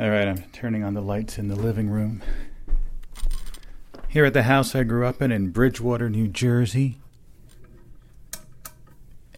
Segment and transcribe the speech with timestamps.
[0.00, 2.22] All right, I'm turning on the lights in the living room.
[4.06, 6.98] Here at the house I grew up in, in Bridgewater, New Jersey.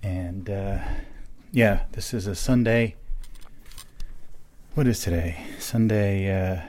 [0.02, 0.80] And, uh,
[1.50, 2.96] yeah, this is a Sunday.
[4.74, 5.46] What is today?
[5.58, 6.60] Sunday, uh,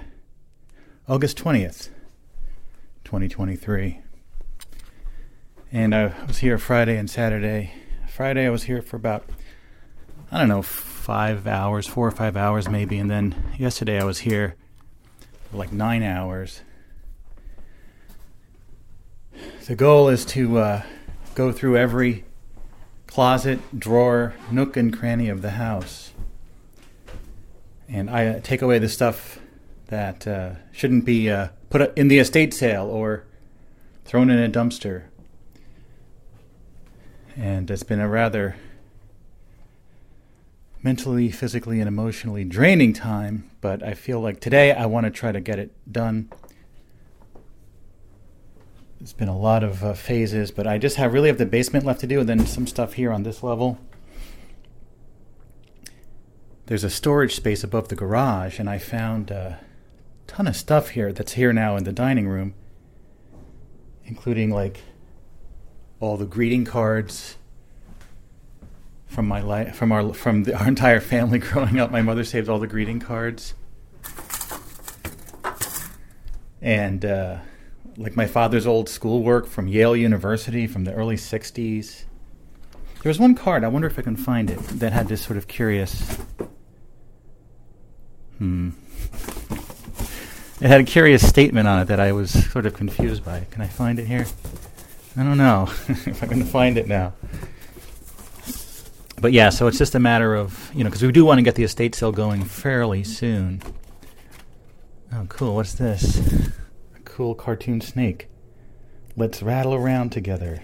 [1.09, 1.89] August 20th,
[3.03, 3.99] 2023.
[5.73, 7.73] And I was here Friday and Saturday.
[8.07, 9.25] Friday I was here for about,
[10.31, 10.63] I don't know,
[11.01, 12.99] five hours, four or five hours maybe.
[12.99, 14.55] And then yesterday I was here
[15.49, 16.61] for like nine hours.
[19.65, 20.81] The goal is to uh,
[21.33, 22.23] go through every
[23.07, 26.11] closet, drawer, nook, and cranny of the house.
[27.89, 29.39] And I uh, take away the stuff
[29.87, 33.25] that uh, shouldn't be uh, put in the estate sale or
[34.05, 35.05] thrown in a dumpster.
[37.35, 38.55] And it's been a rather
[40.83, 45.31] mentally, physically, and emotionally draining time, but I feel like today I want to try
[45.31, 46.31] to get it done.
[48.99, 51.85] It's been a lot of uh, phases, but I just have really have the basement
[51.85, 53.79] left to do, and then some stuff here on this level.
[56.67, 59.59] There's a storage space above the garage, and I found a
[60.27, 62.53] ton of stuff here that's here now in the dining room,
[64.05, 64.81] including like
[65.99, 67.37] all the greeting cards
[69.11, 71.91] from my life, from our from the, our entire family growing up.
[71.91, 73.53] My mother saved all the greeting cards,
[76.61, 77.37] and uh,
[77.97, 82.05] like my father's old schoolwork from Yale University from the early '60s.
[83.03, 83.63] There was one card.
[83.63, 86.17] I wonder if I can find it that had this sort of curious.
[88.37, 88.69] Hmm.
[90.61, 93.47] It had a curious statement on it that I was sort of confused by.
[93.49, 94.27] Can I find it here?
[95.17, 97.13] I don't know if I'm going to find it now
[99.21, 101.43] but yeah, so it's just a matter of you know because we do want to
[101.43, 103.61] get the estate sale going fairly soon.
[105.13, 105.55] Oh, cool!
[105.55, 106.19] What's this?
[106.95, 108.27] A cool cartoon snake.
[109.15, 110.63] Let's rattle around together.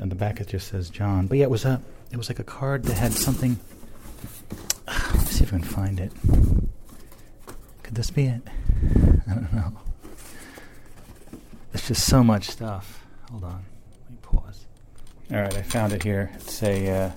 [0.00, 1.26] And the back it just says John.
[1.26, 3.60] But yeah, it was a it was like a card that had something.
[4.86, 6.12] Let's see if I can find it.
[7.82, 8.42] Could this be it?
[9.28, 9.72] I don't know.
[11.74, 13.04] It's just so much stuff.
[13.30, 13.64] Hold on.
[15.32, 16.32] All right, I found it here.
[16.34, 17.10] It's a uh,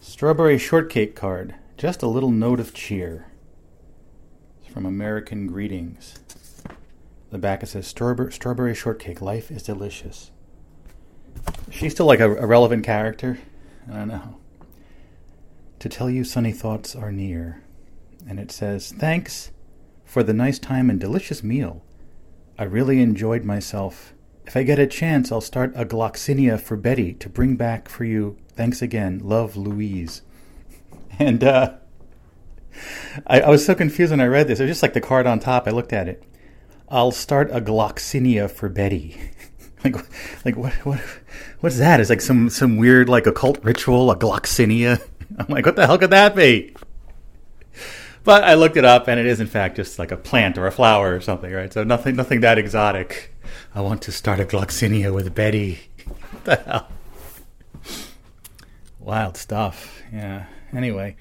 [0.00, 1.54] strawberry shortcake card.
[1.76, 3.26] Just a little note of cheer.
[4.58, 6.18] It's from American Greetings.
[7.30, 9.20] The back it says strawberry, strawberry shortcake.
[9.20, 10.30] Life is delicious.
[11.70, 13.38] She's still like a, a relevant character.
[13.86, 14.38] I don't know.
[15.80, 17.62] To tell you sunny thoughts are near.
[18.26, 19.50] And it says, Thanks
[20.06, 21.84] for the nice time and delicious meal.
[22.58, 24.14] I really enjoyed myself
[24.50, 28.02] if I get a chance, I'll start a gloxinia for Betty to bring back for
[28.02, 28.36] you.
[28.56, 29.20] Thanks again.
[29.22, 30.22] Love, Louise.
[31.20, 31.74] And uh,
[33.26, 34.58] I, I, was so confused when I read this.
[34.58, 35.68] It was just like the card on top.
[35.68, 36.24] I looked at it.
[36.88, 39.20] I'll start a gloxinia for Betty.
[39.84, 39.94] like,
[40.44, 41.00] like what, what,
[41.60, 42.00] what's that?
[42.00, 45.00] It's like some, some weird like occult ritual, a gloxinia.
[45.38, 46.74] I'm like, what the hell could that be?
[48.22, 50.66] But I looked it up, and it is in fact just like a plant or
[50.66, 51.72] a flower or something, right?
[51.72, 53.34] So nothing, nothing that exotic.
[53.74, 55.80] I want to start a gloxinia with Betty.
[56.04, 56.88] what the hell?
[58.98, 60.02] Wild stuff.
[60.12, 60.46] Yeah.
[60.72, 61.16] Anyway,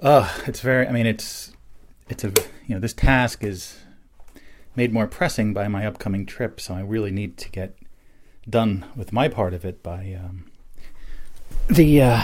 [0.00, 0.86] uh, it's very.
[0.86, 1.52] I mean, it's
[2.08, 2.32] it's a
[2.66, 3.78] you know this task is
[4.76, 7.76] made more pressing by my upcoming trip, so I really need to get
[8.48, 10.50] done with my part of it by um,
[11.68, 12.22] the uh,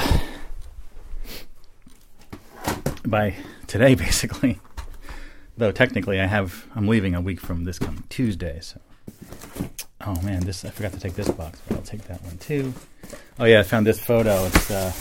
[3.05, 3.35] by
[3.67, 4.61] today, basically.
[5.57, 8.59] Though technically, I have I'm leaving a week from this coming Tuesday.
[8.61, 8.81] So,
[10.07, 12.73] oh man, this I forgot to take this box, but I'll take that one too.
[13.39, 14.47] Oh yeah, I found this photo.
[14.47, 14.93] It's uh,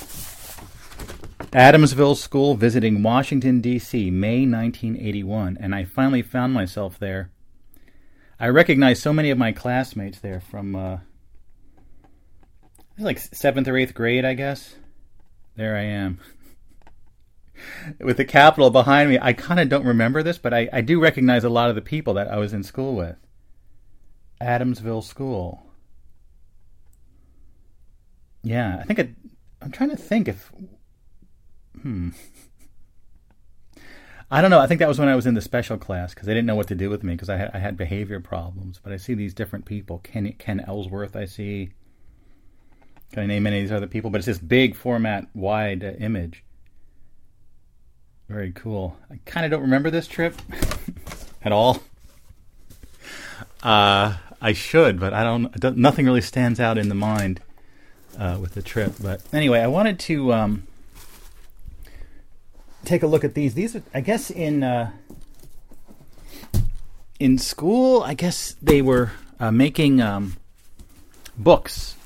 [1.54, 4.12] Adamsville School visiting Washington D.C.
[4.12, 7.32] May 1981, and I finally found myself there.
[8.40, 10.98] I recognize so many of my classmates there from uh,
[12.98, 14.76] like seventh or eighth grade, I guess.
[15.56, 16.20] There I am
[18.00, 19.18] with the Capitol behind me.
[19.22, 21.82] I kind of don't remember this, but I, I do recognize a lot of the
[21.82, 23.18] people that I was in school with.
[24.42, 25.64] Adamsville School.
[28.44, 29.10] Yeah, I think it,
[29.62, 30.52] I'm trying to think if.
[31.82, 32.10] Hmm.
[34.34, 34.60] I don't know.
[34.60, 36.56] I think that was when I was in the special class because they didn't know
[36.56, 38.80] what to do with me because I had, I had behavior problems.
[38.82, 40.00] But I see these different people.
[40.00, 41.16] Ken Ken Ellsworth.
[41.16, 41.72] I see.
[43.12, 44.10] Can I name any of these other people?
[44.10, 46.46] But it's this big format, wide uh, image.
[48.32, 48.98] Very cool.
[49.12, 50.34] I kind of don't remember this trip
[51.44, 51.84] at all.
[53.62, 57.42] Uh, I should, but I don't, Nothing really stands out in the mind
[58.18, 58.94] uh, with the trip.
[59.02, 60.68] But anyway, I wanted to um,
[62.86, 63.54] take a look at these.
[63.54, 64.92] These, are, I guess, in uh,
[67.20, 69.12] in school, I guess they were
[69.42, 70.38] uh, making um,
[71.38, 71.98] books,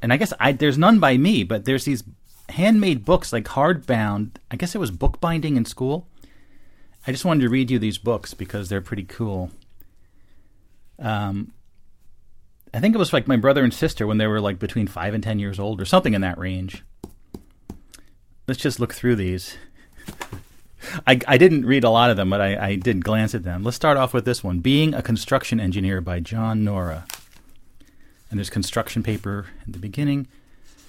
[0.00, 2.02] and I guess I there's none by me, but there's these
[2.50, 4.32] handmade books, like hardbound.
[4.50, 6.08] I guess it was bookbinding in school.
[7.06, 9.50] I just wanted to read you these books because they're pretty cool.
[10.98, 11.52] Um,
[12.74, 15.14] I think it was like my brother and sister when they were like between five
[15.14, 16.84] and ten years old, or something in that range.
[18.46, 19.56] Let's just look through these.
[21.06, 23.62] I, I didn't read a lot of them, but I, I did glance at them.
[23.62, 27.06] Let's start off with this one Being a Construction Engineer by John Nora.
[28.30, 30.28] And there's construction paper at the beginning.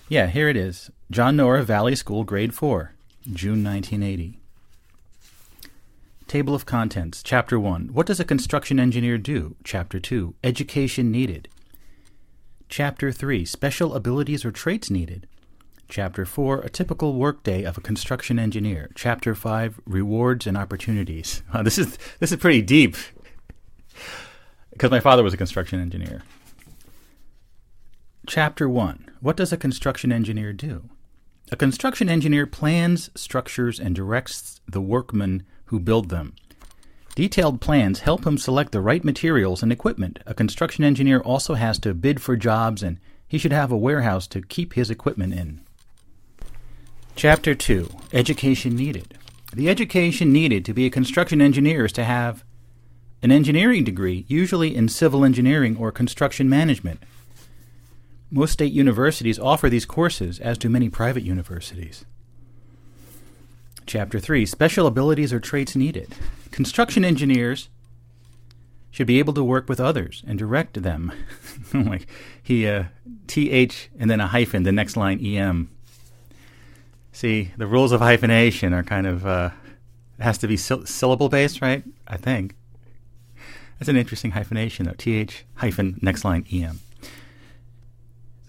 [0.08, 2.94] Yeah, here it is John Nora Valley School, Grade 4,
[3.34, 4.40] June 1980.
[6.28, 9.56] Table of Contents, Chapter 1 What does a construction engineer do?
[9.64, 11.50] Chapter 2 Education needed.
[12.70, 15.26] Chapter 3 Special abilities or traits needed.
[15.88, 18.92] Chapter 4 A typical workday of a construction engineer.
[18.94, 21.42] Chapter 5 Rewards and opportunities.
[21.64, 22.96] this is this is pretty deep
[24.70, 26.22] because my father was a construction engineer.
[28.28, 30.88] Chapter 1 What does a construction engineer do?
[31.52, 36.36] A construction engineer plans, structures, and directs the workmen who build them.
[37.16, 40.20] Detailed plans help him select the right materials and equipment.
[40.28, 44.28] A construction engineer also has to bid for jobs and he should have a warehouse
[44.28, 45.62] to keep his equipment in.
[47.16, 49.18] Chapter 2 Education Needed.
[49.54, 52.44] The education needed to be a construction engineer is to have
[53.22, 57.02] an engineering degree, usually in civil engineering or construction management.
[58.32, 62.06] Most state universities offer these courses, as do many private universities.
[63.88, 66.14] Chapter 3 Special abilities or traits needed.
[66.52, 67.70] Construction engineers
[68.92, 71.12] should be able to work with others and direct them.
[71.74, 72.08] like
[72.42, 72.86] he, uh,
[73.28, 75.70] TH and then a hyphen, the next line EM.
[77.12, 79.50] See, the rules of hyphenation are kind of uh,
[80.20, 81.84] has to be sy- syllable based, right?
[82.08, 82.56] I think
[83.78, 84.94] that's an interesting hyphenation, though.
[84.98, 86.80] Th hyphen next line em.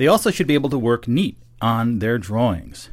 [0.01, 2.89] They also should be able to work neat on their drawings.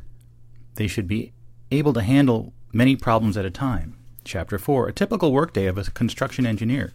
[0.75, 1.31] They should be
[1.71, 3.95] able to handle many problems at a time.
[4.25, 6.92] Chapter 4 A typical workday of a construction engineer.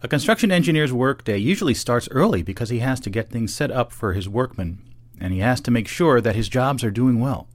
[0.00, 3.90] A construction engineer's workday usually starts early because he has to get things set up
[3.90, 4.78] for his workmen
[5.20, 7.48] and he has to make sure that his jobs are doing well.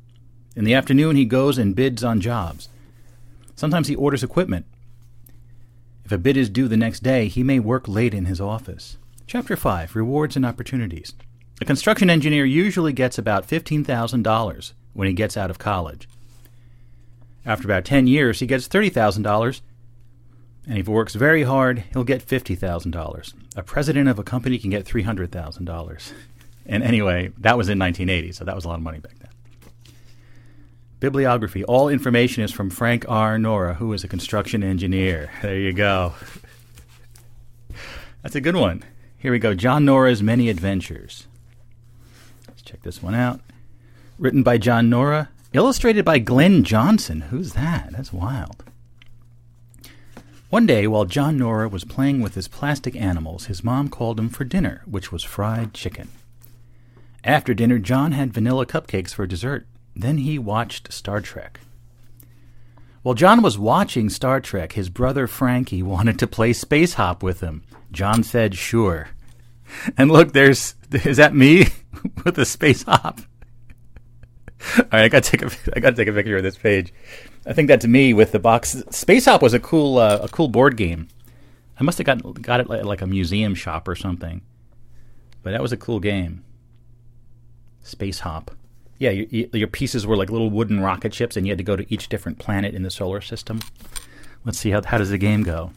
[0.58, 2.68] In the afternoon, he goes and bids on jobs.
[3.56, 4.66] Sometimes he orders equipment.
[6.04, 8.98] If a bid is due the next day, he may work late in his office.
[9.34, 11.16] Chapter 5 Rewards and Opportunities.
[11.60, 16.08] A construction engineer usually gets about $15,000 when he gets out of college.
[17.44, 19.62] After about 10 years, he gets $30,000,
[20.68, 23.34] and if he works very hard, he'll get $50,000.
[23.56, 26.14] A president of a company can get $300,000.
[26.68, 29.32] And anyway, that was in 1980, so that was a lot of money back then.
[31.00, 31.64] Bibliography.
[31.64, 33.40] All information is from Frank R.
[33.40, 35.32] Nora, who is a construction engineer.
[35.42, 36.14] There you go.
[38.22, 38.84] That's a good one.
[39.24, 39.54] Here we go.
[39.54, 41.28] John Nora's Many Adventures.
[42.46, 43.40] Let's check this one out.
[44.20, 47.22] Written by John Nora, illustrated by Glenn Johnson.
[47.22, 47.94] Who's that?
[47.94, 48.66] That's wild.
[50.50, 54.28] One day, while John Nora was playing with his plastic animals, his mom called him
[54.28, 56.10] for dinner, which was fried chicken.
[57.24, 59.66] After dinner, John had vanilla cupcakes for dessert.
[59.96, 61.62] Then he watched Star Trek.
[63.04, 67.40] While John was watching Star Trek, his brother Frankie wanted to play Space Hop with
[67.40, 67.64] him.
[67.94, 69.10] John said, sure.
[69.98, 71.66] And look, there's, is that me
[72.24, 73.20] with the Space Hop?
[74.78, 76.94] All right, I gotta take a, I gotta take a picture of this page.
[77.46, 78.82] I think that's me with the box.
[78.92, 81.10] Space Hop was a cool, uh, a cool board game.
[81.80, 84.42] I must have got got it at like a museum shop or something.
[85.42, 86.44] But that was a cool game.
[87.82, 88.52] Space Hop.
[89.00, 91.76] Yeah, your, your pieces were like little wooden rocket ships, and you had to go
[91.76, 93.60] to each different planet in the solar system.
[94.46, 95.72] Let's see how how does the game go.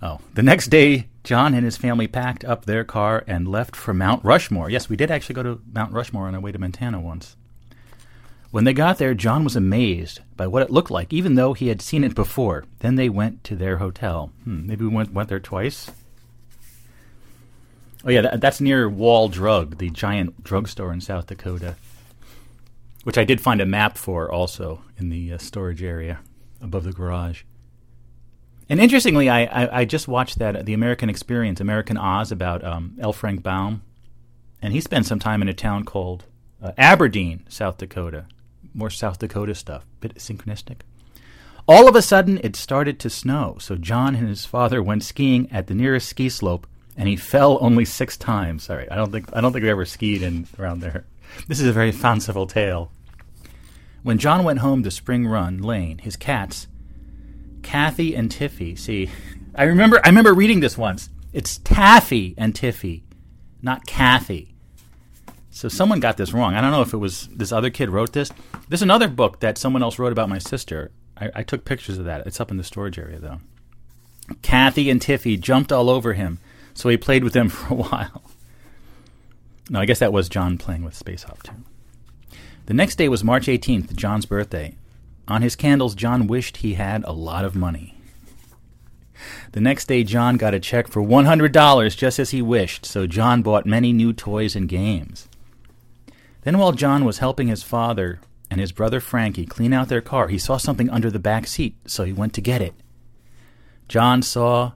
[0.00, 3.92] Oh, the next day, John and his family packed up their car and left for
[3.92, 4.70] Mount Rushmore.
[4.70, 7.36] Yes, we did actually go to Mount Rushmore on our way to Montana once.
[8.50, 11.68] When they got there, John was amazed by what it looked like, even though he
[11.68, 12.64] had seen it before.
[12.78, 14.30] Then they went to their hotel.
[14.44, 15.90] Hmm, maybe we went, went there twice.
[18.04, 21.74] Oh yeah, that, that's near Wall Drug, the giant drugstore in South Dakota,
[23.02, 26.20] which I did find a map for also in the uh, storage area
[26.62, 27.42] above the garage.
[28.68, 32.96] And interestingly, I, I, I, just watched that the American Experience, American Oz, about um,
[33.00, 33.14] L.
[33.14, 33.82] Frank Baum,
[34.60, 36.24] and he spent some time in a town called
[36.62, 38.26] uh, Aberdeen, South Dakota.
[38.74, 40.80] More South Dakota stuff, bit synchronistic.
[41.66, 45.50] All of a sudden, it started to snow, so John and his father went skiing
[45.50, 46.66] at the nearest ski slope
[46.98, 48.64] and he fell only six times.
[48.64, 51.06] Sorry, I don't think I don't think we ever skied in around there.
[51.46, 52.90] This is a very fanciful tale.
[54.02, 56.66] When John went home to Spring Run Lane, his cats,
[57.68, 59.10] Kathy and Tiffy, see,
[59.54, 61.10] I remember I remember reading this once.
[61.34, 63.02] It's Taffy and Tiffy,
[63.60, 64.54] not Kathy.
[65.50, 66.54] So someone got this wrong.
[66.54, 68.32] I don't know if it was this other kid wrote this.
[68.70, 70.92] There's another book that someone else wrote about my sister.
[71.14, 72.26] I, I took pictures of that.
[72.26, 73.40] It's up in the storage area though.
[74.40, 76.38] Kathy and Tiffy jumped all over him,
[76.72, 78.22] so he played with them for a while.
[79.68, 81.52] No, I guess that was John playing with Space Hop too.
[82.64, 84.77] The next day was March 18th, John's birthday.
[85.28, 87.94] On his candles, John wished he had a lot of money.
[89.52, 93.42] The next day, John got a check for $100 just as he wished, so John
[93.42, 95.28] bought many new toys and games.
[96.42, 98.20] Then, while John was helping his father
[98.50, 101.76] and his brother Frankie clean out their car, he saw something under the back seat,
[101.84, 102.74] so he went to get it.
[103.86, 104.72] John saw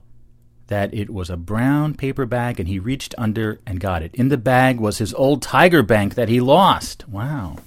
[0.67, 4.13] that it was a brown paper bag and he reached under and got it.
[4.15, 7.07] In the bag was his old Tiger Bank that he lost.
[7.07, 7.57] Wow.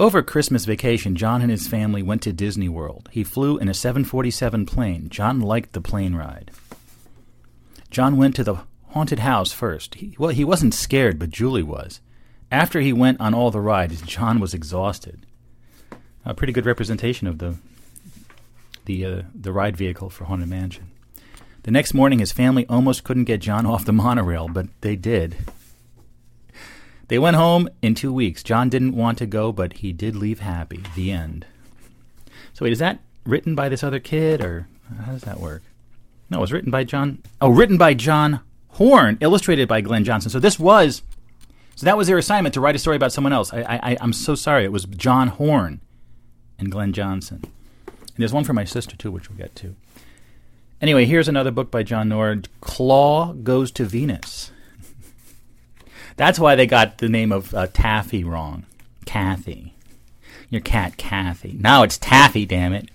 [0.00, 3.08] Over Christmas vacation, John and his family went to Disney World.
[3.10, 5.08] He flew in a 747 plane.
[5.08, 6.52] John liked the plane ride.
[7.90, 9.96] John went to the haunted house first.
[9.96, 12.00] He, well, he wasn't scared, but Julie was.
[12.52, 15.26] After he went on all the rides, John was exhausted.
[16.24, 17.56] A pretty good representation of the
[18.84, 20.92] the uh, the ride vehicle for Haunted Mansion.
[21.64, 25.36] The next morning, his family almost couldn't get John off the monorail, but they did.
[27.08, 28.42] They went home in two weeks.
[28.42, 30.82] John didn't want to go, but he did leave happy.
[30.94, 31.46] The end.
[32.52, 34.68] So, wait, is that written by this other kid, or
[35.04, 35.62] how does that work?
[36.30, 37.22] No, it was written by John.
[37.40, 38.40] Oh, written by John
[38.72, 40.30] Horn, illustrated by Glenn Johnson.
[40.30, 41.02] So this was,
[41.74, 43.52] so that was their assignment to write a story about someone else.
[43.52, 44.64] I, I, I'm so sorry.
[44.64, 45.80] It was John Horn
[46.58, 47.40] and Glenn Johnson.
[47.86, 49.74] And there's one for my sister too, which we'll get to.
[50.80, 54.52] Anyway, here's another book by John Nora Claw Goes to Venus.
[56.18, 58.66] That's why they got the name of uh, Taffy wrong.
[59.06, 59.72] Kathy.
[60.50, 61.56] Your cat, Kathy.
[61.60, 62.90] Now it's Taffy, damn it.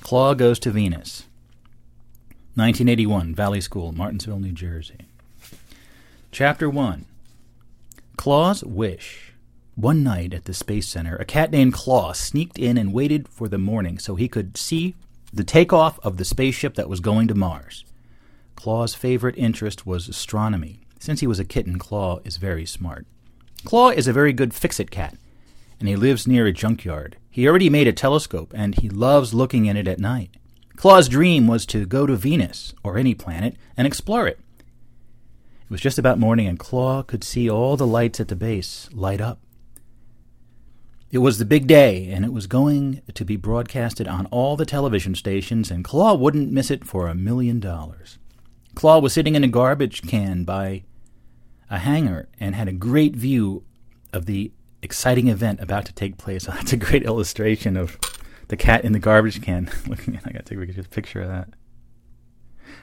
[0.00, 1.24] Claw Goes to Venus.
[2.54, 5.06] 1981, Valley School, Martinsville, New Jersey.
[6.30, 7.04] Chapter 1
[8.16, 9.34] Claw's Wish.
[9.74, 13.48] One night at the Space Center, a cat named Claw sneaked in and waited for
[13.48, 14.94] the morning so he could see
[15.30, 17.84] the takeoff of the spaceship that was going to Mars.
[18.56, 20.81] Claw's favorite interest was astronomy.
[21.02, 23.08] Since he was a kitten, Claw is very smart.
[23.64, 25.16] Claw is a very good fix it cat,
[25.80, 27.16] and he lives near a junkyard.
[27.28, 30.36] He already made a telescope, and he loves looking in it at night.
[30.76, 34.38] Claw's dream was to go to Venus, or any planet, and explore it.
[34.58, 38.88] It was just about morning, and Claw could see all the lights at the base
[38.92, 39.40] light up.
[41.10, 44.64] It was the big day, and it was going to be broadcasted on all the
[44.64, 48.18] television stations, and Claw wouldn't miss it for a million dollars.
[48.76, 50.84] Claw was sitting in a garbage can by
[51.72, 53.64] a hangar and had a great view
[54.12, 54.52] of the
[54.82, 56.44] exciting event about to take place.
[56.46, 57.98] That's a great illustration of
[58.48, 59.70] the cat in the garbage can.
[59.88, 61.48] Looking at, I got to take a picture of that.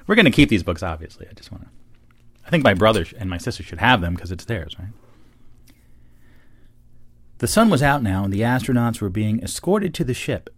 [0.08, 1.27] We're going to keep these books, obviously.
[1.29, 1.69] I just want to.
[2.46, 4.89] I think my brother and my sister should have them because it's theirs, right?
[7.38, 10.50] The sun was out now, and the astronauts were being escorted to the ship.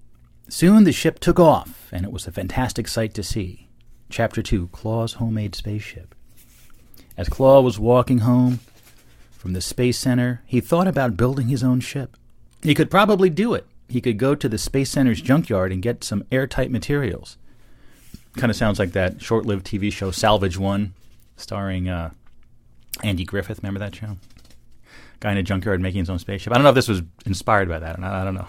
[0.47, 3.67] Soon the ship took off, and it was a fantastic sight to see.
[4.09, 6.15] Chapter 2 Claw's Homemade Spaceship.
[7.21, 8.61] As Claw was walking home
[9.37, 12.17] from the Space Center, he thought about building his own ship.
[12.63, 13.67] He could probably do it.
[13.87, 17.37] He could go to the Space Center's junkyard and get some airtight materials.
[18.37, 20.95] Kind of sounds like that short lived TV show Salvage One,
[21.37, 22.09] starring uh,
[23.03, 23.59] Andy Griffith.
[23.61, 24.17] Remember that show?
[25.19, 26.51] guy in a junkyard making his own spaceship.
[26.51, 28.13] I don't know if this was inspired by that or not.
[28.15, 28.47] I don't know.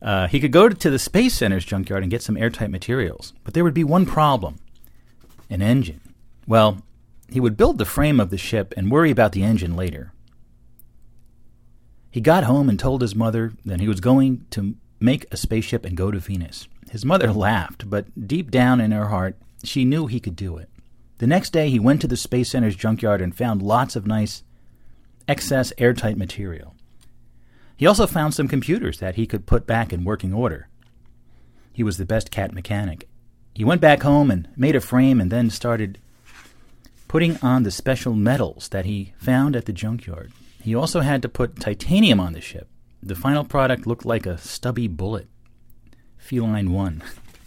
[0.00, 3.52] Uh, he could go to the Space Center's junkyard and get some airtight materials, but
[3.52, 4.58] there would be one problem
[5.50, 6.07] an engine.
[6.48, 6.78] Well,
[7.30, 10.12] he would build the frame of the ship and worry about the engine later.
[12.10, 15.84] He got home and told his mother that he was going to make a spaceship
[15.84, 16.66] and go to Venus.
[16.90, 20.70] His mother laughed, but deep down in her heart, she knew he could do it.
[21.18, 24.42] The next day, he went to the Space Center's junkyard and found lots of nice
[25.26, 26.74] excess airtight material.
[27.76, 30.68] He also found some computers that he could put back in working order.
[31.74, 33.06] He was the best cat mechanic.
[33.54, 35.98] He went back home and made a frame and then started
[37.08, 40.32] putting on the special metals that he found at the junkyard.
[40.62, 42.68] He also had to put titanium on the ship.
[43.02, 45.28] The final product looked like a stubby bullet.
[46.18, 47.02] Feline 1.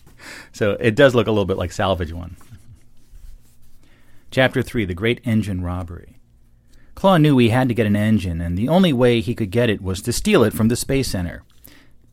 [0.52, 2.36] so it does look a little bit like Salvage 1.
[4.32, 6.18] Chapter 3 The Great Engine Robbery.
[6.96, 9.70] Claw knew he had to get an engine, and the only way he could get
[9.70, 11.44] it was to steal it from the Space Center.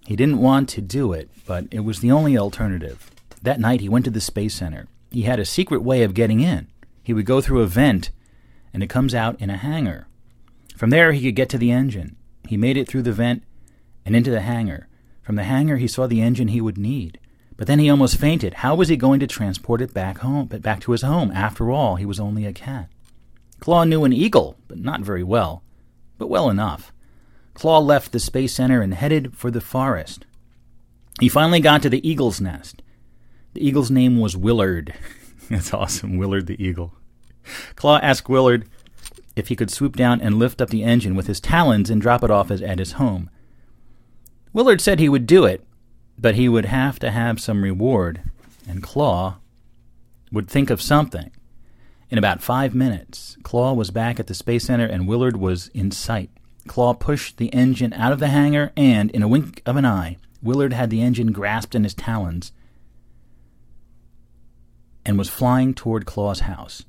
[0.06, 3.10] He didn't want to do it, but it was the only alternative.
[3.42, 4.88] That night he went to the Space Center.
[5.10, 6.68] He had a secret way of getting in.
[7.08, 8.10] He would go through a vent,
[8.70, 10.08] and it comes out in a hangar.
[10.76, 12.16] From there he could get to the engine.
[12.46, 13.44] He made it through the vent
[14.04, 14.88] and into the hangar.
[15.22, 17.18] From the hangar, he saw the engine he would need.
[17.56, 18.52] But then he almost fainted.
[18.52, 21.30] How was he going to transport it back home, but back to his home?
[21.30, 22.90] After all, he was only a cat.
[23.58, 25.62] Claw knew an eagle, but not very well,
[26.18, 26.92] but well enough.
[27.54, 30.26] Claw left the Space Center and headed for the forest.
[31.20, 32.82] He finally got to the eagle's nest.
[33.54, 34.92] The eagle's name was Willard.
[35.48, 36.92] That's awesome, Willard the eagle.
[37.76, 38.68] Claw asked Willard
[39.36, 42.22] if he could swoop down and lift up the engine with his talons and drop
[42.22, 43.30] it off at his home.
[44.52, 45.64] Willard said he would do it,
[46.18, 48.22] but he would have to have some reward,
[48.68, 49.36] and Claw
[50.32, 51.30] would think of something.
[52.10, 55.90] In about five minutes, Claw was back at the Space Center and Willard was in
[55.90, 56.30] sight.
[56.66, 60.18] Claw pushed the engine out of the hangar, and in a wink of an eye,
[60.42, 62.52] Willard had the engine grasped in his talons
[65.04, 66.84] and was flying toward Claw's house.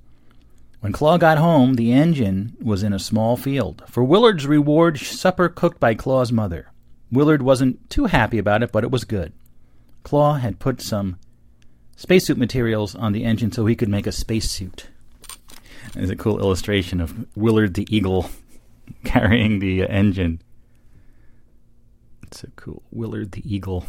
[0.81, 3.83] When Claw got home, the engine was in a small field.
[3.87, 6.71] For Willard's reward, supper cooked by Claw's mother.
[7.11, 9.33] Willard wasn't too happy about it, but it was good.
[10.03, 11.17] Claw had put some
[11.97, 14.87] spacesuit materials on the engine so he could make a spacesuit.
[15.93, 18.29] There's a cool illustration of Willard the Eagle
[19.03, 20.41] carrying the uh, engine.
[22.23, 22.83] It's so cool.
[22.91, 23.85] Willard the Eagle.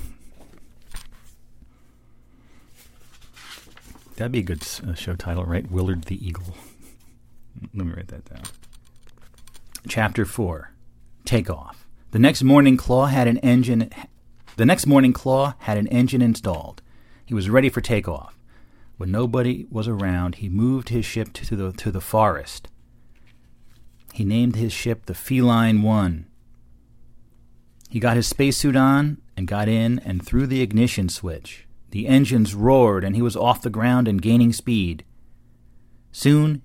[4.16, 5.70] That'd be a good uh, show title, right?
[5.70, 6.54] Willard the Eagle.
[7.75, 8.42] Let me write that down.
[9.88, 10.73] Chapter 4
[11.25, 11.87] Takeoff.
[12.11, 13.90] The next morning, Claw had an engine.
[14.57, 16.83] The next morning, Claw had an engine installed.
[17.25, 18.37] He was ready for takeoff.
[18.97, 22.69] When nobody was around, he moved his ship to the to the forest.
[24.12, 26.26] He named his ship the Feline One.
[27.88, 31.66] He got his spacesuit on and got in and threw the ignition switch.
[31.90, 35.04] The engines roared and he was off the ground and gaining speed.
[36.12, 36.62] Soon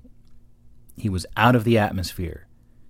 [0.98, 2.48] he was out of the atmosphere.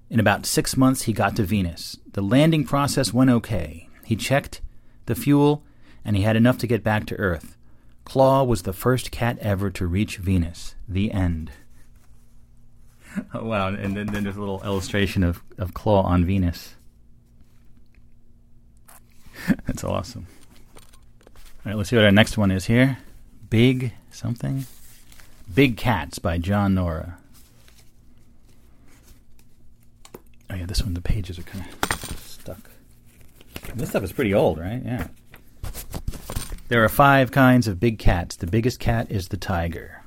[0.09, 1.97] In about six months, he got to Venus.
[2.13, 3.89] The landing process went okay.
[4.05, 4.61] He checked
[5.07, 5.63] the fuel,
[6.03, 7.57] and he had enough to get back to Earth.
[8.05, 10.75] Claw was the first cat ever to reach Venus.
[10.87, 11.51] The end.
[13.33, 13.69] Oh, wow.
[13.69, 16.75] And then, then there's a little illustration of, of Claw on Venus.
[19.65, 20.27] That's awesome.
[21.25, 21.31] All
[21.71, 22.97] right, let's see what our next one is here.
[23.49, 24.65] Big something?
[25.53, 27.17] Big Cats by John Nora.
[30.49, 32.69] Oh yeah, this one the pages are kind of stuck.
[33.73, 34.81] This stuff is pretty old, right?
[34.83, 35.07] Yeah.
[36.67, 38.35] There are five kinds of big cats.
[38.35, 40.03] The biggest cat is the tiger.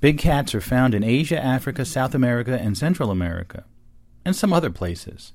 [0.00, 3.64] Big cats are found in Asia, Africa, South America, and Central America,
[4.24, 5.32] and some other places.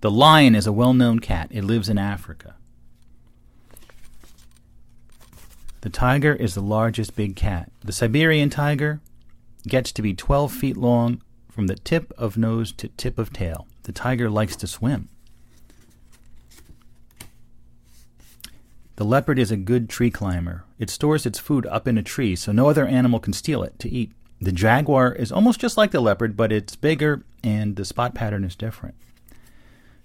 [0.00, 1.48] The lion is a well known cat.
[1.50, 2.54] It lives in Africa.
[5.80, 7.70] The tiger is the largest big cat.
[7.84, 9.00] The Siberian tiger
[9.66, 11.22] gets to be 12 feet long
[11.56, 13.66] from the tip of nose to tip of tail.
[13.84, 15.08] The tiger likes to swim.
[18.96, 20.64] The leopard is a good tree climber.
[20.78, 23.78] It stores its food up in a tree so no other animal can steal it
[23.78, 24.12] to eat.
[24.38, 28.44] The jaguar is almost just like the leopard, but it's bigger and the spot pattern
[28.44, 28.94] is different.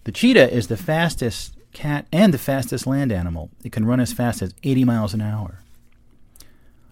[0.06, 3.50] The cheetah is the fastest cat and the fastest land animal.
[3.62, 5.61] It can run as fast as 80 miles an hour.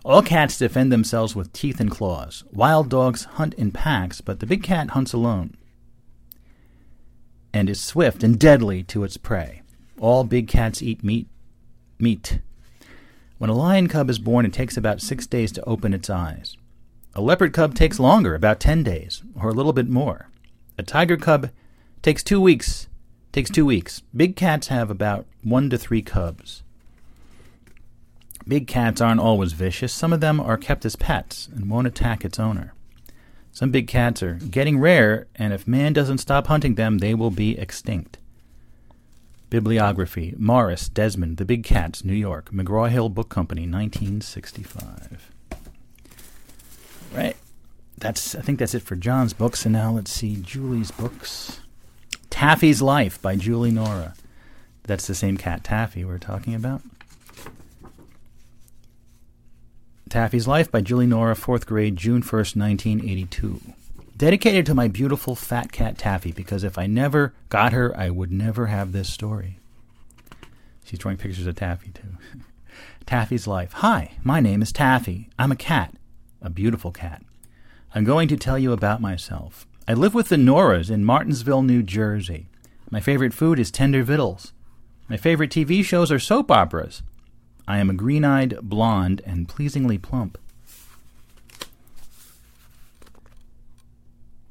[0.06, 2.44] All cats defend themselves with teeth and claws.
[2.52, 5.56] Wild dogs hunt in packs, but the big cat hunts alone
[7.54, 9.62] and is swift and deadly to its prey.
[10.00, 11.28] All big cats eat meat.
[12.00, 12.40] Meat.
[13.38, 16.56] When a lion cub is born, it takes about six days to open its eyes.
[17.16, 20.30] A leopard cub takes longer, about ten days, or a little bit more.
[20.78, 21.50] A tiger cub
[22.02, 22.88] takes two weeks.
[23.32, 24.02] Takes two weeks.
[24.16, 26.64] Big cats have about one to three cubs.
[28.50, 29.94] Big cats aren't always vicious.
[29.94, 32.74] Some of them are kept as pets and won't attack its owner.
[33.52, 37.30] Some big cats are getting rare, and if man doesn't stop hunting them, they will
[37.30, 38.18] be extinct.
[39.52, 45.32] Bibliography Morris, Desmond, The Big Cats, New York, McGraw Hill Book Company, 1965.
[47.14, 47.36] Right.
[48.00, 51.60] That's I think that's it for John's books, and now let's see Julie's books.
[52.32, 54.16] Taffy's Life by Julie Nora.
[54.84, 56.82] That's the same cat Taffy we're talking about.
[60.10, 63.62] Taffy's Life by Julie Nora, 4th grade, June 1st, 1982.
[64.18, 68.32] Dedicated to my beautiful fat cat Taffy, because if I never got her, I would
[68.32, 69.60] never have this story.
[70.84, 72.18] She's drawing pictures of Taffy, too.
[73.06, 73.74] Taffy's Life.
[73.74, 75.30] Hi, my name is Taffy.
[75.38, 75.94] I'm a cat,
[76.42, 77.22] a beautiful cat.
[77.94, 79.68] I'm going to tell you about myself.
[79.88, 82.48] I live with the Noras in Martinsville, New Jersey.
[82.90, 84.54] My favorite food is Tender Vittles.
[85.08, 87.04] My favorite TV shows are soap operas.
[87.70, 90.38] I am a green eyed blonde and pleasingly plump.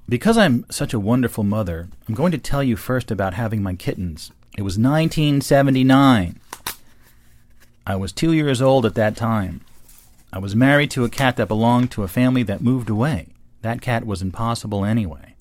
[0.08, 3.74] because I'm such a wonderful mother, I'm going to tell you first about having my
[3.74, 4.32] kittens.
[4.56, 6.40] It was 1979.
[7.86, 9.60] I was two years old at that time.
[10.32, 13.28] I was married to a cat that belonged to a family that moved away.
[13.62, 15.34] That cat was impossible anyway.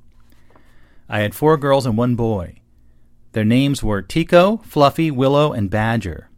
[1.10, 2.56] I had four girls and one boy.
[3.32, 6.30] Their names were Tico, Fluffy, Willow, and Badger.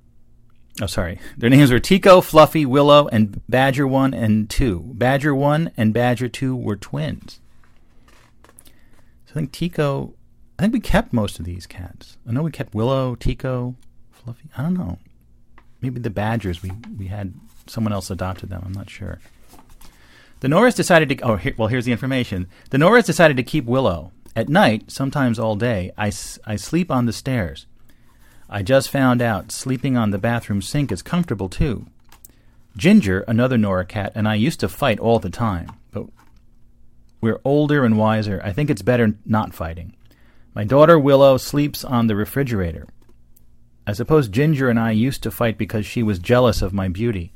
[0.82, 1.20] Oh, sorry.
[1.38, 4.92] Their names were Tico, Fluffy, Willow, and Badger 1 and 2.
[4.94, 7.42] Badger 1 and Badger 2 were twins.
[9.26, 10.13] So I think Tico,
[10.58, 12.18] I think we kept most of these cats.
[12.28, 13.76] I know we kept Willow, Tico,
[14.12, 14.50] Fluffy.
[14.58, 15.00] I don't know.
[15.82, 17.34] Maybe the Badgers, we, we had
[17.68, 18.63] someone else adopted them.
[18.65, 19.20] I'm not sure.
[20.39, 21.20] The Noras decided to.
[21.22, 22.48] Oh, here, well, here's the information.
[22.70, 24.12] The Noras decided to keep Willow.
[24.36, 26.12] At night, sometimes all day, I,
[26.46, 27.65] I sleep on the stairs.
[28.49, 31.85] I just found out sleeping on the bathroom sink is comfortable too.
[32.75, 36.05] Ginger, another Nora cat, and I used to fight all the time, but
[37.21, 38.41] we're older and wiser.
[38.43, 39.95] I think it's better not fighting.
[40.55, 42.88] My daughter Willow sleeps on the refrigerator.
[43.85, 47.33] I suppose Ginger and I used to fight because she was jealous of my beauty.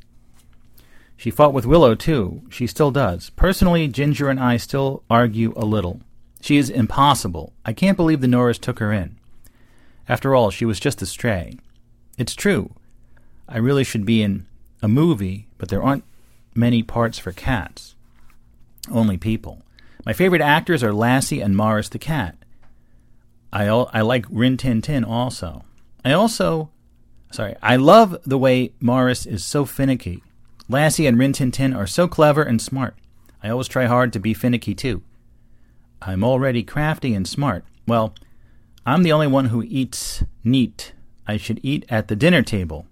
[1.15, 2.41] She fought with Willow, too.
[2.49, 3.29] She still does.
[3.31, 6.01] Personally, Ginger and I still argue a little.
[6.41, 7.53] She is impossible.
[7.65, 9.17] I can't believe the Noras took her in.
[10.07, 11.57] After all, she was just a stray.
[12.17, 12.73] It's true.
[13.47, 14.45] I really should be in
[14.81, 16.03] a movie, but there aren't
[16.53, 17.95] many parts for cats.
[18.91, 19.63] Only people.
[20.05, 22.35] My favorite actors are Lassie and Morris the cat.
[23.53, 25.63] I, I like Rin Tin Tin also.
[26.03, 26.69] I also,
[27.31, 30.21] sorry, I love the way Morris is so finicky.
[30.67, 32.95] Lassie and Rin Tin Tin are so clever and smart.
[33.41, 35.03] I always try hard to be finicky too.
[36.01, 37.63] I'm already crafty and smart.
[37.87, 38.13] Well,
[38.85, 40.93] I'm the only one who eats neat.
[41.27, 42.85] I should eat at the dinner table.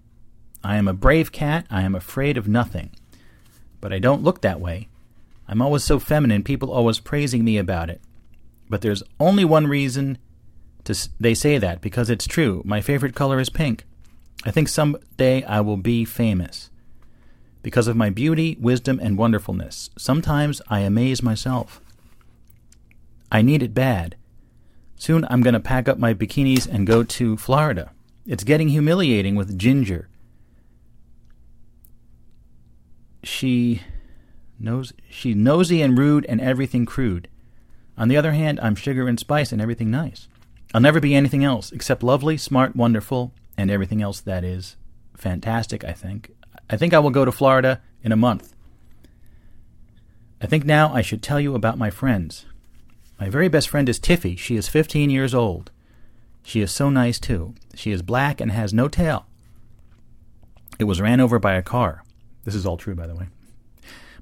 [0.64, 1.66] I am a brave cat.
[1.70, 2.90] I am afraid of nothing.
[3.80, 4.88] But I don't look that way.
[5.48, 8.00] I'm always so feminine, people always praising me about it.
[8.70, 10.16] But there's only one reason
[10.84, 12.62] to s- they say that, because it's true.
[12.64, 13.84] My favorite color is pink.
[14.44, 16.70] I think someday I will be famous
[17.62, 19.90] because of my beauty, wisdom, and wonderfulness.
[19.98, 21.80] Sometimes I amaze myself.
[23.30, 24.16] I need it bad.
[25.02, 27.90] Soon I'm going to pack up my bikinis and go to Florida.
[28.24, 30.08] It's getting humiliating with Ginger.
[33.24, 33.82] She
[34.60, 37.26] knows she's nosy and rude and everything crude.
[37.98, 40.28] On the other hand, I'm sugar and spice and everything nice.
[40.72, 44.76] I'll never be anything else except lovely, smart, wonderful, and everything else that is
[45.16, 46.30] fantastic, I think.
[46.70, 48.54] I think I will go to Florida in a month.
[50.40, 52.46] I think now I should tell you about my friends.
[53.22, 54.36] My very best friend is Tiffy.
[54.36, 55.70] She is 15 years old.
[56.42, 57.54] She is so nice, too.
[57.72, 59.26] She is black and has no tail.
[60.80, 62.02] It was ran over by a car.
[62.42, 63.28] This is all true, by the way.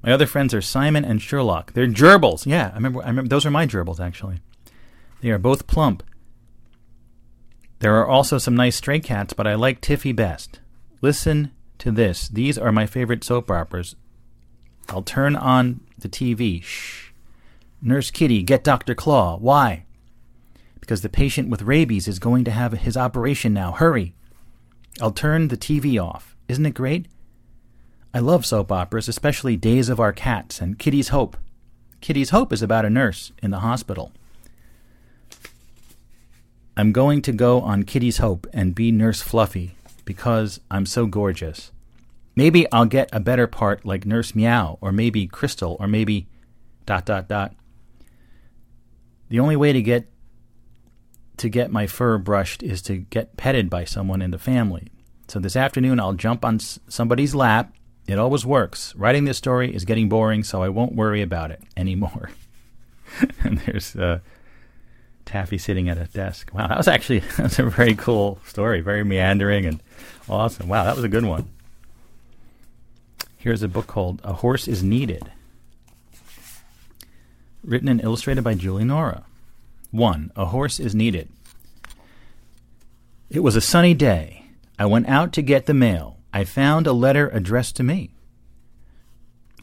[0.03, 1.73] My other friends are Simon and Sherlock.
[1.73, 2.45] They're gerbils.
[2.45, 3.03] Yeah, I remember.
[3.03, 3.31] I remember.
[3.31, 4.43] Those are my gerbils, actually.
[5.23, 6.03] They are both plump.
[7.79, 10.61] There are also some nice stray cats, but I like Tiffy best.
[11.01, 12.29] Listen to this.
[12.29, 13.97] These are my favorite soap operas.
[14.91, 16.63] I'll turn on the TV.
[16.63, 17.10] Shh.
[17.83, 18.95] Nurse Kitty, get Dr.
[18.95, 19.37] Claw.
[19.39, 19.85] Why?
[20.81, 23.73] Because the patient with rabies is going to have his operation now.
[23.73, 24.15] Hurry.
[25.01, 26.37] I'll turn the TV off.
[26.49, 27.07] Isn't it great?
[28.13, 31.37] I love soap operas, especially Days of Our Cats and Kitty's Hope.
[32.01, 34.13] Kitty's Hope is about a nurse in the hospital.
[36.77, 41.73] I'm going to go on Kitty's Hope and be Nurse Fluffy because I'm so gorgeous.
[42.35, 46.27] Maybe I'll get a better part like Nurse Meow, or maybe Crystal, or maybe
[46.87, 47.55] dot dot dot.
[49.31, 50.07] The only way to get
[51.39, 54.89] to get my fur brushed is to get petted by someone in the family.
[55.29, 57.73] So this afternoon I'll jump on somebody's lap.
[58.07, 58.95] It always works.
[58.97, 62.31] Writing this story is getting boring, so I won't worry about it anymore.
[63.45, 64.19] and there's uh,
[65.25, 66.51] Taffy sitting at a desk.
[66.53, 69.81] Wow, that was actually that's a very cool story, very meandering and
[70.29, 70.69] awesome.
[70.69, 71.49] Wow, that was a good one.
[73.37, 75.31] Here's a book called A Horse is Needed,
[77.63, 79.25] written and illustrated by Julie Nora.
[79.91, 80.33] 1.
[80.37, 81.29] A Horse is Needed.
[83.29, 84.45] It was a sunny day.
[84.79, 86.19] I went out to get the mail.
[86.33, 88.11] I found a letter addressed to me.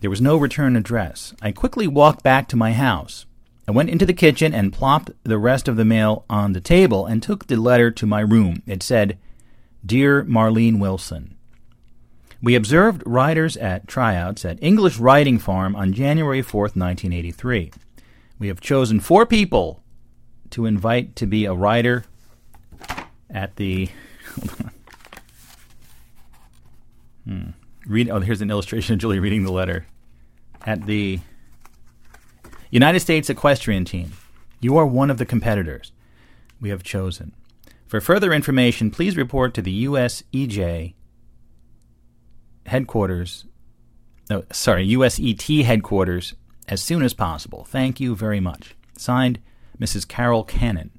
[0.01, 1.33] There was no return address.
[1.41, 3.25] I quickly walked back to my house.
[3.67, 7.05] I went into the kitchen and plopped the rest of the mail on the table
[7.05, 8.61] and took the letter to my room.
[8.65, 9.17] It said,
[9.85, 11.35] Dear Marlene Wilson,
[12.41, 17.71] We observed riders at tryouts at English Riding Farm on January 4th, 1983.
[18.39, 19.83] We have chosen four people
[20.51, 22.05] to invite to be a rider
[23.29, 23.89] at the.
[27.25, 27.49] hmm.
[27.85, 28.09] Read.
[28.09, 29.87] Oh, here's an illustration of Julie reading the letter.
[30.65, 31.19] At the
[32.69, 34.11] United States Equestrian Team,
[34.59, 35.91] you are one of the competitors
[36.59, 37.33] we have chosen.
[37.87, 40.93] For further information, please report to the US USEJ
[42.65, 43.45] headquarters.
[44.29, 46.35] No, sorry, USET headquarters
[46.67, 47.65] as soon as possible.
[47.65, 48.75] Thank you very much.
[48.97, 49.39] Signed,
[49.79, 50.07] Mrs.
[50.07, 50.91] Carol Cannon.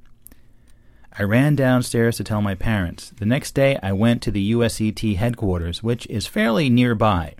[1.18, 3.10] I ran downstairs to tell my parents.
[3.10, 7.34] The next day, I went to the USET headquarters, which is fairly nearby.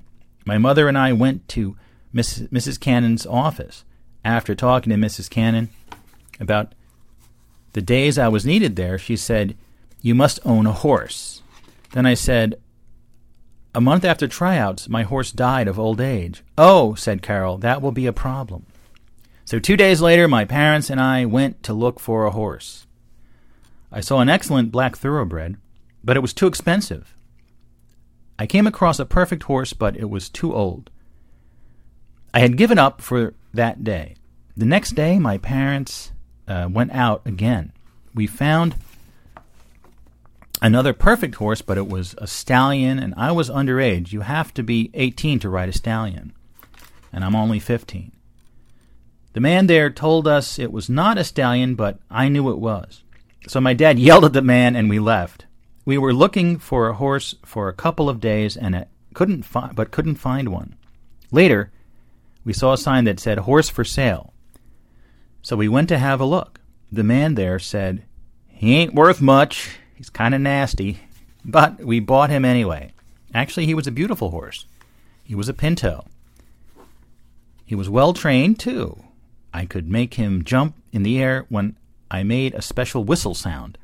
[0.45, 1.77] My mother and I went to
[2.12, 2.81] Mrs.
[2.81, 3.85] Cannon's office.
[4.25, 5.31] After talking to Mrs.
[5.31, 5.69] Cannon
[6.41, 6.75] about
[7.73, 9.57] the days I was needed there, she said,
[10.03, 11.43] You must own a horse.
[11.93, 12.61] Then I said,
[13.79, 16.43] A month after tryouts, my horse died of old age.
[16.59, 18.67] Oh, said Carol, that will be a problem.
[19.45, 22.88] So two days later, my parents and I went to look for a horse.
[23.93, 25.59] I saw an excellent black thoroughbred,
[26.03, 27.14] but it was too expensive.
[28.37, 30.91] I came across a perfect horse, but it was too old.
[32.35, 34.17] I had given up for that day.
[34.57, 36.11] The next day, my parents
[36.49, 37.71] uh, went out again.
[38.12, 38.75] We found
[40.61, 44.12] another perfect horse, but it was a stallion, and I was underage.
[44.12, 46.33] You have to be 18 to ride a stallion,
[47.12, 48.12] and I'm only 15.
[49.33, 53.03] The man there told us it was not a stallion, but I knew it was.
[53.47, 55.47] So my dad yelled at the man, and we left.
[55.85, 59.90] We were looking for a horse for a couple of days, and couldn't fi- but
[59.90, 60.77] couldn't find one.
[61.31, 61.71] Later,
[62.44, 64.33] we saw a sign that said "horse for sale."
[65.42, 66.61] So we went to have a look.
[66.90, 68.05] The man there said,
[68.49, 69.79] He ain't worth much.
[69.98, 71.00] He's kind of nasty.
[71.44, 72.92] But we bought him anyway.
[73.34, 74.64] Actually, he was a beautiful horse.
[75.24, 76.06] He was a pinto.
[77.66, 79.02] He was well trained, too.
[79.52, 81.76] I could make him jump in the air when
[82.12, 83.76] I made a special whistle sound.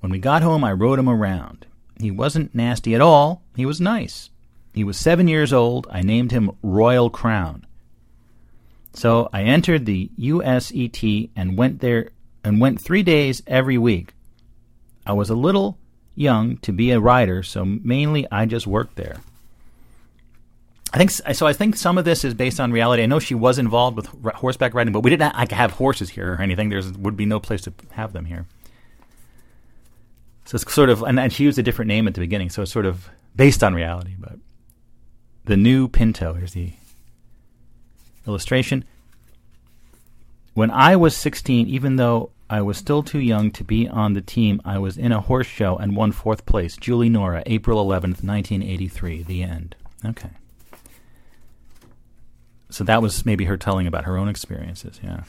[0.00, 1.64] When we got home, I rode him around.
[1.98, 3.40] He wasn't nasty at all.
[3.56, 4.28] He was nice.
[4.74, 5.86] He was seven years old.
[5.90, 7.66] I named him Royal Crown.
[8.92, 12.10] So I entered the USET and went there
[12.44, 14.12] and went three days every week.
[15.10, 15.76] I was a little
[16.14, 19.16] young to be a rider, so mainly I just worked there.
[20.92, 21.48] I think so.
[21.48, 23.02] I think some of this is based on reality.
[23.02, 26.34] I know she was involved with horseback riding, but we didn't like, have horses here
[26.34, 26.68] or anything.
[26.68, 28.46] There would be no place to have them here.
[30.44, 32.62] So it's sort of, and, and she used a different name at the beginning, so
[32.62, 34.14] it's sort of based on reality.
[34.16, 34.38] But
[35.44, 36.34] the new Pinto.
[36.34, 36.72] Here's the
[38.28, 38.84] illustration.
[40.54, 44.20] When I was 16, even though I was still too young to be on the
[44.20, 46.76] team, I was in a horse show and won fourth place.
[46.76, 49.22] Julie Nora, April 11th, 1983.
[49.22, 49.76] The end.
[50.04, 50.30] Okay.
[52.68, 55.22] So that was maybe her telling about her own experiences, yeah.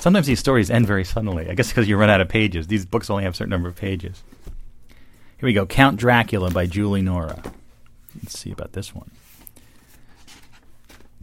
[0.00, 1.48] Sometimes these stories end very suddenly.
[1.48, 2.66] I guess because you run out of pages.
[2.66, 4.24] These books only have a certain number of pages.
[5.38, 7.40] Here we go Count Dracula by Julie Nora.
[8.20, 9.12] Let's see about this one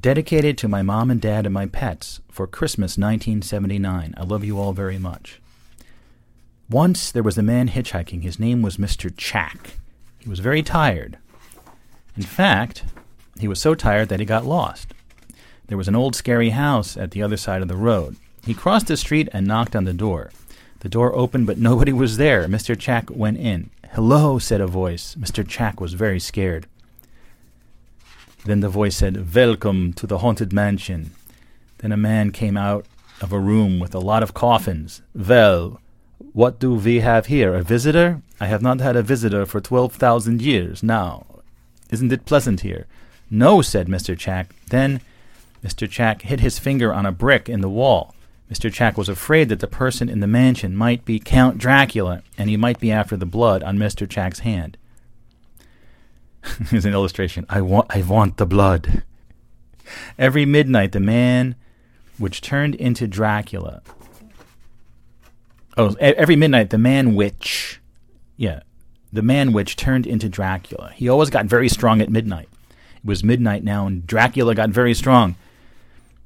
[0.02, 4.14] dedicated to my mom and dad and my pets for Christmas 1979.
[4.16, 5.42] I love you all very much.
[6.70, 8.22] Once there was a man hitchhiking.
[8.22, 9.12] His name was Mr.
[9.16, 9.72] Chack.
[10.20, 11.18] He was very tired.
[12.16, 12.84] In fact,
[13.40, 14.94] he was so tired that he got lost.
[15.68, 18.16] There was an old scary house at the other side of the road.
[18.46, 20.32] He crossed the street and knocked on the door.
[20.80, 22.48] The door opened, but nobody was there.
[22.48, 22.78] Mr.
[22.78, 23.70] Chack went in.
[23.92, 25.16] Hello, said a voice.
[25.16, 25.48] Mr.
[25.48, 26.68] Chack was very scared.
[28.46, 31.12] Then the voice said, Welcome to the haunted mansion.
[31.80, 32.86] Then a man came out
[33.22, 35.02] of a room with a lot of coffins.
[35.14, 35.82] Well,
[36.34, 37.54] what do we have here?
[37.54, 38.22] A visitor?
[38.40, 41.26] I have not had a visitor for twelve thousand years now.
[41.92, 42.88] Isn't it pleasant here?
[43.30, 44.18] No, said Mr.
[44.18, 44.56] Chack.
[44.70, 45.02] Then
[45.64, 45.90] Mr.
[45.90, 48.16] Chack hit his finger on a brick in the wall.
[48.50, 48.72] Mr.
[48.72, 52.58] Chack was afraid that the person in the mansion might be Count Dracula, and he
[52.58, 54.10] might be after the blood on Mr.
[54.10, 54.78] Chack's hand.
[56.70, 57.46] Here's an illustration.
[57.50, 59.04] I want, I want the blood.
[60.18, 61.56] Every midnight, the man
[62.18, 63.82] which turned into Dracula.
[65.78, 67.80] Oh, every midnight, the man which,
[68.36, 68.62] yeah,
[69.14, 70.92] the man which turned into Dracula.
[70.94, 72.50] He always got very strong at midnight.
[72.98, 75.36] It was midnight now, and Dracula got very strong.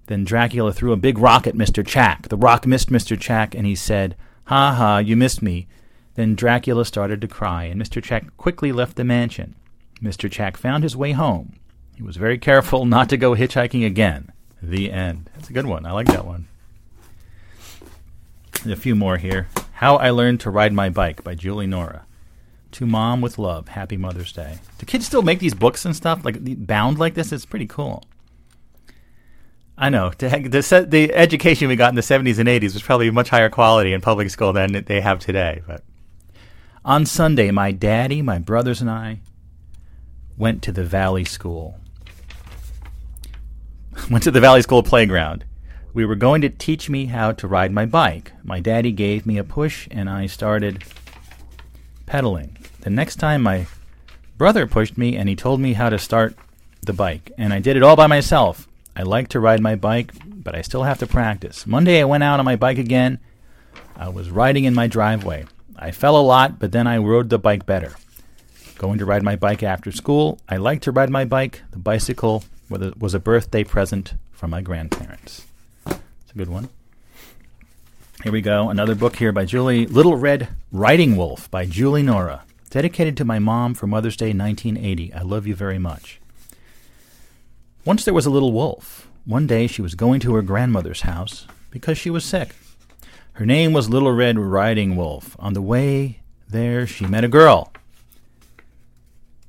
[0.07, 1.85] Then Dracula threw a big rock at Mr.
[1.85, 2.29] Chack.
[2.29, 3.19] The rock missed Mr.
[3.19, 5.67] Chack, and he said, Ha ha, you missed me.
[6.15, 8.03] Then Dracula started to cry, and Mr.
[8.03, 9.55] Chack quickly left the mansion.
[10.03, 10.29] Mr.
[10.29, 11.53] Chack found his way home.
[11.95, 14.31] He was very careful not to go hitchhiking again.
[14.61, 15.29] The end.
[15.33, 15.85] That's a good one.
[15.85, 16.47] I like that one.
[18.65, 19.47] a few more here.
[19.73, 22.05] How I Learned to Ride My Bike by Julie Nora.
[22.73, 23.69] To Mom with Love.
[23.69, 24.59] Happy Mother's Day.
[24.77, 27.31] Do kids still make these books and stuff like bound like this?
[27.31, 28.03] It's pretty cool.
[29.77, 30.11] I know.
[30.19, 33.93] The, the education we got in the 70s and 80s was probably much higher quality
[33.93, 35.61] in public school than they have today.
[35.67, 35.83] But
[36.85, 39.19] on Sunday, my daddy, my brothers, and I
[40.37, 41.79] went to the Valley School.
[44.09, 45.45] went to the Valley School playground.
[45.93, 48.31] We were going to teach me how to ride my bike.
[48.43, 50.83] My daddy gave me a push and I started
[52.05, 52.57] pedaling.
[52.81, 53.67] The next time my
[54.37, 56.35] brother pushed me and he told me how to start
[56.85, 58.67] the bike, and I did it all by myself.
[58.95, 61.65] I like to ride my bike, but I still have to practice.
[61.65, 63.19] Monday I went out on my bike again.
[63.95, 65.45] I was riding in my driveway.
[65.77, 67.93] I fell a lot, but then I rode the bike better.
[68.83, 70.39] Going to ride my bike after school.
[70.49, 71.61] I like to ride my bike.
[71.71, 75.45] The bicycle was a birthday present from my grandparents.
[75.85, 76.67] It's a good one.
[78.23, 78.69] Here we go.
[78.69, 82.43] Another book here by Julie Little Red Riding Wolf by Julie Nora.
[82.71, 85.13] Dedicated to my mom for Mother's Day 1980.
[85.13, 86.19] I love you very much.
[87.85, 89.07] Once there was a little wolf.
[89.23, 92.53] One day she was going to her grandmother's house because she was sick.
[93.35, 95.37] Her name was Little Red Riding Wolf.
[95.39, 96.19] On the way
[96.49, 97.71] there, she met a girl.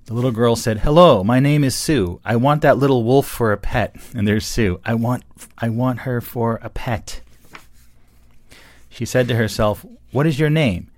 [0.07, 2.21] The little girl said, "Hello, my name is Sue.
[2.27, 4.79] I want that little wolf for a pet." And there's Sue.
[4.85, 5.23] "I want
[5.57, 7.23] I want her for a pet."
[8.91, 10.89] She said to herself, "What is your name?"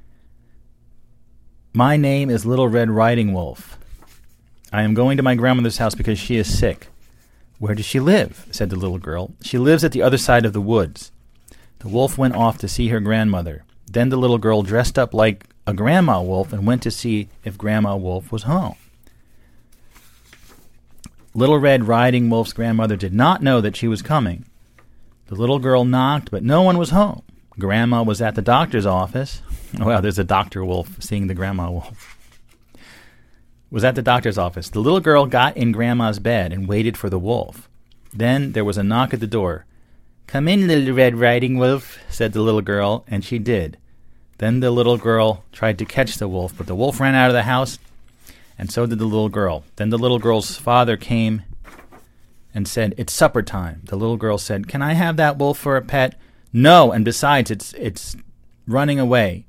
[1.72, 3.78] My name is Little Red Riding Wolf.
[4.72, 6.88] I am going to my grandmother's house because she is sick.
[7.58, 8.46] Where does she live?
[8.50, 9.34] said the little girl.
[9.42, 11.12] She lives at the other side of the woods.
[11.78, 13.64] The wolf went off to see her grandmother.
[13.86, 17.56] Then the little girl dressed up like a grandma wolf and went to see if
[17.56, 18.74] Grandma Wolf was home.
[21.36, 24.46] Little Red Riding Wolf's grandmother did not know that she was coming.
[25.26, 27.20] The little girl knocked, but no one was home.
[27.58, 29.42] Grandma was at the doctor's office.
[29.78, 32.16] Well, there's a doctor wolf seeing the grandma wolf.
[33.70, 34.70] Was at the doctor's office.
[34.70, 37.68] The little girl got in grandma's bed and waited for the wolf.
[38.14, 39.66] Then there was a knock at the door.
[40.26, 43.76] Come in, little Red Riding Wolf, said the little girl, and she did.
[44.38, 47.34] Then the little girl tried to catch the wolf, but the wolf ran out of
[47.34, 47.78] the house,
[48.58, 49.64] and so did the little girl.
[49.76, 51.42] Then the little girl's father came
[52.54, 53.82] and said, It's supper time.
[53.84, 56.18] The little girl said, Can I have that wolf for a pet?
[56.52, 58.16] No, and besides, it's it's
[58.66, 59.44] running away,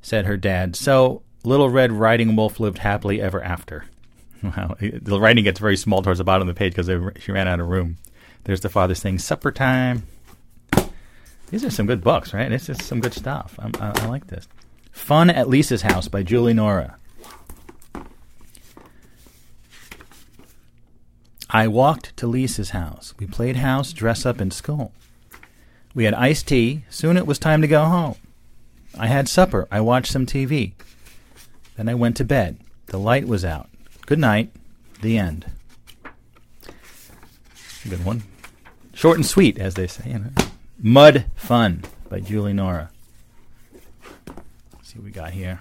[0.00, 0.74] said her dad.
[0.74, 3.84] So Little Red Riding Wolf lived happily ever after.
[4.42, 6.88] Wow, the writing gets very small towards the bottom of the page because
[7.20, 7.96] she ran out of room.
[8.44, 10.06] There's the father saying, "Supper time."
[11.50, 12.48] These are some good books, right?
[12.50, 13.58] This is some good stuff.
[13.58, 14.46] I, I like this.
[14.92, 16.96] Fun at Lisa's House by Julie Nora.
[21.48, 23.14] I walked to Lisa's house.
[23.18, 24.92] We played house, dress up, in school.
[25.94, 26.84] We had iced tea.
[26.90, 28.16] Soon it was time to go home.
[28.98, 29.68] I had supper.
[29.70, 30.72] I watched some TV.
[31.76, 32.58] Then I went to bed.
[32.86, 33.68] The light was out.
[34.06, 34.50] Good night.
[35.02, 35.46] The end.
[37.88, 38.24] Good one.
[38.94, 40.10] Short and sweet, as they say.
[40.10, 40.30] You know.
[40.78, 42.90] Mud Fun by Julie Nora.
[44.72, 45.60] Let's see what we got here.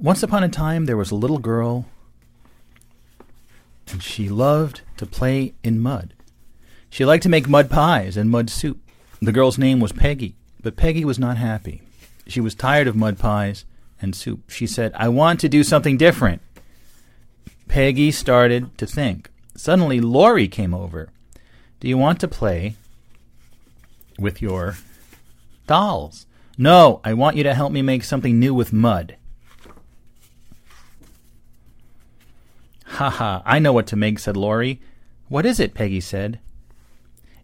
[0.00, 1.86] Once upon a time, there was a little girl,
[3.90, 6.14] and she loved to play in mud.
[6.90, 8.78] She liked to make mud pies and mud soup.
[9.20, 11.82] The girl's name was Peggy, but Peggy was not happy.
[12.26, 13.64] She was tired of mud pies
[14.00, 14.50] and soup.
[14.50, 16.40] She said, I want to do something different.
[17.68, 19.30] Peggy started to think.
[19.56, 21.08] Suddenly, Laurie came over.
[21.80, 22.76] Do you want to play
[24.18, 24.76] with your
[25.66, 26.26] dolls?
[26.56, 29.16] No, I want you to help me make something new with mud.
[32.94, 34.80] Ha ha, I know what to make, said Laurie.
[35.28, 35.74] What is it?
[35.74, 36.38] Peggy said.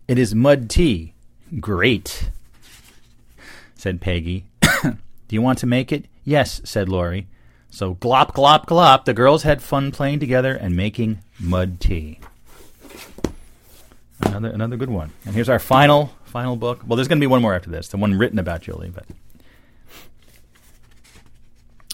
[0.06, 1.14] It is mud tea.
[1.58, 2.30] Great,
[3.74, 4.44] said Peggy.
[4.82, 4.96] Do
[5.30, 6.04] you want to make it?
[6.24, 7.26] Yes, said Laurie.
[7.68, 12.20] So glop, glop, glop, the girls had fun playing together and making mud tea.
[14.20, 15.10] Another another good one.
[15.24, 16.82] And here's our final final book.
[16.86, 19.06] Well, there's going to be one more after this, the one written about Julie, but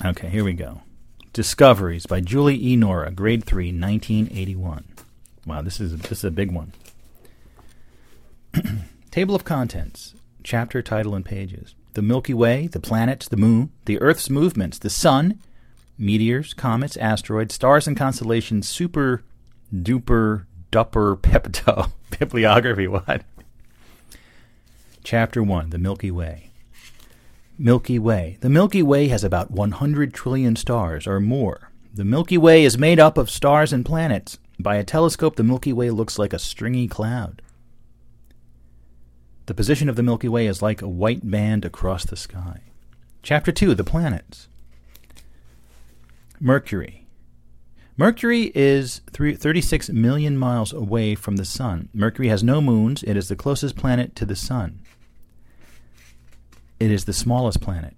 [0.04, 0.82] Okay, here we go.
[1.36, 2.76] Discoveries by Julie E.
[2.76, 4.84] Nora, grade 3, 1981.
[5.44, 6.72] Wow, this is a, this is a big one.
[9.10, 11.74] Table of Contents, chapter, title, and pages.
[11.92, 15.38] The Milky Way, the planets, the moon, the Earth's movements, the sun,
[15.98, 19.22] meteors, comets, asteroids, stars and constellations, super
[19.70, 21.92] duper dupper pepto.
[22.18, 23.24] Bibliography, what?
[25.04, 26.52] Chapter 1 The Milky Way.
[27.58, 28.36] Milky Way.
[28.40, 31.70] The Milky Way has about 100 trillion stars or more.
[31.94, 34.38] The Milky Way is made up of stars and planets.
[34.58, 37.40] By a telescope, the Milky Way looks like a stringy cloud.
[39.46, 42.60] The position of the Milky Way is like a white band across the sky.
[43.22, 44.48] Chapter 2 The Planets.
[46.38, 47.06] Mercury.
[47.96, 51.88] Mercury is 36 million miles away from the Sun.
[51.94, 53.02] Mercury has no moons.
[53.04, 54.80] It is the closest planet to the Sun.
[56.78, 57.96] It is the smallest planet.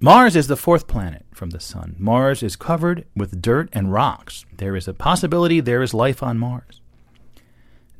[0.00, 1.94] Mars is the fourth planet from the Sun.
[1.96, 4.44] Mars is covered with dirt and rocks.
[4.56, 6.80] There is a possibility there is life on Mars.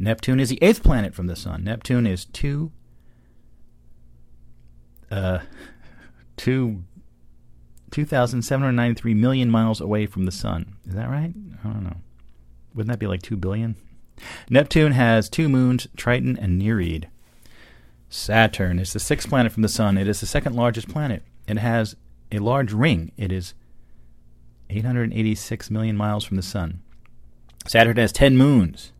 [0.00, 1.62] Neptune is the eighth planet from the Sun.
[1.62, 2.72] Neptune is two,
[5.12, 5.38] uh,
[6.36, 6.82] two,
[7.92, 10.74] 2,793 million miles away from the Sun.
[10.88, 11.32] Is that right?
[11.62, 11.98] I don't know.
[12.74, 13.76] Wouldn't that be like 2 billion?
[14.50, 17.08] Neptune has two moons, Triton and Nereid.
[18.12, 19.96] Saturn is the sixth planet from the Sun.
[19.96, 21.22] It is the second largest planet.
[21.48, 21.96] It has
[22.30, 23.10] a large ring.
[23.16, 23.54] It is
[24.68, 26.82] 886 million miles from the Sun.
[27.66, 28.92] Saturn has 10 moons.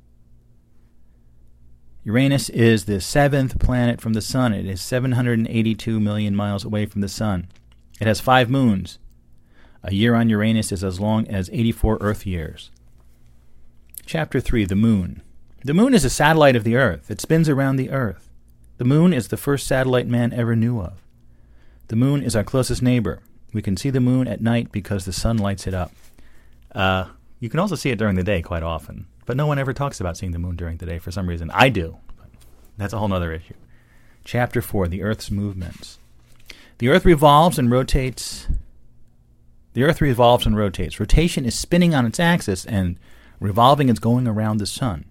[2.05, 4.55] Uranus is the seventh planet from the Sun.
[4.55, 7.49] It is 782 million miles away from the Sun.
[8.01, 8.99] It has five moons.
[9.83, 12.71] A year on Uranus is as long as 84 Earth years.
[14.07, 15.21] Chapter 3 The Moon.
[15.63, 17.11] The Moon is a satellite of the Earth.
[17.11, 18.31] It spins around the Earth.
[18.83, 20.95] The Moon is the first satellite man ever knew of.
[21.87, 23.23] The Moon is our closest neighbor.
[23.53, 25.93] We can see the Moon at night because the sun lights it up.
[26.75, 27.05] Uh,
[27.39, 29.07] you can also see it during the day quite often.
[29.25, 31.49] But no one ever talks about seeing the moon during the day for some reason.
[31.55, 31.99] I do.
[32.77, 33.55] That's a whole other issue.
[34.25, 36.01] Chapter 4 The Earth's Movements.
[36.79, 38.49] The Earth revolves and rotates.
[39.75, 40.99] The Earth revolves and rotates.
[40.99, 42.99] Rotation is spinning on its axis, and
[43.39, 45.05] revolving is going around the sun.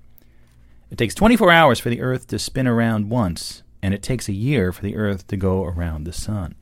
[0.91, 4.33] It takes 24 hours for the Earth to spin around once, and it takes a
[4.33, 6.55] year for the Earth to go around the sun.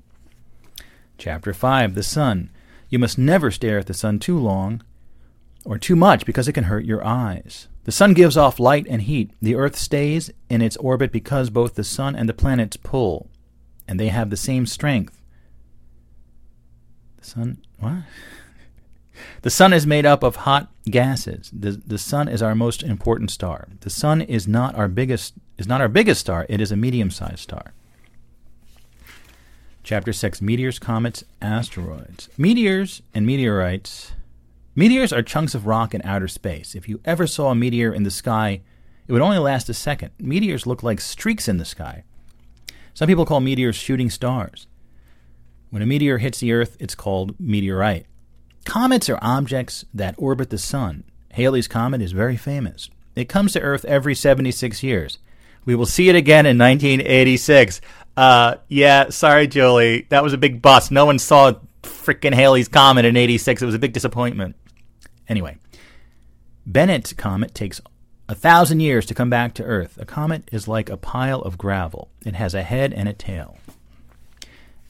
[1.17, 2.49] Chapter 5 The Sun.
[2.89, 4.81] You must never stare at the sun too long,
[5.63, 7.67] or too much because it can hurt your eyes.
[7.83, 9.31] The sun gives off light and heat.
[9.41, 13.29] The earth stays in its orbit because both the sun and the planets pull,
[13.87, 15.21] and they have the same strength.
[17.17, 17.93] The sun, what?
[19.41, 21.51] The sun is made up of hot gases.
[21.51, 23.67] The, the sun is our most important star.
[23.81, 27.39] The sun is not our biggest is not our biggest star, it is a medium-sized
[27.39, 27.73] star.
[29.83, 32.29] Chapter 6 Meteors, Comets, Asteroids.
[32.37, 34.13] Meteors and meteorites
[34.75, 36.73] Meteors are chunks of rock in outer space.
[36.73, 38.61] If you ever saw a meteor in the sky,
[39.07, 40.11] it would only last a second.
[40.17, 42.05] Meteors look like streaks in the sky.
[42.93, 44.67] Some people call meteors shooting stars.
[45.69, 48.05] When a meteor hits the Earth, it's called meteorite.
[48.63, 51.03] Comets are objects that orbit the sun.
[51.31, 52.89] Halley's Comet is very famous.
[53.15, 55.19] It comes to Earth every 76 years.
[55.65, 57.81] We will see it again in 1986.
[58.17, 60.07] Uh, yeah, sorry, Julie.
[60.09, 60.91] That was a big bust.
[60.91, 61.53] No one saw
[61.83, 63.61] freaking Halley's Comet in 86.
[63.61, 64.55] It was a big disappointment.
[65.27, 65.57] Anyway,
[66.65, 67.81] Bennett's comet takes
[68.27, 69.97] a thousand years to come back to Earth.
[69.99, 72.09] A comet is like a pile of gravel.
[72.25, 73.57] It has a head and a tail.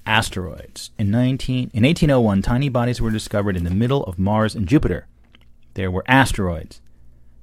[0.05, 0.91] Asteroids.
[0.97, 5.07] In, 19, in 1801, tiny bodies were discovered in the middle of Mars and Jupiter.
[5.75, 6.81] There were asteroids.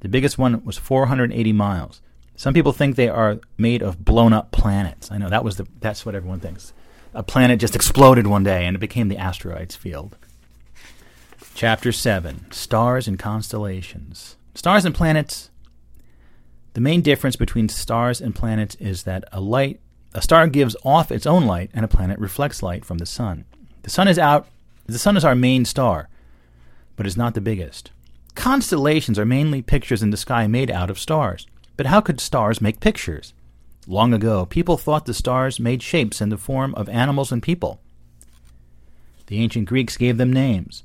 [0.01, 2.01] The biggest one was 480 miles.
[2.37, 5.11] Some people think they are made of blown up planets.
[5.11, 6.73] I know that was the that's what everyone thinks.
[7.15, 10.17] A planet just exploded one day and it became the asteroids field.
[11.55, 14.37] Chapter 7 Stars and Constellations.
[14.55, 15.51] Stars and planets.
[16.75, 19.81] The main difference between stars and planets is that a light
[20.13, 23.47] a star gives off its own light and a planet reflects light from the sun.
[23.83, 24.47] The sun is out
[24.85, 26.11] the sun is our main star,
[26.97, 27.91] but is not the biggest.
[28.35, 31.47] Constellations are mainly pictures in the sky made out of stars.
[31.77, 33.35] But how could stars make pictures?
[33.87, 37.81] Long ago, people thought the stars made shapes in the form of animals and people.
[39.27, 40.83] The ancient Greeks gave them names.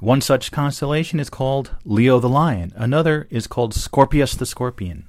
[0.00, 5.06] One such constellation is called Leo the Lion, another is called Scorpius the Scorpion.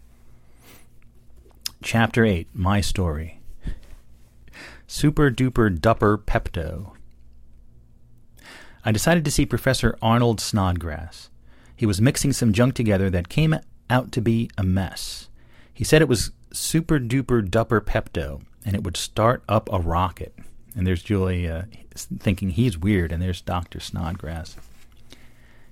[1.83, 3.39] Chapter 8 My Story
[4.87, 6.91] Super Duper Dupper Pepto.
[8.83, 11.29] I decided to see Professor Arnold Snodgrass.
[11.75, 13.55] He was mixing some junk together that came
[13.91, 15.27] out to be a mess.
[15.73, 20.33] He said it was super duper dupper Pepto, and it would start up a rocket.
[20.75, 21.63] And there's Julie uh,
[21.95, 23.79] thinking he's weird, and there's Dr.
[23.79, 24.55] Snodgrass.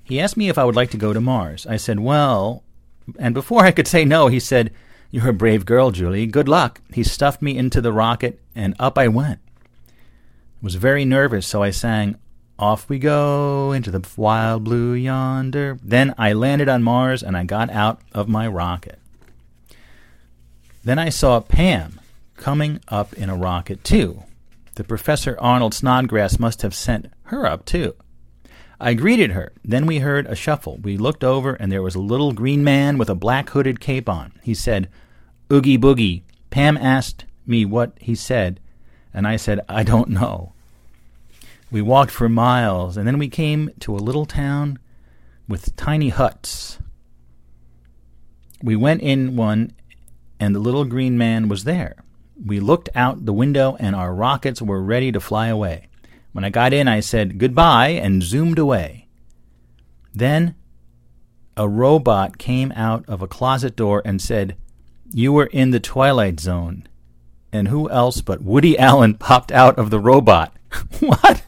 [0.03, 1.65] He asked me if I would like to go to Mars.
[1.67, 2.63] I said, Well,
[3.17, 4.71] and before I could say no, he said,
[5.11, 6.25] You're a brave girl, Julie.
[6.25, 6.81] Good luck.
[6.93, 9.39] He stuffed me into the rocket, and up I went.
[9.87, 9.93] I
[10.61, 12.17] was very nervous, so I sang,
[12.59, 15.79] Off we go into the wild blue yonder.
[15.81, 18.99] Then I landed on Mars, and I got out of my rocket.
[20.83, 22.01] Then I saw Pam
[22.35, 24.23] coming up in a rocket, too.
[24.75, 27.95] The Professor Arnold Snodgrass must have sent her up, too.
[28.77, 29.53] I greeted her.
[29.63, 30.79] Then we heard a shuffle.
[30.81, 34.09] We looked over, and there was a little green man with a black hooded cape
[34.09, 34.33] on.
[34.43, 34.89] He said,
[35.51, 36.23] Oogie Boogie.
[36.49, 38.59] Pam asked me what he said,
[39.13, 40.51] and I said, I don't know.
[41.71, 44.79] We walked for miles, and then we came to a little town
[45.47, 46.79] with tiny huts.
[48.63, 49.73] We went in one,
[50.39, 52.03] and the little green man was there.
[52.43, 55.87] We looked out the window, and our rockets were ready to fly away.
[56.31, 59.07] When I got in, I said goodbye and zoomed away.
[60.13, 60.55] Then
[61.55, 64.55] a robot came out of a closet door and said,
[65.11, 66.87] You were in the Twilight Zone.
[67.51, 70.55] And who else but Woody Allen popped out of the robot?
[70.99, 71.43] what?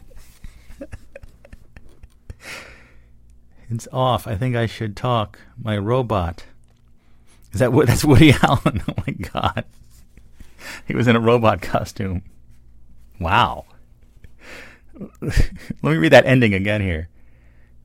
[3.74, 4.26] It's off.
[4.26, 5.38] I think I should talk.
[5.62, 6.44] My robot.
[7.52, 7.86] Is that what?
[7.86, 8.82] That's Woody Allen.
[8.88, 9.64] Oh my God.
[10.86, 12.22] He was in a robot costume.
[13.20, 13.66] Wow.
[15.20, 15.50] Let
[15.82, 17.08] me read that ending again here.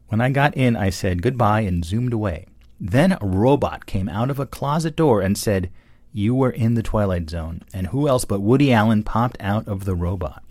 [0.07, 2.45] When I got in, I said goodbye and zoomed away.
[2.79, 5.69] Then a robot came out of a closet door and said,
[6.13, 7.63] You were in the Twilight Zone.
[7.73, 10.43] And who else but Woody Allen popped out of the robot?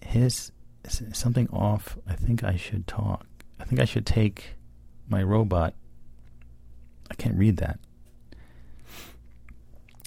[0.00, 0.52] His
[0.88, 1.98] something off.
[2.08, 3.26] I think I should talk.
[3.58, 4.54] I think I should take
[5.08, 5.74] my robot.
[7.10, 7.78] I can't read that.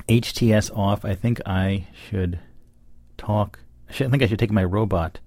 [0.07, 1.05] HTS off.
[1.05, 2.39] I think I should
[3.17, 3.59] talk.
[3.89, 5.19] I, should, I think I should take my robot.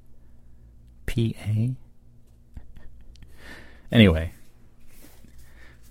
[1.07, 1.17] PA?
[3.91, 4.33] Anyway.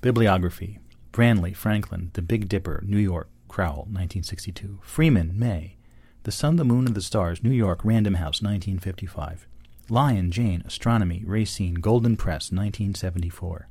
[0.01, 0.80] Bibliography
[1.12, 4.80] Branley, Franklyn, The Big Dipper, New York, Crowell, 1962.
[4.82, 5.76] Freeman, Mae.
[6.24, 9.47] The Sun, the Moon, and the Stars, New York, Random House, 1955.
[9.92, 13.68] Lyon, Jane, Astronomy, Racine, Golden Press, 1974.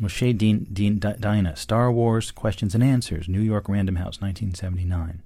[0.00, 5.22] Moché Dean, Dean, Dinah, Star Wars, Questions and Answers, New York Random House, 1979.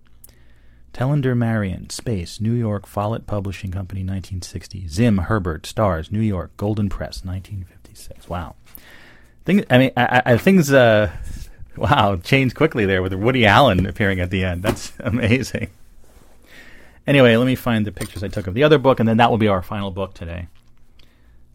[0.93, 4.87] Telander Marion, Space, New York, Follett Publishing Company, 1960.
[4.87, 8.29] Zim Herbert, Stars, New York, Golden Press, 1956.
[8.29, 8.55] Wow.
[9.45, 11.11] Things, I mean, I, I, things, uh,
[11.77, 14.63] wow, changed quickly there with Woody Allen appearing at the end.
[14.63, 15.71] That's amazing.
[17.09, 19.31] Anyway, let me find the pictures I took of the other book, and then that
[19.31, 20.49] will be our final book today.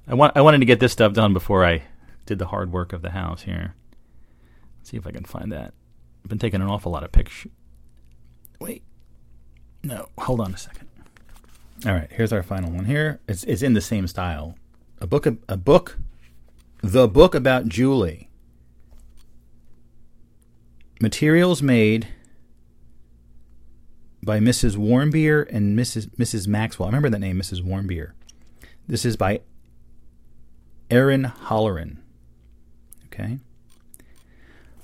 [0.08, 1.84] I want I wanted to get this stuff done before I
[2.26, 3.76] did the hard work of the house here.
[4.80, 5.76] Let's see if I can find that.
[6.24, 7.51] I've been taking an awful lot of pictures.
[8.60, 8.82] Wait.
[9.84, 10.88] No, hold on a second.
[11.86, 13.20] All right, here's our final one here.
[13.28, 14.56] It's it's in the same style.
[15.01, 15.99] A book a book
[16.82, 18.28] the book about Julie.
[20.99, 22.08] Materials made
[24.24, 24.78] by Mrs.
[24.78, 26.07] Warmbier and Mrs.
[26.15, 26.47] Mrs.
[26.47, 26.88] Maxwell.
[26.88, 27.61] I remember that name, Mrs.
[27.61, 28.11] Warmbier.
[28.88, 29.41] This is by
[30.89, 31.97] Erin Holleran.
[33.07, 33.39] Okay.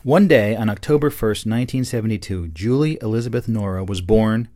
[0.03, 4.47] One day on October 1st, 1972, Julie Elizabeth Nora was born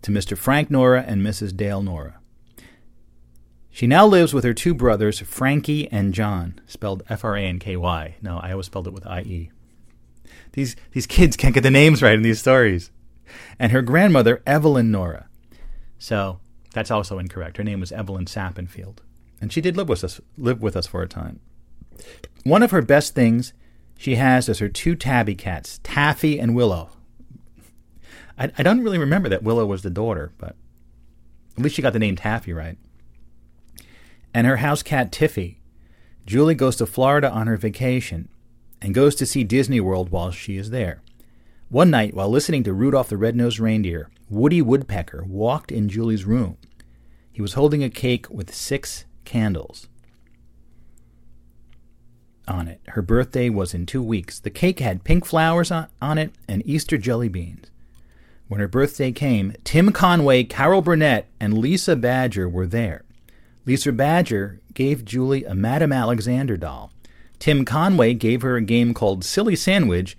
[0.00, 0.38] to Mr.
[0.38, 1.54] Frank Nora and Mrs.
[1.54, 2.18] Dale Nora.
[3.70, 7.58] She now lives with her two brothers, Frankie and John, spelled F R A N
[7.58, 8.16] K Y.
[8.22, 9.50] No, I always spelled it with I E.
[10.52, 12.90] These, these kids can't get the names right in these stories.
[13.58, 15.28] And her grandmother, Evelyn Nora.
[15.98, 16.40] So
[16.72, 17.56] that's also incorrect.
[17.56, 18.98] Her name was Evelyn Sappenfield.
[19.40, 21.40] And she did live with us, live with us for a time.
[22.44, 23.52] One of her best things
[23.96, 26.90] she has is her two tabby cats, Taffy and Willow.
[28.38, 30.56] I, I don't really remember that Willow was the daughter, but
[31.56, 32.76] at least she got the name Taffy right.
[34.32, 35.56] And her house cat, Tiffy.
[36.26, 38.28] Julie goes to Florida on her vacation
[38.82, 41.02] and goes to see Disney World while she is there.
[41.74, 46.56] One night, while listening to Rudolph the Red-Nosed Reindeer, Woody Woodpecker walked in Julie's room.
[47.32, 49.88] He was holding a cake with six candles
[52.46, 52.80] on it.
[52.90, 54.38] Her birthday was in two weeks.
[54.38, 57.72] The cake had pink flowers on, on it and Easter jelly beans.
[58.46, 63.02] When her birthday came, Tim Conway, Carol Burnett, and Lisa Badger were there.
[63.66, 66.92] Lisa Badger gave Julie a Madame Alexander doll.
[67.40, 70.16] Tim Conway gave her a game called Silly Sandwich,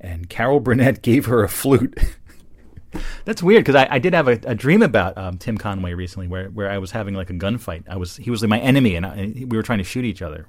[0.00, 1.98] and Carol Burnett gave her a flute.
[3.24, 6.26] That's weird because I, I, did have a, a dream about um, Tim Conway recently,
[6.26, 7.84] where, where I was having like a gunfight.
[7.88, 10.04] I was he was like my enemy, and, I, and we were trying to shoot
[10.04, 10.46] each other.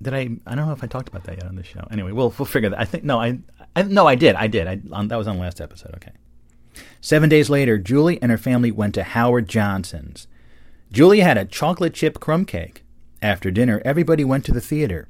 [0.00, 0.28] Did I?
[0.46, 1.86] I don't know if I talked about that yet on the show.
[1.90, 2.78] Anyway, we'll we'll figure that.
[2.78, 3.38] I think no, I,
[3.74, 4.68] I no, I did, I did.
[4.68, 5.94] I on, that was on the last episode.
[5.96, 6.12] Okay.
[7.00, 10.28] Seven days later, Julie and her family went to Howard Johnson's.
[10.92, 12.84] Julie had a chocolate chip crumb cake.
[13.20, 15.08] After dinner, everybody went to the theater.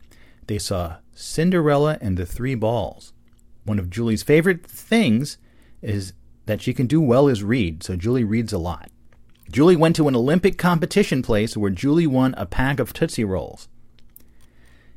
[0.48, 3.12] They saw Cinderella and the Three Balls.
[3.64, 5.36] One of Julie's favorite things
[5.82, 6.14] is
[6.46, 8.90] that she can do well is read, so Julie reads a lot.
[9.52, 13.68] Julie went to an Olympic competition place where Julie won a pack of Tootsie Rolls.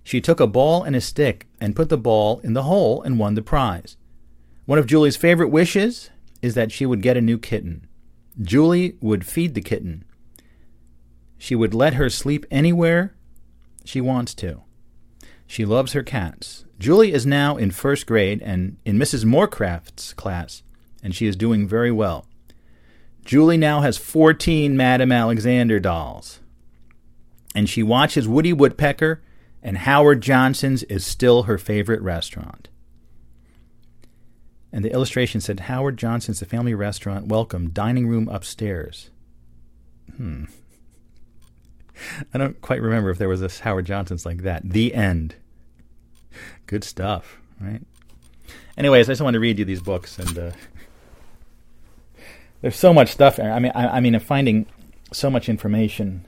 [0.03, 3.19] She took a ball and a stick and put the ball in the hole and
[3.19, 3.97] won the prize.
[4.65, 6.09] One of Julie's favorite wishes
[6.41, 7.87] is that she would get a new kitten.
[8.41, 10.05] Julie would feed the kitten.
[11.37, 13.13] She would let her sleep anywhere
[13.83, 14.61] she wants to.
[15.51, 16.63] She loves her cats.
[16.79, 19.25] Julie is now in first grade and in Mrs.
[19.25, 20.63] Moorcraft's class,
[21.03, 22.25] and she is doing very well.
[23.25, 26.39] Julie now has 14 Madame Alexander dolls.
[27.53, 29.21] And she watches Woody Woodpecker
[29.61, 32.69] and Howard Johnson's is still her favorite restaurant.
[34.71, 39.09] And the illustration said Howard Johnson's The Family Restaurant, welcome, dining room upstairs.
[40.15, 40.45] Hmm.
[42.33, 44.63] I don't quite remember if there was a Howard Johnson's like that.
[44.63, 45.35] The end.
[46.65, 47.81] Good stuff, right?
[48.77, 50.51] Anyways, I just wanted to read you these books, and uh,
[52.61, 53.39] there's so much stuff.
[53.39, 54.65] I mean, I, I mean, I'm finding
[55.11, 56.25] so much information.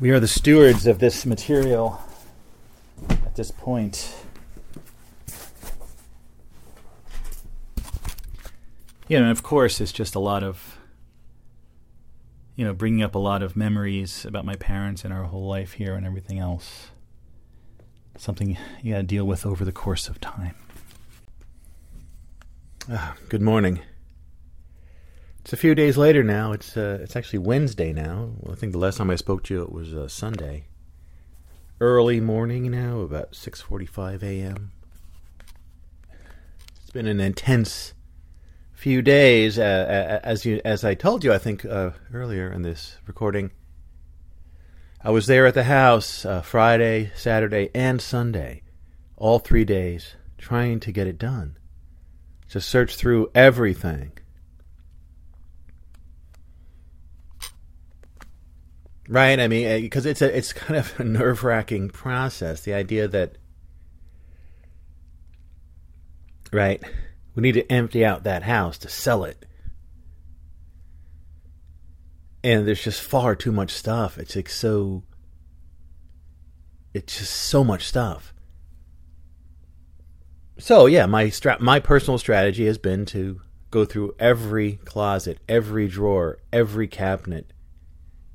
[0.00, 2.00] We are the stewards of this material
[3.10, 4.14] at this point.
[9.08, 10.77] You know, of course, it's just a lot of,
[12.58, 15.74] you know, bringing up a lot of memories about my parents and our whole life
[15.74, 16.88] here and everything else.
[18.16, 20.56] Something you got to deal with over the course of time.
[22.90, 23.78] Ah, good morning.
[25.38, 26.50] It's a few days later now.
[26.50, 28.32] It's uh, it's actually Wednesday now.
[28.40, 30.64] Well, I think the last time I spoke to you it was uh, Sunday.
[31.80, 34.72] Early morning now, about six forty-five a.m.
[36.82, 37.94] It's been an intense
[38.78, 42.96] few days, uh, as you as I told you, I think uh, earlier in this
[43.06, 43.50] recording.
[45.02, 48.62] I was there at the house uh, Friday, Saturday, and Sunday,
[49.16, 51.56] all three days, trying to get it done.
[52.50, 54.12] To search through everything
[59.08, 59.40] Right.
[59.40, 62.60] I mean, because uh, it's a it's kind of a nerve wracking process.
[62.60, 63.38] The idea that
[66.52, 66.82] right,
[67.38, 69.46] we need to empty out that house to sell it,
[72.42, 74.18] and there's just far too much stuff.
[74.18, 75.04] It's like so.
[76.92, 78.34] It's just so much stuff.
[80.58, 85.86] So yeah, my stra- my personal strategy has been to go through every closet, every
[85.86, 87.52] drawer, every cabinet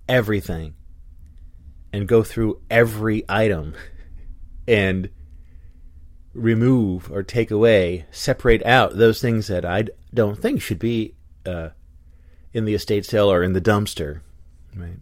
[0.07, 0.75] everything
[1.91, 3.73] and go through every item
[4.67, 5.09] and
[6.33, 11.15] remove or take away, separate out those things that I don't think should be
[11.45, 11.69] uh,
[12.53, 14.21] in the estate sale or in the dumpster,
[14.75, 14.99] right?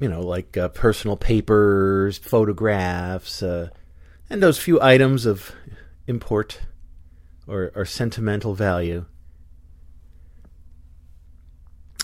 [0.00, 3.68] You know, like uh, personal papers, photographs, uh,
[4.28, 5.52] and those few items of
[6.06, 6.60] import
[7.46, 9.04] or, or sentimental value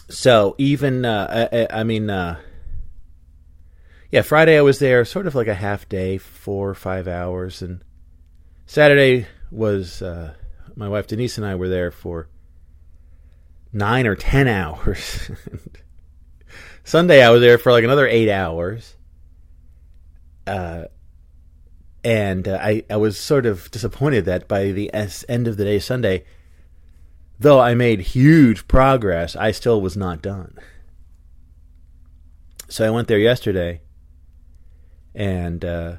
[0.09, 2.39] so even uh, I, I, mean, uh,
[4.11, 7.63] yeah, Friday I was there, sort of like a half day, four or five hours,
[7.63, 7.83] and
[8.67, 10.35] Saturday was uh,
[10.75, 12.29] my wife Denise and I were there for
[13.73, 15.31] nine or ten hours.
[16.85, 18.95] Sunday I was there for like another eight hours.
[20.47, 20.85] Uh,
[22.05, 24.93] and uh, I, I was sort of disappointed that by the
[25.29, 26.25] end of the day Sunday,
[27.39, 30.59] Though I made huge progress, I still was not done.
[32.69, 33.83] So I went there yesterday
[35.17, 35.97] and uh,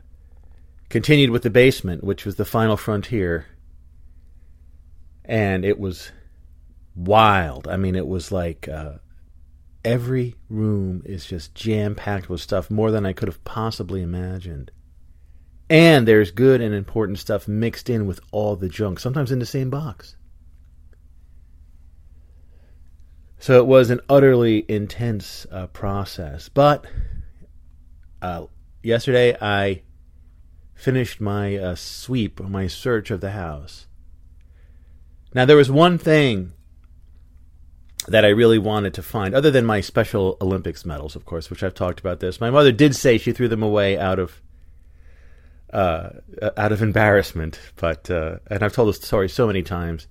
[0.90, 3.48] continued with the basement, which was the final frontier.
[5.26, 6.12] And it was
[6.96, 7.68] wild.
[7.68, 9.00] I mean, it was like uh,
[9.84, 14.72] every room is just jam packed with stuff, more than I could have possibly imagined.
[15.70, 19.46] And there's good and important stuff mixed in with all the junk, sometimes in the
[19.46, 20.16] same box.
[23.40, 26.50] So it was an utterly intense uh, process.
[26.50, 26.86] But
[28.22, 28.46] uh,
[28.84, 29.84] yesterday I
[30.76, 33.88] finished my uh, sweep, my search of the house.
[35.34, 36.54] Now, there was one thing
[38.08, 41.64] that I really wanted to find, other than my Special Olympics medals, of course, which
[41.64, 42.40] I've talked about this.
[42.40, 44.42] My mother did say she threw them away out of
[45.74, 46.10] uh,
[46.56, 50.08] out of embarrassment, but uh, and I've told this story so many times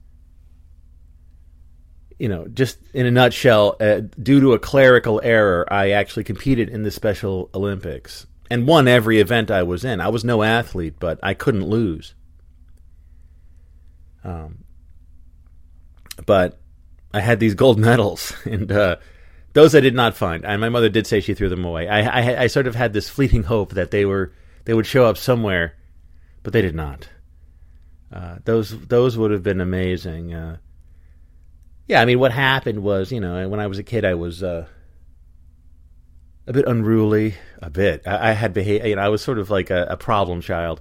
[2.18, 6.68] you know, just in a nutshell, uh, due to a clerical error, I actually competed
[6.68, 10.00] in the Special Olympics and won every event I was in.
[10.00, 12.14] I was no athlete, but I couldn't lose.
[14.24, 14.64] Um,
[16.24, 16.58] but
[17.12, 18.96] I had these gold medals, and uh,
[19.52, 20.44] those I did not find.
[20.44, 21.88] And my mother did say she threw them away.
[21.88, 24.32] I, I, I sort of had this fleeting hope that they were
[24.64, 25.74] they would show up somewhere,
[26.42, 27.08] but they did not.
[28.12, 30.34] Uh, those those would have been amazing.
[30.34, 30.58] Uh,
[31.86, 34.42] yeah, I mean, what happened was, you know, when I was a kid, I was
[34.42, 34.66] uh,
[36.46, 38.02] a bit unruly, a bit.
[38.06, 40.80] I, I had behavior, you know, I was sort of like a, a, problem child.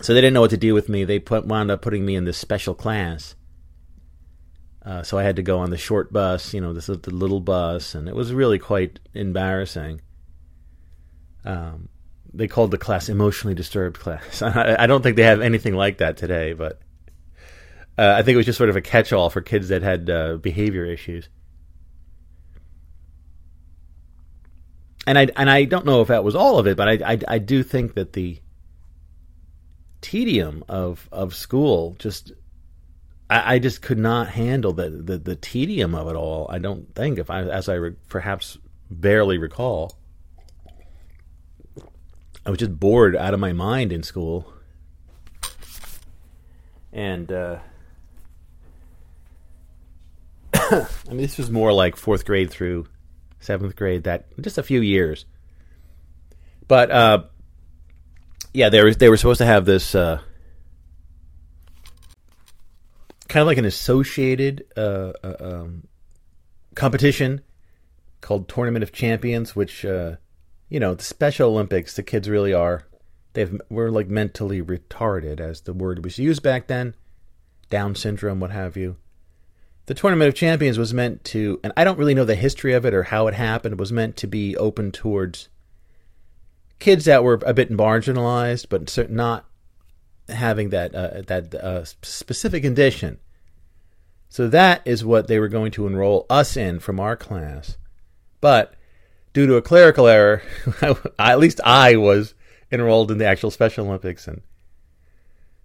[0.00, 1.04] So they didn't know what to do with me.
[1.04, 3.34] They put, wound up putting me in this special class.
[4.84, 7.40] Uh, so I had to go on the short bus, you know, this the little
[7.40, 10.00] bus, and it was really quite embarrassing.
[11.44, 11.88] Um,
[12.32, 14.40] they called the class emotionally disturbed class.
[14.42, 16.80] I, I don't think they have anything like that today, but
[17.98, 20.36] uh, I think it was just sort of a catch-all for kids that had uh,
[20.36, 21.28] behavior issues.
[25.08, 27.18] And I and I don't know if that was all of it, but I, I,
[27.28, 28.42] I do think that the
[30.02, 32.32] tedium of of school just
[33.30, 36.46] I, I just could not handle the, the, the tedium of it all.
[36.50, 38.58] I don't think if I as I re, perhaps
[38.90, 39.96] barely recall.
[42.44, 44.52] I was just bored out of my mind in school,
[46.92, 47.60] and uh,
[50.52, 52.88] I mean this was more like fourth grade through
[53.40, 54.04] seventh grade.
[54.04, 55.24] That just a few years,
[56.66, 57.24] but uh,
[58.52, 59.94] yeah, they were they were supposed to have this.
[59.94, 60.20] Uh,
[63.28, 65.86] kind of like an associated uh, uh, um,
[66.74, 67.42] competition
[68.20, 70.16] called Tournament of Champions, which uh,
[70.68, 71.94] you know the Special Olympics.
[71.94, 72.84] The kids really are
[73.34, 76.94] they've were like mentally retarded, as the word was used back then,
[77.70, 78.96] Down syndrome, what have you.
[79.88, 82.84] The Tournament of Champions was meant to, and I don't really know the history of
[82.84, 83.80] it or how it happened.
[83.80, 85.48] was meant to be open towards
[86.78, 89.46] kids that were a bit marginalized, but not
[90.28, 93.18] having that uh, that uh, specific condition.
[94.28, 97.78] So that is what they were going to enroll us in from our class.
[98.42, 98.74] But
[99.32, 100.42] due to a clerical error,
[101.18, 102.34] at least I was
[102.70, 104.42] enrolled in the actual Special Olympics, and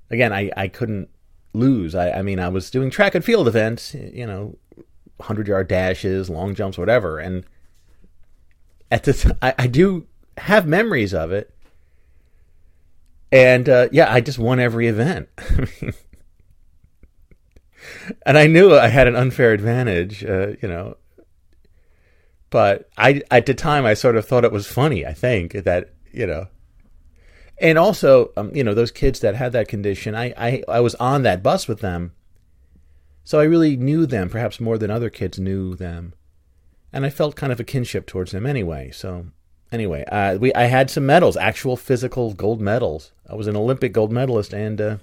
[0.09, 1.09] again, I, I couldn't
[1.53, 1.95] lose.
[1.95, 4.57] I, I mean, I was doing track and field events, you know,
[5.21, 7.45] hundred yard dashes, long jumps, whatever, and
[8.91, 11.53] at the I, I do have memories of it
[13.33, 15.27] and uh, yeah, I just won every event.
[18.27, 20.97] and I knew I had an unfair advantage, uh, you know.
[22.51, 25.03] But I, at the time, I sort of thought it was funny.
[25.03, 26.45] I think that you know,
[27.63, 30.95] and also, um, you know, those kids that had that condition, I, I, I was
[30.95, 32.11] on that bus with them,
[33.23, 36.13] so I really knew them, perhaps more than other kids knew them,
[36.91, 38.91] and I felt kind of a kinship towards them anyway.
[38.91, 39.27] So
[39.71, 43.13] anyway, uh, we I had some medals, actual physical gold medals.
[43.29, 44.97] I was an Olympic gold medalist, and uh,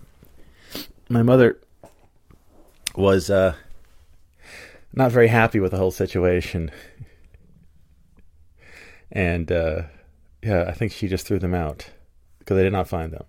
[1.08, 1.58] my mother
[2.94, 3.54] was uh,
[4.92, 6.70] not very happy with the whole situation.
[9.10, 9.82] and uh,
[10.42, 11.88] yeah, I think she just threw them out
[12.50, 13.22] because I did not find them.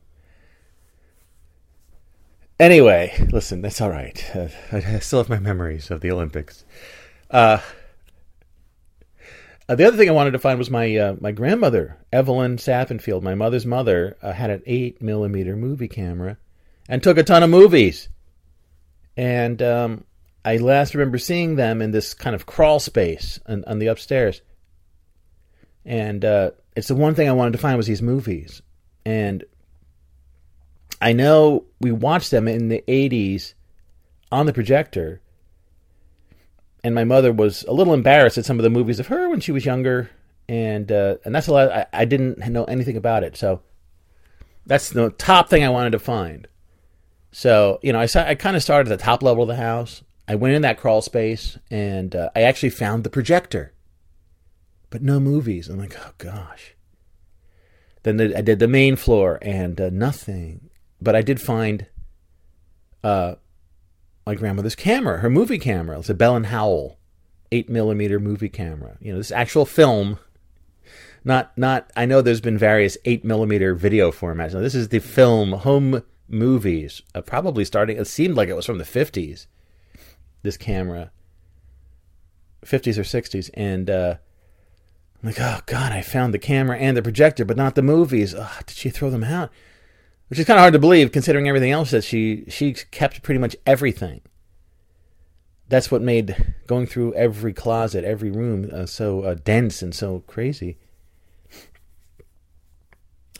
[2.60, 4.36] Anyway, listen, that's all right.
[4.36, 6.66] Uh, I still have my memories of the Olympics.
[7.30, 7.60] Uh,
[9.70, 13.22] uh, the other thing I wanted to find was my uh, my grandmother, Evelyn Sappenfield,
[13.22, 16.38] my mother's mother, uh, had an eight millimeter movie camera
[16.90, 18.10] and took a ton of movies.
[19.16, 20.04] And um,
[20.44, 24.42] I last remember seeing them in this kind of crawl space on, on the upstairs.
[25.86, 28.64] And uh, it's the one thing I wanted to find was these movies.
[29.06, 29.44] And
[31.02, 33.54] I know we watched them in the 80s
[34.32, 35.22] on the projector
[36.84, 39.40] and my mother was a little embarrassed at some of the movies of her when
[39.40, 40.10] she was younger,
[40.50, 41.72] and uh, and that's a lot.
[41.72, 43.62] I, I didn't know anything about it, so
[44.66, 46.48] that's the top thing I wanted to find.
[47.32, 50.04] So you know, I I kind of started at the top level of the house.
[50.28, 53.74] I went in that crawl space, and uh, I actually found the projector,
[54.90, 55.70] but no movies.
[55.70, 56.76] I'm like, oh gosh.
[58.04, 60.70] Then the, I did the main floor, and uh, nothing.
[61.02, 61.86] But I did find
[63.04, 63.36] uh,
[64.26, 66.00] my grandmother's camera, her movie camera.
[66.00, 66.98] It's a Bell and Howell
[67.52, 68.98] eight millimeter movie camera.
[69.02, 70.20] You know, this actual film.
[71.24, 71.92] Not not.
[71.96, 74.54] I know there's been various eight millimeter video formats.
[74.54, 77.02] Now this is the film home movies.
[77.14, 77.98] Uh, probably starting.
[77.98, 79.48] It seemed like it was from the fifties.
[80.42, 81.12] This camera.
[82.66, 84.16] 50s or 60s, and uh,
[85.22, 88.34] I'm like, oh god, I found the camera and the projector, but not the movies.
[88.34, 89.52] Ugh, did she throw them out?
[90.32, 93.38] which is kind of hard to believe considering everything else that she she kept pretty
[93.38, 94.22] much everything.
[95.68, 100.24] That's what made going through every closet, every room uh, so uh, dense and so
[100.28, 100.78] crazy.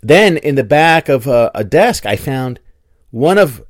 [0.04, 2.60] Then in the back of uh, a desk, I found
[3.10, 3.64] one of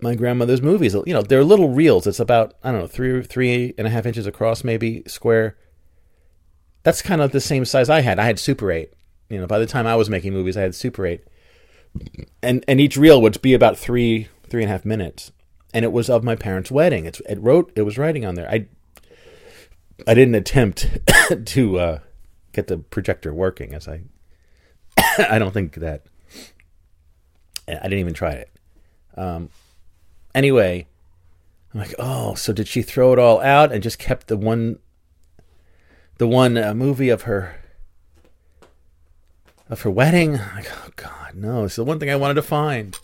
[0.00, 0.94] my grandmother's movies.
[0.94, 2.06] You know, they're little reels.
[2.06, 5.58] It's about I don't know three three and a half inches across, maybe square.
[6.84, 8.18] That's kind of the same size I had.
[8.18, 8.92] I had Super Eight.
[9.28, 11.24] You know, by the time I was making movies, I had Super Eight
[12.42, 15.32] and and each reel would be about three three and a half minutes,
[15.72, 17.06] and it was of my parents' wedding.
[17.06, 18.50] It's it wrote it was writing on there.
[18.50, 18.66] I
[20.06, 20.98] I didn't attempt
[21.46, 21.98] to uh,
[22.52, 24.02] get the projector working, as I
[25.30, 26.02] I don't think that
[27.68, 28.50] I didn't even try it.
[29.16, 29.50] Um,
[30.34, 30.86] anyway,
[31.72, 34.80] I'm like, oh, so did she throw it all out and just kept the one
[36.18, 37.56] the one uh, movie of her
[39.68, 40.32] of her wedding?
[40.32, 41.64] Like, oh God, no!
[41.64, 42.98] It's the one thing I wanted to find.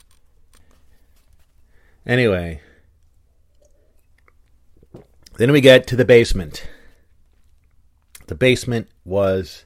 [2.07, 2.61] Anyway,
[5.37, 6.67] then we get to the basement.
[8.27, 9.65] The basement was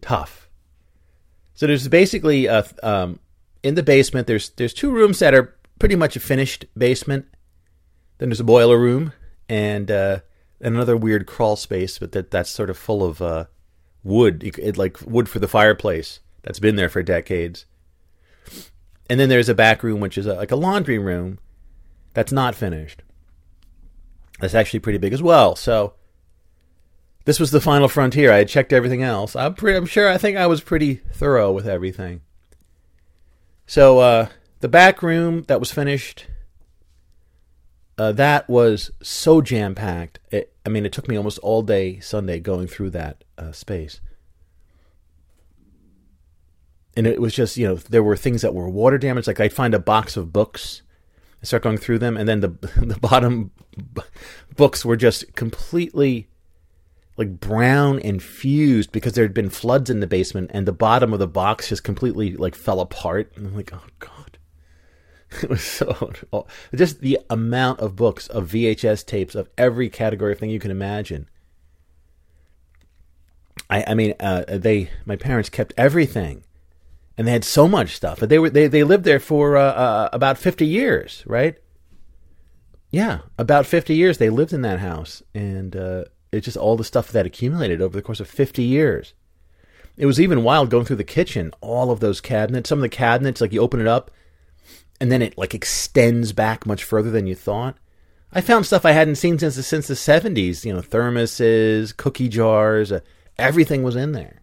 [0.00, 0.48] tough.
[1.54, 3.18] So there's basically a, um,
[3.62, 4.26] in the basement.
[4.26, 7.26] There's there's two rooms that are pretty much a finished basement,
[8.18, 9.12] Then there's a boiler room
[9.48, 10.20] and uh,
[10.60, 13.44] another weird crawl space, but that that's sort of full of uh,
[14.02, 17.66] wood, it, like wood for the fireplace that's been there for decades.
[19.10, 21.38] And then there's a back room, which is a, like a laundry room
[22.14, 23.02] that's not finished.
[24.40, 25.56] That's actually pretty big as well.
[25.56, 25.94] So
[27.24, 28.32] this was the final frontier.
[28.32, 29.34] I had checked everything else.
[29.34, 30.08] I'm pretty, I'm sure.
[30.08, 32.20] I think I was pretty thorough with everything.
[33.66, 34.28] So uh,
[34.60, 36.26] the back room that was finished,
[37.98, 40.20] uh, that was so jam packed.
[40.32, 44.00] I mean, it took me almost all day Sunday going through that uh, space.
[46.96, 49.26] And it was just, you know, there were things that were water damaged.
[49.26, 50.82] Like I'd find a box of books,
[51.42, 53.50] I start going through them, and then the the bottom
[54.56, 56.28] books were just completely
[57.16, 61.12] like brown and fused because there had been floods in the basement, and the bottom
[61.12, 63.32] of the box just completely like fell apart.
[63.36, 64.17] And I'm like, oh god.
[65.42, 66.12] It was so
[66.74, 70.70] just the amount of books of VHS tapes of every category of thing you can
[70.70, 71.28] imagine.
[73.68, 76.44] I, I mean, uh, they my parents kept everything,
[77.16, 78.20] and they had so much stuff.
[78.20, 81.56] But they were they they lived there for uh, uh, about fifty years, right?
[82.90, 86.84] Yeah, about fifty years they lived in that house, and uh, it's just all the
[86.84, 89.12] stuff that accumulated over the course of fifty years.
[89.98, 92.68] It was even wild going through the kitchen, all of those cabinets.
[92.68, 94.12] Some of the cabinets, like you open it up,
[95.00, 97.76] and then it like extends back much further than you thought.
[98.32, 102.28] I found stuff I hadn't seen since the, since the 70s, you know, thermoses, cookie
[102.28, 103.00] jars, uh,
[103.38, 104.42] everything was in there.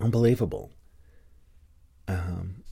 [0.00, 0.72] Unbelievable.
[2.08, 2.64] Um,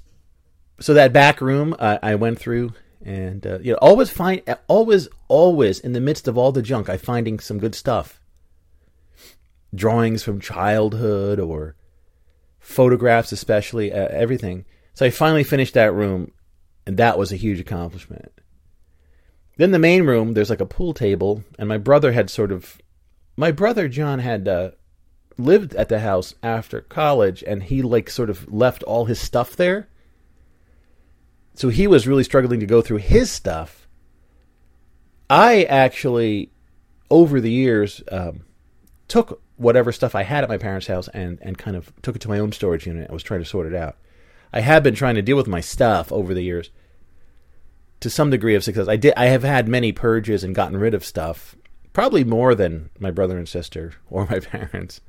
[0.81, 2.73] so that back room uh, I went through
[3.05, 6.89] and uh, you know always find always always in the midst of all the junk
[6.89, 8.21] I finding some good stuff.
[9.75, 11.77] Drawings from childhood or
[12.59, 14.65] photographs especially uh, everything
[14.99, 16.33] so I finally finished that room,
[16.85, 18.33] and that was a huge accomplishment.
[19.57, 22.83] Then the main room, there's like a pool table, and my brother had sort of,
[23.37, 24.73] my brother John had uh,
[25.37, 29.55] lived at the house after college, and he like sort of left all his stuff
[29.55, 29.89] there.
[31.55, 33.87] So he was really struggling to go through his stuff.
[35.31, 36.51] I actually,
[37.09, 38.41] over the years, um,
[39.07, 42.23] took whatever stuff I had at my parents' house and, and kind of took it
[42.23, 43.09] to my own storage unit.
[43.09, 43.97] I was trying to sort it out.
[44.53, 46.71] I have been trying to deal with my stuff over the years
[48.01, 48.89] to some degree of success.
[48.89, 49.15] I did.
[49.17, 51.57] I have had many purges and gotten rid of stuff,
[51.93, 55.01] probably more than my brother and sister or my parents.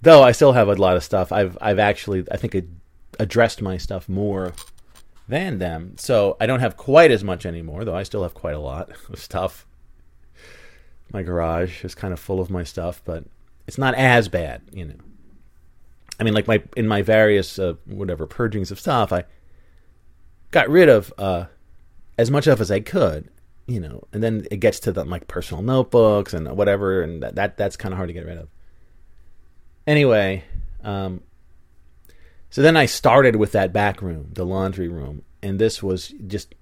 [0.00, 1.32] Though I still have a lot of stuff.
[1.32, 2.56] I've I've actually I think
[3.18, 4.52] addressed my stuff more
[5.28, 5.94] than them.
[5.98, 8.90] So I don't have quite as much anymore, though I still have quite a lot
[9.10, 9.66] of stuff.
[11.12, 13.24] My garage is kind of full of my stuff, but
[13.66, 14.94] it's not as bad, you know.
[16.18, 19.24] I mean, like my in my various uh, whatever purgings of stuff, I
[20.50, 21.46] got rid of uh,
[22.16, 23.30] as much of as I could,
[23.66, 27.36] you know, and then it gets to the like personal notebooks and whatever, and that,
[27.36, 28.48] that that's kind of hard to get rid of.
[29.86, 30.44] Anyway,
[30.82, 31.22] um,
[32.50, 36.54] so then I started with that back room, the laundry room, and this was just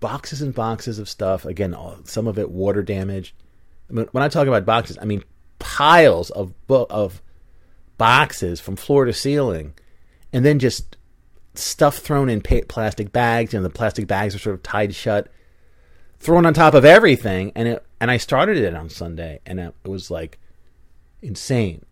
[0.00, 1.46] boxes and boxes of stuff.
[1.46, 3.34] Again, all, some of it water damaged.
[3.88, 5.24] I mean, when I talk about boxes, I mean
[5.58, 7.22] piles of of
[8.02, 9.74] boxes from floor to ceiling,
[10.32, 10.96] and then just
[11.54, 13.54] stuff thrown in plastic bags.
[13.54, 15.28] and the plastic bags are sort of tied shut,
[16.18, 17.52] thrown on top of everything.
[17.54, 20.40] And it and I started it on Sunday, and it was like
[21.22, 21.84] insane.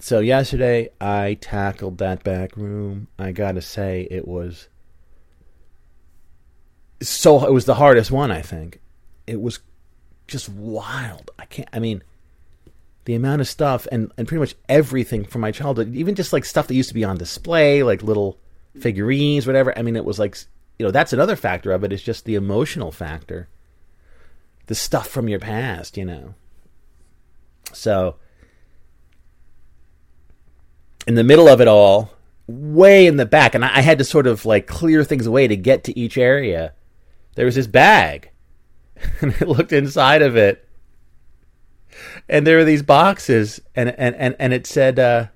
[0.00, 3.08] So yesterday I tackled that back room.
[3.18, 4.68] I gotta say it was
[7.00, 8.82] so it was the hardest one I think.
[9.26, 9.60] It was
[10.26, 11.30] just wild.
[11.38, 12.02] I can't I mean
[13.04, 16.44] the amount of stuff and, and pretty much everything from my childhood, even just like
[16.44, 18.38] stuff that used to be on display, like little
[18.78, 19.76] figurines, whatever.
[19.76, 20.36] I mean, it was like,
[20.78, 23.48] you know, that's another factor of it is just the emotional factor.
[24.66, 26.34] The stuff from your past, you know.
[27.72, 28.16] So,
[31.06, 32.12] in the middle of it all,
[32.46, 35.48] way in the back, and I, I had to sort of like clear things away
[35.48, 36.74] to get to each area,
[37.34, 38.30] there was this bag.
[39.20, 40.68] and I looked inside of it
[42.28, 45.30] and there were these boxes, and and and, and it said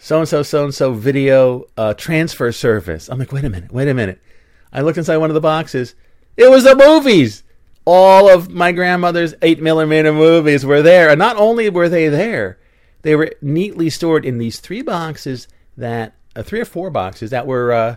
[0.00, 3.08] so and so so and so video uh, transfer service.
[3.08, 4.20] I'm like, wait a minute, wait a minute.
[4.72, 5.94] I looked inside one of the boxes.
[6.36, 7.42] It was the movies.
[7.84, 12.58] All of my grandmother's eight millimeter movies were there, and not only were they there,
[13.02, 17.46] they were neatly stored in these three boxes that uh, three or four boxes that
[17.46, 17.96] were uh,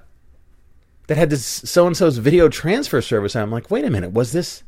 [1.08, 3.36] that had this so and so's video transfer service.
[3.36, 4.64] And I'm like, wait a minute, was this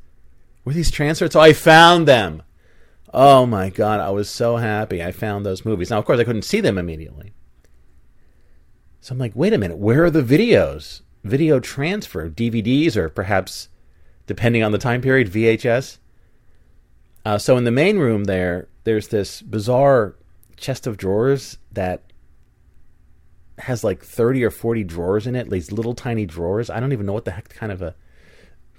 [0.63, 1.31] were these transferred?
[1.31, 2.43] So I found them.
[3.17, 5.89] Oh my god, I was so happy I found those movies.
[5.89, 7.33] Now, of course, I couldn't see them immediately.
[8.99, 13.69] So I'm like, wait a minute, where are the videos video transfer, DVDs, or perhaps,
[14.27, 15.97] depending on the time period, VHS.
[17.23, 20.17] Uh, so in the main room there, there's this bizarre
[20.57, 22.11] chest of drawers that
[23.59, 26.69] has like 30 or 40 drawers in it, these little tiny drawers.
[26.69, 27.95] I don't even know what the heck kind of a.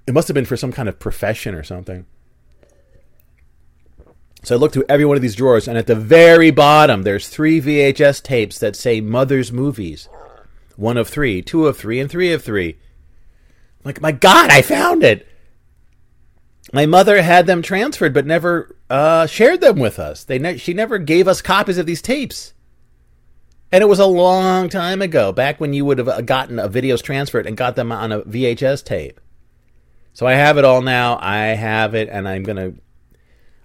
[0.06, 2.04] It must have been for some kind of profession or something.
[4.46, 7.28] So I looked through every one of these drawers, and at the very bottom, there's
[7.28, 10.08] three VHS tapes that say Mother's Movies.
[10.76, 12.78] One of three, two of three, and three of three.
[13.80, 15.26] I'm like, my God, I found it!
[16.72, 20.22] My mother had them transferred, but never uh, shared them with us.
[20.22, 22.54] They ne- she never gave us copies of these tapes.
[23.72, 27.02] And it was a long time ago, back when you would have gotten a videos
[27.02, 29.20] transferred and got them on a VHS tape.
[30.12, 31.18] So I have it all now.
[31.20, 32.74] I have it, and I'm gonna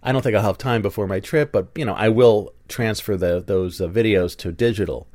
[0.04, 3.16] I don't think I'll have time before my trip, but you know, I will transfer
[3.16, 5.08] the those uh, videos to digital.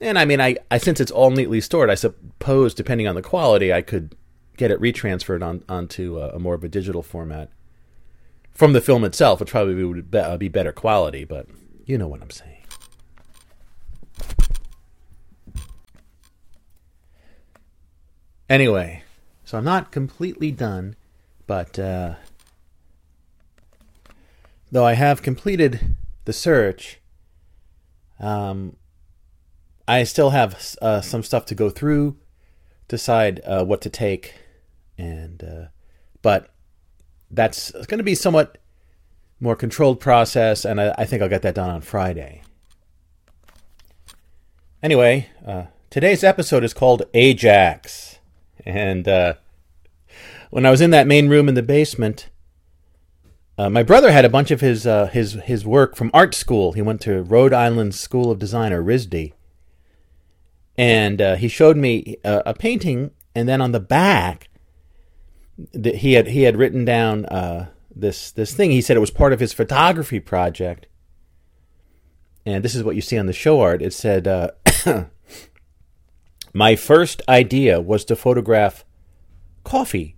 [0.00, 3.22] And I mean, I, I since it's all neatly stored, I suppose depending on the
[3.22, 4.14] quality, I could
[4.56, 7.50] get it retransferred on onto a, a more of a digital format
[8.52, 11.24] from the film itself, which probably would be, uh, be better quality.
[11.24, 11.48] But
[11.84, 12.50] you know what I'm saying.
[18.48, 19.02] Anyway,
[19.44, 20.94] so I'm not completely done,
[21.48, 21.76] but.
[21.76, 22.14] Uh,
[24.74, 25.94] though I have completed
[26.24, 26.98] the search,
[28.18, 28.74] um,
[29.86, 32.16] I still have uh, some stuff to go through,
[32.88, 34.34] decide uh, what to take,
[34.98, 35.66] and uh,
[36.22, 36.50] but
[37.30, 38.58] that's going to be somewhat
[39.38, 42.42] more controlled process, and I, I, think I'll get that done on Friday.
[44.82, 48.18] Anyway, uh, today's episode is called Ajax,
[48.66, 49.34] and uh,
[50.50, 52.28] when I was in that main room in the basement.
[53.56, 56.72] Uh, my brother had a bunch of his uh, his his work from art school.
[56.72, 59.32] He went to Rhode Island School of Design or RISD,
[60.76, 63.12] and uh, he showed me a, a, painting.
[63.36, 64.48] And then on the back,
[65.72, 68.72] the, he had he had written down uh, this this thing.
[68.72, 70.86] He said it was part of his photography project.
[72.46, 73.80] And this is what you see on the show art.
[73.80, 74.50] It said, uh,
[76.52, 78.84] "My first idea was to photograph
[79.62, 80.16] coffee."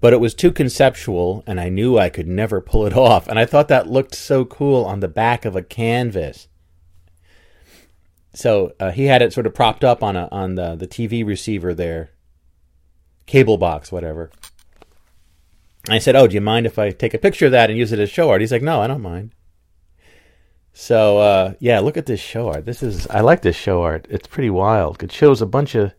[0.00, 3.28] But it was too conceptual and I knew I could never pull it off.
[3.28, 6.48] And I thought that looked so cool on the back of a canvas.
[8.32, 11.26] So uh, he had it sort of propped up on a on the the TV
[11.26, 12.10] receiver there,
[13.26, 14.30] cable box, whatever.
[15.88, 17.90] I said, "Oh, do you mind if I take a picture of that and use
[17.90, 19.32] it as show art?" He's like, "No, I don't mind."
[20.72, 22.66] So uh, yeah, look at this show art.
[22.66, 24.06] This is I like this show art.
[24.08, 25.02] It's pretty wild.
[25.02, 25.92] It shows a bunch of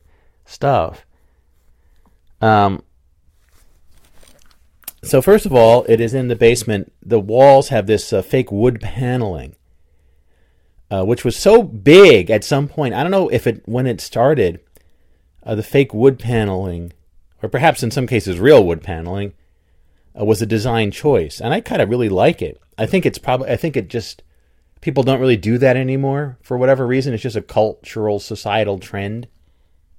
[0.46, 1.06] stuff.
[2.40, 2.82] Um,
[5.04, 6.94] so first of all, it is in the basement.
[7.02, 9.56] The walls have this uh, fake wood paneling,
[10.92, 12.94] uh, which was so big at some point.
[12.94, 14.60] I don't know if it when it started,
[15.44, 16.94] uh, the fake wood paneling,
[17.42, 19.34] or perhaps in some cases real wood paneling,
[20.20, 22.62] uh, was a design choice, and I kind of really like it.
[22.78, 23.50] I think it's probably.
[23.50, 24.22] I think it just
[24.82, 27.14] people don't really do that anymore for whatever reason.
[27.14, 29.28] It's just a cultural, societal trend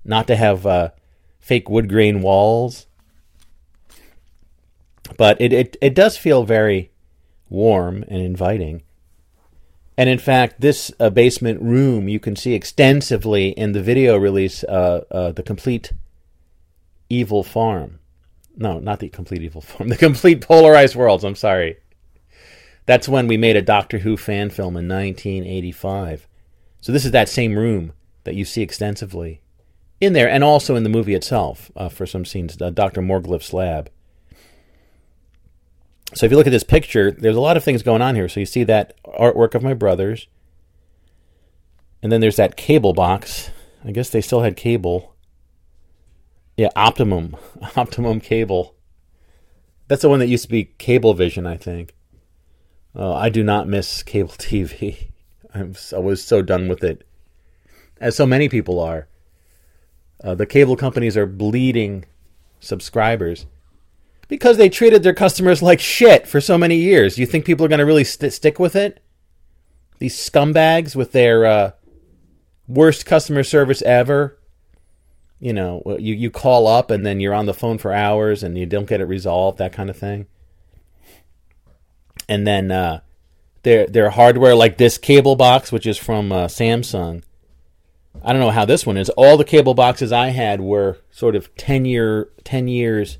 [0.04, 0.90] not to have uh,
[1.40, 2.86] fake wood grain walls
[5.16, 6.90] but it, it, it does feel very
[7.48, 8.82] warm and inviting.
[9.96, 14.64] And in fact, this uh, basement room you can see extensively in the video release,
[14.64, 15.92] uh, uh, The Complete
[17.10, 17.98] Evil Farm.
[18.56, 21.24] No, not The Complete Evil Farm, The Complete Polarized Worlds.
[21.24, 21.76] I'm sorry.
[22.86, 26.26] That's when we made a Doctor Who fan film in 1985.
[26.80, 27.92] So this is that same room
[28.24, 29.40] that you see extensively
[30.00, 33.00] in there, and also in the movie itself uh, for some scenes, uh, Dr.
[33.02, 33.88] Morglyph's lab.
[36.14, 38.28] So if you look at this picture, there's a lot of things going on here.
[38.28, 40.28] So you see that artwork of my brothers.
[42.02, 43.50] And then there's that cable box.
[43.84, 45.14] I guess they still had cable.
[46.56, 47.36] Yeah, Optimum.
[47.76, 48.74] Optimum cable.
[49.88, 51.94] That's the one that used to be Cablevision, I think.
[52.94, 55.12] Oh, I do not miss cable TV.
[55.54, 57.06] I'm, I was so done with it,
[58.00, 59.08] as so many people are.
[60.22, 62.04] Uh, the cable companies are bleeding
[62.60, 63.46] subscribers
[64.32, 67.18] because they treated their customers like shit for so many years.
[67.18, 68.98] You think people are going to really st- stick with it?
[69.98, 71.72] These scumbags with their uh,
[72.66, 74.38] worst customer service ever.
[75.38, 78.56] You know, you, you call up and then you're on the phone for hours and
[78.56, 80.28] you don't get it resolved, that kind of thing.
[82.26, 83.00] And then uh,
[83.64, 87.22] their their hardware, like this cable box, which is from uh, Samsung.
[88.24, 89.10] I don't know how this one is.
[89.10, 93.18] All the cable boxes I had were sort of ten year ten years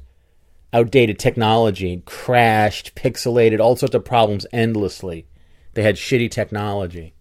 [0.73, 5.27] outdated technology, crashed, pixelated, all sorts of problems endlessly.
[5.75, 7.15] They had shitty technology.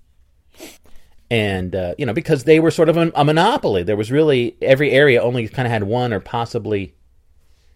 [1.29, 3.83] and uh, you know because they were sort of a, a monopoly.
[3.83, 6.93] There was really every area only kind of had one or possibly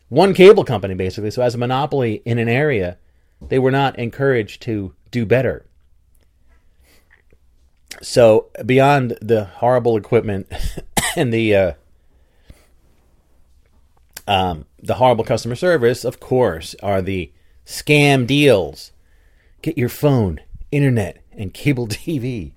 [0.09, 1.31] one cable company basically.
[1.31, 2.97] So as a monopoly in an area,
[3.41, 5.65] they were not encouraged to do better.
[8.01, 10.47] So beyond the horrible equipment
[11.15, 11.73] and the uh,
[14.27, 17.31] um, the horrible customer service, of course, are the
[17.65, 18.91] scam deals.
[19.61, 20.39] Get your phone,
[20.71, 22.53] internet, and cable TV.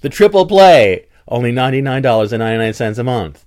[0.00, 3.44] The triple play, only $99.99 a month.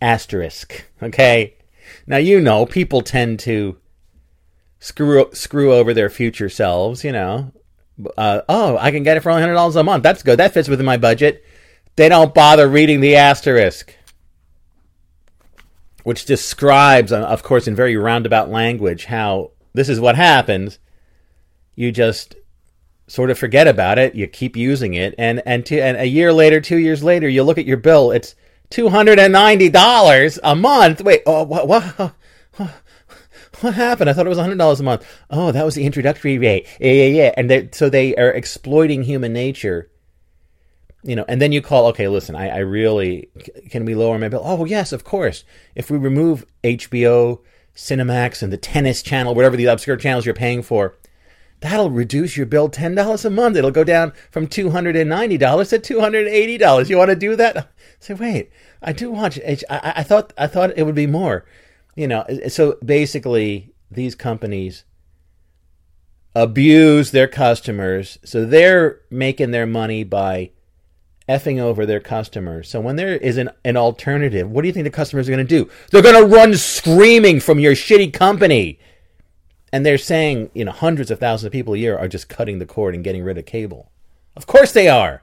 [0.00, 0.84] Asterisk.
[1.02, 1.54] Okay?
[2.06, 3.78] Now, you know, people tend to
[4.78, 7.52] screw, screw over their future selves, you know.
[8.16, 10.02] Uh, oh, I can get it for only $100 a month.
[10.02, 10.38] That's good.
[10.38, 11.44] That fits within my budget.
[11.96, 13.94] They don't bother reading the asterisk
[16.04, 20.78] which describes, uh, of course, in very roundabout language, how this is what happens.
[21.74, 22.36] You just
[23.06, 24.14] sort of forget about it.
[24.14, 27.42] You keep using it, and and, to, and a year later, two years later, you
[27.42, 28.10] look at your bill.
[28.10, 28.34] It's
[28.70, 31.02] two hundred and ninety dollars a month.
[31.02, 32.14] Wait, oh, what, what?
[33.60, 34.08] What happened?
[34.08, 35.06] I thought it was hundred dollars a month.
[35.28, 36.66] Oh, that was the introductory rate.
[36.80, 37.34] Yeah, yeah, yeah.
[37.36, 39.90] And so they are exploiting human nature
[41.02, 43.30] you know, and then you call, okay, listen, I, I really,
[43.70, 44.42] can we lower my bill?
[44.44, 45.44] Oh, yes, of course.
[45.74, 47.40] If we remove HBO,
[47.74, 50.98] Cinemax, and the tennis channel, whatever the obscure channels you're paying for,
[51.60, 53.56] that'll reduce your bill $10 a month.
[53.56, 56.88] It'll go down from $290 to $280.
[56.88, 57.56] You want to do that?
[57.56, 57.64] I
[58.00, 58.50] say, wait,
[58.82, 61.44] I do watch H- I, I thought I thought it would be more.
[61.94, 64.84] You know, so basically these companies
[66.34, 68.18] abuse their customers.
[68.24, 70.52] So they're making their money by
[71.30, 72.68] effing over their customers.
[72.68, 75.46] So when there is an, an alternative, what do you think the customers are going
[75.46, 75.70] to do?
[75.90, 78.80] They're going to run screaming from your shitty company.
[79.72, 82.58] And they're saying, you know, hundreds of thousands of people a year are just cutting
[82.58, 83.92] the cord and getting rid of cable.
[84.34, 85.22] Of course they are.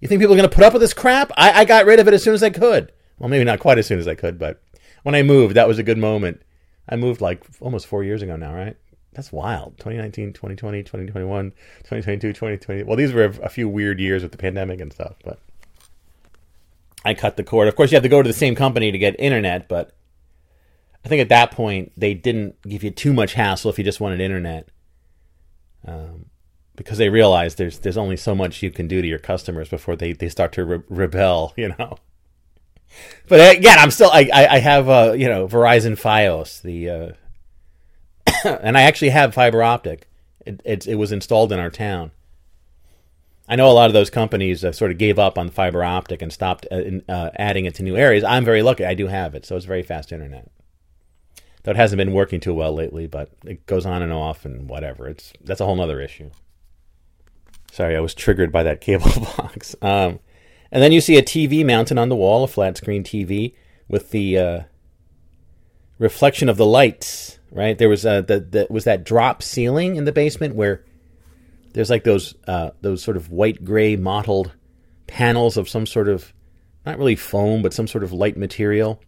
[0.00, 1.32] You think people are going to put up with this crap?
[1.36, 2.92] I, I got rid of it as soon as I could.
[3.18, 4.62] Well, maybe not quite as soon as I could, but
[5.02, 6.42] when I moved, that was a good moment.
[6.88, 8.76] I moved like almost four years ago now, right?
[9.12, 9.76] That's wild.
[9.78, 12.82] 2019, 2020, 2021, 2022, 2020.
[12.84, 15.38] Well, these were a few weird years with the pandemic and stuff, but
[17.04, 17.68] I cut the cord.
[17.68, 19.94] Of course, you have to go to the same company to get internet, but
[21.04, 24.00] I think at that point they didn't give you too much hassle if you just
[24.00, 24.68] wanted internet,
[25.86, 26.26] um,
[26.76, 29.96] because they realized there's there's only so much you can do to your customers before
[29.96, 31.98] they, they start to re- rebel, you know.
[33.28, 37.12] But again, I'm still I I, I have uh, you know Verizon FiOS the uh,
[38.62, 40.08] and I actually have fiber optic.
[40.44, 42.10] It, it, it, was installed in our town.
[43.48, 46.20] I know a lot of those companies uh, sort of gave up on fiber optic
[46.22, 48.24] and stopped uh, in, uh, adding it to new areas.
[48.24, 50.50] I'm very lucky; I do have it, so it's very fast internet.
[51.62, 54.68] Though it hasn't been working too well lately, but it goes on and off and
[54.68, 55.08] whatever.
[55.08, 56.30] It's that's a whole other issue.
[57.70, 59.76] Sorry, I was triggered by that cable box.
[59.80, 60.18] Um,
[60.72, 63.54] and then you see a TV mounted on the wall, a flat screen TV
[63.88, 64.60] with the uh,
[65.98, 67.76] reflection of the lights right?
[67.76, 70.84] There was a the was that drop ceiling in the basement where
[71.72, 74.52] there's like those uh, those sort of white gray mottled
[75.06, 76.32] panels of some sort of
[76.84, 79.00] not really foam but some sort of light material,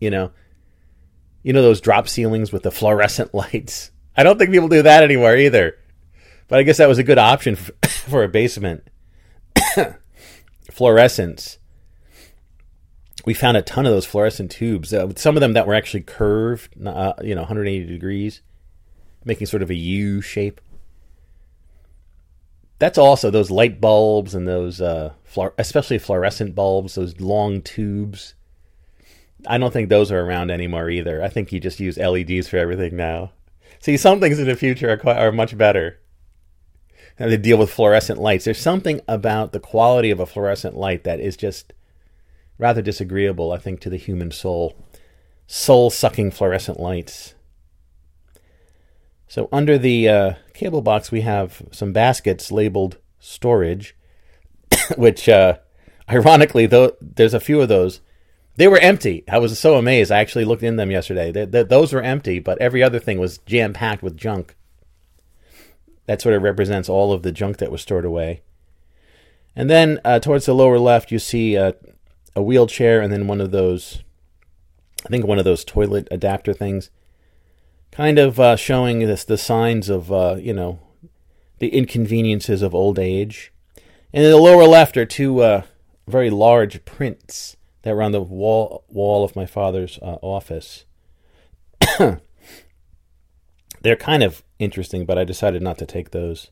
[0.00, 0.32] you know.
[1.42, 3.90] You know those drop ceilings with the fluorescent lights.
[4.16, 5.76] I don't think people do that anymore either.
[6.48, 8.86] But I guess that was a good option for, for a basement.
[10.70, 11.58] Fluorescence
[13.24, 14.92] we found a ton of those fluorescent tubes.
[14.92, 18.42] Uh, some of them that were actually curved, uh, you know, 180 degrees,
[19.24, 20.60] making sort of a U shape.
[22.78, 25.12] That's also those light bulbs and those, uh,
[25.58, 28.34] especially fluorescent bulbs, those long tubes.
[29.46, 31.22] I don't think those are around anymore either.
[31.22, 33.32] I think you just use LEDs for everything now.
[33.78, 35.98] See, some things in the future are quite, are much better.
[37.18, 38.44] And they deal with fluorescent lights.
[38.44, 41.72] There's something about the quality of a fluorescent light that is just
[42.58, 44.76] rather disagreeable, I think, to the human soul.
[45.46, 47.34] Soul sucking fluorescent lights.
[49.28, 53.96] So, under the uh, cable box, we have some baskets labeled storage,
[54.96, 55.58] which, uh,
[56.08, 58.00] ironically, though, there's a few of those.
[58.56, 59.24] They were empty.
[59.28, 60.12] I was so amazed.
[60.12, 61.32] I actually looked in them yesterday.
[61.32, 64.54] They, they, those were empty, but every other thing was jam packed with junk.
[66.06, 68.42] That sort of represents all of the junk that was stored away.
[69.56, 71.72] And then uh, towards the lower left, you see uh,
[72.36, 74.02] a wheelchair and then one of those,
[75.04, 76.90] I think one of those toilet adapter things,
[77.90, 80.80] kind of uh, showing this the signs of uh, you know
[81.58, 83.52] the inconveniences of old age.
[84.12, 85.62] And in the lower left are two uh,
[86.06, 90.84] very large prints that were on the wall wall of my father's uh, office.
[93.82, 96.50] They're kind of interesting, but I decided not to take those.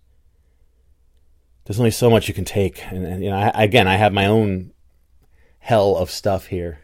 [1.65, 4.13] there's only so much you can take, and, and you know, I, again, I have
[4.13, 4.73] my own
[5.63, 6.81] hell of stuff here.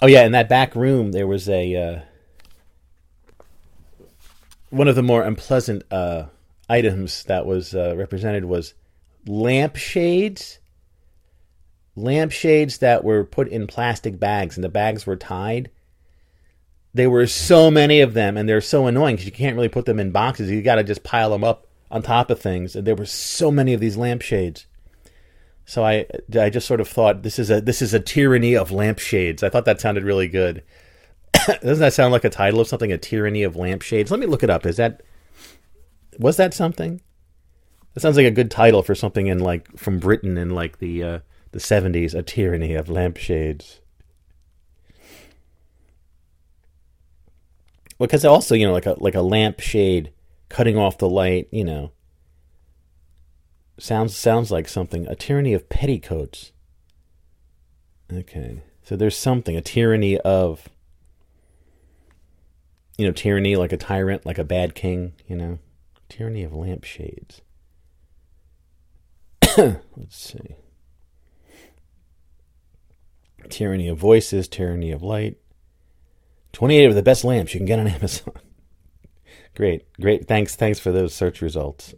[0.00, 2.00] Oh yeah, in that back room there was a uh,
[4.70, 6.24] one of the more unpleasant uh,
[6.68, 8.74] items that was uh, represented was
[9.26, 10.58] lampshades.
[11.94, 15.70] Lampshades that were put in plastic bags, and the bags were tied.
[16.94, 19.84] There were so many of them, and they're so annoying because you can't really put
[19.84, 20.50] them in boxes.
[20.50, 22.74] You got to just pile them up on top of things.
[22.74, 24.66] And there were so many of these lampshades.
[25.64, 26.06] So I
[26.38, 29.42] I just sort of thought this is a this is a tyranny of lampshades.
[29.42, 30.62] I thought that sounded really good.
[31.46, 32.92] Doesn't that sound like a title of something?
[32.92, 34.10] A tyranny of lampshades.
[34.10, 34.66] Let me look it up.
[34.66, 35.02] Is that
[36.18, 37.00] was that something?
[37.94, 41.02] That sounds like a good title for something in like from Britain in like the
[41.02, 41.18] uh,
[41.52, 42.14] the seventies.
[42.14, 43.80] A tyranny of lampshades.
[47.98, 50.12] Well, because also, you know, like a like a lampshade
[50.48, 51.92] cutting off the light, you know,
[53.78, 55.06] sounds sounds like something.
[55.06, 56.52] A tyranny of petticoats.
[58.12, 59.56] Okay, so there's something.
[59.56, 60.68] A tyranny of
[62.98, 65.58] you know, tyranny like a tyrant, like a bad king, you know.
[66.08, 67.40] Tyranny of lampshades.
[69.56, 69.80] Let's
[70.10, 70.56] see.
[73.48, 75.36] Tyranny of voices, tyranny of light.
[76.52, 78.34] 28 of the best lamps you can get on Amazon.
[79.56, 80.28] great, great.
[80.28, 81.94] Thanks, thanks for those search results.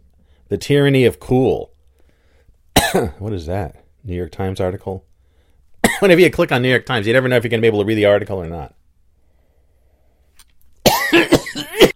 [0.49, 1.71] The tyranny of cool.
[3.19, 3.83] what is that?
[4.03, 5.05] New York Times article?
[5.99, 7.67] Whenever you click on New York Times, you never know if you're going to be
[7.67, 8.75] able to read the article or not.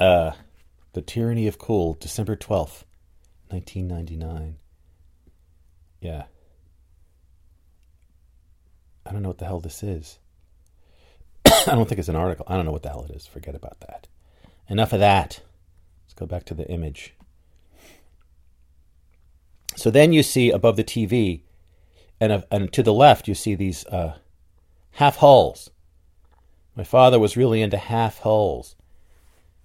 [0.00, 0.32] uh,
[0.92, 2.84] The Tyranny of Cool, December 12th,
[3.48, 4.56] 1999.
[6.00, 6.24] Yeah.
[9.06, 10.18] I don't know what the hell this is.
[11.46, 12.46] I don't think it's an article.
[12.48, 13.26] I don't know what the hell it is.
[13.26, 14.06] Forget about that.
[14.68, 15.40] Enough of that.
[16.04, 17.14] Let's go back to the image.
[19.76, 21.42] So then you see above the TV,
[22.20, 24.16] and, uh, and to the left, you see these uh,
[24.92, 25.70] half hulls.
[26.76, 28.76] My father was really into half hulls,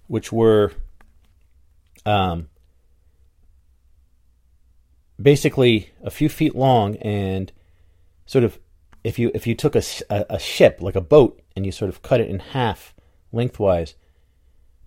[0.06, 0.72] which were
[2.04, 2.48] um,
[5.20, 7.52] basically a few feet long and
[8.26, 8.58] sort of
[9.02, 11.88] if you if you took a, a, a ship like a boat and you sort
[11.88, 12.94] of cut it in half
[13.32, 13.94] lengthwise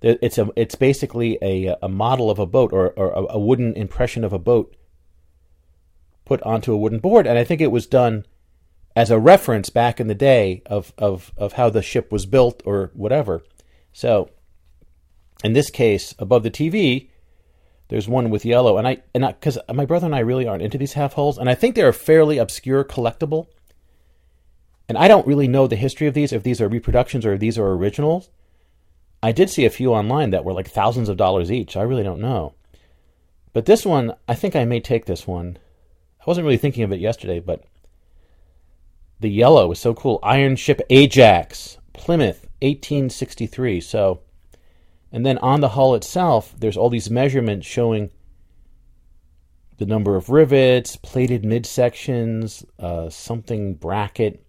[0.02, 3.74] it's a it's basically a a model of a boat or, or a, a wooden
[3.74, 4.76] impression of a boat
[6.26, 8.26] put onto a wooden board and I think it was done
[8.96, 12.62] as a reference back in the day of, of, of how the ship was built
[12.66, 13.44] or whatever.
[13.92, 14.30] So,
[15.44, 17.10] in this case, above the TV,
[17.90, 20.78] there's one with yellow, and I and because my brother and I really aren't into
[20.78, 23.48] these half hulls, and I think they're a fairly obscure collectible.
[24.90, 27.40] And I don't really know the history of these, if these are reproductions or if
[27.40, 28.30] these are originals.
[29.22, 31.78] I did see a few online that were like thousands of dollars each.
[31.78, 32.56] I really don't know.
[33.54, 35.58] But this one, I think I may take this one.
[36.24, 37.66] I wasn't really thinking of it yesterday, but
[39.20, 40.20] the yellow is so cool.
[40.24, 43.82] Iron Ship Ajax, Plymouth, 1863.
[43.82, 44.22] So,
[45.12, 48.10] and then on the hull itself, there's all these measurements showing
[49.78, 54.46] the number of rivets, plated midsections, uh, something bracket.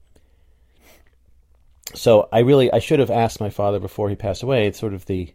[1.94, 4.68] So I really I should have asked my father before he passed away.
[4.68, 5.34] It's sort of the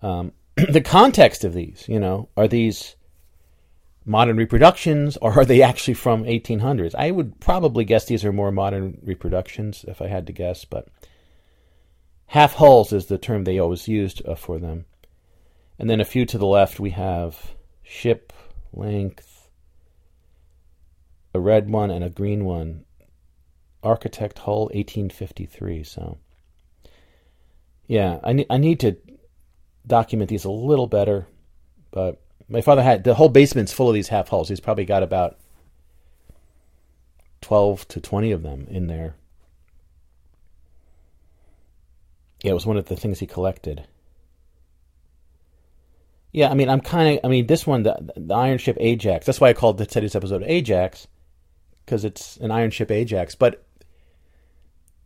[0.00, 1.86] um, the context of these.
[1.88, 2.94] You know, are these
[4.08, 6.94] modern reproductions, or are they actually from 1800s?
[6.94, 10.88] I would probably guess these are more modern reproductions, if I had to guess, but
[12.26, 14.86] half hulls is the term they always used uh, for them.
[15.78, 17.52] And then a few to the left, we have
[17.82, 18.32] ship
[18.72, 19.48] length,
[21.34, 22.84] a red one and a green one.
[23.82, 25.84] Architect hull 1853.
[25.84, 26.18] So,
[27.86, 28.96] yeah, I, ne- I need to
[29.86, 31.28] document these a little better,
[31.92, 34.48] but my father had the whole basement's full of these half hulls.
[34.48, 35.38] He's probably got about
[37.42, 39.14] 12 to 20 of them in there.
[42.42, 43.86] Yeah, it was one of the things he collected.
[46.32, 49.26] Yeah, I mean, I'm kind of, I mean, this one, the, the Iron Ship Ajax,
[49.26, 51.06] that's why I called today's episode Ajax,
[51.84, 53.34] because it's an Iron Ship Ajax.
[53.34, 53.64] But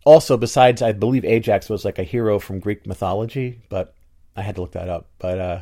[0.04, 3.94] also, besides, I believe Ajax was like a hero from Greek mythology, but
[4.36, 5.08] I had to look that up.
[5.18, 5.60] But, uh,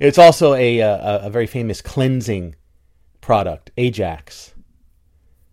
[0.00, 2.54] it's also a, a, a very famous cleansing
[3.20, 4.54] product, Ajax,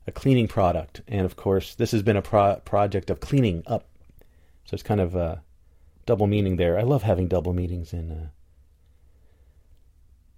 [0.08, 3.88] a cleaning product, and of course, this has been a pro- project of cleaning up.
[4.66, 5.44] So it's kind of a
[6.06, 6.78] double meaning there.
[6.78, 8.28] I love having double meanings in uh,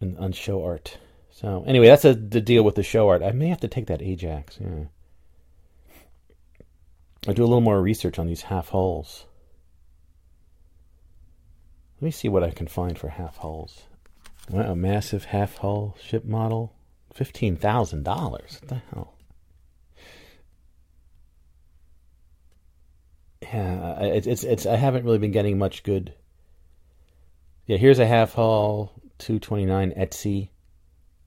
[0.02, 0.98] in on show art.
[1.32, 3.24] So anyway, that's a, the deal with the show art.
[3.24, 4.60] I may have to take that Ajax.
[4.62, 4.86] Yeah.
[7.28, 9.26] I do a little more research on these half hulls.
[12.04, 13.84] Let me see what I can find for half hulls.
[14.50, 16.74] Wow, a massive half hull ship model,
[17.14, 18.58] fifteen thousand dollars.
[18.60, 19.14] What the hell?
[23.42, 24.66] Yeah, it's it's it's.
[24.66, 26.14] I haven't really been getting much good.
[27.68, 30.50] Yeah, here's a half hull 229 Etsy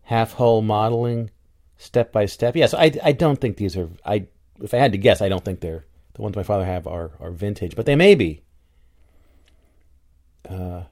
[0.02, 1.30] half hull modeling,
[1.78, 2.54] step by step.
[2.54, 3.88] Yes, I I don't think these are.
[4.04, 4.26] I
[4.60, 7.12] if I had to guess, I don't think they're the ones my father have are
[7.18, 8.42] are vintage, but they may be.
[10.48, 10.84] Uh,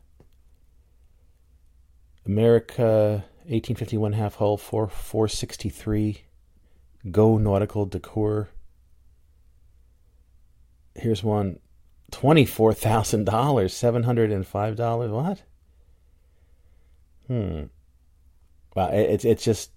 [2.26, 6.24] America 1851 half hull for 463
[7.10, 8.48] Go Nautical Decor.
[10.94, 11.59] Here's one
[12.12, 15.10] $24,000, $705.
[15.10, 15.43] What?
[17.26, 17.64] Hmm.
[18.74, 19.70] Well, it's it's just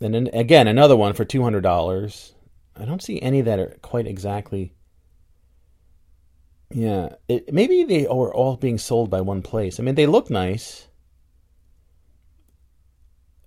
[0.00, 2.32] and then again another one for $200.
[2.76, 4.74] I don't see any that are quite exactly
[6.70, 9.80] yeah, it, maybe they are all being sold by one place.
[9.80, 10.86] I mean, they look nice.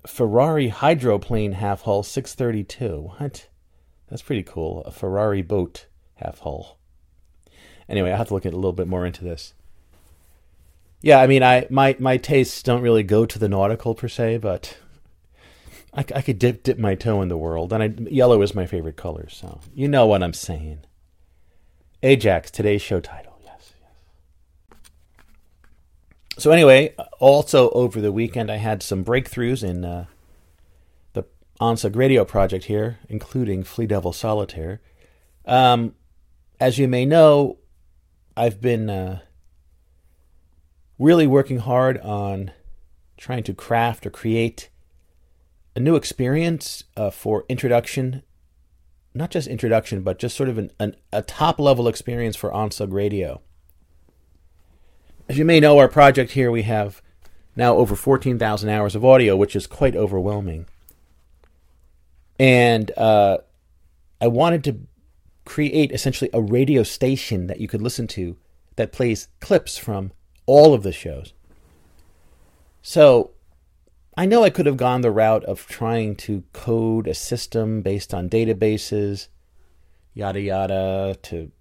[0.06, 3.14] Ferrari hydroplane half hull 632.
[3.18, 3.48] What?
[4.10, 4.84] That's pretty cool.
[4.84, 6.78] A Ferrari boat half hull.
[7.88, 9.54] Anyway, I have to look at a little bit more into this.
[11.02, 14.38] Yeah, I mean, I my my tastes don't really go to the nautical per se,
[14.38, 14.78] but
[15.94, 18.66] I, I could dip dip my toe in the world, and I, yellow is my
[18.66, 19.28] favorite color.
[19.30, 20.80] So you know what I'm saying.
[22.06, 23.40] Ajax, today's show title.
[23.46, 24.82] Yes, yes.
[26.38, 30.08] So anyway, also over the weekend, I had some breakthroughs in uh,
[31.14, 31.24] the
[31.62, 34.82] ONSUG radio project here, including Flea Devil Solitaire.
[35.46, 35.96] Um,
[36.60, 37.60] as you may know,
[38.36, 39.20] I've been uh,
[41.00, 42.52] really working hard on
[43.16, 44.70] trying to craft or create
[45.74, 48.24] a new experience uh, for introduction
[49.14, 52.92] not just introduction, but just sort of an, an, a top level experience for ONSUG
[52.92, 53.42] radio.
[55.30, 57.02] As you may know, our project here, we have
[57.56, 60.66] now over 14,000 hours of audio, which is quite overwhelming.
[62.40, 63.38] And uh,
[64.20, 64.80] I wanted to
[65.46, 68.38] create essentially a radio station that you could listen to
[68.76, 70.12] that plays clips from
[70.46, 71.34] all of the shows.
[72.82, 73.32] So
[74.16, 78.14] I know I could have gone the route of trying to code a system based
[78.14, 79.28] on databases,
[80.14, 81.52] yada yada, to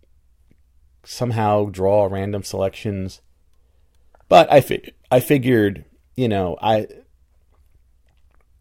[1.02, 3.20] somehow draw random selections.
[4.28, 5.84] But I, fi- I figured,
[6.14, 6.88] you know, I,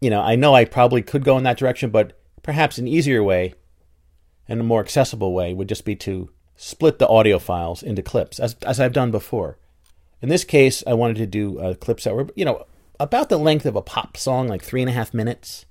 [0.00, 3.22] you know, I know I probably could go in that direction, but perhaps an easier
[3.22, 3.54] way
[4.48, 8.40] and a more accessible way would just be to split the audio files into clips,
[8.40, 9.58] as as I've done before.
[10.20, 12.66] In this case, I wanted to do uh, clips that were, you know,
[13.02, 15.66] about the length of a pop song, like three and a half minutes.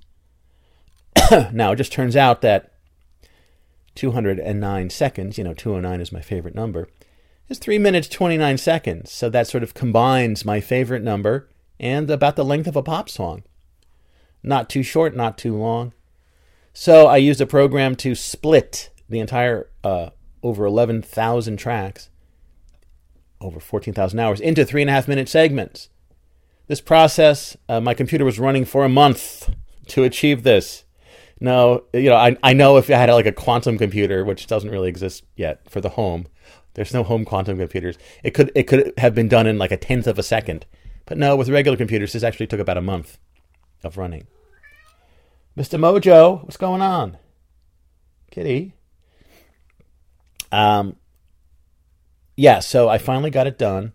[1.52, 2.72] now, it just turns out that
[3.94, 6.88] 209 seconds, you know, 209 is my favorite number,
[7.48, 9.12] is 3 minutes 29 seconds.
[9.12, 11.48] So that sort of combines my favorite number
[11.80, 13.42] and about the length of a pop song.
[14.42, 15.92] Not too short, not too long.
[16.72, 20.10] So I used a program to split the entire uh,
[20.42, 22.08] over 11,000 tracks,
[23.40, 25.88] over 14,000 hours, into three and a half minute segments.
[26.68, 29.50] This process, uh, my computer was running for a month
[29.88, 30.84] to achieve this.
[31.40, 34.70] No, you know, I, I know if I had like a quantum computer, which doesn't
[34.70, 36.28] really exist yet for the home,
[36.74, 37.98] there's no home quantum computers.
[38.22, 40.66] It could it could have been done in like a tenth of a second,
[41.04, 43.18] but no, with regular computers, this actually took about a month
[43.82, 44.26] of running.
[45.56, 45.78] Mr.
[45.78, 47.18] Mojo, what's going on,
[48.30, 48.74] Kitty?
[50.50, 50.96] Um,
[52.36, 53.94] yeah, so I finally got it done.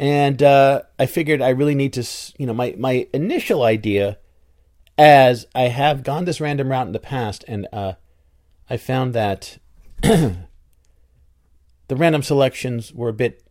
[0.00, 2.08] And uh, I figured I really need to,
[2.38, 4.16] you know, my, my initial idea,
[4.96, 7.92] as I have gone this random route in the past, and uh,
[8.70, 9.58] I found that
[10.00, 10.38] the
[11.90, 13.42] random selections were a bit,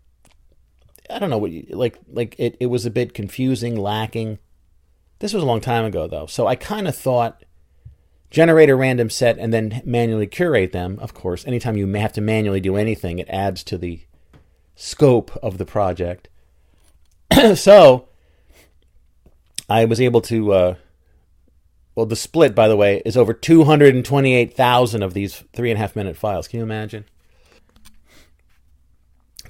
[1.08, 4.40] I don't know what, you, like, like it, it was a bit confusing, lacking.
[5.20, 6.26] This was a long time ago, though.
[6.26, 7.46] So I kind of thought
[8.32, 10.98] generate a random set and then manually curate them.
[11.00, 14.02] Of course, anytime you have to manually do anything, it adds to the
[14.74, 16.28] scope of the project.
[17.56, 18.08] so
[19.70, 20.54] I was able to.
[20.54, 20.76] Uh,
[21.96, 25.98] well, the split, by the way, is over 228,000 of these three and a half
[25.98, 26.48] minute files.
[26.48, 27.04] Can you imagine?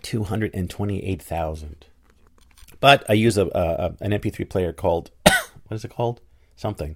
[0.02, 1.86] 228,000.
[2.80, 6.22] But I use a, a, an MP3 player called what is it called?
[6.56, 6.96] Something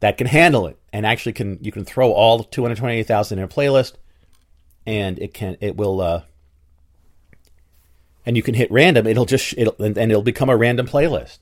[0.00, 3.94] that can handle it and actually can you can throw all 228,000 in a playlist
[4.86, 6.22] and it can it will uh,
[8.24, 11.40] and you can hit random, it'll just it'll and, it'll become a random playlist.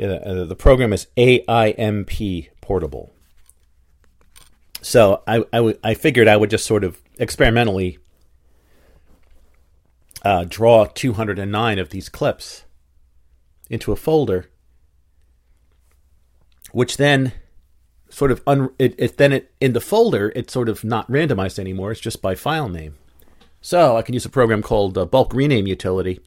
[0.00, 3.12] Uh, the program is AIMP portable.
[4.80, 7.98] So I, I, w- I figured I would just sort of experimentally
[10.24, 12.64] uh, draw 209 of these clips
[13.70, 14.50] into a folder,
[16.72, 17.32] which then
[18.08, 21.58] sort of un- it, it then it in the folder it's sort of not randomized
[21.58, 21.92] anymore.
[21.92, 22.96] It's just by file name.
[23.62, 26.20] So I can use a program called uh, bulk rename utility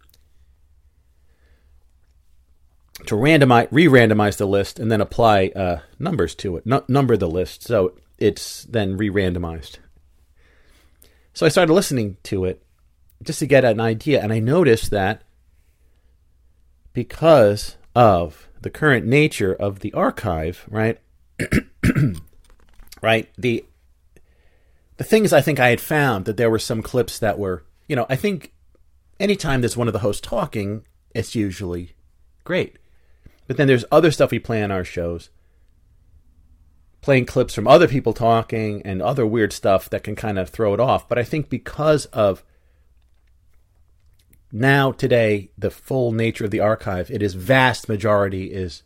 [3.05, 7.27] to randomize re-randomize the list and then apply uh, numbers to it, n- number the
[7.27, 9.77] list, so it's then re-randomized.
[11.33, 12.63] So I started listening to it
[13.21, 15.23] just to get an idea, and I noticed that
[16.93, 20.99] because of the current nature of the archive, right?
[23.01, 23.65] right, the
[24.97, 27.95] the things I think I had found that there were some clips that were, you
[27.95, 28.53] know, I think
[29.19, 31.95] anytime there's one of the hosts talking, it's usually
[32.43, 32.77] great.
[33.47, 35.29] But then there's other stuff we play on our shows,
[37.01, 40.73] playing clips from other people talking and other weird stuff that can kind of throw
[40.73, 41.07] it off.
[41.07, 42.43] But I think because of
[44.51, 48.83] now today the full nature of the archive, it is vast majority is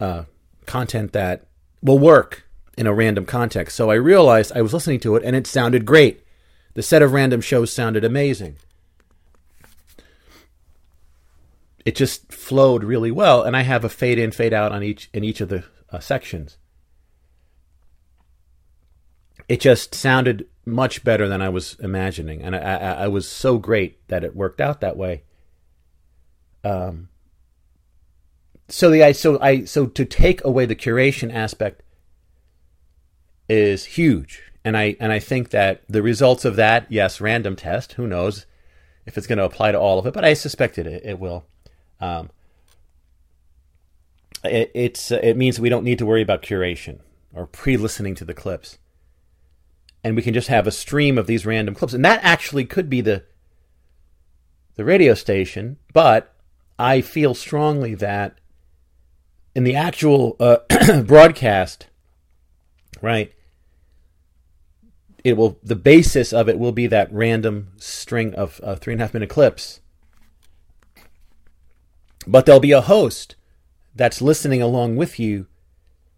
[0.00, 0.24] uh,
[0.64, 1.46] content that
[1.82, 2.45] will work
[2.76, 3.76] in a random context.
[3.76, 6.22] So I realized I was listening to it and it sounded great.
[6.74, 8.56] The set of random shows sounded amazing.
[11.86, 15.08] It just flowed really well, and I have a fade in, fade out on each
[15.14, 16.58] in each of the uh, sections.
[19.48, 23.58] It just sounded much better than I was imagining, and I, I, I was so
[23.58, 25.22] great that it worked out that way.
[26.64, 27.08] Um,
[28.68, 31.82] so the I so I so to take away the curation aspect
[33.48, 37.94] is huge, and I and I think that the results of that, yes, random test.
[37.94, 38.46] Who knows
[39.06, 41.46] if it's going to apply to all of it, but I suspect it it will.
[42.00, 42.30] Um,
[44.44, 47.00] it, it's it means we don't need to worry about curation
[47.32, 48.78] or pre-listening to the clips,
[50.02, 52.90] and we can just have a stream of these random clips, and that actually could
[52.90, 53.24] be the
[54.74, 55.78] the radio station.
[55.92, 56.34] But
[56.78, 58.38] I feel strongly that
[59.54, 60.58] in the actual uh,
[61.06, 61.86] broadcast,
[63.00, 63.32] right?
[65.26, 69.02] It will the basis of it will be that random string of uh, three and
[69.02, 69.80] a half minute clips
[72.26, 73.36] but there'll be a host
[73.94, 75.46] that's listening along with you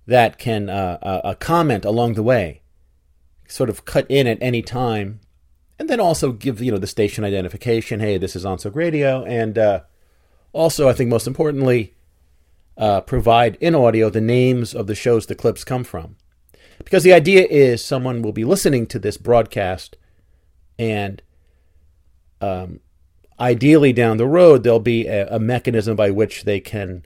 [0.07, 2.63] that can uh, uh, uh, comment along the way,
[3.47, 5.21] sort of cut in at any time,
[5.79, 8.01] and then also give you know the station identification.
[8.01, 9.81] Hey, this is Onsug Radio, and uh,
[10.53, 11.95] also I think most importantly,
[12.79, 16.17] uh, provide in audio the names of the shows the clips come from,
[16.79, 19.97] because the idea is someone will be listening to this broadcast,
[20.79, 21.23] and
[22.41, 22.81] um,
[23.41, 27.05] ideally down the road there'll be a, a mechanism by which they can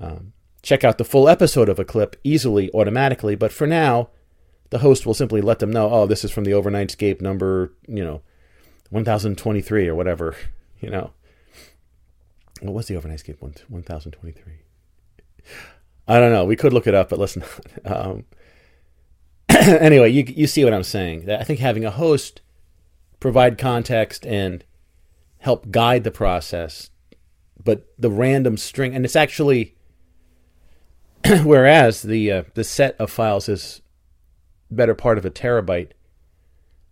[0.00, 0.32] um,
[0.62, 3.34] check out the full episode of a clip easily automatically.
[3.34, 4.10] But for now
[4.70, 7.72] the host will simply let them know oh this is from the overnight overnightscape number
[7.86, 8.20] you know
[8.90, 10.36] 1023 or whatever
[10.80, 11.12] you know.
[12.60, 14.52] What was the overnight overnightscape 1023
[16.08, 16.44] i don't know.
[16.44, 17.44] We could look it up but listen
[17.84, 18.24] um,
[19.48, 22.40] anyway you, you see what i'm saying i think having a host
[23.20, 24.64] provide context and
[25.38, 26.90] help guide the process.
[27.62, 29.76] But the random string, and it's actually,
[31.42, 33.80] whereas the uh, the set of files is
[34.70, 35.90] better part of a terabyte,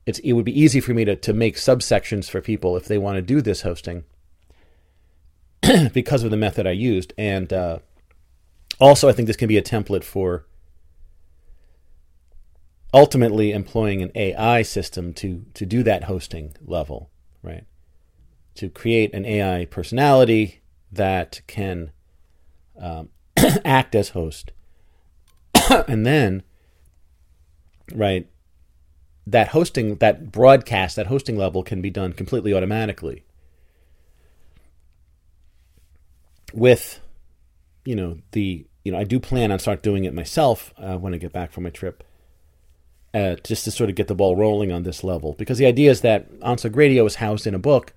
[0.06, 2.98] it's it would be easy for me to to make subsections for people if they
[2.98, 4.04] want to do this hosting
[5.92, 7.78] because of the method I used, and uh,
[8.80, 10.46] also I think this can be a template for
[12.94, 17.10] ultimately employing an AI system to to do that hosting level,
[17.42, 17.66] right?
[18.54, 21.90] to create an AI personality that can
[22.80, 23.08] um,
[23.64, 24.52] act as host.
[25.88, 26.42] and then,
[27.92, 28.28] right,
[29.26, 33.24] that hosting, that broadcast, that hosting level can be done completely automatically.
[36.52, 37.00] With,
[37.84, 41.12] you know, the, you know, I do plan on start doing it myself uh, when
[41.14, 42.04] I get back from my trip.
[43.14, 45.88] Uh, just to sort of get the ball rolling on this level, because the idea
[45.88, 47.94] is that Onsug Radio is housed in a book,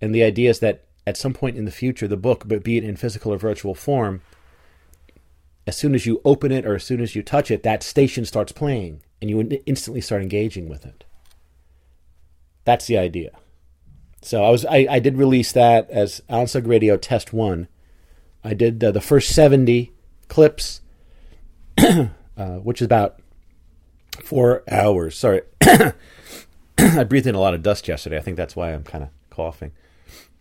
[0.00, 2.76] and the idea is that at some point in the future, the book, but be
[2.76, 4.20] it in physical or virtual form,
[5.66, 8.24] as soon as you open it or as soon as you touch it, that station
[8.24, 11.04] starts playing and you instantly start engaging with it.
[12.64, 13.30] That's the idea.
[14.22, 17.68] So I was I, I did release that as Onsug Radio Test One.
[18.42, 19.92] I did uh, the first seventy
[20.28, 20.80] clips,
[21.78, 22.06] uh,
[22.62, 23.20] which is about
[24.22, 25.16] four hours.
[25.16, 25.42] Sorry,
[26.78, 28.18] I breathed in a lot of dust yesterday.
[28.18, 29.72] I think that's why I'm kind of coughing.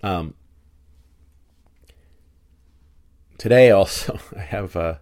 [0.04, 0.34] Um,
[3.38, 4.96] today also I have uh,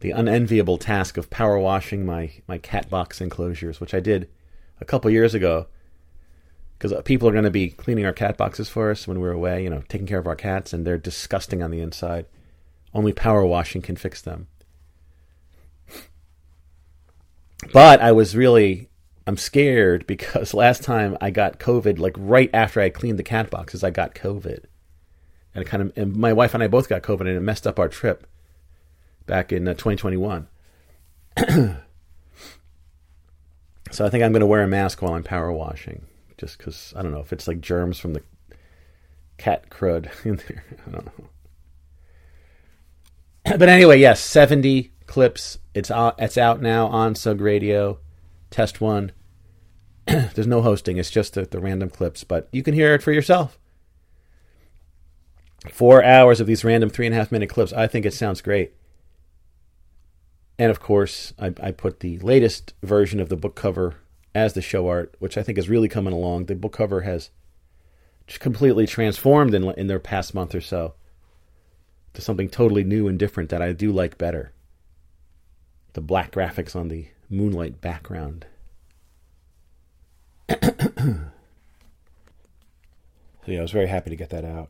[0.00, 4.28] the unenviable task of power washing my my cat box enclosures, which I did
[4.80, 5.66] a couple years ago.
[6.78, 9.62] because people are going to be cleaning our cat boxes for us when we're away,
[9.62, 12.26] you know, taking care of our cats, and they're disgusting on the inside.
[12.92, 14.48] Only power washing can fix them.
[17.72, 18.88] But I was really,
[19.26, 23.50] I'm scared because last time I got COVID, like right after I cleaned the cat
[23.50, 24.64] boxes, I got COVID.
[25.54, 27.66] And it kind of, and my wife and I both got COVID, and it messed
[27.66, 28.26] up our trip
[29.24, 30.48] back in uh, 2021.
[33.90, 36.06] so I think I'm going to wear a mask while I'm power washing
[36.36, 38.22] just because I don't know if it's like germs from the
[39.38, 40.64] cat crud in there.
[40.86, 41.12] I don't know.
[43.58, 45.58] But anyway, yes, 70 clips.
[45.74, 47.98] It's out, it's out now Onsug Radio.
[48.50, 49.12] Test one.
[50.06, 53.12] There's no hosting, it's just the, the random clips, but you can hear it for
[53.12, 53.58] yourself.
[55.70, 57.72] Four hours of these random three and a half minute clips.
[57.72, 58.74] I think it sounds great.
[60.58, 63.96] And of course, I, I put the latest version of the book cover
[64.34, 66.46] as the show art, which I think is really coming along.
[66.46, 67.30] The book cover has
[68.38, 70.94] completely transformed in in their past month or so
[72.14, 74.52] to something totally new and different that I do like better.
[75.96, 78.44] The black graphics on the moonlight background.
[80.50, 80.60] so
[83.46, 84.68] yeah, I was very happy to get that out.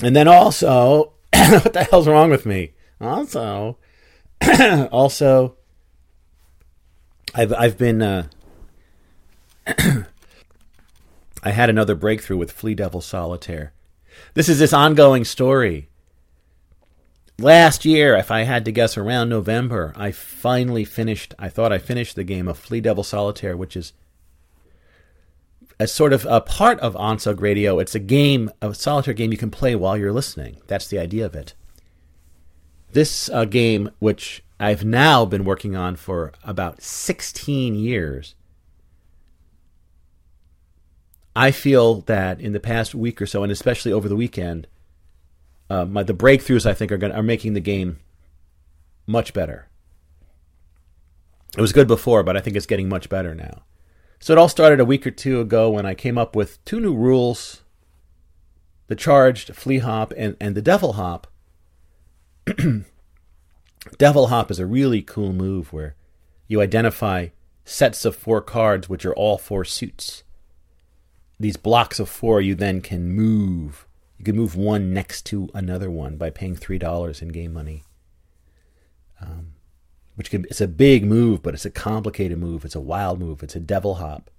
[0.00, 2.72] And then also, what the hell's wrong with me?
[3.00, 3.78] Also,
[4.90, 5.54] also,
[7.32, 8.26] I've I've been uh,
[9.68, 13.72] I had another breakthrough with Flea Devil Solitaire.
[14.34, 15.90] This is this ongoing story.
[17.44, 21.78] Last year, if I had to guess around November, I finally finished I thought I
[21.78, 23.92] finished the game of Flea Devil Solitaire, which is
[25.78, 27.78] a sort of a part of Onsug Radio.
[27.80, 30.62] It's a game, a solitaire game you can play while you're listening.
[30.68, 31.52] That's the idea of it.
[32.92, 38.36] This uh, game, which I've now been working on for about 16 years.
[41.36, 44.66] I feel that in the past week or so, and especially over the weekend,
[45.70, 47.98] uh, my, the breakthroughs I think are going are making the game
[49.06, 49.68] much better.
[51.56, 53.62] It was good before, but I think it's getting much better now.
[54.18, 56.80] So it all started a week or two ago when I came up with two
[56.80, 57.62] new rules:
[58.88, 61.28] the charged flea hop and, and the devil hop.
[63.98, 65.94] Devil Hop is a really cool move where
[66.48, 67.28] you identify
[67.64, 70.22] sets of four cards, which are all four suits.
[71.38, 73.86] These blocks of four you then can move.
[74.18, 77.84] You can move one next to another one by paying three dollars in game money.
[79.20, 79.54] Um,
[80.16, 82.64] which can it's a big move, but it's a complicated move.
[82.64, 83.42] It's a wild move.
[83.42, 84.30] It's a devil hop.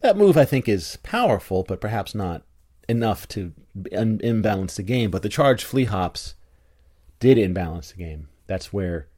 [0.00, 2.42] That move I think is powerful, but perhaps not
[2.88, 3.52] enough to
[3.92, 5.10] un- imbalance the game.
[5.10, 6.34] But the charge flea hops
[7.18, 8.28] did imbalance the game.
[8.46, 9.08] That's where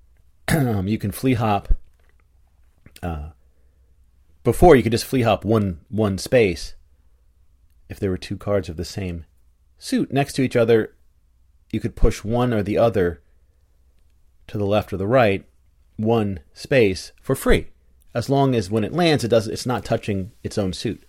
[0.48, 1.74] um, you can flea hop.
[3.02, 3.30] Uh,
[4.44, 6.74] before you could just flea hop one one space.
[7.90, 9.26] If there were two cards of the same
[9.76, 10.94] suit next to each other,
[11.72, 13.20] you could push one or the other
[14.46, 15.44] to the left or the right,
[15.96, 17.66] one space for free,
[18.14, 21.02] as long as when it lands, it does it's not touching its own suit.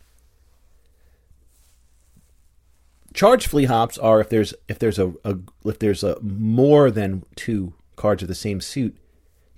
[3.14, 7.24] Charge flea hops are if there's if there's a, a if there's a more than
[7.36, 8.98] two cards of the same suit,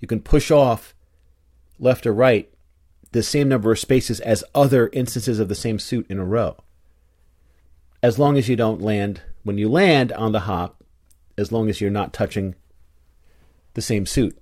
[0.01, 0.93] you can push off
[1.79, 2.53] left or right
[3.13, 6.57] the same number of spaces as other instances of the same suit in a row.
[8.03, 10.83] As long as you don't land when you land on the hop,
[11.37, 12.53] as long as you're not touching
[13.73, 14.37] the same suit,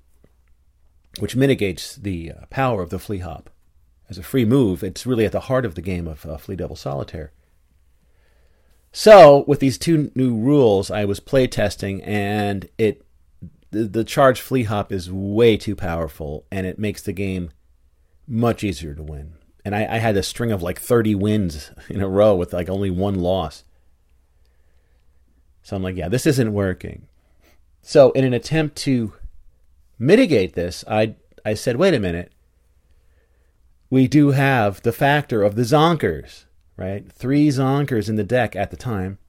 [1.20, 3.50] which mitigates the uh, power of the flea hop.
[4.10, 6.58] As a free move, it's really at the heart of the game of uh, Flea
[6.58, 7.32] Devil Solitaire.
[8.92, 13.06] So with these two new rules, I was playtesting, and it
[13.72, 17.52] the, the charge flea hop is way too powerful, and it makes the game
[18.28, 19.36] much easier to win.
[19.64, 22.70] And I, I had a string of like 30 wins in a row with like
[22.70, 23.64] only one loss.
[25.62, 27.08] So I'm like, yeah, this isn't working.
[27.82, 29.14] So in an attempt to
[30.00, 31.16] mitigate this, I
[31.46, 32.32] I said, wait a minute.
[33.90, 36.46] We do have the factor of the zonkers
[36.82, 37.12] right?
[37.12, 39.20] Three zonkers in the deck at the time.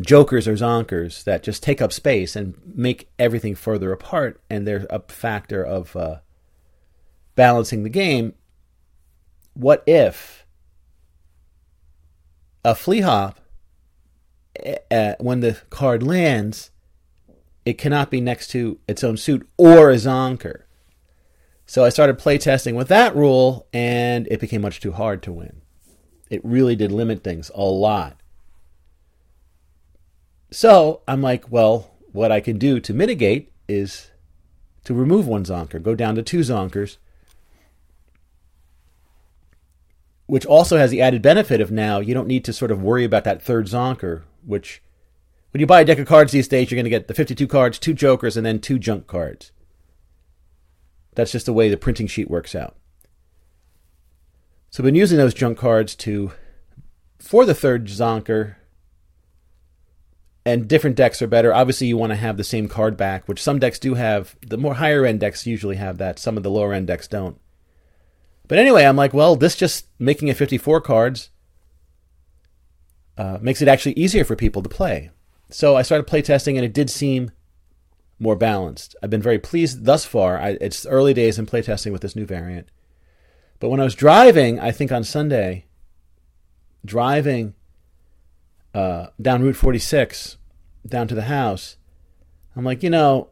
[0.00, 4.86] Jokers or zonkers that just take up space and make everything further apart, and they're
[4.90, 6.16] a factor of uh,
[7.34, 8.34] balancing the game.
[9.54, 10.46] What if
[12.64, 13.40] a flea hop,
[14.90, 16.70] uh, when the card lands,
[17.64, 20.62] it cannot be next to its own suit or a zonker?
[21.66, 25.62] So I started playtesting with that rule, and it became much too hard to win.
[26.30, 28.20] It really did limit things a lot.
[30.50, 34.10] So I'm like, well, what I can do to mitigate is
[34.84, 36.98] to remove one zonker, go down to two zonkers,
[40.26, 43.04] which also has the added benefit of now you don't need to sort of worry
[43.04, 44.82] about that third zonker, which
[45.50, 47.46] when you buy a deck of cards these days, you're going to get the 52
[47.46, 49.52] cards, two jokers, and then two junk cards.
[51.14, 52.76] That's just the way the printing sheet works out.
[54.70, 56.32] So I've been using those junk cards to
[57.18, 58.56] for the third zonker
[60.44, 61.54] and different decks are better.
[61.54, 64.36] Obviously, you want to have the same card back, which some decks do have.
[64.46, 66.18] The more higher end decks usually have that.
[66.18, 67.38] Some of the lower end decks don't.
[68.46, 71.30] But anyway, I'm like, well, this just making it 54 cards
[73.16, 75.10] uh, makes it actually easier for people to play.
[75.50, 77.30] So I started playtesting, and it did seem
[78.18, 78.96] more balanced.
[79.02, 80.38] I've been very pleased thus far.
[80.38, 82.68] I, it's early days in playtesting with this new variant.
[83.60, 85.66] But when I was driving, I think on Sunday,
[86.84, 87.54] driving
[88.74, 90.36] uh, down Route 46
[90.86, 91.76] down to the house,
[92.56, 93.30] I'm like, you know,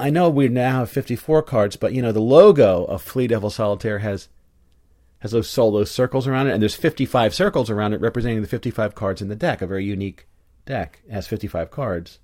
[0.00, 3.50] I know we now have 54 cards, but you know the logo of Flea Devil
[3.50, 4.28] Solitaire has
[5.20, 8.94] has those those circles around it, and there's 55 circles around it representing the 55
[8.94, 9.60] cards in the deck.
[9.60, 10.26] A very unique
[10.64, 12.20] deck it has 55 cards,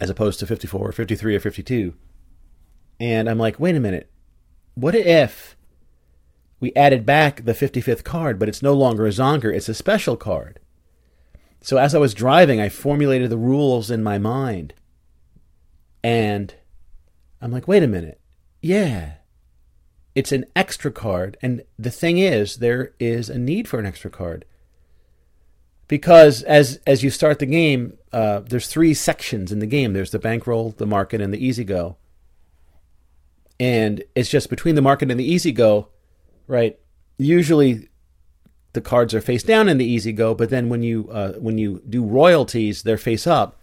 [0.00, 1.94] as opposed to 54 or 53 or 52.
[2.98, 4.10] And I'm like, wait a minute,
[4.74, 5.56] what if
[6.60, 10.16] we added back the 55th card, but it's no longer a Zonker, it's a special
[10.16, 10.60] card?
[11.60, 14.72] So as I was driving, I formulated the rules in my mind.
[16.06, 16.54] And
[17.40, 18.20] I'm like, wait a minute.
[18.62, 19.14] Yeah.
[20.14, 21.36] It's an extra card.
[21.42, 24.44] And the thing is, there is a need for an extra card.
[25.88, 29.92] Because as as you start the game, uh, there's three sections in the game.
[29.92, 31.96] There's the bankroll, the market, and the easy go
[33.58, 35.88] and it's just between the market and the easy go,
[36.46, 36.78] right?
[37.18, 37.88] Usually,
[38.72, 41.56] the cards are face down in the easy go, but then when you uh, when
[41.56, 43.58] you do royalties, they're face up.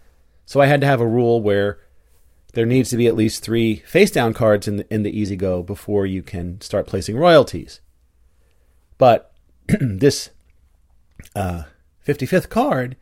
[0.46, 1.78] So I had to have a rule where
[2.54, 5.36] there needs to be at least three face down cards in the, in the easy
[5.36, 7.80] go before you can start placing royalties.
[8.98, 9.32] But
[9.80, 10.30] this
[11.34, 11.64] uh,
[12.06, 12.96] 55th card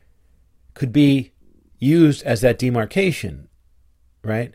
[0.75, 1.33] could be
[1.79, 3.49] used as that demarcation,
[4.23, 4.55] right?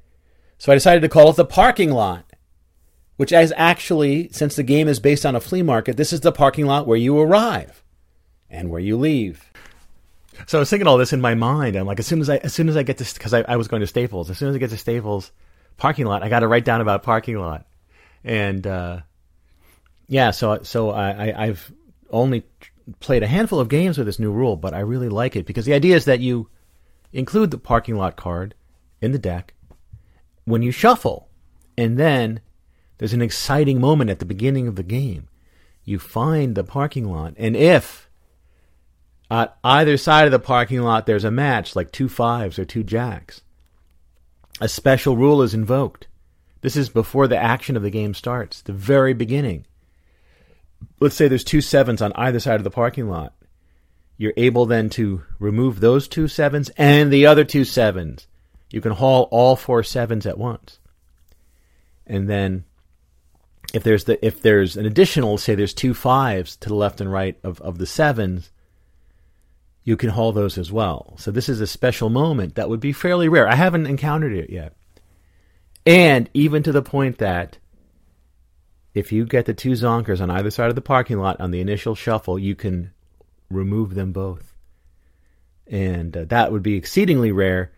[0.57, 2.27] So I decided to call it the parking lot
[3.17, 6.31] which is actually, since the game is based on a flea market, this is the
[6.31, 7.83] parking lot where you arrive
[8.49, 9.46] and where you leave.
[10.45, 11.75] So I was thinking all this in my mind.
[11.75, 13.55] I'm like, as soon as I, as soon as I get to, because I, I
[13.55, 15.31] was going to Staples, as soon as I get to Staples
[15.77, 17.65] parking lot, I got to write down about parking lot,
[18.23, 19.01] and uh,
[20.07, 21.71] yeah, so so I, I I've
[22.09, 22.43] only
[22.99, 25.65] played a handful of games with this new rule, but I really like it because
[25.65, 26.49] the idea is that you
[27.11, 28.55] include the parking lot card
[29.01, 29.53] in the deck
[30.45, 31.29] when you shuffle,
[31.77, 32.39] and then
[32.97, 35.27] there's an exciting moment at the beginning of the game.
[35.83, 38.06] You find the parking lot, and if
[39.29, 42.83] at either side of the parking lot there's a match, like two fives or two
[42.83, 43.41] jacks,
[44.61, 46.07] a special rule is invoked.
[46.61, 49.65] This is before the action of the game starts, the very beginning.
[50.99, 53.33] Let's say there's two sevens on either side of the parking lot.
[54.17, 58.27] You're able then to remove those two sevens and the other two sevens.
[58.71, 60.79] You can haul all four sevens at once.
[62.07, 62.65] And then
[63.73, 67.11] if there's the if there's an additional say there's two fives to the left and
[67.11, 68.49] right of, of the sevens
[69.87, 72.91] you can haul those as well so this is a special moment that would be
[72.91, 74.75] fairly rare i haven't encountered it yet
[75.85, 77.57] and even to the point that
[78.93, 81.61] if you get the two zonkers on either side of the parking lot on the
[81.61, 82.91] initial shuffle you can
[83.49, 84.53] remove them both
[85.67, 87.71] and uh, that would be exceedingly rare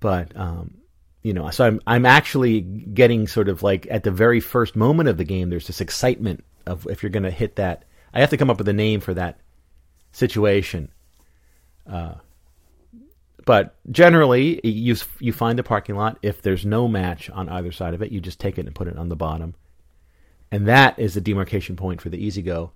[0.00, 0.78] but um,
[1.22, 5.08] you know, so I'm I'm actually getting sort of like at the very first moment
[5.08, 5.50] of the game.
[5.50, 7.84] There's this excitement of if you're going to hit that.
[8.14, 9.40] I have to come up with a name for that
[10.12, 10.90] situation.
[11.88, 12.14] Uh,
[13.44, 16.18] but generally, you you find the parking lot.
[16.22, 18.88] If there's no match on either side of it, you just take it and put
[18.88, 19.54] it on the bottom,
[20.50, 22.72] and that is the demarcation point for the easy go.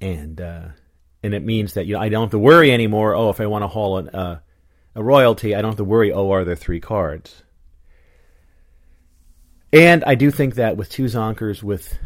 [0.00, 0.68] And uh,
[1.22, 3.14] and it means that you know I don't have to worry anymore.
[3.14, 4.40] Oh, if I want to haul an, uh,
[4.94, 7.42] a royalty, I don't have to worry, oh, are there three cards?
[9.72, 11.96] And I do think that with two Zonkers, with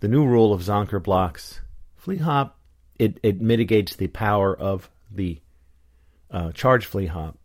[0.00, 1.60] the new rule of Zonker blocks,
[1.96, 2.58] Flea Hop,
[2.98, 5.40] it, it mitigates the power of the
[6.30, 7.38] uh, charge Flea Hop.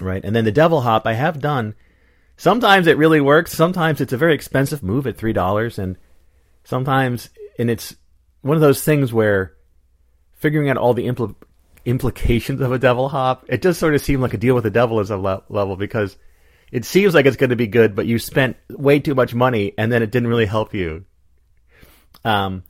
[0.00, 0.24] Right?
[0.24, 1.74] And then the Devil Hop, I have done.
[2.36, 3.52] Sometimes it really works.
[3.52, 5.78] Sometimes it's a very expensive move at $3.
[5.78, 5.96] And
[6.64, 7.28] sometimes,
[7.58, 7.94] and it's
[8.40, 9.54] one of those things where
[10.36, 11.34] figuring out all the impl-
[11.84, 13.44] implications of a devil hop.
[13.48, 15.76] It does sort of seem like a deal with the devil is a le- level
[15.76, 16.16] because
[16.72, 19.74] it seems like it's going to be good, but you spent way too much money
[19.76, 21.04] and then it didn't really help you.
[22.24, 22.64] Um,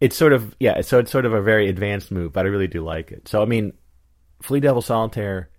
[0.00, 2.66] it's sort of yeah, so it's sort of a very advanced move, but I really
[2.66, 3.28] do like it.
[3.28, 3.74] So I mean,
[4.42, 5.50] Flea Devil Solitaire.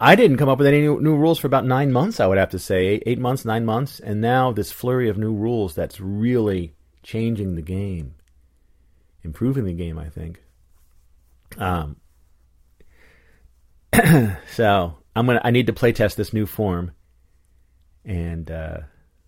[0.00, 2.18] I didn't come up with any new, new, rules for about nine months.
[2.18, 5.16] I would have to say eight, eight months, nine months, and now this flurry of
[5.16, 8.14] new rules that's really changing the game,
[9.22, 9.98] improving the game.
[9.98, 10.42] I think.
[11.58, 11.96] Um.
[14.52, 15.40] so I'm gonna.
[15.44, 16.92] I need to play test this new form,
[18.04, 18.78] and uh,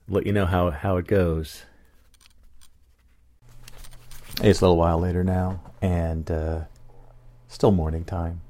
[0.08, 1.64] let you know how how it goes.
[4.42, 6.60] It's a little while later now, and uh,
[7.48, 8.42] still morning time.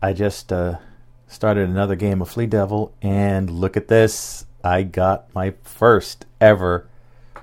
[0.00, 0.78] I just uh,
[1.26, 4.46] started another game of Flea Devil, and look at this.
[4.62, 6.88] I got my first ever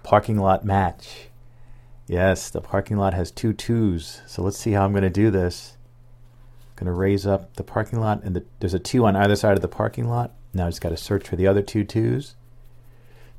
[0.03, 1.27] parking lot match.
[2.07, 5.29] Yes, the parking lot has two twos, so let's see how I'm going to do
[5.29, 5.75] this.
[6.61, 9.35] I'm going to raise up the parking lot, and the, there's a two on either
[9.35, 10.31] side of the parking lot.
[10.53, 12.35] Now I just got to search for the other two twos.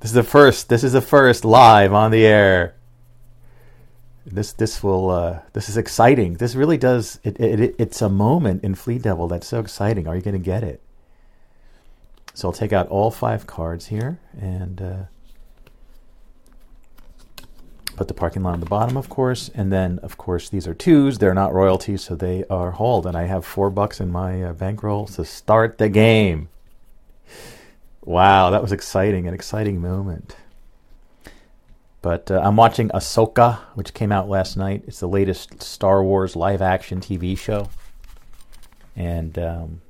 [0.00, 0.68] This is the first.
[0.68, 2.74] This is the first live on the air.
[4.26, 6.34] This this will uh, this is exciting.
[6.34, 7.20] This really does.
[7.24, 10.08] It, it, it it's a moment in Flea Devil that's so exciting.
[10.08, 10.80] Are you going to get it?
[12.32, 15.04] So I'll take out all five cards here and uh,
[17.96, 19.50] put the parking lot on the bottom, of course.
[19.54, 21.18] And then, of course, these are twos.
[21.18, 23.06] They're not royalties, so they are hauled.
[23.06, 26.48] And I have four bucks in my uh, bankroll to start the game.
[28.04, 30.36] Wow, that was exciting, an exciting moment.
[32.04, 34.84] But uh, I'm watching Ahsoka, which came out last night.
[34.86, 37.70] It's the latest Star Wars live action TV show.
[38.94, 39.80] And, um,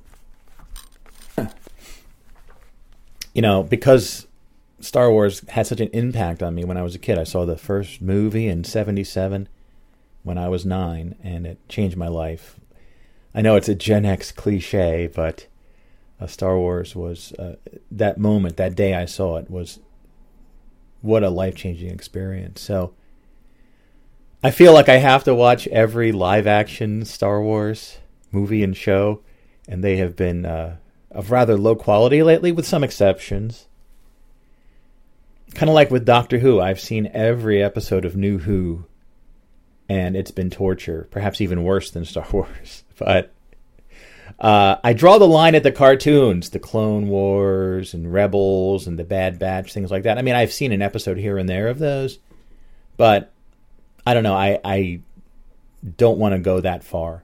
[3.33, 4.27] you know, because
[4.79, 7.45] Star Wars had such an impact on me when I was a kid, I saw
[7.45, 9.49] the first movie in 77
[10.23, 12.57] when I was nine, and it changed my life.
[13.33, 15.47] I know it's a Gen X cliche, but
[16.21, 17.57] uh, Star Wars was uh,
[17.91, 19.79] that moment, that day I saw it was
[21.05, 22.61] what a life changing experience.
[22.61, 22.93] So
[24.43, 27.99] I feel like I have to watch every live action Star Wars
[28.31, 29.21] movie and show,
[29.67, 30.77] and they have been uh,
[31.11, 33.67] of rather low quality lately, with some exceptions.
[35.53, 38.85] Kind of like with Doctor Who, I've seen every episode of New Who,
[39.87, 42.83] and it's been torture, perhaps even worse than Star Wars.
[42.97, 43.31] But
[44.39, 49.03] uh, I draw the line at the cartoons, the Clone Wars and Rebels and the
[49.03, 50.17] Bad Batch, things like that.
[50.17, 52.19] I mean, I've seen an episode here and there of those,
[52.97, 53.31] but
[54.05, 54.35] I don't know.
[54.35, 54.99] I, I
[55.97, 57.23] don't want to go that far.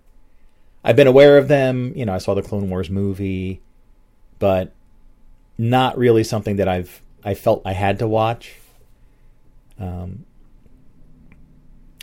[0.83, 1.93] I've been aware of them.
[1.95, 3.61] You know, I saw the Clone Wars movie,
[4.39, 4.71] but
[5.57, 8.55] not really something that I've I felt I had to watch.
[9.79, 10.25] Um,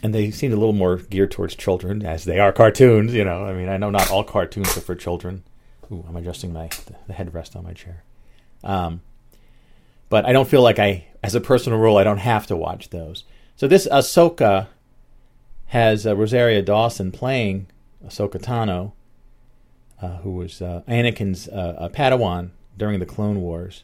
[0.03, 3.15] and they seemed a little more geared towards children, as they are cartoons.
[3.15, 5.45] You know, I mean, I know not all cartoons are for children.
[5.91, 6.69] Ooh, I'm adjusting my
[7.07, 8.05] the headrest on my chair.
[8.63, 9.01] Um,
[10.09, 12.91] but I don't feel like I, as a personal rule, I don't have to watch
[12.91, 13.25] those.
[13.57, 14.69] So this Ahsoka
[15.67, 17.67] has uh, Rosario Dawson playing
[18.05, 18.93] Ahsoka Tano,
[20.01, 23.83] uh, who was uh, Anakin's uh, Padawan during the Clone Wars,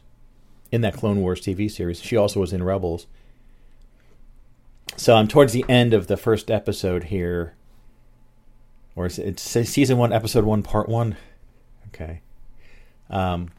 [0.71, 2.01] in that Clone Wars TV series.
[2.01, 3.07] She also was in Rebels
[4.97, 7.53] so I'm towards the end of the first episode here,
[8.95, 11.17] or it's, season one, episode one, part one.
[11.87, 12.21] Okay.
[13.09, 13.51] Um,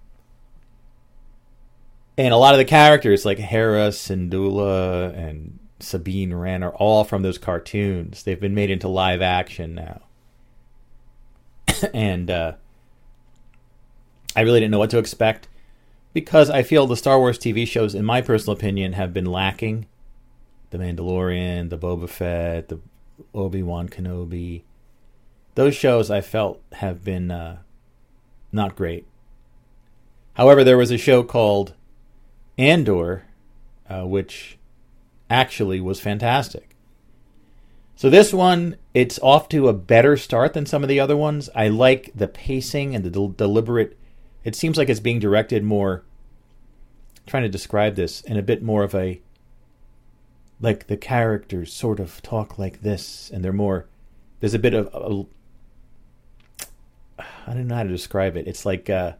[2.18, 7.22] and a lot of the characters like Hera, Syndulla, and Sabine Wren are all from
[7.22, 8.22] those cartoons.
[8.22, 10.00] They've been made into live action now.
[11.94, 12.52] and uh,
[14.34, 15.48] I really didn't know what to expect
[16.14, 19.86] because I feel the Star Wars TV shows, in my personal opinion, have been lacking
[20.77, 22.81] the Mandalorian, the Boba Fett, the
[23.35, 24.62] Obi Wan Kenobi.
[25.55, 27.59] Those shows I felt have been uh,
[28.53, 29.07] not great.
[30.35, 31.74] However, there was a show called
[32.59, 33.24] Andor,
[33.89, 34.59] uh, which
[35.31, 36.77] actually was fantastic.
[37.94, 41.48] So this one, it's off to a better start than some of the other ones.
[41.55, 43.97] I like the pacing and the del- deliberate.
[44.44, 46.05] It seems like it's being directed more.
[47.27, 49.20] Trying to describe this in a bit more of a
[50.61, 53.87] like the characters sort of talk like this, and they're more.
[54.41, 54.89] There's a bit of.
[57.19, 58.49] I don't know how to describe it.
[58.49, 59.12] It's like uh,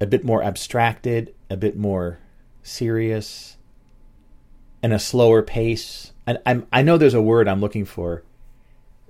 [0.00, 2.18] a bit more abstracted, a bit more
[2.62, 3.56] serious,
[4.82, 6.12] and a slower pace.
[6.26, 8.22] And I'm, I know there's a word I'm looking for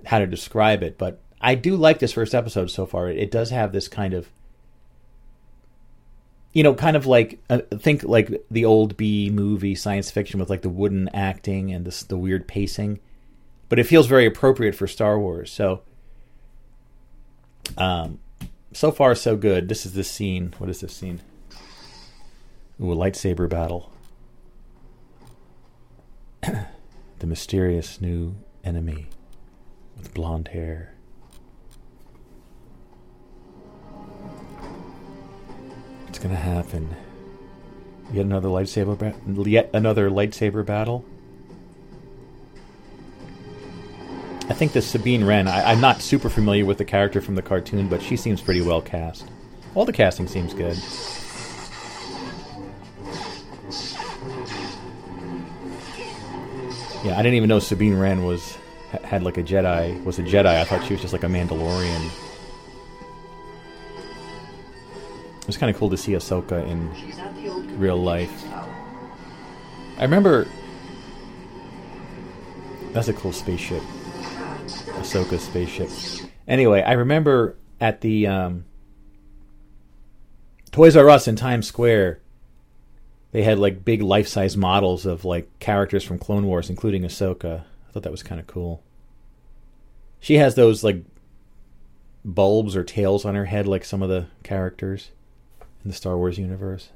[0.05, 3.09] how to describe it, but I do like this first episode so far.
[3.09, 4.29] It, it does have this kind of
[6.53, 10.49] you know, kind of like uh, think like the old B movie science fiction with
[10.49, 12.99] like the wooden acting and the weird pacing,
[13.69, 15.51] but it feels very appropriate for Star Wars.
[15.51, 15.81] So,
[17.77, 18.19] um,
[18.73, 19.69] so far so good.
[19.69, 20.53] This is the scene.
[20.57, 21.21] What is this scene?
[22.81, 23.91] Ooh, a lightsaber battle.
[26.41, 29.07] the mysterious new enemy
[29.97, 30.90] with blonde hair.
[36.21, 36.95] Gonna happen?
[38.13, 39.15] Yet another lightsaber, ba-
[39.49, 41.05] yet another lightsaber battle.
[44.49, 45.47] I think the Sabine Wren.
[45.47, 48.61] I, I'm not super familiar with the character from the cartoon, but she seems pretty
[48.61, 49.25] well cast.
[49.75, 50.77] All the casting seems good.
[57.03, 58.57] Yeah, I didn't even know Sabine Wren was
[59.03, 60.45] had like a Jedi was a Jedi.
[60.45, 62.11] I thought she was just like a Mandalorian.
[65.41, 68.31] It was kind of cool to see Ahsoka in real life.
[69.97, 70.47] I remember
[72.91, 73.81] that's a cool spaceship,
[74.97, 75.89] Ahsoka's spaceship.
[76.47, 78.65] Anyway, I remember at the um,
[80.71, 82.19] Toys R Us in Times Square,
[83.31, 87.61] they had like big life-size models of like characters from Clone Wars, including Ahsoka.
[87.89, 88.83] I thought that was kind of cool.
[90.19, 91.03] She has those like
[92.23, 95.09] bulbs or tails on her head, like some of the characters
[95.83, 96.89] in the Star Wars universe.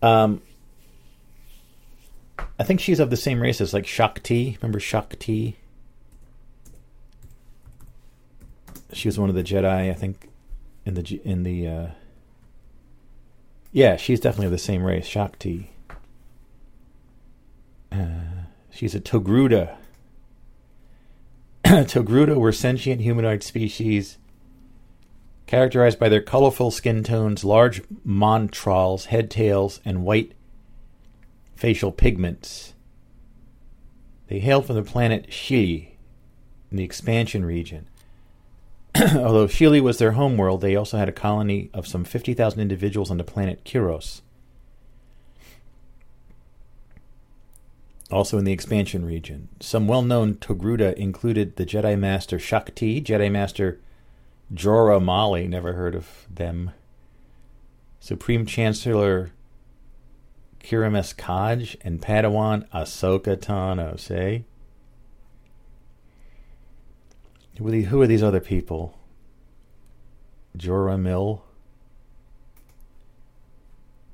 [0.00, 0.42] Um,
[2.58, 4.58] I think she's of the same race as like Shaak Ti.
[4.60, 5.56] Remember Shaak Ti?
[8.92, 10.28] She was one of the Jedi, I think,
[10.84, 11.68] in the in the.
[11.68, 11.86] Uh,
[13.72, 15.70] yeah, she's definitely of the same race, Shaak Ti.
[17.90, 19.76] Uh, she's a Togruta.
[21.64, 24.18] Togruta were sentient humanoid species
[25.52, 30.32] characterized by their colorful skin tones, large montrals, head tails, and white
[31.54, 32.72] facial pigments.
[34.28, 35.88] They hailed from the planet Shili
[36.70, 37.86] in the expansion region.
[38.96, 43.18] Although Shili was their homeworld, they also had a colony of some 50,000 individuals on
[43.18, 44.22] the planet Kiros.
[48.10, 49.50] Also in the expansion region.
[49.60, 53.78] Some well known Togruta included the Jedi Master Shaak Ti, Jedi Master
[54.52, 56.72] Jora Malli, never heard of them.
[58.00, 59.32] Supreme Chancellor
[60.62, 64.44] Kirames Kaj, and Padawan Ahsoka Tano, say?
[67.58, 68.98] Who are, these, other people?
[70.56, 71.44] Jora Mill?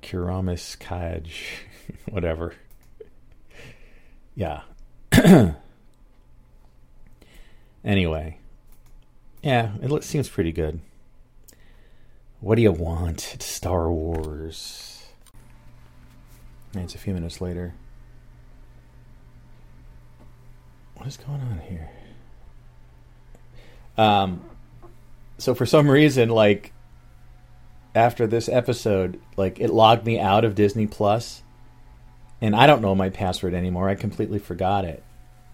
[0.02, 1.30] Kirames Kaj,
[2.10, 2.55] whatever.
[4.34, 4.62] Yeah.
[7.84, 8.38] anyway.
[9.43, 10.81] Yeah, it seems pretty good.
[12.40, 13.35] What do you want?
[13.35, 15.06] It's Star Wars.
[16.74, 17.74] And it's a few minutes later.
[20.94, 21.90] What is going on here?
[23.97, 24.44] Um,
[25.39, 26.73] so for some reason, like
[27.94, 31.43] after this episode, like it logged me out of Disney Plus,
[32.40, 33.89] and I don't know my password anymore.
[33.89, 35.02] I completely forgot it.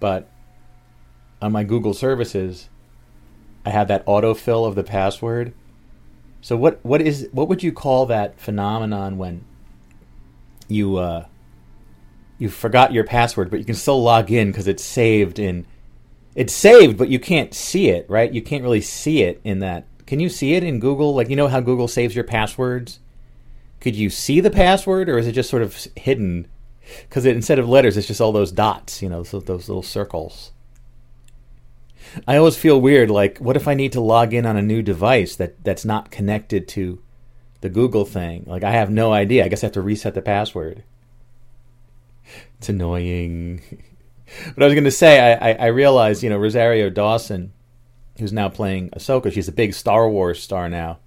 [0.01, 0.31] But
[1.41, 2.69] on my Google services,
[3.65, 5.55] I have that autofill of the password.
[6.41, 9.45] So what what is what would you call that phenomenon when
[10.69, 11.27] you uh,
[12.39, 15.67] you forgot your password, but you can still log in because it's saved in
[16.35, 18.33] it's saved, but you can't see it, right?
[18.33, 19.87] You can't really see it in that.
[20.07, 21.15] Can you see it in Google?
[21.15, 22.99] Like you know how Google saves your passwords?
[23.81, 26.49] Could you see the password, or is it just sort of hidden?
[27.09, 30.53] Because instead of letters, it's just all those dots, you know, those, those little circles.
[32.27, 33.11] I always feel weird.
[33.11, 36.11] Like, what if I need to log in on a new device that that's not
[36.11, 37.03] connected to
[37.61, 38.45] the Google thing?
[38.47, 39.45] Like, I have no idea.
[39.45, 40.85] I guess I have to reset the password.
[42.59, 43.63] It's annoying.
[44.55, 47.53] but I was going to say, I, I, I realized, you know, Rosario Dawson,
[48.19, 50.99] who's now playing Ahsoka, she's a big Star Wars star now.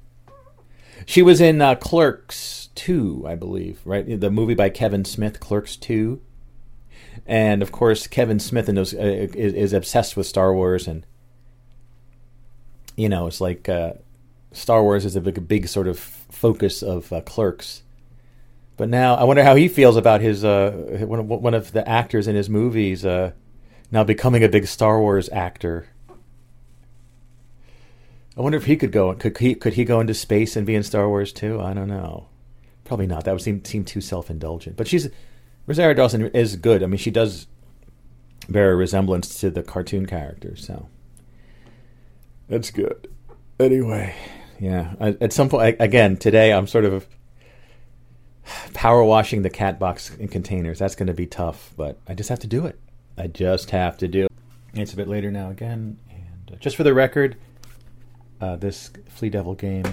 [1.05, 4.19] She was in uh, Clerks 2, I believe, right?
[4.19, 6.21] The movie by Kevin Smith, Clerks 2
[7.27, 11.05] and of course Kevin Smith and those uh, is, is, obsessed with Star Wars, and
[12.95, 13.93] you know it's like uh,
[14.53, 17.83] Star Wars is a big, a big sort of focus of uh, Clerks.
[18.77, 20.71] But now I wonder how he feels about his uh,
[21.05, 23.31] one, of, one of the actors in his movies uh,
[23.91, 25.87] now becoming a big Star Wars actor.
[28.37, 29.13] I wonder if he could go.
[29.15, 31.59] Could he could he go into space and be in Star Wars too?
[31.59, 32.27] I don't know.
[32.85, 33.25] Probably not.
[33.25, 34.77] That would seem seem too self indulgent.
[34.77, 35.09] But she's
[35.67, 36.81] Rosario Dawson is good.
[36.81, 37.45] I mean, she does
[38.49, 40.87] bear a resemblance to the cartoon character, so
[42.47, 43.09] that's good.
[43.59, 44.15] Anyway,
[44.59, 44.93] yeah.
[44.99, 47.05] At some point, again today, I'm sort of
[48.73, 50.79] power washing the cat box in containers.
[50.79, 52.79] That's going to be tough, but I just have to do it.
[53.17, 54.31] I just have to do it.
[54.73, 57.35] It's a bit later now again, and uh, just for the record,
[58.39, 59.85] uh, this Flea Devil game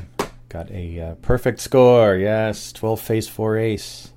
[0.49, 2.17] got a uh, perfect score.
[2.17, 4.13] Yes, 12 face 4 ace.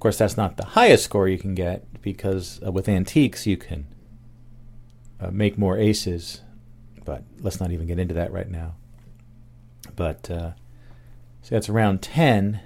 [0.00, 3.58] Of course, that's not the highest score you can get because uh, with antiques you
[3.58, 3.86] can
[5.20, 6.40] uh, make more aces,
[7.04, 8.76] but let's not even get into that right now.
[9.96, 10.52] But uh,
[11.42, 12.60] So that's around 10,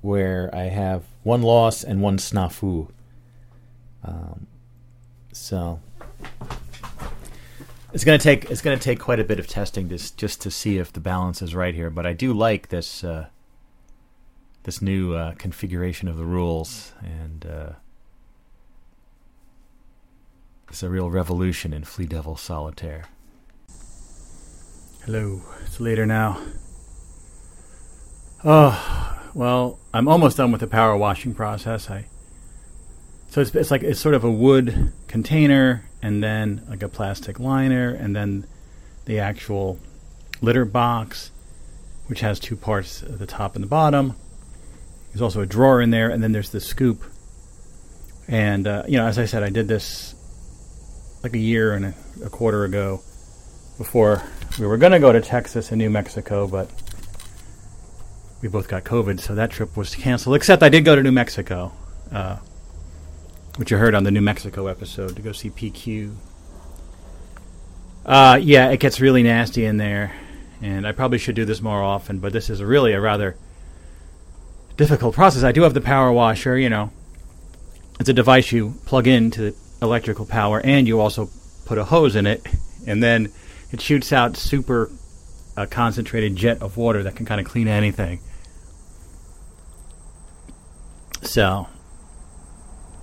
[0.00, 2.88] where I have one loss and one snafu.
[4.02, 4.48] Um,
[5.30, 5.78] so
[7.92, 10.50] it's going to take it's to take quite a bit of testing just just to
[10.50, 11.90] see if the balance is right here.
[11.90, 13.28] But I do like this uh,
[14.68, 17.70] this new uh, configuration of the rules, and uh,
[20.68, 23.06] it's a real revolution in Flea Devil Solitaire.
[25.06, 26.38] Hello, it's later now.
[28.44, 31.88] Oh, well, I'm almost done with the power washing process.
[31.88, 32.04] I
[33.30, 37.40] so it's, it's like it's sort of a wood container and then like a plastic
[37.40, 38.46] liner and then
[39.06, 39.78] the actual
[40.42, 41.30] litter box
[42.06, 44.14] which has two parts the top and the bottom.
[45.18, 47.02] There's also a drawer in there and then there's the scoop.
[48.28, 50.14] And uh, you know, as I said, I did this
[51.24, 51.94] like a year and a,
[52.26, 53.02] a quarter ago
[53.78, 54.22] before
[54.60, 56.70] we were going to go to Texas and New Mexico, but
[58.42, 60.36] we both got COVID, so that trip was canceled.
[60.36, 61.72] Except I did go to New Mexico.
[62.12, 62.36] Uh,
[63.56, 66.14] which you heard on the New Mexico episode to go see PQ.
[68.06, 70.14] Uh, yeah, it gets really nasty in there,
[70.62, 73.36] and I probably should do this more often, but this is really a rather
[74.78, 75.42] difficult process.
[75.42, 76.90] I do have the power washer, you know.
[78.00, 81.28] It's a device you plug into the electrical power, and you also
[81.66, 82.46] put a hose in it,
[82.86, 83.30] and then
[83.72, 84.90] it shoots out super
[85.56, 88.20] uh, concentrated jet of water that can kind of clean anything.
[91.22, 91.66] So,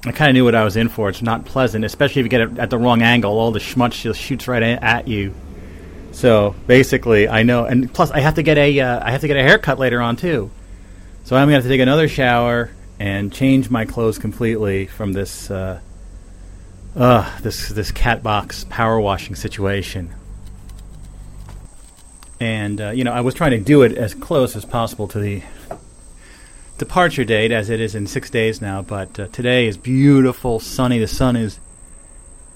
[0.06, 1.10] I kind of knew what I was in for.
[1.10, 3.38] It's not pleasant, especially if you get it at the wrong angle.
[3.38, 5.34] All the schmutz just shoots right at you.
[6.14, 9.28] So basically, I know, and plus I have to get a uh, I have to
[9.28, 10.50] get a haircut later on too.
[11.26, 12.70] So I'm gonna have to take another shower
[13.00, 15.80] and change my clothes completely from this uh,
[16.96, 20.14] uh, this this cat box power washing situation.
[22.40, 25.20] And uh, you know, I was trying to do it as close as possible to
[25.20, 25.42] the
[26.78, 28.84] departure date, as it is in six days now.
[28.84, 31.00] But uh, today is beautiful, sunny.
[31.00, 31.60] The sun is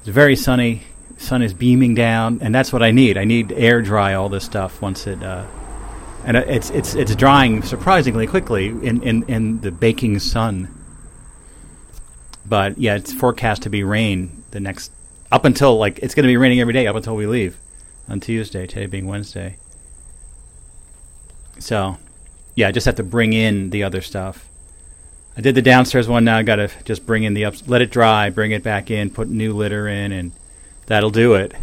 [0.01, 0.83] it's very sunny.
[1.17, 3.17] Sun is beaming down, and that's what I need.
[3.17, 5.23] I need air dry all this stuff once it.
[6.25, 10.67] And it's it's it's drying surprisingly quickly in, in, in the baking sun.
[12.45, 14.91] But yeah, it's forecast to be rain the next
[15.31, 17.57] up until like it's going to be raining every day up until we leave
[18.07, 18.67] on Tuesday.
[18.67, 19.57] Today being Wednesday.
[21.59, 21.97] So
[22.55, 24.49] yeah, I just have to bring in the other stuff.
[25.37, 26.25] I did the downstairs one.
[26.25, 28.91] Now I got to just bring in the up, let it dry, bring it back
[28.91, 30.31] in, put new litter in, and
[30.87, 31.53] that'll do it.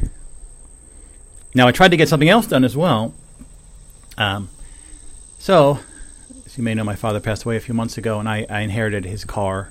[1.54, 3.12] Now I tried to get something else done as well.
[4.18, 4.48] Um,
[5.38, 5.80] so,
[6.44, 8.60] as you may know, my father passed away a few months ago, and I, I
[8.60, 9.70] inherited his car.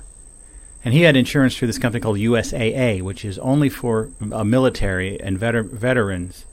[0.84, 5.20] And he had insurance through this company called USAA, which is only for uh, military
[5.20, 6.44] and veter- veterans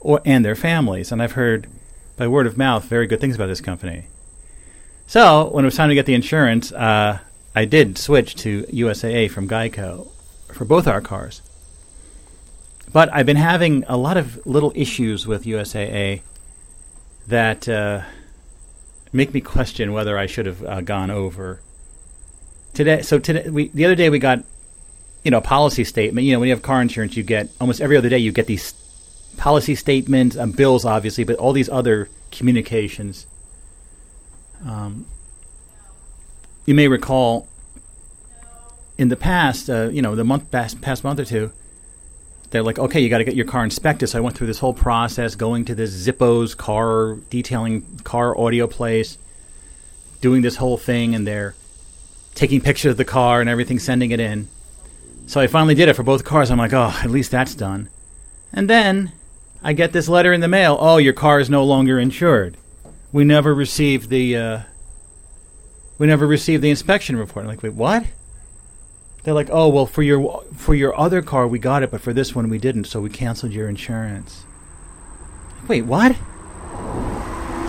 [0.00, 1.12] or and their families.
[1.12, 1.68] And I've heard
[2.16, 4.04] by word of mouth very good things about this company.
[5.06, 7.18] So when it was time to get the insurance, uh,
[7.54, 10.08] I did switch to USAA from Geico
[10.52, 11.42] for both our cars.
[12.92, 16.22] But I've been having a lot of little issues with USAA
[17.26, 18.02] that uh,
[19.12, 21.60] make me question whether I should have uh, gone over
[22.72, 23.02] today.
[23.02, 24.44] So today, we, the other day we got,
[25.24, 26.26] you know, a policy statement.
[26.26, 28.46] You know, when you have car insurance, you get almost every other day you get
[28.46, 28.72] these
[29.36, 33.26] policy statements, and bills, obviously, but all these other communications
[34.64, 35.06] um,
[36.66, 37.46] you may recall
[38.96, 41.52] in the past, uh, you know, the month past, past month or two,
[42.54, 44.08] they're like, okay, you got to get your car inspected.
[44.08, 48.66] So I went through this whole process, going to this Zippo's car detailing car audio
[48.66, 49.18] place,
[50.20, 51.54] doing this whole thing, and they're
[52.34, 54.48] taking pictures of the car and everything, sending it in.
[55.26, 56.50] So I finally did it for both cars.
[56.50, 57.88] I'm like, oh, at least that's done.
[58.52, 59.12] And then
[59.62, 60.76] I get this letter in the mail.
[60.78, 62.56] Oh, your car is no longer insured
[63.14, 64.60] we never received the uh,
[65.98, 67.44] we never received the inspection report.
[67.44, 68.04] I'm like, wait, what?
[69.24, 72.12] They're like, oh well, for your for your other car we got it, but for
[72.12, 74.44] this one we didn't, so we canceled your insurance.
[75.66, 76.14] Wait, what?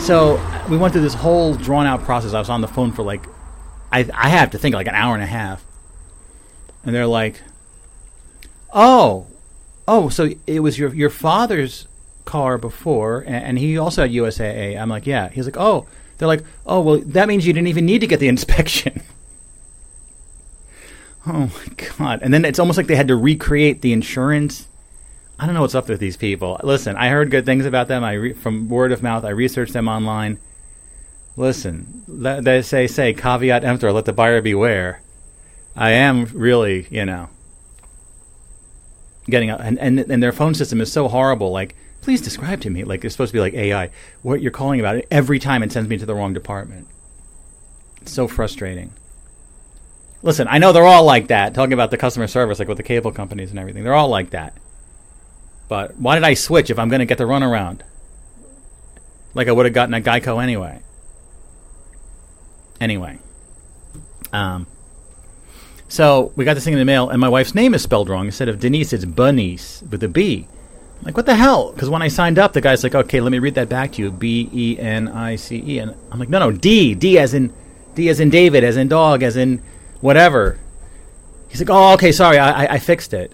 [0.02, 2.34] So we went through this whole drawn out process.
[2.34, 3.26] I was on the phone for like,
[3.92, 5.66] I I have to think like an hour and a half,
[6.84, 7.42] and they're like,
[8.74, 9.28] oh,
[9.88, 11.88] oh, so it was your your father's
[12.26, 14.78] car before, and, and he also had USAA.
[14.78, 15.30] I'm like, yeah.
[15.30, 15.88] He's like, oh.
[16.18, 19.02] They're like, oh, well, that means you didn't even need to get the inspection.
[21.28, 22.20] Oh my god!
[22.22, 24.68] And then it's almost like they had to recreate the insurance.
[25.40, 26.60] I don't know what's up with these people.
[26.64, 28.04] Listen, I heard good things about them.
[28.04, 29.26] I re- from word of mouth.
[29.26, 30.40] I researched them online.
[31.38, 35.02] Listen, they say say caveat emptor, let the buyer beware.
[35.76, 37.30] I am really, you know,
[39.26, 41.52] getting up, and, and and their phone system is so horrible.
[41.52, 41.76] Like
[42.06, 42.84] please describe to me.
[42.84, 43.90] Like it's supposed to be like AI.
[44.22, 46.88] What you're calling about every time it sends me to the wrong department.
[48.04, 48.94] It's so frustrating.
[50.26, 52.84] Listen, I know they're all like that, talking about the customer service, like with the
[52.84, 53.84] cable companies and everything.
[53.84, 54.58] They're all like that.
[55.68, 57.82] But why did I switch if I'm going to get the runaround?
[59.36, 60.82] Like I would have gotten a Geico anyway.
[62.82, 63.20] Anyway.
[64.34, 64.66] Um,
[65.90, 68.26] so we got this thing in the mail, and my wife's name is spelled wrong.
[68.26, 70.48] Instead of Denise, it's Bunnice with a B.
[71.02, 71.72] I'm like, what the hell?
[71.72, 74.02] Because when I signed up, the guy's like, okay, let me read that back to
[74.02, 74.10] you.
[74.10, 75.78] B E N I C E.
[75.78, 76.96] And I'm like, no, no, D.
[76.96, 77.54] D as in
[77.94, 79.62] D as in David, as in dog, as in
[80.06, 80.60] whatever.
[81.48, 83.34] He's like, oh, okay, sorry, I, I, I fixed it.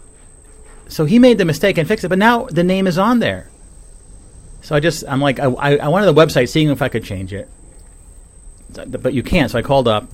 [0.87, 3.49] So he made the mistake and fixed it, but now the name is on there.
[4.61, 7.03] So I just, I'm like, I, I, I went the website seeing if I could
[7.03, 7.49] change it.
[8.73, 10.07] But you can't, so I called up.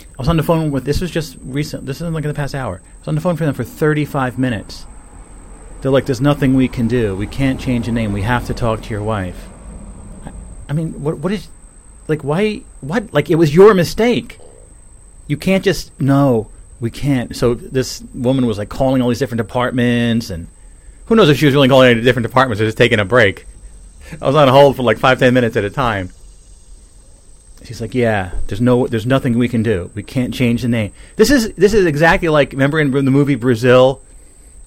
[0.00, 2.34] I was on the phone with, this was just recent, this is like in the
[2.34, 2.80] past hour.
[2.84, 4.86] I was on the phone for them for 35 minutes.
[5.80, 7.16] They're like, there's nothing we can do.
[7.16, 8.12] We can't change a name.
[8.12, 9.48] We have to talk to your wife.
[10.24, 10.32] I,
[10.68, 11.48] I mean, what, what is,
[12.06, 13.12] like, why, what?
[13.12, 14.38] Like, it was your mistake
[15.30, 16.50] you can't just no,
[16.80, 17.36] we can't.
[17.36, 20.48] So this woman was like calling all these different departments, and
[21.06, 23.46] who knows if she was really calling any different departments or just taking a break.
[24.20, 26.10] I was on hold for like five ten minutes at a time.
[27.62, 29.92] She's like, "Yeah, there's no, there's nothing we can do.
[29.94, 30.92] We can't change the name.
[31.14, 34.02] This is this is exactly like remember in the movie Brazil,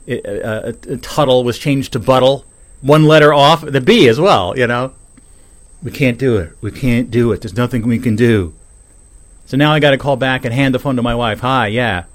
[0.07, 0.71] it, uh,
[1.01, 2.45] Tuttle was changed to Buttle,
[2.79, 4.57] one letter off the B as well.
[4.57, 4.93] You know,
[5.81, 6.55] we can't do it.
[6.61, 7.41] We can't do it.
[7.41, 8.53] There's nothing we can do.
[9.53, 11.41] So now I got to call back and hand the phone to my wife.
[11.41, 12.05] Hi, yeah.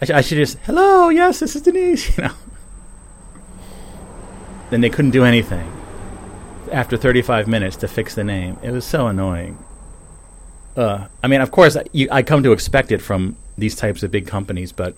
[0.00, 2.16] I, sh- I should just, hello, yes, this is Denise.
[2.16, 2.34] You know.
[4.70, 5.68] Then they couldn't do anything
[6.70, 8.56] after 35 minutes to fix the name.
[8.62, 9.58] It was so annoying.
[10.76, 14.12] Uh, I mean, of course, you, I come to expect it from these types of
[14.12, 14.94] big companies, but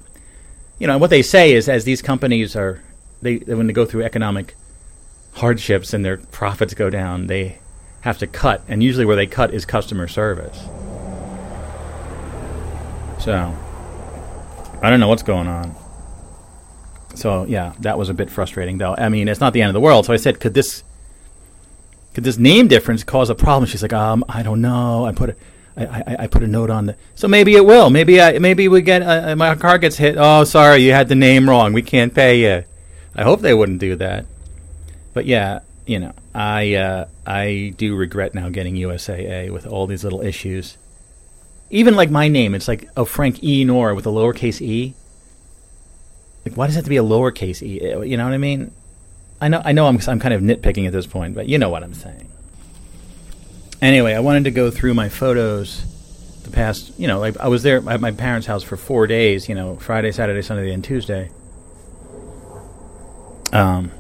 [0.78, 2.82] you know what they say is as these companies are
[3.22, 4.56] they when they go through economic
[5.32, 7.60] hardships and their profits go down, they
[8.02, 10.62] have to cut, and usually where they cut is customer service.
[13.24, 13.56] So,
[14.82, 15.74] I don't know what's going on.
[17.14, 18.94] So yeah, that was a bit frustrating, though.
[18.98, 20.04] I mean, it's not the end of the world.
[20.04, 20.84] So I said, could this
[22.12, 23.66] could this name difference cause a problem?
[23.66, 25.06] She's like, um, I don't know.
[25.06, 25.36] I put a,
[25.74, 26.96] I, I, I put a note on the.
[27.14, 27.88] So maybe it will.
[27.88, 30.16] Maybe I, maybe we get uh, uh, my car gets hit.
[30.18, 31.72] Oh, sorry, you had the name wrong.
[31.72, 32.64] We can't pay you.
[33.16, 34.26] I hope they wouldn't do that.
[35.14, 40.04] But yeah, you know, I uh, I do regret now getting USAA with all these
[40.04, 40.76] little issues
[41.74, 44.94] even like my name, it's like oh Frank E Nor with a lowercase e.
[46.46, 47.80] Like why does it have to be a lowercase e?
[47.82, 48.72] Eh, you know what I mean?
[49.40, 51.70] I know I know I'm I'm kind of nitpicking at this point, but you know
[51.70, 52.30] what I'm saying.
[53.82, 55.84] Anyway, I wanted to go through my photos
[56.44, 59.48] the past, you know, like I was there at my parents' house for 4 days,
[59.48, 61.30] you know, Friday, Saturday, Sunday and Tuesday.
[63.52, 63.90] Um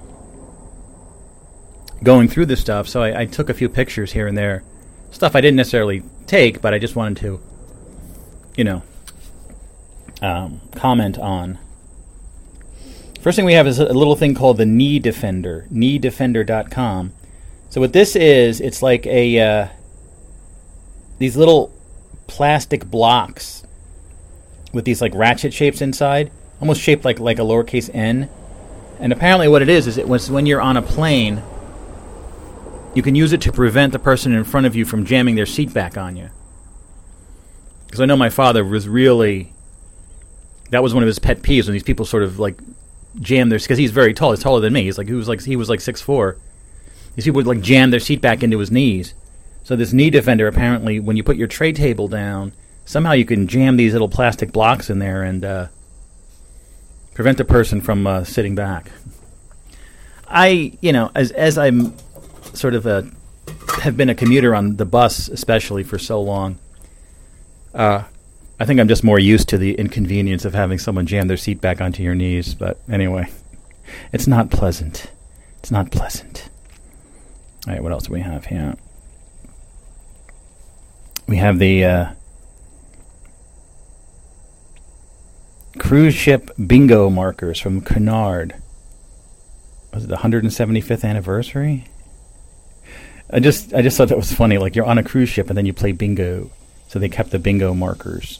[2.04, 4.62] going through this stuff, so I, I took a few pictures here and there.
[5.10, 7.40] Stuff I didn't necessarily take, but I just wanted to
[8.56, 8.82] you know,
[10.22, 11.58] um, comment on.
[13.20, 17.12] First thing we have is a little thing called the Knee Defender, kneedefender.com.
[17.70, 19.68] So what this is, it's like a uh,
[21.18, 21.72] these little
[22.26, 23.64] plastic blocks
[24.72, 28.28] with these like ratchet shapes inside, almost shaped like like a lowercase n.
[29.00, 31.42] And apparently, what it is is it was when you're on a plane,
[32.94, 35.46] you can use it to prevent the person in front of you from jamming their
[35.46, 36.30] seat back on you
[37.94, 39.52] because I know my father was really
[40.70, 42.58] that was one of his pet peeves when these people sort of like
[43.20, 44.32] jam their because he's very tall.
[44.32, 44.82] He's taller than me.
[44.82, 46.36] He's like he was like he was like six four.
[47.14, 49.14] These people would like jam their seat back into his knees.
[49.62, 52.52] So this knee defender apparently, when you put your tray table down,
[52.84, 55.68] somehow you can jam these little plastic blocks in there and uh,
[57.14, 58.90] prevent the person from uh, sitting back.
[60.26, 61.96] I, you know, as as I'm
[62.54, 63.08] sort of a
[63.82, 66.58] have been a commuter on the bus, especially for so long.
[67.74, 68.04] Uh,
[68.58, 71.60] I think I'm just more used to the inconvenience of having someone jam their seat
[71.60, 72.54] back onto your knees.
[72.54, 73.28] But anyway,
[74.12, 75.10] it's not pleasant.
[75.58, 76.48] It's not pleasant.
[77.66, 78.76] All right, what else do we have here?
[81.26, 82.06] We have the uh,
[85.78, 88.54] cruise ship bingo markers from Cunard.
[89.92, 91.86] Was it the 175th anniversary?
[93.30, 94.58] I just I just thought that was funny.
[94.58, 96.50] Like you're on a cruise ship and then you play bingo.
[96.94, 98.38] So they kept the bingo markers.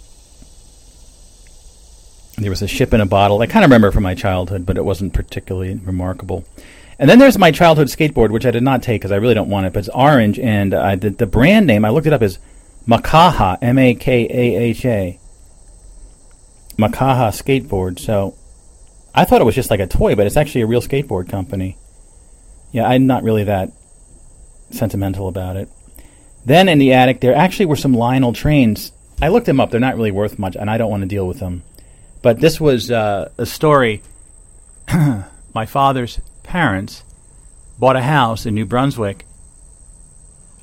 [2.37, 3.41] There was a ship in a bottle.
[3.41, 6.45] I kind of remember from my childhood, but it wasn't particularly remarkable.
[6.97, 9.51] And then there's my childhood skateboard, which I did not take because I really don't
[9.51, 10.39] want it, but it's orange.
[10.39, 12.39] And uh, the, the brand name, I looked it up, is
[12.87, 15.19] Makaha, M A K A H A.
[16.79, 17.99] Makaha skateboard.
[17.99, 18.37] So
[19.17, 21.77] I thought it was just like a toy, but it's actually a real skateboard company.
[22.71, 23.73] yeah, I'm not really that
[24.71, 25.69] sentimental about it.
[26.45, 28.93] Then in the attic, there actually were some Lionel trains.
[29.23, 29.71] I looked them up.
[29.71, 31.63] They're not really worth much, and I don't want to deal with them.
[32.23, 34.03] But this was uh, a story.
[35.55, 37.05] My father's parents
[37.79, 39.27] bought a house in New Brunswick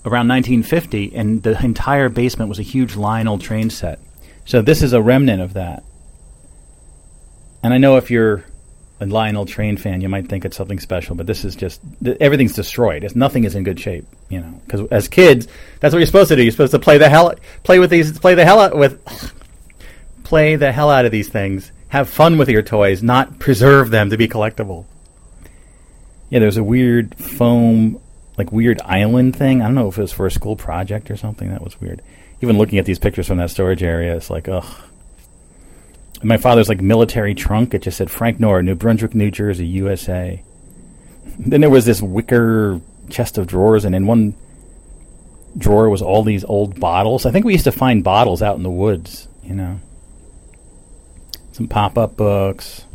[0.06, 4.00] around 1950, and the entire basement was a huge Lionel train set.
[4.46, 5.84] So this is a remnant of that.
[7.64, 8.44] And I know if you're
[9.02, 12.18] a Lionel train fan, you might think it's something special, but this is just th-
[12.22, 13.04] everything's destroyed.
[13.04, 14.62] It's, nothing is in good shape, you know.
[14.64, 15.48] Because as kids,
[15.80, 16.44] that's what you're supposed to do.
[16.44, 17.34] You're supposed to play the hell,
[17.64, 19.04] play with these, play the hell out with,
[20.24, 21.72] play the hell out of these things.
[21.88, 24.86] Have fun with your toys, not preserve them to be collectible.
[26.30, 28.00] Yeah, there's a weird foam,
[28.38, 29.62] like weird island thing.
[29.62, 31.50] I don't know if it was for a school project or something.
[31.50, 32.04] That was weird.
[32.40, 34.64] Even looking at these pictures from that storage area, it's like, ugh.
[36.24, 37.74] My father's like military trunk.
[37.74, 40.44] It just said Frank Nora, New Brunswick, New Jersey, USA.
[41.40, 44.36] Then there was this wicker chest of drawers, and in one
[45.58, 47.26] drawer was all these old bottles.
[47.26, 49.80] I think we used to find bottles out in the woods, you know.
[51.52, 52.86] Some pop up books.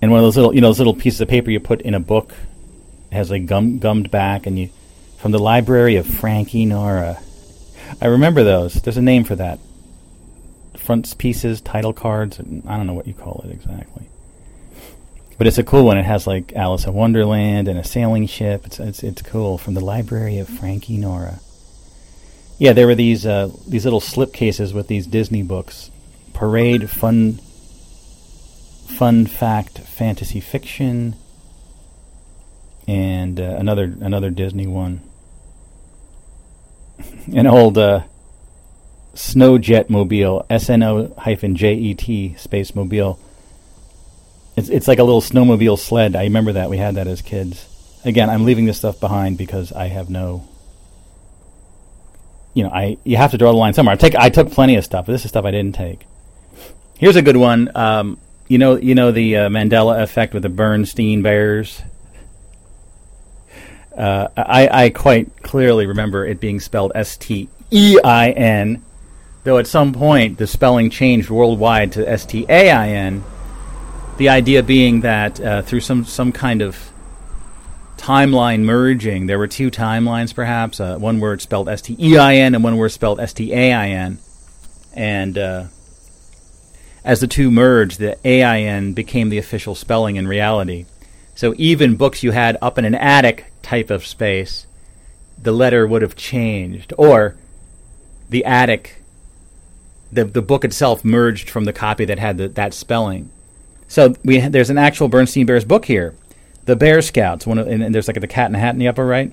[0.00, 1.94] And one of those little, you know, those little pieces of paper you put in
[1.94, 2.32] a book
[3.14, 4.70] it has like gum, gummed back, and you
[5.18, 7.22] from the library of Frankie Nora.
[8.00, 8.74] I remember those.
[8.74, 9.60] There's a name for that.
[10.84, 12.38] Front pieces, title cards.
[12.38, 14.06] I don't know what you call it exactly.
[15.38, 15.96] But it's a cool one.
[15.96, 18.66] It has like Alice in Wonderland and a sailing ship.
[18.66, 21.40] It's it's it's cool from the library of Frankie Nora.
[22.58, 25.90] Yeah, there were these uh, these little slip cases with these Disney books.
[26.34, 27.40] Parade, fun,
[28.86, 31.16] fun fact, fantasy fiction,
[32.86, 35.00] and uh, another another Disney one.
[37.34, 38.02] An old uh,
[39.14, 43.18] Snowjet Mobile, S N O hyphen J E T space mobile.
[44.56, 46.14] It's it's like a little snowmobile sled.
[46.16, 47.68] I remember that we had that as kids.
[48.04, 50.48] Again, I'm leaving this stuff behind because I have no.
[52.54, 53.94] You know, I you have to draw the line somewhere.
[53.94, 56.06] I take I took plenty of stuff, but this is stuff I didn't take.
[56.98, 57.70] Here's a good one.
[57.74, 61.82] Um, you know, you know the uh, Mandela effect with the Berenstein Bears.
[63.96, 68.84] Uh, I, I quite clearly remember it being spelled S T E I N,
[69.44, 73.22] though at some point the spelling changed worldwide to S T A I N.
[74.16, 76.90] The idea being that uh, through some some kind of
[77.96, 82.36] timeline merging, there were two timelines, perhaps uh, one word spelled S T E I
[82.36, 84.18] N and one word spelled S T A I N,
[84.92, 85.64] and uh,
[87.04, 90.86] as the two merged, the A I N became the official spelling in reality.
[91.34, 94.66] So even books you had up in an attic type of space,
[95.42, 97.34] the letter would have changed, or
[98.30, 99.02] the attic,
[100.14, 103.30] the the book itself merged from the copy that had the, that spelling.
[103.88, 106.14] So we there's an actual Berenstein Bears book here,
[106.64, 107.46] The Bear Scouts.
[107.46, 109.32] One of, and, and there's like the cat in the hat in the upper right.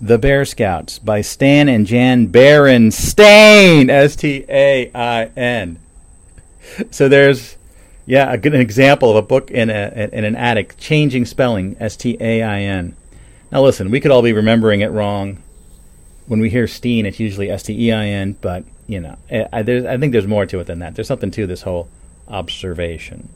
[0.00, 5.30] The Bear Scouts by Stan and Jan Berenstain, S T A I N.
[5.30, 5.78] S T A I N.
[6.90, 7.56] So there's
[8.06, 11.96] yeah, a good example of a book in a in an attic changing spelling S
[11.96, 12.96] T A I N.
[13.50, 15.42] Now listen, we could all be remembering it wrong.
[16.26, 19.48] When we hear Steen, it's usually S T E I N, but you know, I,
[19.52, 20.94] I, think there's more to it than that.
[20.94, 21.88] There's something to this whole
[22.28, 23.28] observation.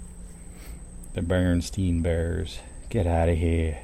[1.14, 2.58] The Berenstein Bears,
[2.90, 3.78] get out of here.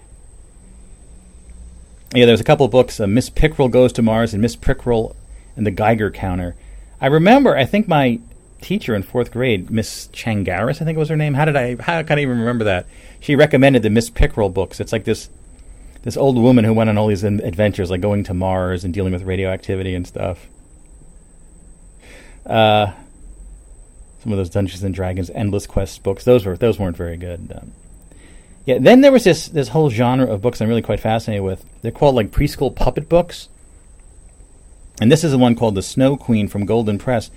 [2.14, 3.00] Yeah, there's a couple books.
[3.00, 5.16] Uh, Miss Pickerell Goes to Mars and Miss Pickerell
[5.56, 6.56] and the Geiger Counter.
[7.00, 7.56] I remember.
[7.56, 8.20] I think my
[8.60, 11.34] teacher in fourth grade, Miss Changaris, I think was her name.
[11.34, 11.76] How did I?
[11.80, 12.86] How can I even remember that?
[13.18, 14.78] She recommended the Miss Pickerell books.
[14.78, 15.30] It's like this
[16.02, 19.12] this old woman who went on all these adventures, like going to Mars and dealing
[19.12, 20.48] with radioactivity and stuff.
[22.46, 22.92] Uh,
[24.22, 26.24] some of those Dungeons and Dragons Endless Quest books.
[26.24, 27.52] Those were those weren't very good.
[27.54, 27.72] Um,
[28.64, 28.78] yeah.
[28.78, 31.64] Then there was this this whole genre of books I'm really quite fascinated with.
[31.82, 33.48] They're called like preschool puppet books.
[35.00, 37.30] And this is the one called The Snow Queen from Golden Press.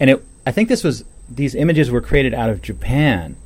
[0.00, 3.36] And it I think this was these images were created out of Japan,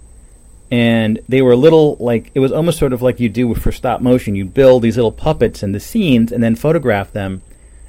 [0.71, 3.73] and they were a little like it was almost sort of like you do for
[3.73, 4.35] stop motion.
[4.35, 7.43] You build these little puppets and the scenes, and then photograph them,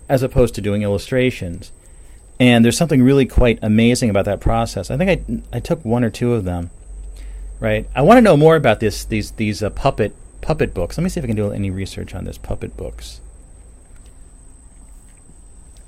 [0.10, 1.72] as opposed to doing illustrations.
[2.40, 4.92] And there's something really quite amazing about that process.
[4.92, 6.70] I think I I took one or two of them.
[7.60, 7.88] Right.
[7.96, 10.98] I want to know more about this these these uh, puppet puppet books.
[10.98, 13.22] Let me see if I can do any research on this puppet books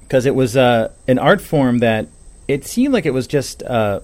[0.07, 2.07] because it was uh, an art form that
[2.47, 3.99] it seemed like it was just uh,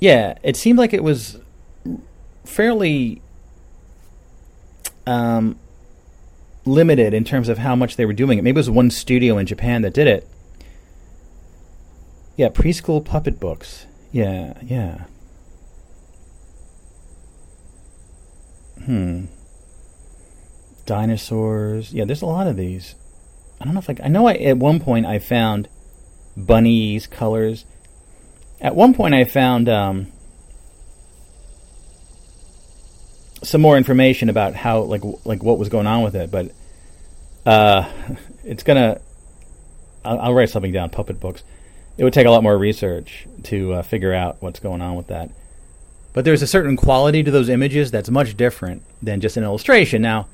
[0.00, 1.38] yeah it seemed like it was
[2.44, 3.22] fairly
[5.06, 5.56] um,
[6.64, 9.38] limited in terms of how much they were doing it maybe it was one studio
[9.38, 10.28] in japan that did it
[12.36, 15.04] yeah preschool puppet books yeah yeah
[18.84, 19.26] Hmm.
[20.86, 21.92] Dinosaurs.
[21.92, 22.94] Yeah, there's a lot of these.
[23.60, 23.96] I don't know if I.
[24.02, 25.68] I know I, at one point I found
[26.36, 27.64] bunnies colors.
[28.60, 30.12] At one point I found um,
[33.42, 36.52] some more information about how like like what was going on with it, but
[37.46, 37.90] uh,
[38.44, 39.00] it's gonna.
[40.04, 40.90] I'll, I'll, write something down.
[40.90, 41.42] Puppet books.
[41.98, 45.08] It would take a lot more research to uh, figure out what's going on with
[45.08, 45.30] that.
[46.12, 50.00] But there's a certain quality to those images that's much different than just an illustration.
[50.00, 50.26] Now,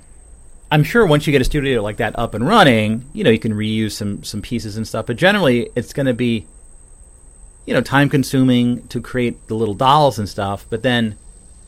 [0.71, 3.39] I'm sure once you get a studio like that up and running, you know, you
[3.39, 5.07] can reuse some some pieces and stuff.
[5.07, 6.47] But generally, it's going to be,
[7.67, 10.67] you know, time consuming to create the little dolls and stuff.
[10.71, 11.17] But then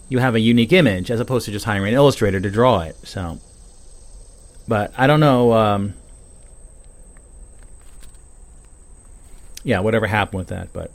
[0.08, 2.96] you have a unique image as opposed to just hiring an illustrator to draw it.
[3.04, 3.40] So,
[4.66, 5.52] but I don't know.
[5.52, 5.94] Um,
[9.64, 10.90] yeah, whatever happened with that, but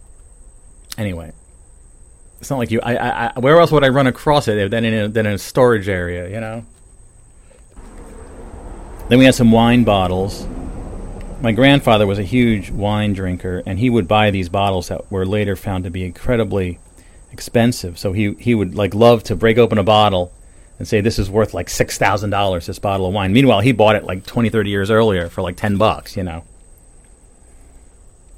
[0.98, 1.32] anyway,
[2.40, 2.82] it's not like you.
[2.82, 5.34] I, I, I where else would I run across it than in a, than in
[5.34, 6.66] a storage area, you know?
[9.10, 10.48] Then we had some wine bottles.
[11.42, 15.26] My grandfather was a huge wine drinker, and he would buy these bottles that were
[15.26, 16.80] later found to be incredibly
[17.34, 18.00] expensive.
[18.00, 20.32] So he he would like love to break open a bottle
[20.80, 23.34] and say this is worth like six thousand dollars this bottle of wine.
[23.34, 26.46] Meanwhile, he bought it like 20, 30 years earlier for like ten bucks, you know.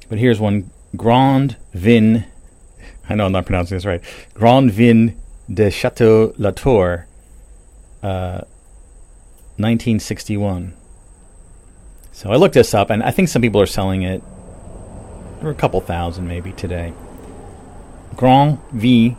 [0.10, 2.26] But here's one Grand Vin.
[3.10, 4.02] I know I'm not pronouncing this right.
[4.34, 5.20] Grand Vin
[5.54, 7.06] de Chateau Latour,
[8.02, 8.42] uh,
[9.58, 10.74] 1961.
[12.12, 14.24] So I looked this up, and I think some people are selling it
[15.42, 16.94] for a couple thousand maybe today.
[18.16, 19.16] Grand V,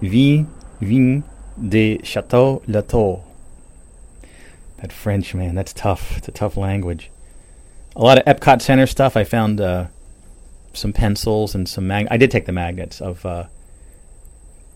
[0.00, 0.46] V,
[0.80, 1.24] Vin
[1.68, 3.24] de Chateau Latour.
[4.78, 6.18] That French, man, that's tough.
[6.18, 7.10] It's a tough language.
[7.96, 9.16] A lot of Epcot Center stuff.
[9.16, 9.86] I found uh,
[10.72, 12.08] some pencils and some mag.
[12.10, 13.44] I did take the magnets of uh,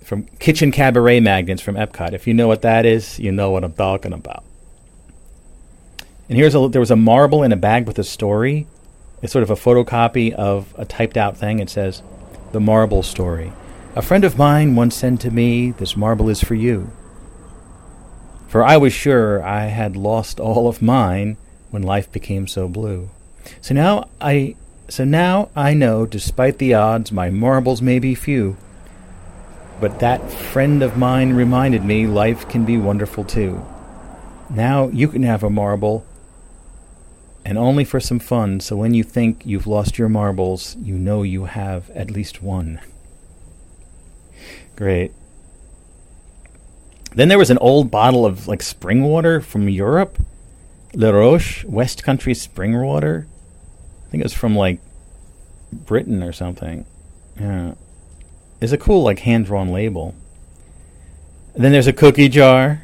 [0.02, 2.12] from Kitchen Cabaret magnets from Epcot.
[2.12, 4.44] If you know what that is, you know what I'm talking about.
[6.28, 8.66] And here's a there was a marble in a bag with a story.
[9.20, 11.58] It's sort of a photocopy of a typed out thing.
[11.58, 12.02] It says
[12.52, 13.52] the marble story.
[13.94, 16.90] A friend of mine once said to me, This marble is for you.
[18.48, 21.36] For I was sure I had lost all of mine
[21.70, 23.10] when life became so blue.
[23.60, 24.56] So now I
[24.88, 28.56] so now I know despite the odds my marbles may be few.
[29.80, 33.64] But that friend of mine reminded me life can be wonderful too.
[34.48, 36.06] Now you can have a marble
[37.48, 41.22] and only for some fun, so when you think you've lost your marbles, you know
[41.22, 42.78] you have at least one.
[44.76, 45.12] Great.
[47.14, 50.18] Then there was an old bottle of like spring water from Europe,
[50.92, 53.26] La Roche West Country spring water.
[54.06, 54.80] I think it was from like
[55.72, 56.84] Britain or something.
[57.40, 57.76] Yeah,
[58.60, 60.14] it's a cool like hand drawn label.
[61.54, 62.82] And then there's a cookie jar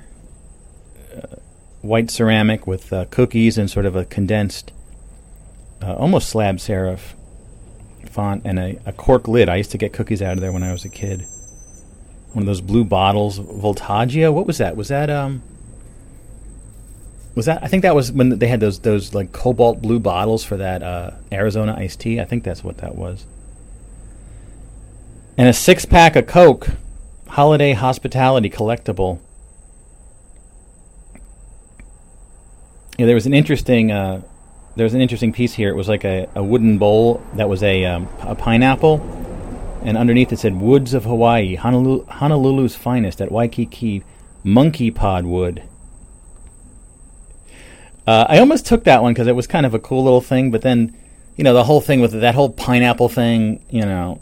[1.85, 4.73] white ceramic with uh, cookies and sort of a condensed,
[5.83, 7.15] uh, almost slab serif
[8.11, 9.49] font and a, a, cork lid.
[9.49, 11.27] I used to get cookies out of there when I was a kid.
[12.33, 14.33] One of those blue bottles, Voltagia.
[14.33, 14.77] What was that?
[14.77, 15.43] Was that um?
[17.35, 17.63] Was that?
[17.63, 20.83] I think that was when they had those those like cobalt blue bottles for that
[20.83, 22.21] uh, Arizona iced tea.
[22.21, 23.27] I think that's what that was.
[25.37, 26.69] And a six pack of Coke,
[27.29, 29.19] holiday hospitality collectible.
[32.99, 34.23] Yeah, there was an interesting uh,
[34.77, 35.69] there was an interesting piece here.
[35.69, 39.01] It was like a, a wooden bowl that was a um, a pineapple,
[39.83, 44.05] and underneath it said "Woods of Hawaii, Honolulu, Honolulu's finest at Waikiki,
[44.43, 45.63] monkey pod wood."
[48.07, 50.51] Uh, I almost took that one because it was kind of a cool little thing,
[50.51, 50.95] but then,
[51.37, 54.21] you know, the whole thing with that whole pineapple thing, you know,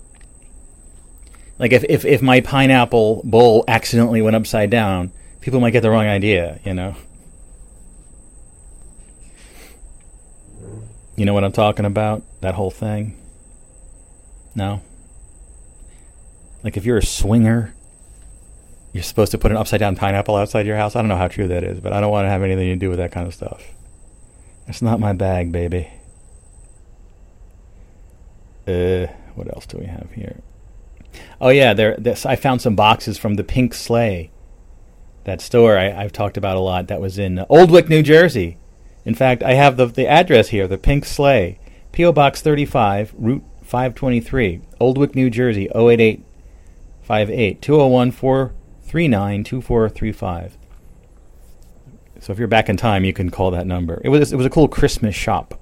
[1.59, 5.91] like if if if my pineapple bowl accidentally went upside down, people might get the
[5.91, 6.95] wrong idea, you know.
[11.17, 12.23] You know what I'm talking about?
[12.41, 13.19] That whole thing?
[14.55, 14.83] No?
[16.63, 17.75] Like if you're a swinger,
[18.93, 20.97] you're supposed to put an upside down pineapple outside your house.
[20.97, 22.77] I don't know how true that is, but I don't want to have anything to
[22.77, 23.63] do with that kind of stuff.
[24.69, 25.89] It's not my bag, baby.
[28.67, 30.41] Uh, what else do we have here?
[31.41, 31.97] Oh yeah, there.
[31.97, 34.31] This, I found some boxes from the Pink Sleigh,
[35.25, 36.89] that store I, have talked about a lot.
[36.89, 38.59] That was in Oldwick, New Jersey.
[39.05, 41.59] In fact, I have the, the address here, the Pink Sleigh,
[41.93, 42.13] P.O.
[42.13, 50.57] Box 35, Route 523, Oldwick, New Jersey, 08858, 201 439 2435.
[52.21, 54.01] So if you're back in time, you can call that number.
[54.05, 55.61] It was, it was a cool Christmas shop.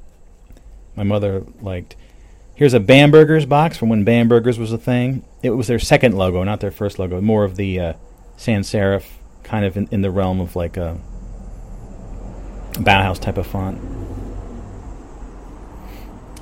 [0.94, 1.96] My mother liked.
[2.54, 5.24] Here's a Bamberger's box from when Bamberger's was a thing.
[5.42, 7.22] It was their second logo, not their first logo.
[7.22, 7.92] More of the uh,
[8.36, 9.06] sans serif
[9.42, 11.00] kind of in, in the realm of like a
[12.74, 13.80] Bauhaus type of font.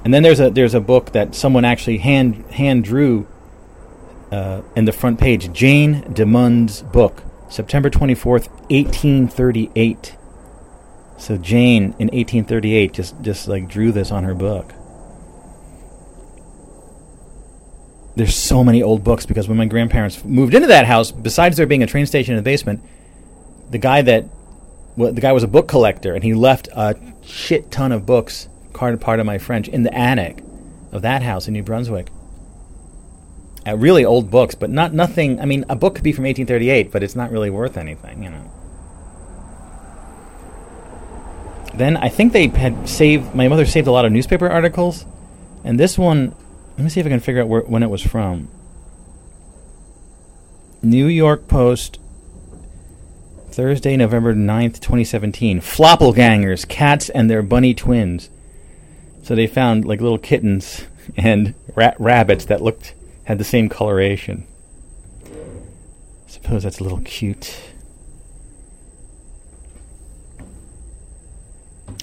[0.05, 3.27] And then there's a there's a book that someone actually hand hand drew
[4.31, 5.53] uh, in the front page.
[5.53, 10.17] Jane DeMund's book, September twenty fourth, eighteen thirty eight.
[11.19, 14.73] So Jane in eighteen thirty eight just just like drew this on her book.
[18.15, 21.67] There's so many old books because when my grandparents moved into that house, besides there
[21.67, 22.83] being a train station in the basement,
[23.71, 24.25] the guy that
[24.99, 28.49] well, the guy was a book collector and he left a shit ton of books
[28.73, 30.43] card part of my French, in the attic
[30.93, 32.11] of that house in New Brunswick.
[33.66, 35.41] Uh, really old books, but not nothing.
[35.41, 38.31] I mean, a book could be from 1838, but it's not really worth anything, you
[38.31, 38.53] know.
[41.75, 43.35] Then I think they had saved.
[43.35, 45.07] My mother saved a lot of newspaper articles,
[45.65, 46.35] and this one.
[46.77, 48.49] Let me see if I can figure out where, when it was from.
[50.81, 51.99] New York Post,
[53.59, 55.61] Thursday, November 9th, 2017.
[55.61, 58.31] Floppelgangers, cats and their bunny twins.
[59.25, 60.85] So they found like little kittens
[61.17, 62.95] and rat- rabbits that looked
[63.25, 64.47] had the same coloration.
[66.29, 67.61] Suppose that's a little cute.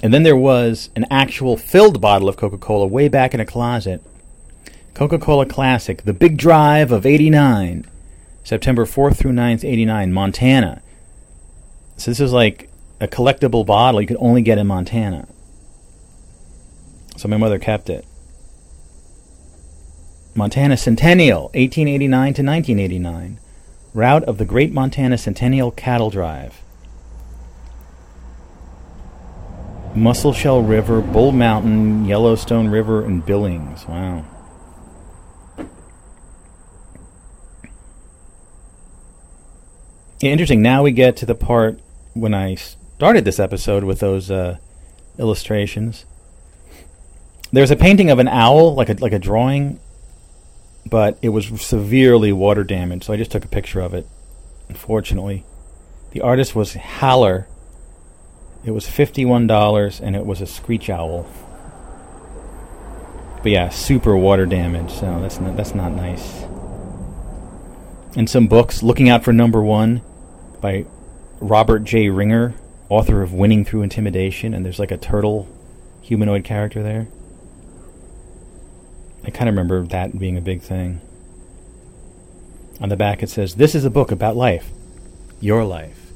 [0.02, 3.46] And then there was an actual filled bottle of Coca Cola way back in a
[3.46, 4.02] closet.
[4.92, 7.86] Coca Cola Classic, The Big Drive of 89,
[8.44, 10.82] September 4th through 9th, 89, Montana.
[11.96, 12.68] So this is like
[13.00, 15.26] a collectible bottle you could only get in Montana.
[17.16, 18.04] So my mother kept it.
[20.34, 23.40] Montana Centennial, 1889 to 1989.
[23.94, 26.60] Route of the Great Montana Centennial Cattle Drive.
[29.94, 33.86] Musselshell River, Bull Mountain, Yellowstone River, and Billings.
[33.86, 34.26] Wow.
[40.20, 40.60] Interesting.
[40.60, 41.80] Now we get to the part
[42.16, 44.56] when I started this episode with those uh,
[45.18, 46.06] illustrations.
[47.52, 49.78] There's a painting of an owl, like a like a drawing,
[50.84, 53.04] but it was severely water damaged.
[53.04, 54.06] So I just took a picture of it.
[54.68, 55.44] Unfortunately,
[56.10, 57.46] the artist was Haller.
[58.64, 61.26] It was fifty-one dollars, and it was a screech owl.
[63.42, 64.90] But yeah, super water damage.
[64.90, 66.42] So that's not, that's not nice.
[68.16, 70.00] And some books, looking out for number one,
[70.60, 70.86] by
[71.40, 72.08] Robert J.
[72.08, 72.54] Ringer,
[72.88, 75.48] author of Winning Through Intimidation, and there's like a turtle
[76.00, 77.08] humanoid character there.
[79.24, 81.00] I kind of remember that being a big thing.
[82.80, 84.70] On the back it says, This is a book about life.
[85.40, 86.12] Your life.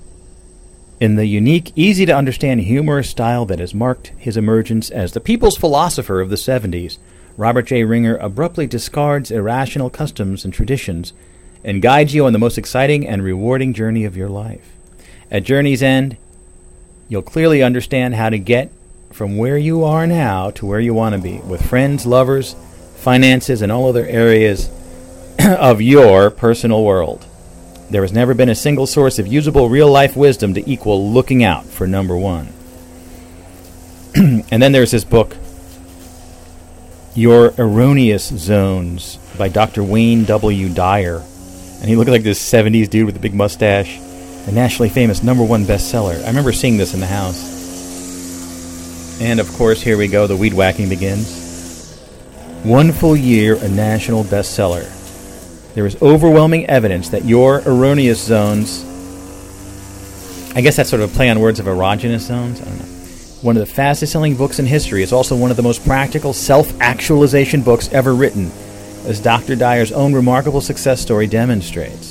[1.00, 5.20] In the unique, easy to understand, humorous style that has marked his emergence as the
[5.20, 6.98] people's philosopher of the 70s,
[7.36, 7.84] Robert J.
[7.84, 11.12] Ringer abruptly discards irrational customs and traditions
[11.64, 14.76] and guides you on the most exciting and rewarding journey of your life.
[15.30, 16.16] At Journey's End,
[17.08, 18.72] you'll clearly understand how to get
[19.12, 22.56] from where you are now to where you want to be with friends, lovers,
[22.96, 24.68] finances, and all other areas
[25.44, 27.24] of your personal world.
[27.90, 31.44] There has never been a single source of usable real life wisdom to equal looking
[31.44, 32.48] out for number one.
[34.14, 35.36] and then there's this book,
[37.14, 39.82] Your Erroneous Zones, by Dr.
[39.84, 40.68] Wayne W.
[40.68, 41.22] Dyer.
[41.80, 43.98] And he looked like this 70s dude with a big mustache,
[44.46, 46.22] a nationally famous number one bestseller.
[46.24, 47.60] I remember seeing this in the house.
[49.20, 51.98] And of course, here we go, the weed whacking begins.
[52.62, 54.96] One full year a national bestseller.
[55.74, 58.84] There is overwhelming evidence that your erroneous zones,
[60.54, 62.84] I guess that's sort of a play on words of erogenous zones, I don't know.
[63.42, 66.32] One of the fastest selling books in history is also one of the most practical
[66.32, 68.50] self actualization books ever written,
[69.06, 69.56] as Dr.
[69.56, 72.09] Dyer's own remarkable success story demonstrates.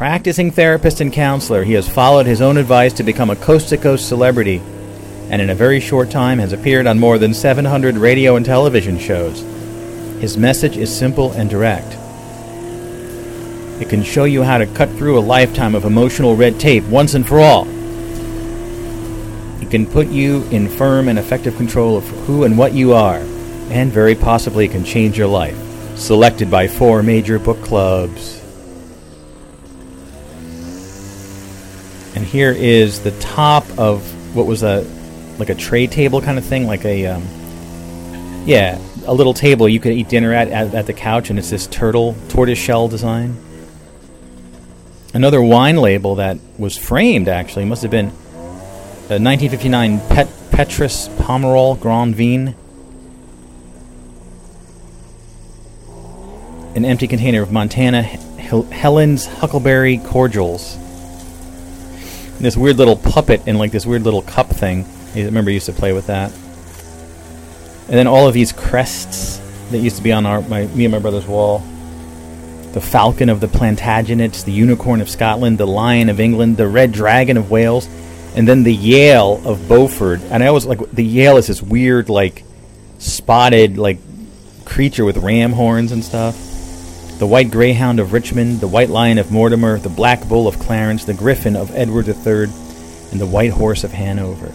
[0.00, 3.76] Practicing therapist and counselor, he has followed his own advice to become a coast to
[3.76, 4.62] coast celebrity
[5.28, 8.98] and in a very short time has appeared on more than 700 radio and television
[8.98, 9.40] shows.
[10.22, 11.98] His message is simple and direct.
[13.82, 17.12] It can show you how to cut through a lifetime of emotional red tape once
[17.12, 17.66] and for all.
[19.60, 23.18] It can put you in firm and effective control of who and what you are,
[23.68, 25.58] and very possibly can change your life.
[25.98, 28.39] Selected by four major book clubs.
[32.20, 34.02] And here is the top of
[34.36, 34.86] what was a
[35.38, 37.26] like a tray table kind of thing, like a um,
[38.44, 41.48] yeah, a little table you could eat dinner at, at at the couch, and it's
[41.48, 43.38] this turtle tortoise shell design.
[45.14, 48.08] Another wine label that was framed actually must have been
[49.08, 52.54] a 1959 Pet Petrus Pomerol Grand Vin.
[56.76, 60.76] An empty container of Montana Hel- Helen's Huckleberry Cordials.
[62.40, 64.86] And this weird little puppet in like this weird little cup thing.
[65.14, 66.32] I remember used to play with that.
[66.32, 69.38] And then all of these crests
[69.70, 71.58] that used to be on our my me and my brother's wall.
[72.72, 76.92] The falcon of the Plantagenets, the unicorn of Scotland, the lion of England, the red
[76.92, 77.86] dragon of Wales,
[78.34, 80.22] and then the Yale of Beaufort.
[80.30, 82.42] And I always like the Yale is this weird like
[82.96, 83.98] spotted like
[84.64, 86.49] creature with ram horns and stuff.
[87.20, 91.04] The white greyhound of Richmond, the white lion of Mortimer, the black bull of Clarence,
[91.04, 92.44] the griffin of Edward III,
[93.12, 94.50] and the white horse of Hanover.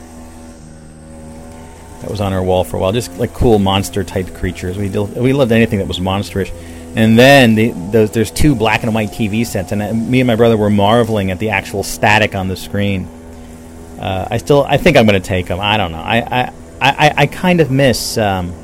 [2.02, 4.80] That was on our wall for a while, just like cool monster type creatures.
[4.80, 6.52] We did, we loved anything that was monsterish.
[6.96, 10.36] And then the, there's two black and white TV sets, and uh, me and my
[10.36, 13.06] brother were marveling at the actual static on the screen.
[14.00, 15.60] Uh, I still, I think I'm going to take them.
[15.60, 16.02] I don't know.
[16.02, 18.56] I, I, I, I kind of miss um,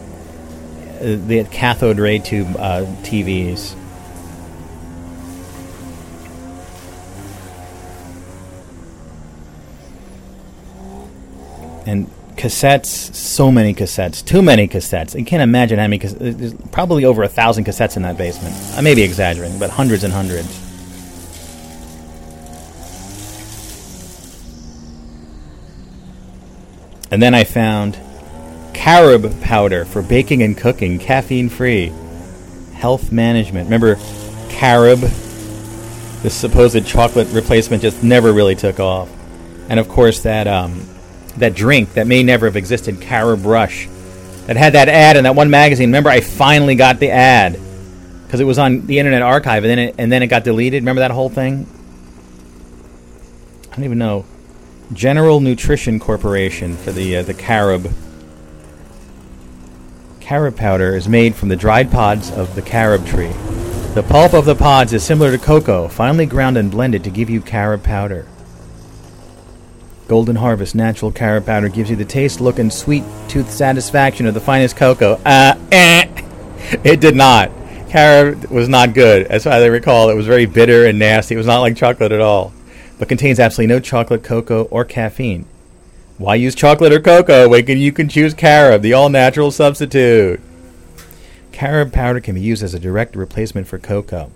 [0.99, 3.75] the cathode ray tube uh, TVs.
[11.85, 15.19] And cassettes, so many cassettes, too many cassettes.
[15.19, 15.97] I can't imagine how many.
[15.99, 18.55] There's probably over a thousand cassettes in that basement.
[18.75, 20.59] I may be exaggerating, but hundreds and hundreds.
[27.11, 27.99] And then I found
[28.73, 31.91] carob powder for baking and cooking, caffeine free.
[32.73, 33.65] Health management.
[33.65, 33.97] Remember
[34.49, 34.99] carob?
[36.21, 39.09] This supposed chocolate replacement just never really took off.
[39.69, 40.87] And of course, that um,
[41.41, 43.87] that drink that may never have existed, Carob Rush,
[44.47, 45.89] that had that ad in that one magazine.
[45.89, 47.59] Remember, I finally got the ad
[48.25, 50.81] because it was on the Internet Archive, and then it, and then it got deleted.
[50.83, 51.67] Remember that whole thing?
[53.71, 54.25] I don't even know.
[54.93, 57.91] General Nutrition Corporation for the uh, the carob.
[60.19, 63.33] Carob powder is made from the dried pods of the carob tree.
[63.93, 67.29] The pulp of the pods is similar to cocoa, finely ground and blended to give
[67.29, 68.25] you carob powder.
[70.11, 74.33] Golden Harvest natural carob powder gives you the taste, look, and sweet tooth satisfaction of
[74.33, 75.13] the finest cocoa.
[75.25, 76.05] Uh, eh.
[76.83, 77.49] It did not.
[77.89, 79.27] Carob was not good.
[79.27, 81.35] As I recall, it was very bitter and nasty.
[81.35, 82.51] It was not like chocolate at all
[83.01, 85.43] but contains absolutely no chocolate, cocoa, or caffeine.
[86.19, 90.39] Why use chocolate or cocoa when you can choose carob, the all natural substitute?
[91.51, 94.29] Carob powder can be used as a direct replacement for cocoa.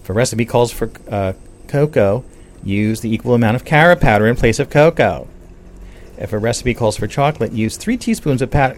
[0.00, 1.32] If a recipe calls for uh,
[1.66, 2.24] cocoa,
[2.64, 5.28] use the equal amount of carob powder in place of cocoa.
[6.18, 8.74] If a recipe calls for chocolate, use 3 teaspoons of pa-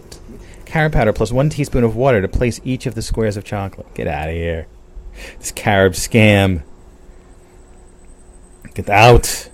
[0.65, 3.93] carob powder plus 1 teaspoon of water to place each of the squares of chocolate.
[3.93, 4.67] Get out of here.
[5.39, 6.63] This carob scam.
[8.73, 9.49] Get out.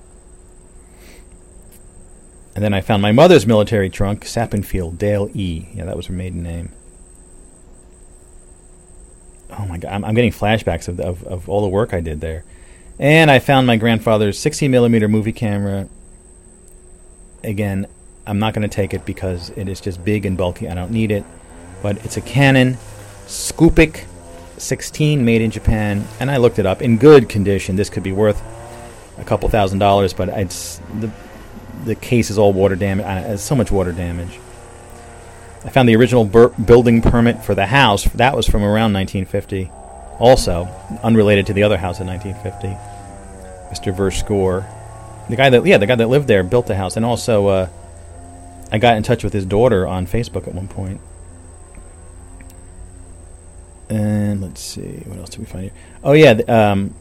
[2.55, 5.67] And then I found my mother's military trunk, Sappenfield, Dale E.
[5.73, 6.71] Yeah, that was her maiden name.
[9.49, 12.21] Oh my god, I'm, I'm getting flashbacks of, of, of all the work I did
[12.21, 12.43] there.
[12.99, 15.87] And I found my grandfather's 60 millimeter movie camera.
[17.43, 17.87] Again,
[18.25, 20.69] I'm not going to take it because it is just big and bulky.
[20.69, 21.25] I don't need it.
[21.81, 22.77] But it's a Canon
[23.25, 24.05] Scoopic
[24.57, 26.07] 16 made in Japan.
[26.19, 26.81] And I looked it up.
[26.81, 28.41] In good condition, this could be worth
[29.17, 31.11] a couple thousand dollars, but it's the
[31.85, 33.05] the case is all water damage.
[33.05, 34.39] Uh, so much water damage.
[35.65, 38.05] I found the original bur- building permit for the house.
[38.05, 39.69] That was from around 1950.
[40.23, 40.69] Also,
[41.03, 42.69] unrelated to the other house in 1950.
[43.75, 43.93] Mr.
[43.93, 44.65] Verscore.
[45.27, 47.69] The guy that yeah, the guy that lived there built the house, and also uh,
[48.71, 51.01] I got in touch with his daughter on Facebook at one point.
[53.89, 55.73] And let's see, what else did we find here?
[56.05, 56.95] Oh yeah, um,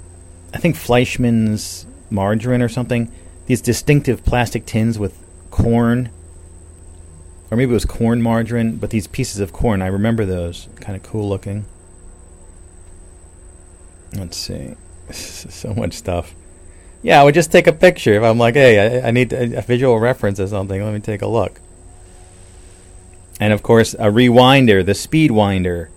[0.53, 3.13] I think Fleischmann's margarine or something.
[3.47, 5.17] These distinctive plastic tins with
[5.53, 6.11] corn,
[7.53, 9.81] or maybe it was corn margarine, but these pieces of corn.
[9.81, 11.67] I remember those, kind of cool looking.
[14.15, 14.75] Let's see,
[15.13, 16.35] so much stuff.
[17.03, 19.61] Yeah, I would just take a picture if I'm like, hey, I, I need a,
[19.63, 20.83] visual reference or something.
[20.83, 21.61] Let me take a look.
[23.41, 25.91] And of course, a rewinder, the speed winder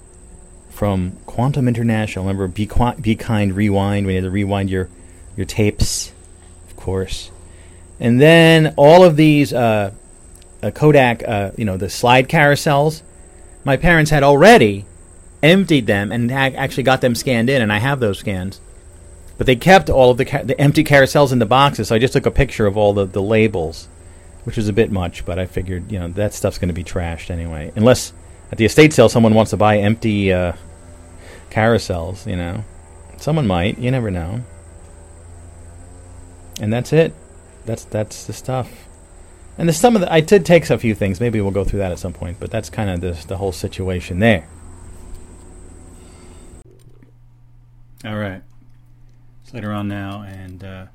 [0.71, 2.25] from Quantum International.
[2.25, 2.69] Remember, Be,
[2.99, 4.07] Be Kind Rewind.
[4.07, 4.89] We need to rewind your
[5.35, 6.13] your tapes,
[6.67, 7.29] of course.
[7.99, 9.91] And then all of these uh,
[10.63, 13.01] uh, Kodak, uh, you know, the slide carousels.
[13.63, 14.85] My parents had already
[15.45, 18.61] emptied them and actually got them scanned in, and I have those scans.
[19.37, 21.99] But they kept all of the ca- the empty carousels in the boxes, so I
[21.99, 23.87] just took a picture of all the, the labels,
[24.45, 25.25] which was a bit much.
[25.25, 28.13] But I figured, you know, that stuff's going to be trashed anyway, unless
[28.51, 30.53] at the estate sale someone wants to buy empty uh,
[31.49, 32.29] carousels.
[32.29, 32.63] You know,
[33.17, 33.77] someone might.
[33.77, 34.43] You never know.
[36.61, 37.13] And that's it.
[37.65, 38.87] That's that's the stuff.
[39.57, 41.19] And there's some of the I did take a few things.
[41.19, 42.39] Maybe we'll go through that at some point.
[42.39, 44.47] But that's kind of the the whole situation there.
[48.05, 48.43] All right.
[49.43, 50.85] It's later on now, and uh,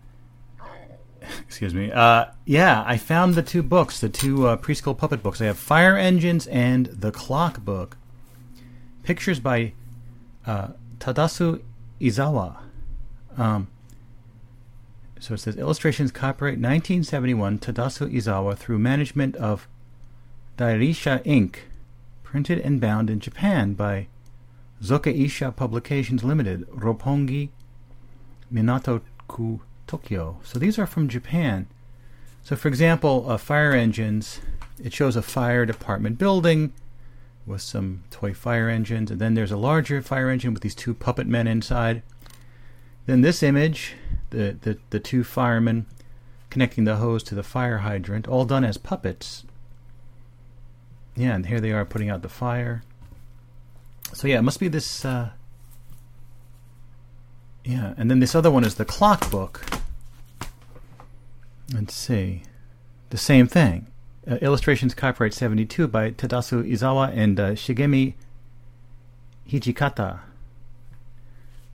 [1.43, 1.91] excuse me.
[1.91, 5.41] Uh, yeah, I found the two books, the two uh, preschool puppet books.
[5.41, 7.97] I have Fire Engines and The Clock Book.
[9.03, 9.73] Pictures by
[10.47, 10.69] uh,
[10.99, 11.63] Tadasu
[12.01, 12.59] Izawa.
[13.37, 13.69] Um,
[15.19, 19.67] so it says illustrations copyright 1971 Tadasu Izawa through management of
[20.57, 21.57] Dairisha Inc.
[22.23, 24.07] Printed and bound in Japan by
[24.83, 27.51] Zokeisha Publications Limited, Roppongi,
[28.53, 30.39] Minato-ku, Tokyo.
[30.43, 31.67] So these are from Japan.
[32.43, 34.41] So, for example, uh, fire engines,
[34.83, 36.73] it shows a fire department building
[37.47, 40.95] with some toy fire engines, and then there's a larger fire engine with these two
[40.95, 42.03] puppet men inside.
[43.07, 43.95] Then this image,
[44.31, 45.87] the, the, the two firemen
[46.49, 49.45] connecting the hose to the fire hydrant, all done as puppets.
[51.17, 52.83] Yeah, and here they are putting out the fire.
[54.13, 55.05] So yeah, it must be this.
[55.05, 55.31] Uh,
[57.65, 59.65] yeah, and then this other one is the clock book.
[61.73, 62.43] Let's see,
[63.11, 63.87] the same thing.
[64.29, 68.15] Uh, illustrations copyright 72 by Tadasu Izawa and uh, Shigemi
[69.49, 70.21] Hijikata.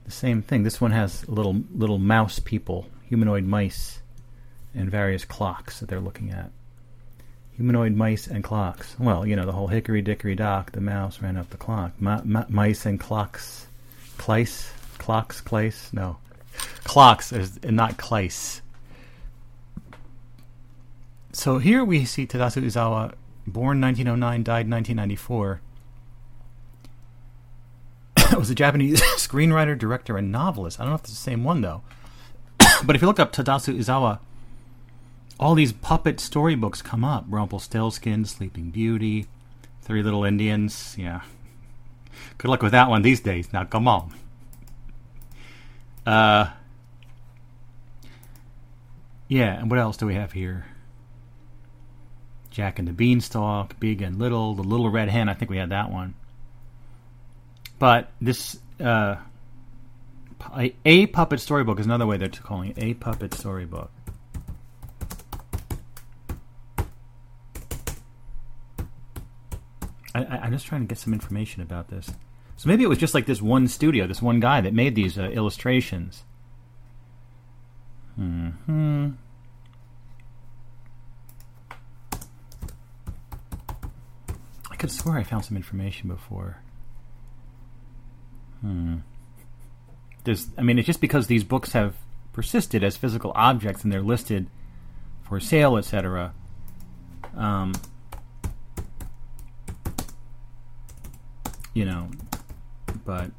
[0.05, 0.63] The same thing.
[0.63, 4.01] This one has little little mouse people, humanoid mice,
[4.73, 6.51] and various clocks that they're looking at.
[7.57, 8.95] Humanoid mice and clocks.
[8.99, 11.91] Well, you know, the whole hickory dickory dock, the mouse ran up the clock.
[11.99, 13.67] Ma- ma- mice and clocks.
[14.17, 14.71] Clice?
[14.99, 15.41] Clocks?
[15.41, 15.91] Clice?
[15.91, 16.17] No.
[16.83, 18.61] Clocks, is, and not Clice.
[21.31, 23.13] So here we see Tadasu Izawa,
[23.45, 25.61] born 1909, died 1994.
[28.37, 30.79] was a Japanese screenwriter, director, and novelist.
[30.79, 31.81] I don't know if it's the same one, though.
[32.85, 34.19] but if you look up Tadasu Izawa,
[35.39, 39.27] all these puppet storybooks come up Rumpelstiltskin, Sleeping Beauty,
[39.81, 40.95] Three Little Indians.
[40.97, 41.21] Yeah.
[42.37, 43.51] Good luck with that one these days.
[43.53, 44.13] Now, come on.
[46.05, 46.49] Uh,
[49.27, 50.65] yeah, and what else do we have here?
[52.49, 55.29] Jack and the Beanstalk, Big and Little, The Little Red Hen.
[55.29, 56.15] I think we had that one.
[57.77, 59.17] But this, uh,
[60.85, 63.91] a, puppet storybook is another way they're calling it a puppet storybook.
[70.19, 72.11] I, am just trying to get some information about this.
[72.55, 75.17] So maybe it was just like this one studio, this one guy that made these
[75.17, 76.23] uh, illustrations.
[78.15, 79.09] Hmm.
[84.71, 86.57] I could swear I found some information before.
[88.61, 88.97] Hmm.
[90.23, 91.95] There's, I mean, it's just because these books have
[92.33, 94.47] persisted as physical objects and they're listed
[95.23, 96.33] for sale, etc.
[97.35, 97.73] Um,
[101.77, 102.09] you know,
[103.05, 103.29] but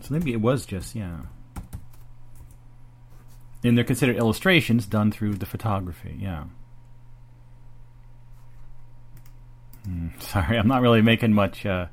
[0.00, 1.22] so maybe it was just yeah.
[3.64, 6.44] And they're considered illustrations done through the photography, yeah.
[9.84, 11.66] Hmm, sorry, I'm not really making much.
[11.66, 11.86] Uh...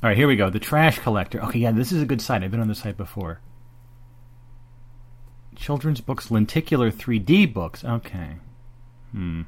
[0.00, 0.48] All right, here we go.
[0.48, 1.42] The trash collector.
[1.42, 2.44] Okay, yeah, this is a good site.
[2.44, 3.40] I've been on this site before.
[5.56, 7.84] Children's books, lenticular 3D books.
[7.84, 8.36] Okay.
[9.10, 9.42] Hmm.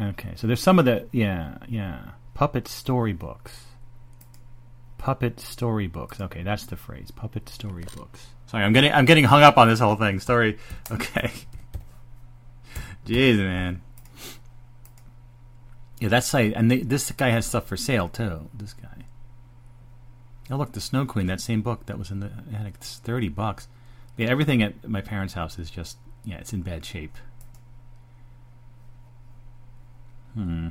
[0.00, 3.64] Okay, so there's some of the yeah yeah puppet storybooks.
[4.96, 6.20] Puppet storybooks.
[6.20, 7.10] Okay, that's the phrase.
[7.10, 8.28] Puppet storybooks.
[8.46, 10.20] Sorry, I'm getting I'm getting hung up on this whole thing.
[10.20, 10.58] Story.
[10.90, 11.30] Okay.
[13.06, 13.80] Jeez, man.
[15.98, 18.48] Yeah, that site, and they, this guy has stuff for sale too.
[18.54, 19.06] This guy.
[20.50, 21.26] Oh, look, the Snow Queen.
[21.26, 22.74] That same book that was in the attic.
[22.76, 23.66] It's thirty bucks.
[24.16, 27.16] Yeah, everything at my parents' house is just yeah, it's in bad shape.
[30.38, 30.68] Hmm.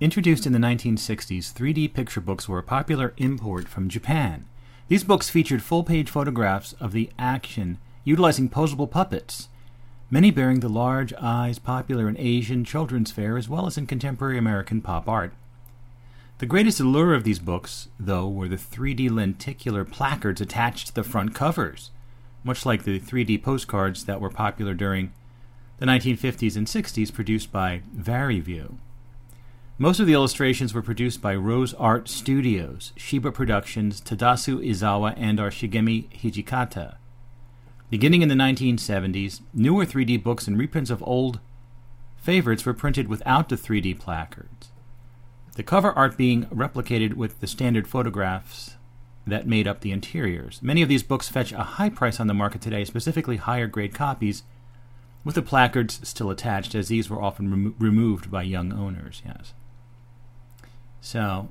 [0.00, 4.44] Introduced in the 1960s, 3D picture books were a popular import from Japan.
[4.88, 9.46] These books featured full page photographs of the action utilizing posable puppets,
[10.10, 14.36] many bearing the large eyes popular in Asian children's fare as well as in contemporary
[14.36, 15.32] American pop art.
[16.38, 21.04] The greatest allure of these books, though, were the 3D lenticular placards attached to the
[21.04, 21.92] front covers,
[22.42, 25.12] much like the 3D postcards that were popular during
[25.78, 28.78] the 1950s and 60s produced by Vari-Vue.
[29.78, 35.38] Most of the illustrations were produced by Rose Art Studios, Shiba Productions, Tadasu Izawa, and
[35.38, 36.96] our Shigemi Hijikata.
[37.90, 41.40] Beginning in the 1970s, newer 3D books and reprints of old
[42.16, 44.70] favorites were printed without the 3D placards.
[45.56, 48.76] The cover art being replicated with the standard photographs
[49.26, 50.62] that made up the interiors.
[50.62, 53.94] Many of these books fetch a high price on the market today, specifically higher grade
[53.94, 54.42] copies
[55.26, 59.22] with the placards still attached, as these were often remo- removed by young owners.
[59.26, 59.52] Yes.
[61.00, 61.48] So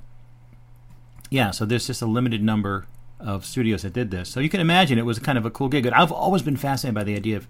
[1.30, 2.88] yeah, so there's just a limited number
[3.20, 4.30] of studios that did this.
[4.30, 5.84] So you can imagine it was kind of a cool gig.
[5.84, 7.50] But I've always been fascinated by the idea of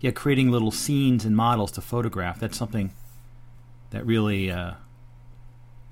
[0.00, 2.38] yeah, creating little scenes and models to photograph.
[2.38, 2.92] That's something
[3.90, 4.74] that really uh,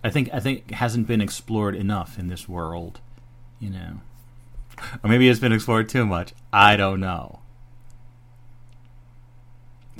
[0.05, 3.01] I think I think hasn't been explored enough in this world,
[3.59, 4.01] you know.
[5.02, 6.35] Or maybe it's been explored too much.
[6.52, 7.41] I don't know.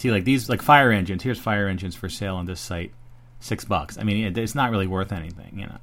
[0.03, 1.23] See, like these, like fire engines.
[1.23, 2.91] Here's fire engines for sale on this site,
[3.39, 3.97] six bucks.
[3.99, 5.79] I mean, it's not really worth anything, you know.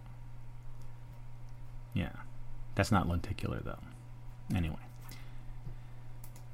[1.93, 2.11] Yeah,
[2.75, 3.79] that's not lenticular though.
[4.53, 4.75] Anyway,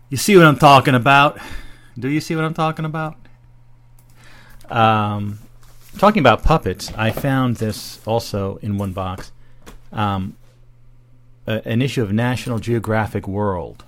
[0.10, 1.40] you see what I'm talking about?
[1.98, 3.16] Do you see what I'm talking about?
[4.70, 5.40] Um,
[5.98, 9.32] talking about puppets, I found this also in one box.
[9.92, 10.38] Um,
[11.48, 13.85] a, an issue of National Geographic World.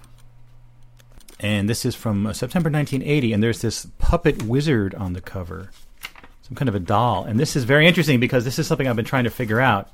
[1.40, 5.70] And this is from uh, September 1980, and there's this puppet wizard on the cover,
[6.42, 7.26] some kind of a doll.
[7.26, 9.92] And this is very interesting because this is something I've been trying to figure out.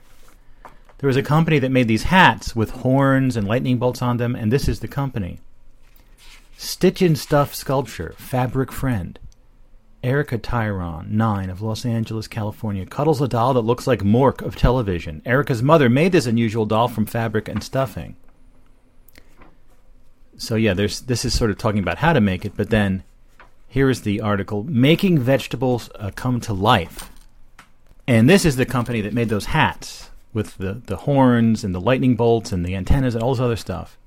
[0.99, 4.35] There was a company that made these hats with horns and lightning bolts on them,
[4.35, 5.41] and this is the company.
[6.57, 9.19] Stitch and Stuff Sculpture, Fabric Friend.
[10.01, 14.55] Erica Tyron, 9, of Los Angeles, California, cuddles a doll that looks like Mork of
[14.55, 15.21] television.
[15.25, 18.15] Erica's mother made this unusual doll from fabric and stuffing.
[20.43, 23.03] So, yeah, there's this is sort of talking about how to make it, but then
[23.65, 27.09] here is the article Making Vegetables uh, Come to Life.
[28.09, 31.79] And this is the company that made those hats with the, the horns and the
[31.79, 33.97] lightning bolts and the antennas and all this other stuff.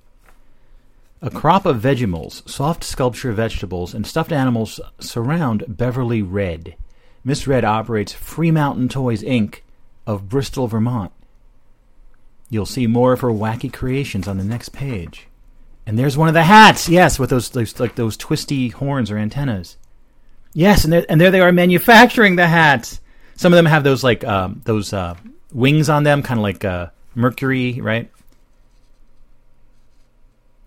[1.23, 6.75] A crop of Vegimals, soft sculpture vegetables, and stuffed animals surround Beverly Red.
[7.25, 9.61] Miss Red operates Free Mountain Toys Inc.
[10.07, 11.13] of Bristol, Vermont.
[12.51, 15.29] You'll see more of her wacky creations on the next page.
[15.87, 19.19] And there's one of the hats, yes, with those, those like those twisty horns or
[19.19, 19.77] antennas.
[20.53, 23.01] Yes, and there, and there they are manufacturing the hats.
[23.37, 25.15] Some of them have those like um, those uh,
[25.53, 28.11] wings on them, kind of like uh, Mercury, right?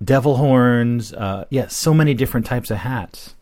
[0.04, 1.14] devil horns.
[1.14, 3.36] Uh, yeah, so many different types of hats.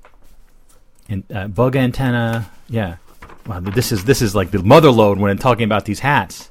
[1.10, 2.50] And uh, bug antenna.
[2.68, 2.98] Yeah.
[3.46, 6.50] Wow, this is this is like the mother load when I'm talking about these hats.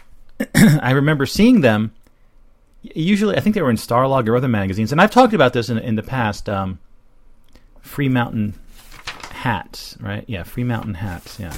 [0.54, 1.92] I remember seeing them.
[2.94, 5.68] Usually, I think they were in Starlog or other magazines, and I've talked about this
[5.68, 6.48] in in the past.
[6.48, 6.78] Um,
[7.80, 8.58] Free Mountain
[9.30, 10.24] hats, right?
[10.26, 11.38] Yeah, Free Mountain hats.
[11.38, 11.56] Yeah.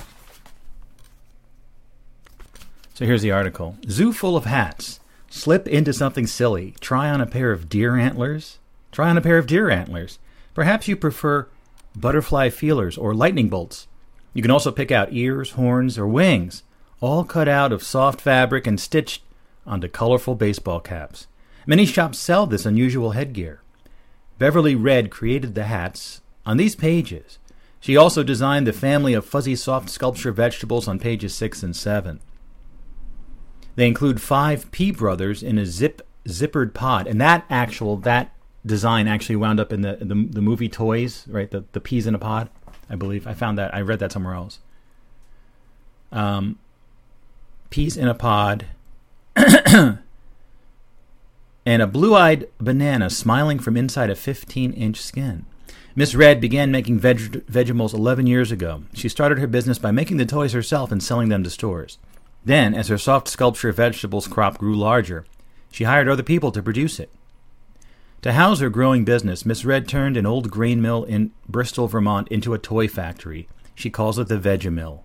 [2.94, 5.00] So here's the article: Zoo full of hats.
[5.28, 6.74] Slip into something silly.
[6.80, 8.58] Try on a pair of deer antlers.
[8.90, 10.18] Try on a pair of deer antlers.
[10.54, 11.46] Perhaps you prefer
[11.94, 13.86] butterfly feelers or lightning bolts.
[14.34, 16.62] You can also pick out ears, horns, or wings,
[17.00, 19.22] all cut out of soft fabric and stitched
[19.66, 21.26] onto colorful baseball caps.
[21.66, 23.62] Many shops sell this unusual headgear.
[24.38, 27.38] Beverly Red created the hats on these pages.
[27.78, 32.20] She also designed the family of fuzzy soft sculpture vegetables on pages 6 and 7.
[33.76, 39.08] They include five pea brothers in a zip zippered pod, and that actual that design
[39.08, 41.50] actually wound up in the the, the movie Toys, right?
[41.50, 42.50] The the peas in a pod,
[42.88, 43.26] I believe.
[43.26, 44.58] I found that I read that somewhere else.
[46.12, 46.58] Um,
[47.70, 48.66] peas in a pod,
[49.36, 49.98] and
[51.66, 55.46] a blue-eyed banana smiling from inside a 15-inch skin.
[55.94, 58.84] Miss Red began making veg- Vegimals 11 years ago.
[58.94, 61.98] She started her business by making the toys herself and selling them to stores.
[62.44, 65.26] Then, as her soft sculpture vegetables crop grew larger,
[65.70, 67.10] she hired other people to produce it.
[68.22, 72.28] To house her growing business, Miss Red turned an old grain mill in Bristol, Vermont
[72.28, 73.48] into a toy factory.
[73.74, 75.00] She calls it the Vegimill.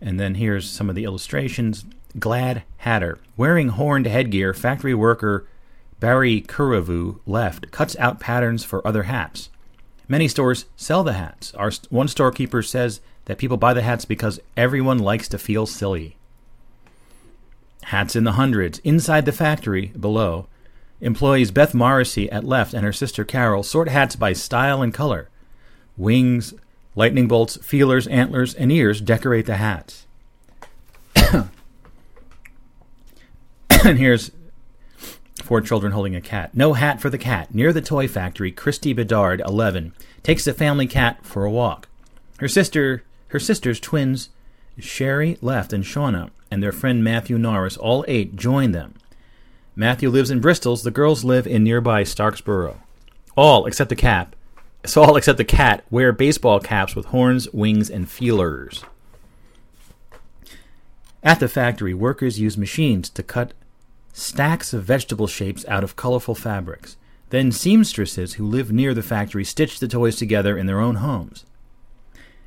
[0.00, 1.84] And then here's some of the illustrations.
[2.18, 3.18] Glad Hatter.
[3.36, 5.46] Wearing horned headgear, factory worker
[6.02, 9.50] Barry Kuravu left cuts out patterns for other hats.
[10.08, 11.54] Many stores sell the hats.
[11.54, 16.16] Our one storekeeper says that people buy the hats because everyone likes to feel silly.
[17.84, 18.80] Hats in the hundreds.
[18.80, 20.48] Inside the factory, below,
[21.00, 25.28] employees Beth Morrissey at left and her sister Carol sort hats by style and color.
[25.96, 26.52] Wings,
[26.96, 30.06] lightning bolts, feelers, antlers, and ears decorate the hats.
[33.84, 34.30] and here's
[35.42, 36.54] four children holding a cat.
[36.54, 37.54] No hat for the cat.
[37.54, 41.88] Near the toy factory, Christy Bedard, 11, takes the family cat for a walk.
[42.38, 44.28] Her sister her sisters, twins
[44.78, 48.94] Sherry left and Shauna, and their friend Matthew Norris, all eight, join them.
[49.74, 50.82] Matthew lives in Bristol's.
[50.82, 52.76] The girls live in nearby Starksboro.
[53.34, 54.36] All except the cap.
[54.84, 58.84] So all except the cat wear baseball caps with horns, wings, and feelers.
[61.22, 63.54] At the factory, workers use machines to cut
[64.12, 66.96] stacks of vegetable shapes out of colorful fabrics.
[67.30, 71.44] Then seamstresses who live near the factory stitch the toys together in their own homes.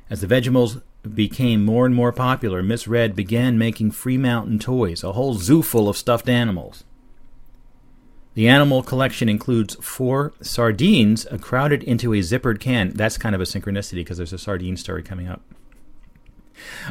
[0.08, 0.80] As the Vegimals,
[1.14, 5.62] became more and more popular, Miss Red began making Free Mountain toys, a whole zoo
[5.62, 6.84] full of stuffed animals.
[8.34, 12.90] The animal collection includes four sardines uh, crowded into a zippered can.
[12.90, 15.40] That's kind of a synchronicity because there's a sardine story coming up.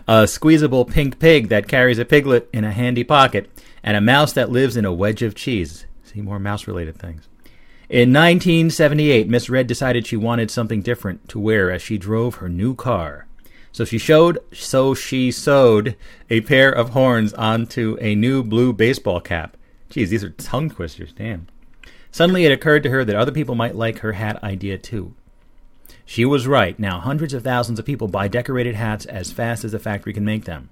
[0.08, 3.50] A squeezable pink pig that carries a piglet in a handy pocket,
[3.86, 5.86] and a mouse that lives in a wedge of cheese.
[6.04, 7.30] See more mouse related things.
[7.88, 12.50] In 1978, Miss Red decided she wanted something different to wear as she drove her
[12.50, 13.28] new car.
[13.72, 15.96] So she showed, so she sewed
[16.32, 19.56] a pair of horns onto a new blue baseball cap.
[19.92, 21.46] Geez, these are tongue twisters, damn.
[22.10, 25.14] Suddenly it occurred to her that other people might like her hat idea too.
[26.06, 26.80] She was right.
[26.80, 30.26] Now hundreds of thousands of people buy decorated hats as fast as the factory can
[30.26, 30.70] make them.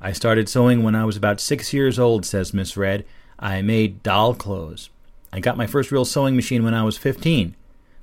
[0.00, 3.04] I started sewing when I was about six years old, says Miss Red.
[3.38, 4.90] I made doll clothes.
[5.32, 7.54] I got my first real sewing machine when I was 15.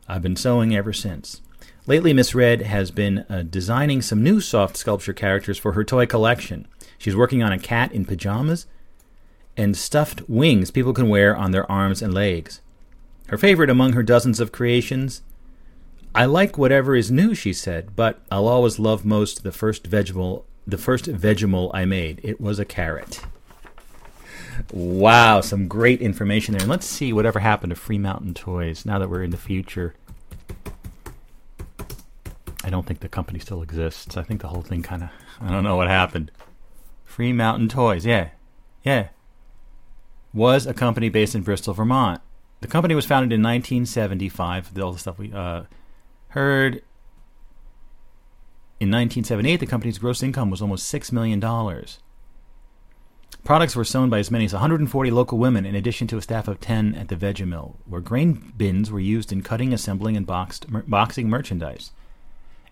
[0.08, 1.42] I've been sewing ever since.
[1.86, 6.06] Lately, Miss Red has been uh, designing some new soft sculpture characters for her toy
[6.06, 6.68] collection.
[6.98, 8.68] She's working on a cat in pajamas
[9.56, 12.62] and stuffed wings people can wear on their arms and legs.
[13.28, 15.22] Her favorite among her dozens of creations
[16.16, 20.46] I like whatever is new, she said, but I'll always love most the first vegetable
[20.66, 22.20] the first Vegemite I made.
[22.24, 23.22] It was a carrot.
[24.72, 26.62] Wow, some great information there.
[26.62, 29.96] And let's see whatever happened to Free Mountain Toys now that we're in the future.
[32.64, 34.16] I don't think the company still exists.
[34.16, 35.10] I think the whole thing kind of,
[35.42, 36.32] I don't know what happened.
[37.04, 38.30] Free Mountain Toys, yeah,
[38.84, 39.10] yeah.
[40.34, 42.22] Was a company based in Bristol, Vermont.
[42.62, 44.80] The company was founded in 1975.
[44.80, 45.64] All the stuff we uh,
[46.30, 46.82] heard.
[48.84, 51.40] In 1978, the company's gross income was almost $6 million.
[53.46, 56.50] Products were sewn by as many as 140 local women, in addition to a staff
[56.50, 60.70] of 10 at the Vegemill, where grain bins were used in cutting, assembling, and boxed,
[60.70, 61.92] mer- boxing merchandise.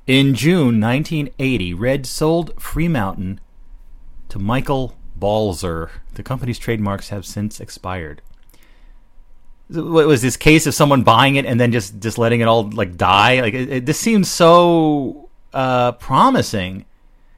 [0.06, 3.40] In June 1980, Red sold Free Mountain
[4.28, 5.92] to Michael Balzer.
[6.16, 8.22] The company's trademarks have since expired.
[9.70, 12.70] What was this case of someone buying it and then just, just letting it all
[12.70, 13.40] like die?
[13.40, 16.86] Like it, it, this seems so uh, promising.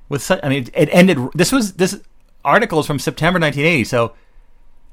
[0.09, 1.17] With such, I mean, it ended.
[1.33, 2.01] This was this
[2.45, 4.13] article is from September 1980, so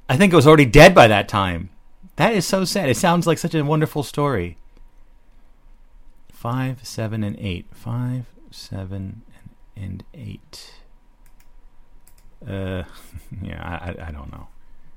[0.08, 1.70] I think it was already dead by that time.
[2.16, 2.88] That is so sad.
[2.88, 4.56] It sounds like such a wonderful story.
[6.32, 7.66] Five, seven, and eight.
[7.72, 9.22] Five, seven,
[9.76, 10.74] and eight.
[12.46, 12.84] Uh,
[13.42, 14.48] yeah, I, I don't know.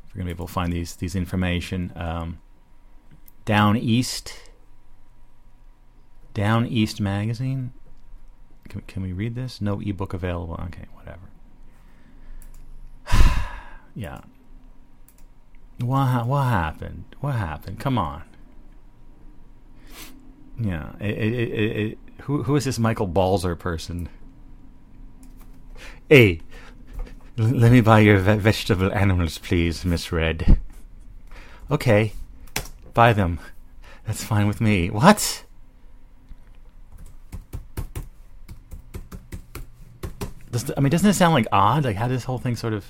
[0.08, 1.92] If we're gonna be able to find these these information.
[1.96, 2.40] Um,
[3.46, 4.34] Down East.
[6.34, 7.74] Down East magazine.
[8.70, 9.62] Can, can we read this?
[9.62, 10.60] No ebook available.
[10.68, 11.30] Okay, whatever.
[13.96, 14.22] yeah.
[15.80, 17.04] What what happened?
[17.20, 17.80] What happened?
[17.80, 18.24] Come on.
[20.60, 20.94] Yeah.
[21.00, 24.10] It, it, it, who who is this Michael Balzer person?
[26.10, 26.42] Hey,
[27.38, 30.60] l- let me buy your ve- vegetable animals, please, Miss Red.
[31.72, 32.14] Okay,
[32.94, 33.40] buy them.
[34.06, 34.90] That's fine with me.
[34.90, 35.43] What?
[40.54, 41.84] Does I mean, doesn't it sound like odd?
[41.84, 42.86] Like how this whole thing sort of.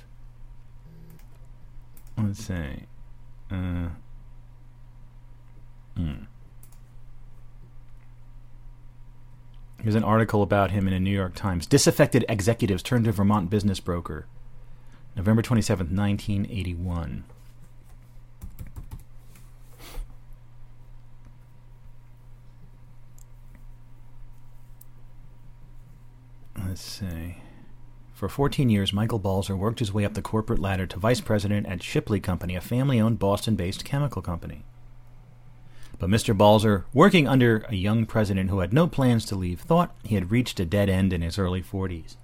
[2.17, 2.83] Let's see.
[3.49, 3.87] Uh,
[5.95, 6.13] hmm.
[9.81, 11.65] Here's an article about him in a New York Times.
[11.65, 14.27] Disaffected executives turn to Vermont business broker.
[15.15, 17.23] November 27th, 1981.
[26.57, 27.37] Let's see.
[28.13, 31.65] For 14 years, Michael Balzer worked his way up the corporate ladder to vice president
[31.65, 34.63] at Shipley Company, a family owned Boston based chemical company.
[35.97, 36.37] But Mr.
[36.37, 40.31] Balzer, working under a young president who had no plans to leave, thought he had
[40.31, 42.15] reached a dead end in his early 40s.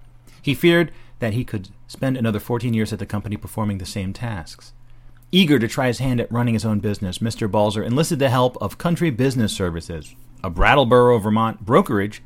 [0.41, 4.13] He feared that he could spend another 14 years at the company performing the same
[4.13, 4.73] tasks.
[5.31, 7.49] Eager to try his hand at running his own business, Mr.
[7.49, 12.21] Balzer enlisted the help of Country Business Services, a Brattleboro, Vermont brokerage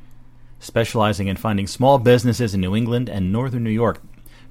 [0.64, 4.02] specializing in finding small businesses in New England and northern New York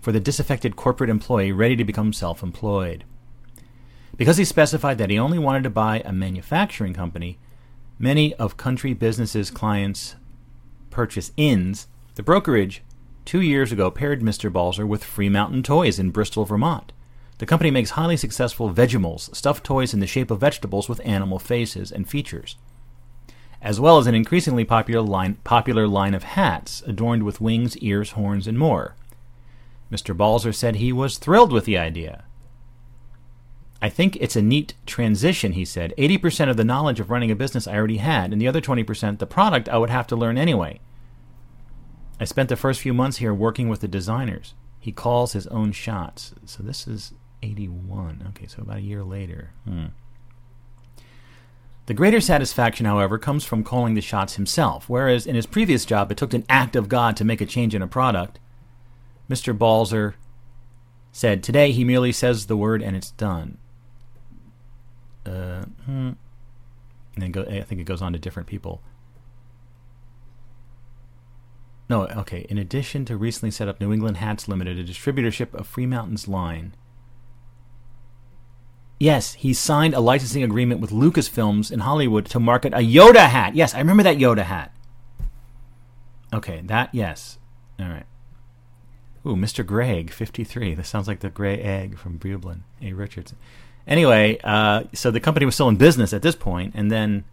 [0.00, 3.04] for the disaffected corporate employee ready to become self employed.
[4.16, 7.38] Because he specified that he only wanted to buy a manufacturing company,
[7.98, 10.16] many of Country Business's clients
[10.90, 11.86] purchase inns.
[12.14, 12.82] The brokerage
[13.24, 14.52] two years ago paired Mr.
[14.52, 16.92] Balzer with Free Mountain Toys in Bristol, Vermont.
[17.38, 21.38] The company makes highly successful Vegimals, stuffed toys in the shape of vegetables with animal
[21.38, 22.56] faces and features,
[23.62, 28.10] as well as an increasingly popular line, popular line of hats adorned with wings, ears,
[28.10, 28.96] horns, and more.
[29.90, 30.16] Mr.
[30.16, 32.24] Balzer said he was thrilled with the idea.
[33.80, 35.94] I think it's a neat transition, he said.
[35.98, 39.18] 80% of the knowledge of running a business I already had, and the other 20%
[39.18, 40.80] the product I would have to learn anyway.
[42.18, 44.54] I spent the first few months here working with the designers.
[44.78, 46.34] He calls his own shots.
[46.44, 48.26] So this is 81.
[48.30, 49.50] Okay, so about a year later.
[49.64, 49.86] Hmm.
[51.86, 56.12] The greater satisfaction, however, comes from calling the shots himself, whereas in his previous job
[56.12, 58.38] it took an act of God to make a change in a product.
[59.28, 59.56] Mr.
[59.56, 60.14] Balzer
[61.10, 63.58] said, Today he merely says the word and it's done.
[65.26, 66.12] Uh, hmm.
[67.14, 68.80] And then go, I think it goes on to different people.
[71.90, 72.46] No, okay.
[72.48, 76.26] In addition to recently set up New England Hats Limited, a distributorship of Free Mountains
[76.26, 76.74] line.
[79.02, 83.56] Yes, he signed a licensing agreement with Lucasfilms in Hollywood to market a Yoda hat.
[83.56, 84.72] Yes, I remember that Yoda hat.
[86.32, 87.36] Okay, that, yes.
[87.80, 88.06] All right.
[89.26, 89.66] Ooh, Mr.
[89.66, 90.76] Greg, 53.
[90.76, 92.92] This sounds like the gray egg from Bublin, A.
[92.92, 93.38] Richardson.
[93.88, 97.24] Anyway, uh, so the company was still in business at this point, and then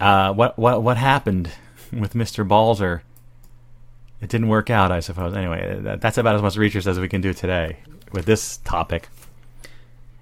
[0.00, 1.52] uh, what what what happened?
[1.92, 2.46] with Mr.
[2.46, 3.04] Balzer.
[4.20, 5.34] It didn't work out, I suppose.
[5.34, 7.76] Anyway, that, that's about as much research as we can do today
[8.14, 9.08] with this topic.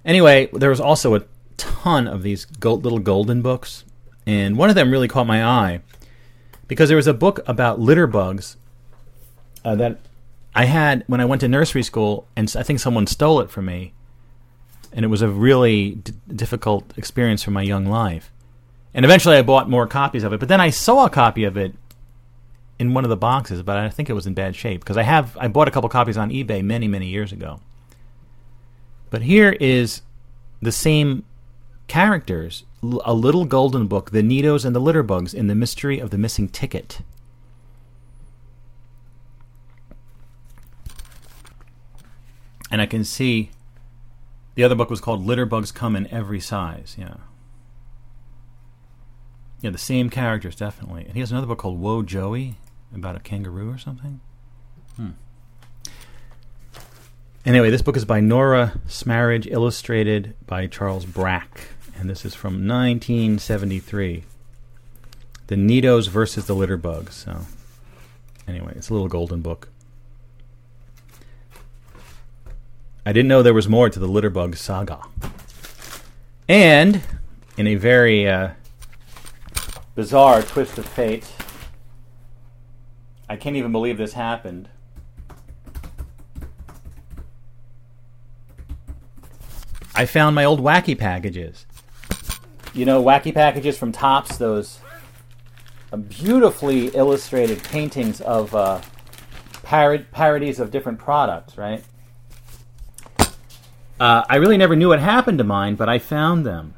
[0.03, 1.23] Anyway, there was also a
[1.55, 3.85] ton of these gold, little golden books,
[4.25, 5.81] and one of them really caught my eye
[6.67, 8.57] because there was a book about litter bugs
[9.63, 9.99] uh, that
[10.55, 13.65] I had when I went to nursery school, and I think someone stole it from
[13.65, 13.93] me,
[14.91, 18.31] and it was a really d- difficult experience for my young life.
[18.93, 20.39] And eventually I bought more copies of it.
[20.39, 21.73] But then I saw a copy of it
[22.77, 25.03] in one of the boxes, but I think it was in bad shape because I
[25.03, 27.59] have I bought a couple copies on eBay many many years ago.
[29.13, 30.01] But here is
[30.59, 31.23] the same
[31.85, 36.17] characters, a little golden book, the Neatos and the Litterbugs in the mystery of the
[36.17, 37.01] missing ticket.
[42.71, 43.51] And I can see
[44.55, 46.95] the other book was called Litterbugs Come in Every Size.
[46.97, 47.17] Yeah.
[49.61, 51.03] Yeah, the same characters definitely.
[51.05, 52.55] And he has another book called Whoa Joey
[52.91, 54.21] about a kangaroo or something.
[54.95, 55.11] Hmm.
[57.45, 61.67] Anyway, this book is by Nora Smaridge, illustrated by Charles Brack,
[61.99, 64.23] and this is from 1973.
[65.47, 67.11] The Neatos versus the Litterbugs.
[67.11, 67.39] So,
[68.47, 69.67] anyway, it's a little golden book.
[73.05, 75.01] I didn't know there was more to the Litterbug saga.
[76.47, 77.01] And
[77.57, 78.51] in a very uh,
[79.95, 81.29] bizarre twist of fate.
[83.29, 84.69] I can't even believe this happened.
[89.95, 91.65] I found my old wacky packages.
[92.73, 94.79] You know, wacky packages from Topps, those
[95.91, 98.81] uh, beautifully illustrated paintings of uh,
[99.63, 101.83] parod- parodies of different products, right?
[103.99, 106.73] Uh, I really never knew what happened to mine, but I found them.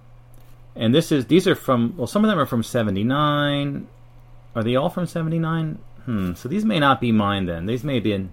[0.75, 3.87] And this is these are from well, some of them are from '79.
[4.53, 5.79] Are they all from '79?
[6.03, 6.33] Hmm.
[6.33, 7.65] So these may not be mine then.
[7.65, 8.29] These may be in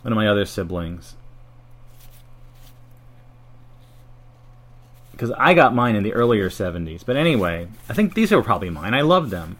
[0.00, 1.14] one of my other siblings.
[5.12, 7.04] Because I got mine in the earlier 70s.
[7.04, 8.94] But anyway, I think these are probably mine.
[8.94, 9.58] I love them.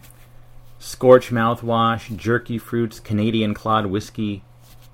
[0.79, 4.43] Scorch mouthwash, jerky fruits, Canadian Clod whiskey,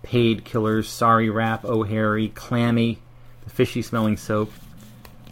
[0.04, 3.00] paid killers, sorry rap, oh Harry, clammy,
[3.44, 4.52] the fishy smelling soap.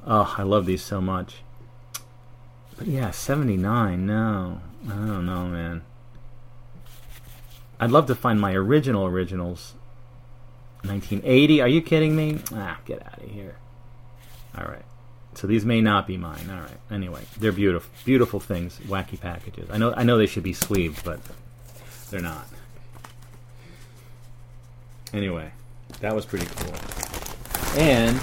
[0.06, 1.36] Oh, I love these so much.
[2.78, 4.62] But yeah, 79, no.
[4.88, 5.84] I don't know, man.
[7.80, 9.74] I'd love to find my original originals.
[10.84, 12.40] 1980, are you kidding me?
[12.54, 13.58] Ah, get out of here.
[14.58, 14.86] Alright.
[15.38, 16.50] So these may not be mine.
[16.50, 16.80] Alright.
[16.90, 19.70] Anyway, they're beautiful beautiful things, wacky packages.
[19.70, 21.20] I know I know they should be sleeved, but
[22.10, 22.48] they're not.
[25.14, 25.52] Anyway,
[26.00, 26.74] that was pretty cool.
[27.80, 28.20] And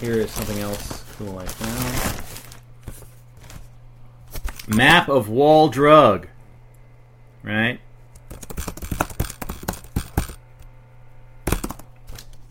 [0.00, 2.26] here is something else cool I found.
[4.76, 6.28] Map of Wall Drug.
[7.42, 7.80] Right?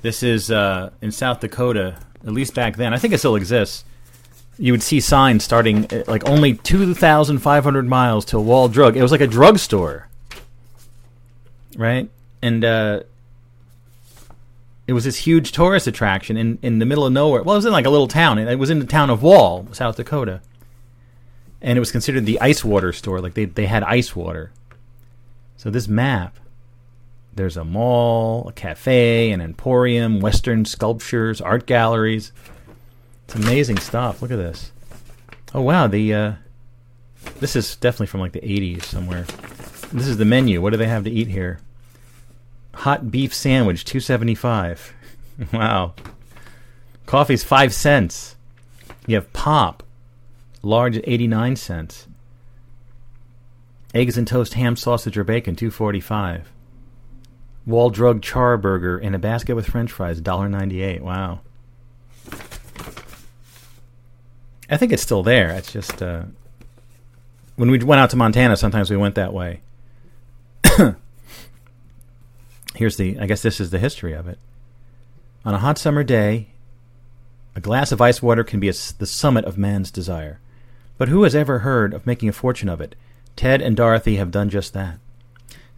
[0.01, 2.91] This is uh, in South Dakota, at least back then.
[2.91, 3.85] I think it still exists.
[4.59, 8.95] You would see signs starting at, like only 2,500 miles to Wall Drug.
[8.95, 10.07] It was like a drugstore.
[11.75, 12.09] Right?
[12.41, 13.03] And uh,
[14.85, 17.41] it was this huge tourist attraction in, in the middle of nowhere.
[17.41, 18.37] Well, it was in like a little town.
[18.37, 20.41] It was in the town of Wall, South Dakota
[21.61, 23.19] and it was considered the ice water store.
[23.19, 24.51] Like they they had ice water.
[25.57, 26.37] So this map,
[27.33, 32.31] there's a mall, a cafe, an emporium, Western sculptures, art galleries.
[33.29, 34.23] It's amazing stuff.
[34.23, 34.71] Look at this.
[35.53, 36.33] Oh wow, the uh,
[37.39, 39.21] this is definitely from like the 80s somewhere.
[39.93, 40.63] This is the menu.
[40.63, 41.59] What do they have to eat here?
[42.73, 44.93] Hot beef sandwich, 275.
[45.53, 45.93] wow.
[47.05, 48.35] Coffee's 5 cents.
[49.05, 49.83] You have pop,
[50.63, 52.07] large at 89 cents.
[53.93, 56.51] Eggs and toast, ham, sausage, or bacon, two forty five.
[57.67, 61.01] Wall drug char burger in a basket with French fries, $1.98.
[61.01, 61.41] Wow.
[64.69, 65.49] I think it's still there.
[65.51, 66.23] It's just uh,
[67.55, 69.61] when we went out to Montana, sometimes we went that way.
[72.75, 73.19] Here's the.
[73.19, 74.37] I guess this is the history of it.
[75.43, 76.49] On a hot summer day,
[77.55, 80.39] a glass of ice water can be a, the summit of man's desire.
[80.97, 82.95] But who has ever heard of making a fortune of it?
[83.35, 84.99] Ted and Dorothy have done just that.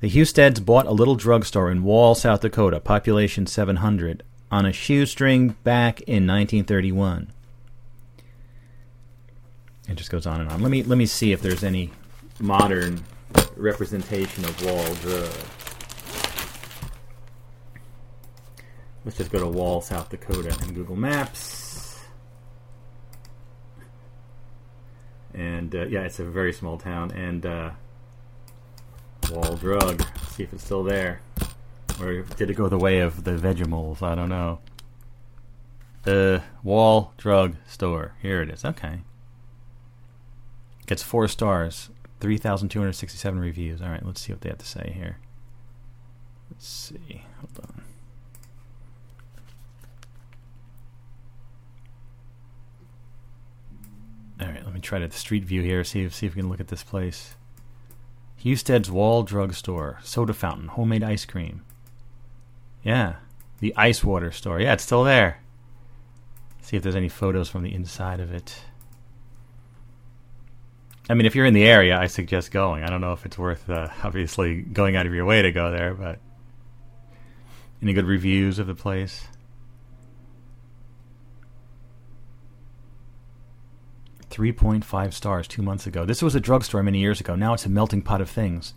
[0.02, 5.50] The Husteds bought a little drugstore in Wall, South Dakota, population 700, on a shoestring
[5.64, 7.32] back in 1931.
[9.92, 10.62] It just goes on and on.
[10.62, 11.92] Let me let me see if there's any
[12.40, 13.04] modern
[13.58, 15.30] representation of Wall Drug.
[19.04, 22.00] Let's just go to Wall, South Dakota, in Google Maps.
[25.34, 27.12] And uh, yeah, it's a very small town.
[27.12, 27.72] And uh,
[29.30, 30.06] Wall Drug.
[30.30, 31.22] See if it's still there.
[32.00, 34.02] Or did it go the way of the Vegimals?
[34.02, 34.60] I don't know.
[36.04, 38.14] The Wall Drug Store.
[38.22, 38.64] Here it is.
[38.64, 39.02] Okay.
[40.92, 41.90] Gets four stars.
[42.20, 43.82] 3,267 reviews.
[43.82, 45.20] All right, let's see what they have to say here.
[46.50, 47.24] Let's see.
[47.40, 47.82] Hold on.
[54.42, 55.86] All right, let me try to street view here.
[55.86, 57.36] See if see if we can look at this place.
[58.44, 61.62] Husted's Wall Drug Store, soda fountain, homemade ice cream.
[62.84, 63.16] Yeah,
[63.62, 64.60] the ice water store.
[64.60, 65.40] Yeah, it's still there.
[66.60, 68.66] See if there's any photos from the inside of it.
[71.10, 72.84] I mean, if you're in the area, I suggest going.
[72.84, 75.72] I don't know if it's worth, uh, obviously, going out of your way to go
[75.72, 76.20] there, but
[77.82, 79.26] any good reviews of the place?
[84.30, 86.06] 3.5 stars two months ago.
[86.06, 87.36] This was a drugstore many years ago.
[87.36, 88.74] Now it's a melting pot of things.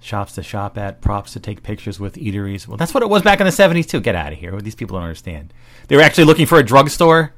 [0.00, 2.68] Shops to shop at, props to take pictures with, eateries.
[2.68, 4.00] Well, that's what it was back in the 70s, too.
[4.00, 4.60] Get out of here.
[4.60, 5.54] These people don't understand.
[5.88, 7.32] They were actually looking for a drugstore.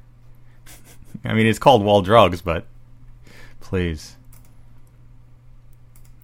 [1.25, 2.67] I mean, it's called Wall Drugs, but
[3.67, 4.17] please.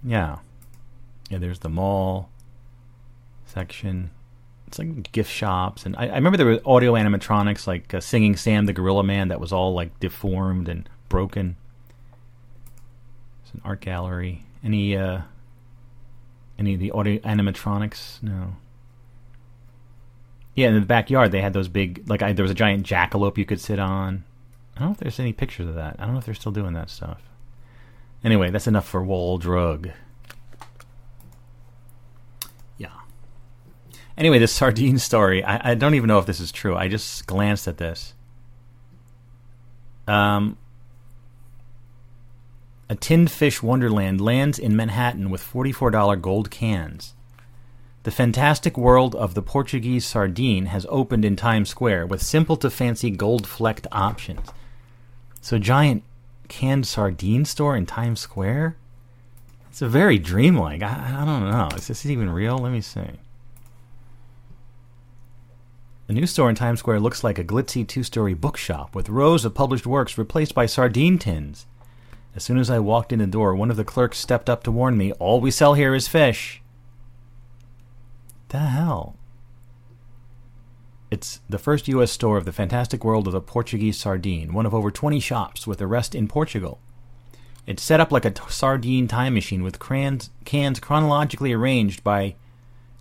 [0.05, 0.39] Yeah.
[1.29, 2.31] Yeah, there's the mall
[3.47, 4.11] section.
[4.69, 5.85] It's like gift shops.
[5.85, 9.29] And I, I remember there were audio animatronics, like uh, Singing Sam the Gorilla Man,
[9.29, 11.57] that was all like deformed and broken.
[13.43, 14.45] It's an art gallery.
[14.65, 15.23] Any uh,
[16.61, 18.23] any of the audio animatronics?
[18.23, 18.57] No.
[20.55, 23.37] Yeah, in the backyard they had those big like I, there was a giant jackalope
[23.37, 24.23] you could sit on.
[24.77, 25.97] I don't know if there's any pictures of that.
[25.99, 27.21] I don't know if they're still doing that stuff.
[28.25, 29.91] Anyway, that's enough for Wall Drug.
[32.79, 32.89] Yeah.
[34.17, 36.77] Anyway, this sardine story, I, I don't even know if this is true.
[36.77, 38.15] I just glanced at this.
[40.07, 40.57] Um,
[42.89, 47.15] a tinned fish wonderland lands in Manhattan with $44 gold cans.
[48.03, 52.69] The fantastic world of the Portuguese sardine has opened in Times Square with simple to
[52.69, 54.49] fancy gold flecked options.
[55.41, 56.03] So, giant
[56.53, 58.77] canned sardine store in Times Square?
[59.71, 60.83] It's a very dreamlike.
[60.83, 61.71] I, I don't know.
[61.75, 62.59] Is this even real?
[62.59, 63.01] Let me see.
[66.09, 69.47] The new store in Times Square looks like a glitzy two story bookshop with rows
[69.47, 71.67] of published works replaced by sardine tins.
[72.37, 74.71] As soon as I walked in the door, one of the clerks stepped up to
[74.71, 76.61] warn me, All we sell here is fish.
[78.51, 79.17] The hell?
[81.13, 82.11] It's the first U.S.
[82.11, 85.79] store of the fantastic world of the Portuguese sardine, one of over 20 shops, with
[85.79, 86.81] the rest in Portugal.
[87.67, 92.37] It's set up like a t- sardine time machine with crans, cans chronologically arranged by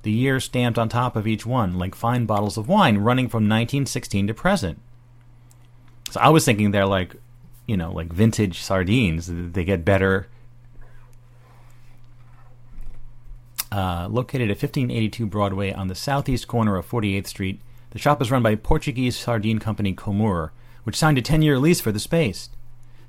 [0.03, 3.45] the year stamped on top of each one, like fine bottles of wine running from
[3.45, 4.81] 1916 to present.
[6.09, 7.15] So I was thinking they're like
[7.65, 9.29] you know, like vintage sardines.
[9.31, 10.27] They get better.
[13.71, 18.31] Uh, located at 1582 Broadway on the southeast corner of 48th Street, the shop is
[18.31, 20.51] run by Portuguese sardine company Comur,
[20.83, 22.49] which signed a 10 year lease for the space.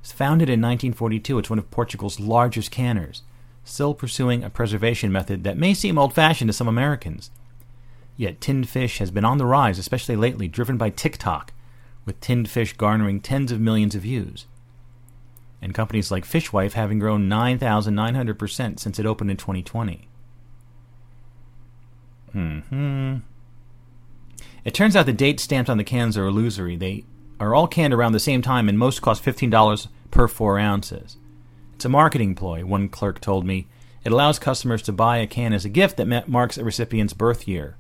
[0.02, 1.39] Founded in 1942.
[1.39, 3.23] It's one of Portugal's largest canners,
[3.65, 7.31] still pursuing a preservation method that may seem old fashioned to some Americans.
[8.17, 11.52] Yet tinned fish has been on the rise, especially lately, driven by TikTok,
[12.05, 14.47] with tinned fish garnering tens of millions of views
[15.62, 20.09] and companies like Fishwife having grown 9,900% since it opened in 2020.
[22.33, 23.19] Hmm.
[24.65, 26.77] It turns out the dates stamped on the cans are illusory.
[26.77, 27.05] They
[27.41, 31.17] are all canned around the same time, and most cost $15 per 4 ounces.
[31.75, 33.67] It's a marketing ploy, one clerk told me.
[34.05, 37.49] It allows customers to buy a can as a gift that marks a recipient's birth
[37.49, 37.77] year.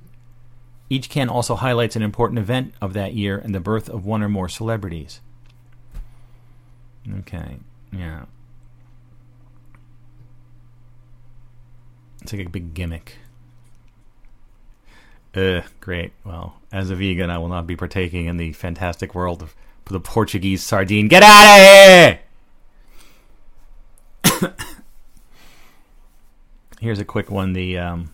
[0.88, 4.22] Each can also highlights an important event of that year and the birth of one
[4.22, 5.20] or more celebrities.
[7.20, 7.58] Okay.
[7.92, 8.24] Yeah.
[12.20, 13.18] It's like a big gimmick.
[15.34, 16.12] Uh, great.
[16.24, 20.00] Well, as a vegan, I will not be partaking in the fantastic world of the
[20.00, 21.06] Portuguese sardine.
[21.08, 22.18] Get out
[24.24, 24.56] of here!
[26.80, 27.52] Here's a quick one.
[27.52, 28.10] The um,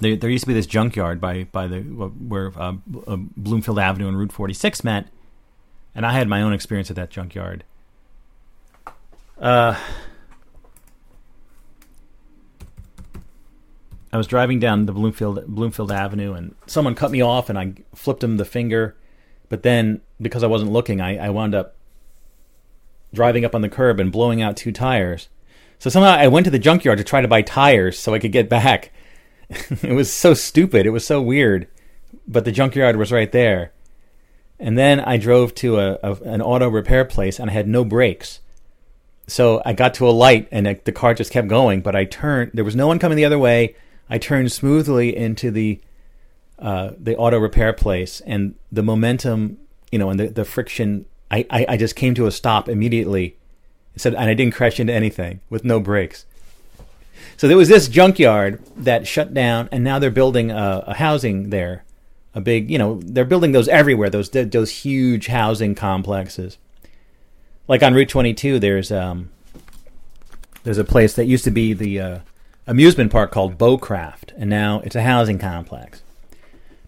[0.00, 2.74] there, there used to be this junkyard by by the where uh,
[3.06, 5.08] uh, Bloomfield Avenue and Route 46 met,
[5.94, 7.64] and I had my own experience at that junkyard.
[9.38, 9.78] Uh,
[14.12, 17.74] I was driving down the Bloomfield Bloomfield Avenue, and someone cut me off, and I
[17.94, 18.96] flipped him the finger.
[19.48, 21.76] But then, because I wasn't looking, I, I wound up
[23.12, 25.28] driving up on the curb and blowing out two tires.
[25.78, 28.32] So somehow I went to the junkyard to try to buy tires so I could
[28.32, 28.92] get back.
[29.48, 30.86] it was so stupid.
[30.86, 31.68] It was so weird.
[32.26, 33.72] But the junkyard was right there.
[34.58, 37.84] And then I drove to a, a an auto repair place and I had no
[37.84, 38.40] brakes.
[39.26, 41.80] So I got to a light and the car just kept going.
[41.80, 42.50] But I turned.
[42.52, 43.74] There was no one coming the other way.
[44.10, 45.80] I turned smoothly into the
[46.58, 49.56] uh, the auto repair place, and the momentum,
[49.90, 51.06] you know, and the, the friction.
[51.30, 53.36] I, I, I just came to a stop immediately.
[53.96, 56.26] said, and I didn't crash into anything with no brakes.
[57.36, 61.48] So there was this junkyard that shut down, and now they're building a, a housing
[61.48, 61.84] there,
[62.34, 64.10] a big, you know, they're building those everywhere.
[64.10, 66.58] Those those huge housing complexes.
[67.68, 69.30] Like on Route 22, there's um,
[70.64, 72.18] there's a place that used to be the uh,
[72.70, 76.02] amusement park called Bowcraft, and now it's a housing complex.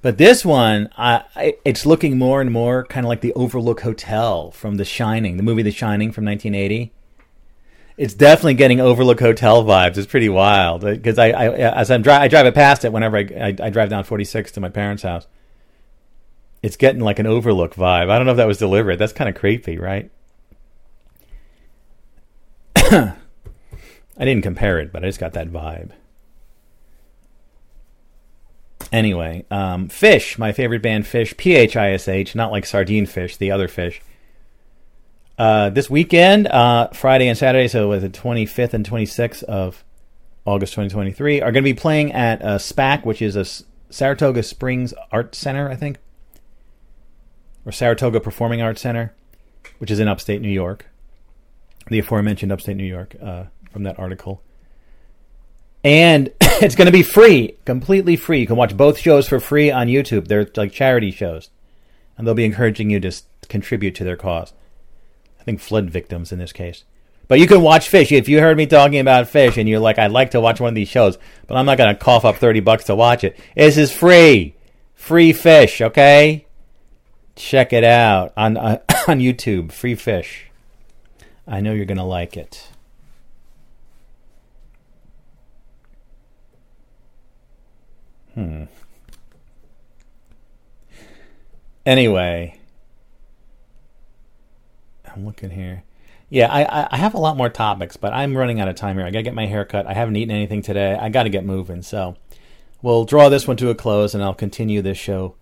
[0.00, 3.82] But this one, I, I, it's looking more and more kind of like the Overlook
[3.82, 6.92] Hotel from The Shining, the movie The Shining from 1980
[7.96, 9.96] it's definitely getting Overlook Hotel vibes.
[9.98, 12.92] It's pretty wild uh, because I, I, as I'm dri- I drive it past it
[12.92, 15.26] whenever I, I, I drive down 46 to my parents' house.
[16.62, 18.08] It's getting like an Overlook vibe.
[18.08, 18.98] I don't know if that was deliberate.
[18.98, 20.10] That's kind of creepy, right?
[24.16, 25.90] I didn't compare it, but I just got that vibe.
[28.92, 33.06] Anyway, um, Phish, my favorite band, Fish, P H I S H, not like sardine
[33.06, 34.02] fish, the other fish.
[35.38, 39.82] Uh, this weekend, uh, Friday and Saturday, so with the 25th and 26th of
[40.44, 43.46] August 2023, are going to be playing at uh, SPAC, which is a
[43.90, 45.98] Saratoga Springs Art Center, I think,
[47.64, 49.14] or Saratoga Performing Arts Center,
[49.78, 50.86] which is in upstate New York.
[51.88, 54.42] The aforementioned upstate New York uh, from that article.
[55.84, 58.40] And it's going to be free, completely free.
[58.40, 60.28] You can watch both shows for free on YouTube.
[60.28, 61.50] They're like charity shows.
[62.16, 63.12] And they'll be encouraging you to
[63.48, 64.52] contribute to their cause.
[65.40, 66.84] I think flood victims in this case.
[67.26, 68.16] But you can watch Phish.
[68.16, 70.68] If you heard me talking about Phish and you're like, I'd like to watch one
[70.68, 73.38] of these shows, but I'm not going to cough up 30 bucks to watch it.
[73.56, 74.54] This is free.
[74.94, 76.46] Free Phish, okay?
[77.34, 78.78] Check it out on, uh,
[79.08, 79.72] on YouTube.
[79.72, 80.42] Free Phish.
[81.46, 82.68] I know you're going to like it.
[88.34, 88.64] Hmm.
[91.84, 92.58] Anyway,
[95.04, 95.82] I'm looking here.
[96.30, 99.04] Yeah, I, I have a lot more topics, but I'm running out of time here.
[99.04, 99.86] I gotta get my hair cut.
[99.86, 100.94] I haven't eaten anything today.
[100.94, 101.82] I gotta get moving.
[101.82, 102.16] So
[102.80, 105.34] we'll draw this one to a close, and I'll continue this show.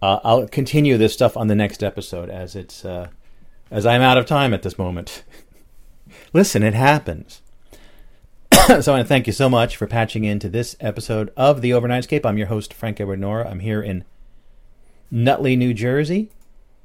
[0.00, 3.08] Uh, I'll continue this stuff on the next episode as it's uh,
[3.70, 5.24] as I'm out of time at this moment.
[6.32, 7.42] Listen, it happens.
[8.80, 11.70] so I want to thank you so much for patching into this episode of the
[11.70, 12.24] Overnightscape.
[12.24, 13.48] I'm your host Frank Edward Nora.
[13.48, 14.04] I'm here in
[15.10, 16.30] Nutley, New Jersey.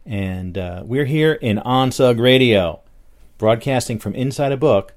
[0.06, 2.82] And uh, we're here in OnSug Radio,
[3.38, 4.93] broadcasting from inside a book.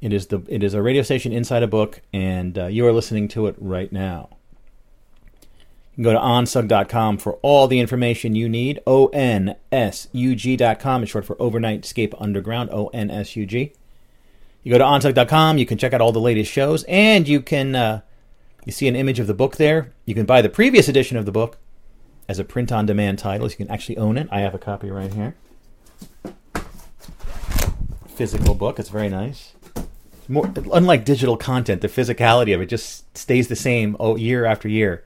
[0.00, 2.92] It is the it is a radio station inside a book, and uh, you are
[2.92, 4.30] listening to it right now.
[5.92, 8.80] You can go to onsug.com for all the information you need.
[8.86, 12.70] O N S U G.com is short for Overnight Overnightscape Underground.
[12.70, 13.72] O N S U G.
[14.62, 17.74] You go to onsug.com, you can check out all the latest shows, and you can
[17.74, 18.00] uh,
[18.64, 19.92] you see an image of the book there.
[20.04, 21.58] You can buy the previous edition of the book
[22.28, 24.28] as a print on demand title, so you can actually own it.
[24.30, 25.34] I have a copy right here.
[28.06, 29.54] Physical book, it's very nice.
[30.28, 34.68] More, unlike digital content, the physicality of it just stays the same oh, year after
[34.68, 35.04] year.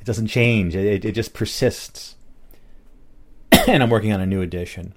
[0.00, 2.16] It doesn't change, it, it just persists.
[3.68, 4.94] and I'm working on a new edition.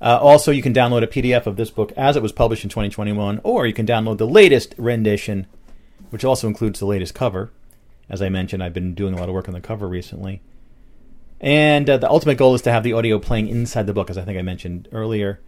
[0.00, 2.70] Uh, also, you can download a PDF of this book as it was published in
[2.70, 5.46] 2021, or you can download the latest rendition,
[6.08, 7.50] which also includes the latest cover.
[8.08, 10.40] As I mentioned, I've been doing a lot of work on the cover recently.
[11.40, 14.16] And uh, the ultimate goal is to have the audio playing inside the book, as
[14.16, 15.40] I think I mentioned earlier,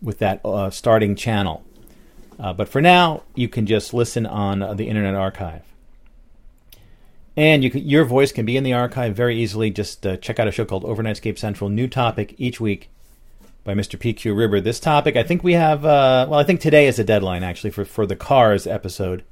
[0.00, 1.62] with that uh, starting channel.
[2.38, 5.62] Uh, but for now, you can just listen on uh, the Internet Archive.
[7.36, 9.70] And you can, your voice can be in the archive very easily.
[9.70, 12.90] Just uh, check out a show called Overnightscape Central, new topic each week
[13.64, 13.98] by Mr.
[13.98, 14.60] PQ Ribber.
[14.60, 17.70] This topic, I think we have, uh, well, I think today is a deadline actually
[17.70, 19.24] for, for the Cars episode.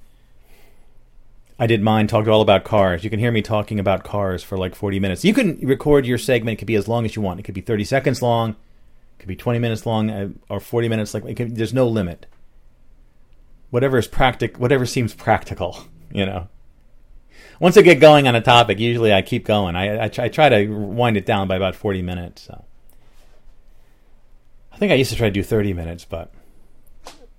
[1.59, 3.03] I did mine, talked all about cars.
[3.03, 5.25] You can hear me talking about cars for like 40 minutes.
[5.25, 7.41] You can record your segment, it could be as long as you want.
[7.41, 10.89] It could be 30 seconds long, it could be 20 minutes long, uh, or 40
[10.89, 11.15] minutes.
[11.15, 12.27] Like could, There's no limit.
[13.71, 16.49] Whatever is practic, whatever seems practical, you know
[17.61, 19.75] once I get going on a topic, usually I keep going.
[19.77, 22.43] I, I, I, try to wind it down by about 40 minutes.
[22.43, 22.65] So.
[24.79, 26.33] I think I used to try to do 30 minutes, but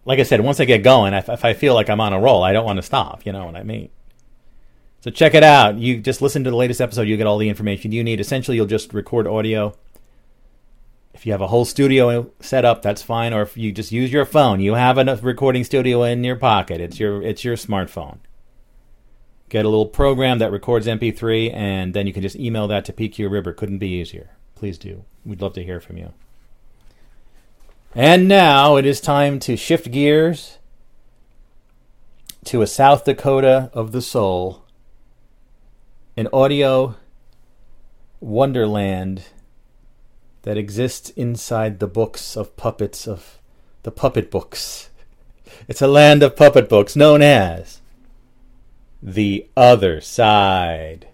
[0.03, 2.19] like I said, once I get going, if, if I feel like I'm on a
[2.19, 3.25] roll, I don't want to stop.
[3.25, 3.87] You know what I mean?
[4.99, 5.77] So check it out.
[5.77, 8.19] You just listen to the latest episode, you get all the information you need.
[8.19, 9.73] Essentially, you'll just record audio.
[11.13, 13.31] If you have a whole studio set up, that's fine.
[13.31, 16.81] Or if you just use your phone, you have a recording studio in your pocket.
[16.81, 18.17] It's your it's your smartphone.
[19.47, 22.91] Get a little program that records MP3, and then you can just email that to
[22.91, 23.53] PQ Ribber.
[23.53, 24.31] Couldn't be easier.
[24.55, 25.05] Please do.
[25.23, 26.11] We'd love to hear from you.
[27.95, 30.59] And now it is time to shift gears
[32.45, 34.63] to a South Dakota of the soul,
[36.15, 36.95] an audio
[38.19, 39.23] wonderland
[40.43, 43.39] that exists inside the books of puppets of
[43.83, 44.89] the puppet books.
[45.67, 47.81] It's a land of puppet books known as
[49.01, 51.08] the other side.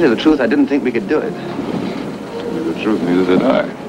[0.00, 1.34] Tell you the truth, I didn't think we could do it.
[1.34, 3.79] The truth, neither did I.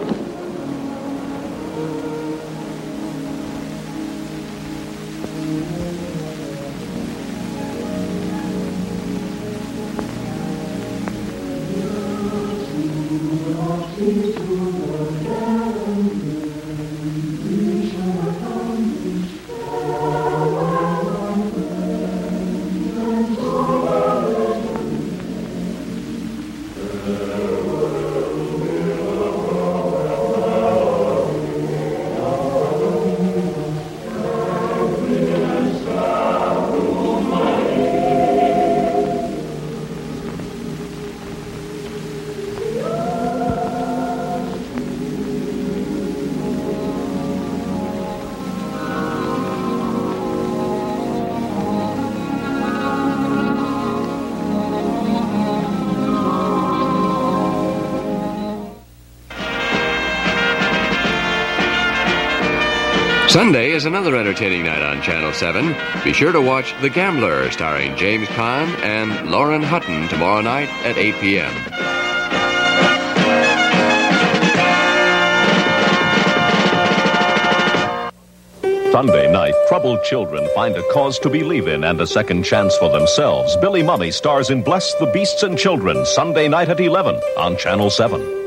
[63.31, 65.73] Sunday is another entertaining night on Channel 7.
[66.03, 70.97] Be sure to watch The Gambler, starring James Caan and Lauren Hutton, tomorrow night at
[70.97, 71.49] 8 p.m.
[78.91, 82.91] Sunday night, troubled children find a cause to believe in and a second chance for
[82.91, 83.55] themselves.
[83.61, 87.89] Billy Mumy stars in Bless the Beasts and Children, Sunday night at 11 on Channel
[87.89, 88.40] 7.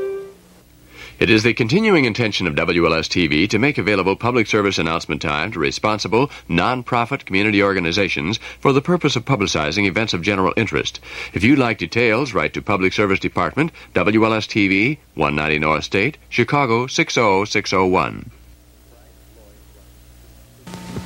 [1.17, 5.49] It is the continuing intention of WLS TV to make available public service announcement time
[5.53, 10.99] to responsible, non-profit community organizations for the purpose of publicizing events of general interest.
[11.33, 16.85] If you'd like details, write to Public Service Department, WLS TV, 190 North State, Chicago
[16.85, 18.31] 60601.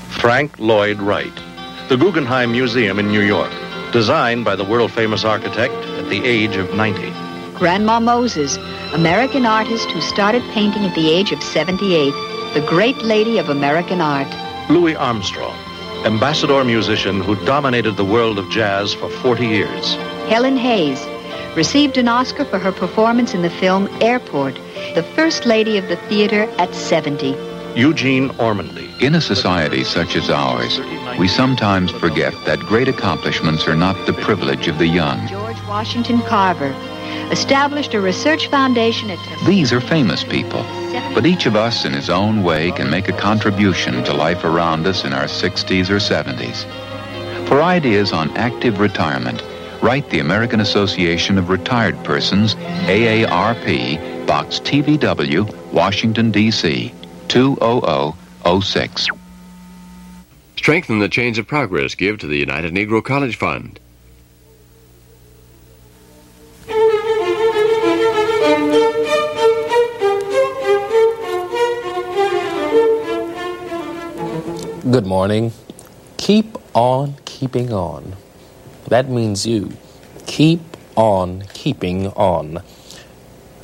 [0.10, 1.40] Frank Lloyd Wright.
[1.88, 3.52] The Guggenheim Museum in New York,
[3.92, 7.29] designed by the world famous architect at the age of 90.
[7.60, 8.56] Grandma Moses,
[8.94, 12.14] American artist who started painting at the age of 78,
[12.54, 14.34] the great lady of American art.
[14.70, 15.58] Louis Armstrong,
[16.06, 19.96] ambassador musician who dominated the world of jazz for 40 years.
[20.30, 21.06] Helen Hayes
[21.58, 24.56] received an Oscar for her performance in the film Airport,
[24.96, 27.36] the first lady of the theater at 70.
[27.76, 28.90] Eugene Ormandy.
[29.02, 30.80] In a society such as ours,
[31.20, 35.28] we sometimes forget that great accomplishments are not the privilege of the young.
[35.28, 36.74] George Washington Carver
[37.32, 40.64] established a research foundation at These are famous people,
[41.14, 44.88] but each of us in his own way can make a contribution to life around
[44.88, 46.66] us in our 60s or 70s.
[47.48, 49.44] For ideas on active retirement,
[49.82, 56.94] write the American Association of Retired Persons, AARP, Box TVW, Washington, D.C.,
[57.28, 59.08] 20006.
[60.56, 61.96] Strengthen the chains of progress.
[61.96, 63.80] Give to the United Negro College Fund.
[74.80, 75.52] Good morning.
[76.16, 78.16] Keep on keeping on.
[78.88, 79.74] That means you.
[80.26, 80.62] Keep
[80.96, 82.64] on keeping on.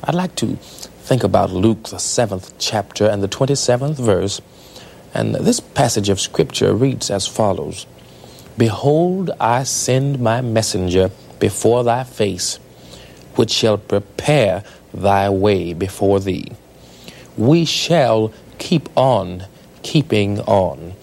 [0.04, 4.42] I'd like to think about Luke, the seventh chapter and the 27th verse.
[5.14, 7.86] And this passage of Scripture reads as follows
[8.58, 12.56] Behold, I send my messenger before thy face,
[13.36, 16.52] which shall prepare thy way before thee.
[17.38, 19.46] We shall keep on
[19.82, 20.95] keeping on.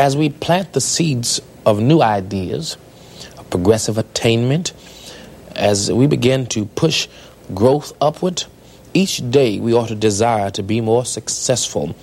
[0.00, 2.78] As we plant the seeds of new ideas,
[3.36, 4.72] of progressive attainment,
[5.54, 7.06] as we begin to push
[7.52, 8.44] growth upward,
[8.94, 11.94] each day we ought to desire to be more successful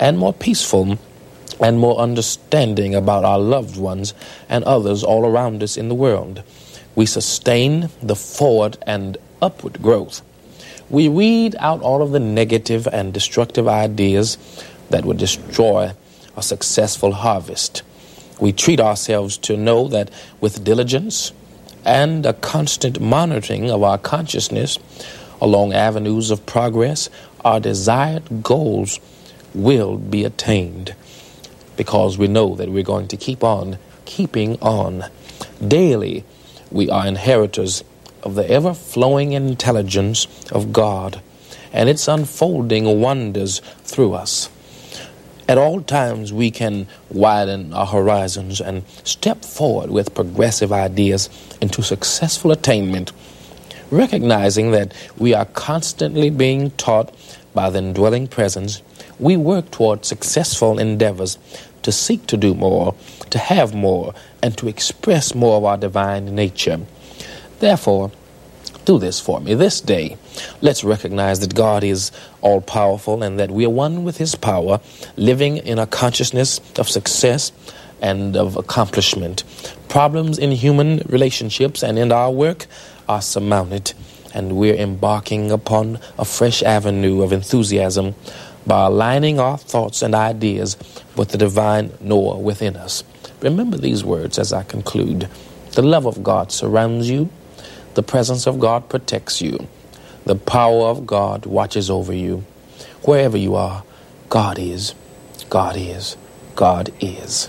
[0.00, 0.98] and more peaceful
[1.60, 4.14] and more understanding about our loved ones
[4.48, 6.42] and others all around us in the world.
[6.96, 10.22] We sustain the forward and upward growth.
[10.90, 14.38] We weed out all of the negative and destructive ideas
[14.90, 15.92] that would destroy
[16.36, 17.82] a successful harvest.
[18.40, 21.32] We treat ourselves to know that with diligence
[21.84, 24.78] and a constant monitoring of our consciousness
[25.40, 27.08] along avenues of progress,
[27.44, 28.98] our desired goals
[29.54, 30.94] will be attained
[31.76, 35.04] because we know that we're going to keep on keeping on.
[35.66, 36.24] Daily,
[36.70, 37.84] we are inheritors
[38.22, 41.20] of the ever flowing intelligence of God
[41.72, 44.48] and its unfolding wonders through us.
[45.46, 51.28] At all times, we can widen our horizons and step forward with progressive ideas
[51.60, 53.12] into successful attainment,
[53.90, 57.14] recognizing that we are constantly being taught
[57.52, 58.80] by the indwelling presence.
[59.18, 61.38] We work toward successful endeavors
[61.82, 62.94] to seek to do more,
[63.28, 66.80] to have more, and to express more of our divine nature.
[67.60, 68.10] Therefore,
[68.84, 70.16] do this for me this day.
[70.60, 74.80] Let's recognize that God is all powerful and that we are one with His power,
[75.16, 77.52] living in a consciousness of success
[78.00, 79.44] and of accomplishment.
[79.88, 82.66] Problems in human relationships and in our work
[83.08, 83.92] are surmounted,
[84.34, 88.14] and we're embarking upon a fresh avenue of enthusiasm
[88.66, 90.76] by aligning our thoughts and ideas
[91.16, 93.04] with the divine Noah within us.
[93.40, 95.28] Remember these words as I conclude.
[95.72, 97.28] The love of God surrounds you.
[97.94, 99.68] The presence of God protects you.
[100.24, 102.44] The power of God watches over you.
[103.02, 103.84] Wherever you are,
[104.28, 104.94] God is.
[105.48, 106.16] God is.
[106.56, 107.48] God is.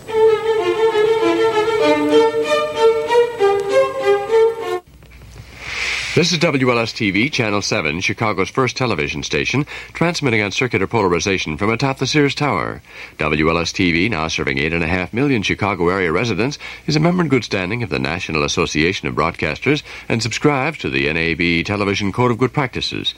[6.15, 11.69] This is WLS TV, Channel 7, Chicago's first television station, transmitting on circular polarization from
[11.69, 12.81] atop the Sears Tower.
[13.17, 17.83] WLS TV, now serving 8.5 million Chicago area residents, is a member in good standing
[17.83, 22.53] of the National Association of Broadcasters and subscribes to the NAB Television Code of Good
[22.53, 23.13] Practices.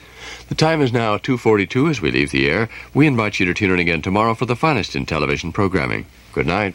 [0.48, 2.68] The time is now 2.42 as we leave the air.
[2.94, 6.06] We invite you to tune in again tomorrow for the finest in television programming.
[6.32, 6.74] Good night.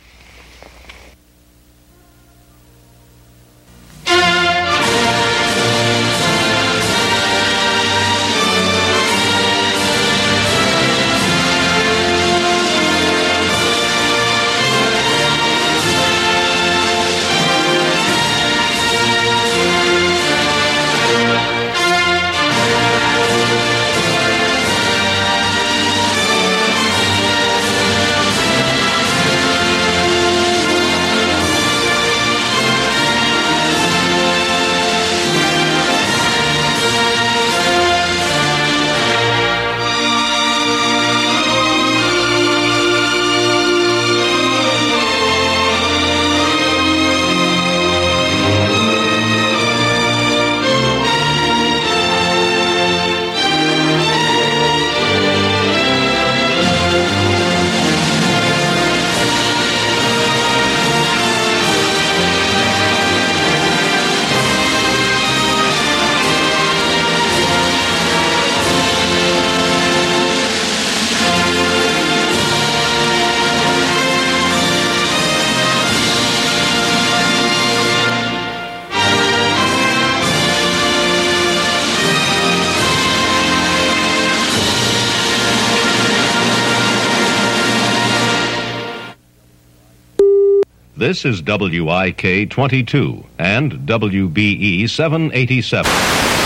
[91.13, 96.42] This is WIK 22 and WBE 787.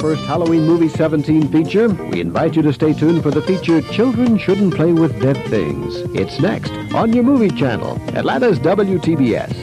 [0.00, 1.88] First Halloween Movie 17 feature.
[1.90, 5.94] We invite you to stay tuned for the feature Children Shouldn't Play with Dead Things.
[6.18, 9.54] It's next on your movie channel, Atlanta's WTBS.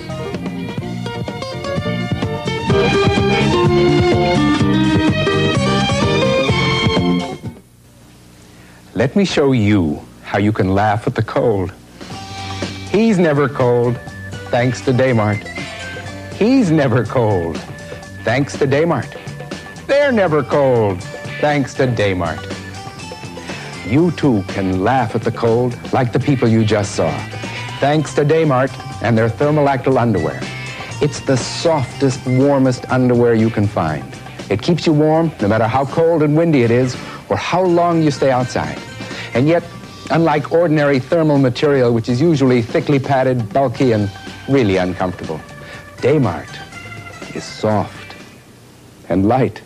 [8.93, 11.73] Let me show you how you can laugh at the cold.
[12.91, 13.99] He's never cold,
[14.51, 15.41] thanks to Damart.
[16.33, 17.57] He's never cold,
[18.23, 19.26] thanks to Damart.
[19.87, 21.01] They're never cold,
[21.39, 22.43] thanks to Damart.
[23.89, 27.09] You too can laugh at the cold like the people you just saw,
[27.79, 28.69] thanks to Damart
[29.01, 30.41] and their Thermolactyl underwear.
[31.01, 34.03] It's the softest, warmest underwear you can find.
[34.49, 36.97] It keeps you warm no matter how cold and windy it is
[37.29, 38.77] or how long you stay outside.
[39.33, 39.63] And yet,
[40.11, 44.11] unlike ordinary thermal material, which is usually thickly padded, bulky, and
[44.49, 45.39] really uncomfortable,
[45.97, 46.53] Damart
[47.33, 48.15] is soft
[49.07, 49.61] and light.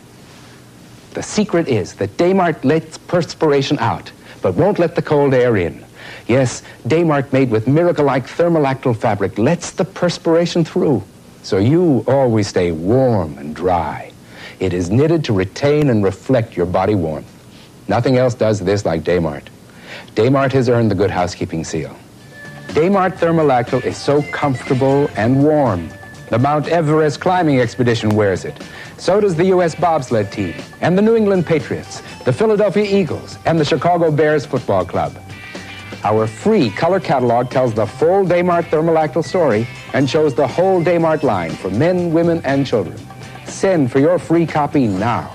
[1.12, 5.84] The secret is that Damart lets perspiration out, but won't let the cold air in.
[6.28, 11.04] Yes, Damart made with miracle-like Thermolactyl fabric lets the perspiration through,
[11.44, 14.12] so you always stay warm and dry.
[14.60, 17.28] It is knitted to retain and reflect your body warmth.
[17.88, 19.44] Nothing else does this like Damart.
[20.16, 21.96] Damart has earned the Good Housekeeping seal.
[22.68, 25.90] Damart Thermolactyl is so comfortable and warm.
[26.32, 28.58] The Mount Everest climbing expedition wears it.
[28.96, 29.76] So does the U.S.
[29.76, 34.86] bobsled team, and the New England Patriots, the Philadelphia Eagles, and the Chicago Bears football
[34.86, 35.14] club.
[36.06, 41.24] Our free color catalog tells the full Damart Thermolactyl story and shows the whole Damart
[41.24, 42.98] line for men, women, and children.
[43.46, 45.34] Send for your free copy now.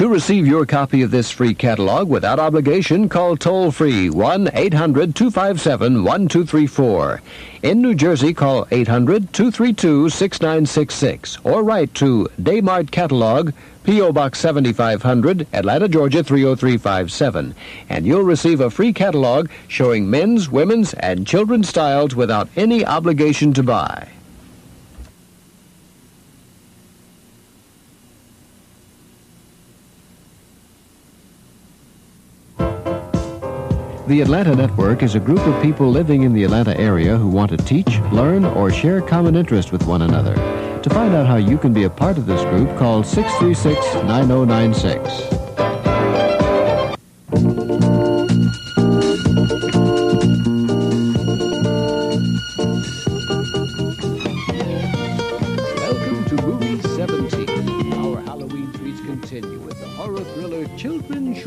[0.00, 5.14] To receive your copy of this free catalog without obligation, call toll free 1 800
[5.14, 7.20] 257 1234.
[7.62, 13.52] In New Jersey, call 800 232 6966 or write to Damart Catalog,
[13.84, 14.10] P.O.
[14.14, 17.54] Box 7500, Atlanta, Georgia 30357.
[17.90, 23.52] And you'll receive a free catalog showing men's, women's, and children's styles without any obligation
[23.52, 24.08] to buy.
[34.10, 37.52] The Atlanta Network is a group of people living in the Atlanta area who want
[37.52, 40.34] to teach, learn, or share common interest with one another.
[40.82, 45.69] To find out how you can be a part of this group, call 636 9096.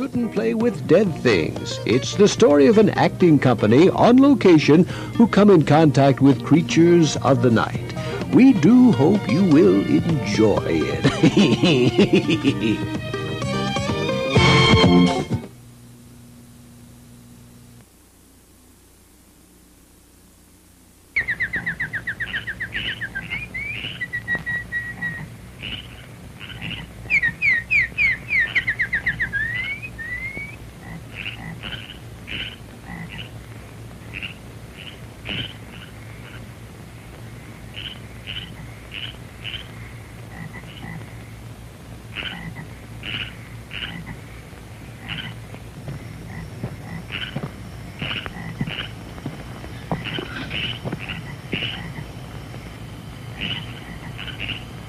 [0.04, 1.80] Shouldn't Play with Dead Things.
[1.86, 4.84] It's the story of an acting company on location
[5.16, 7.94] who come in contact with creatures of the night.
[8.34, 11.10] We do hope you will enjoy it.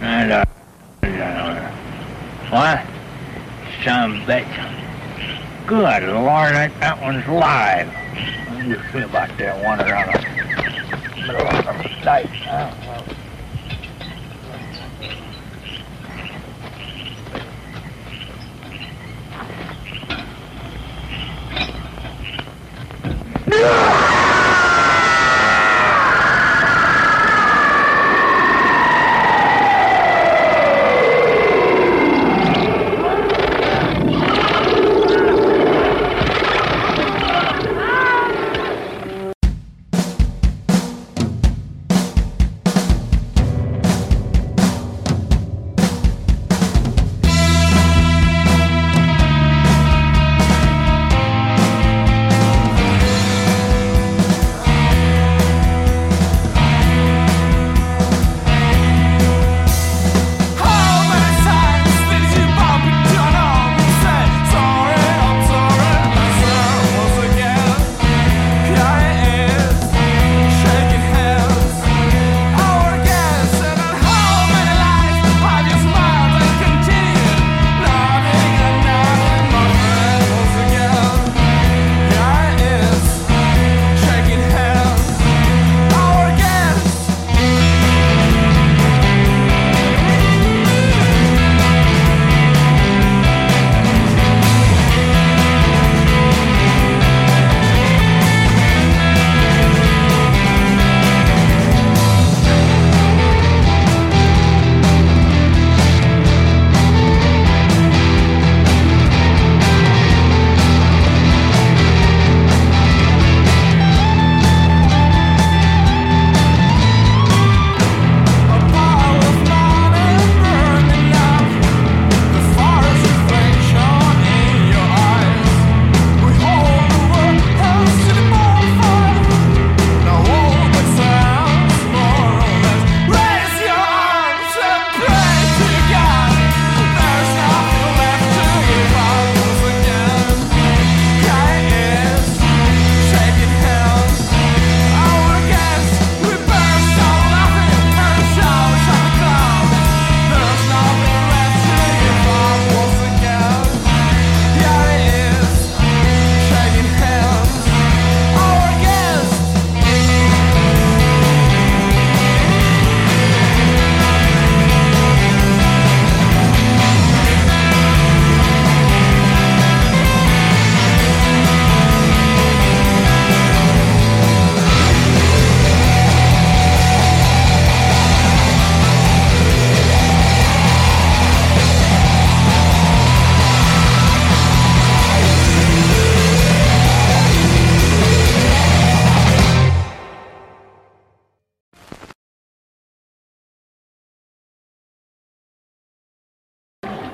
[0.05, 0.44] And, uh,
[2.51, 2.81] what?
[3.84, 5.67] Some bitch.
[5.67, 7.93] Good Lord, that, that one's live.
[8.67, 10.14] You feel about that one around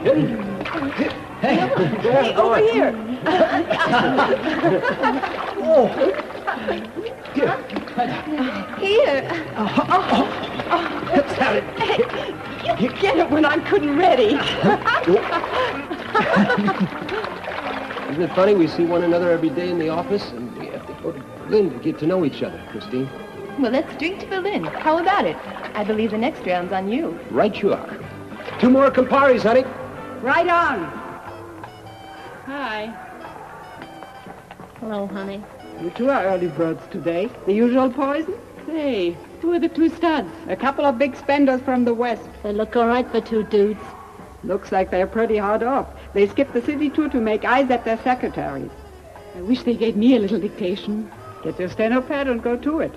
[0.01, 0.25] Hey,
[1.43, 2.95] hey over here.
[5.61, 5.89] oh.
[7.35, 7.55] Here.
[8.79, 9.29] Here.
[9.59, 10.27] Oh, oh, oh.
[11.35, 12.81] Have it.
[12.81, 14.37] You get it when I'm couldn't ready.
[18.11, 18.55] Isn't it funny?
[18.55, 21.21] We see one another every day in the office, and we have to go to
[21.45, 23.07] Berlin to get to know each other, Christine.
[23.59, 24.65] Well, let's drink to Berlin.
[24.65, 25.37] How about it?
[25.75, 27.21] I believe the next round's on you.
[27.31, 27.99] Right you are.
[28.61, 29.65] Two more Camparis, honey.
[30.23, 30.85] Right on.
[32.45, 32.89] Hi.
[34.79, 35.43] Hello, honey.
[35.81, 37.31] You two are early birds today.
[37.47, 38.35] The usual poison?
[38.67, 40.29] Say, who are the two studs?
[40.49, 42.29] A couple of big spenders from the West.
[42.43, 43.81] They look all right for two dudes.
[44.45, 45.97] Looks like they're pretty hard up.
[46.13, 48.71] They skipped the city tour to make eyes at their secretaries.
[49.35, 51.11] I wish they gave me a little dictation.
[51.43, 52.93] Get your steno pad and go to it.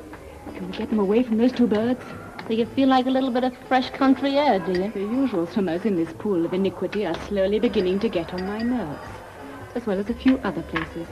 [0.55, 2.03] Can we get them away from those two birds?
[2.47, 4.91] Do you feel like a little bit of fresh country air, do you?
[4.91, 8.59] The usual swimmers in this pool of iniquity are slowly beginning to get on my
[8.59, 9.07] nerves,
[9.75, 11.07] as well as a few other places.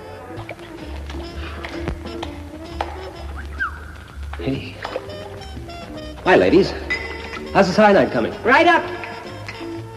[4.38, 4.76] Hey.
[6.26, 6.72] Hi, ladies.
[7.54, 8.34] How's the cyanide coming?
[8.44, 8.84] Right up.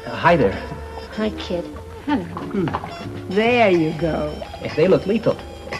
[0.06, 0.52] Uh, hi there.
[1.16, 1.64] Hi, kid.
[2.06, 2.22] Hello.
[2.22, 3.30] Hmm.
[3.30, 4.32] There you go.
[4.76, 5.34] They look lethal.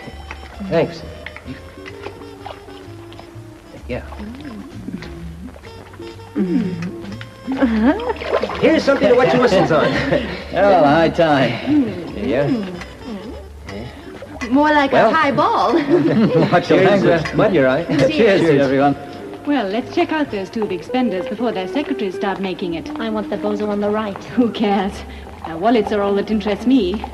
[0.68, 1.00] Thanks.
[3.86, 4.05] Yeah.
[8.61, 9.85] Here's something to wet your whistles on.
[10.53, 12.09] well, high time.
[12.17, 12.49] Yeah.
[14.51, 15.11] More like Well.
[15.11, 15.73] a high ball.
[16.51, 17.33] Watch your Cheers, language.
[17.33, 17.85] uh, mud your eye.
[18.09, 18.97] Cheers, to everyone.
[19.47, 22.89] Well, let's check out those two big spenders before their secretaries start making it.
[22.99, 24.23] I want the bozo on the right.
[24.37, 24.93] Who cares?
[25.45, 27.05] Our wallets are all that interest me.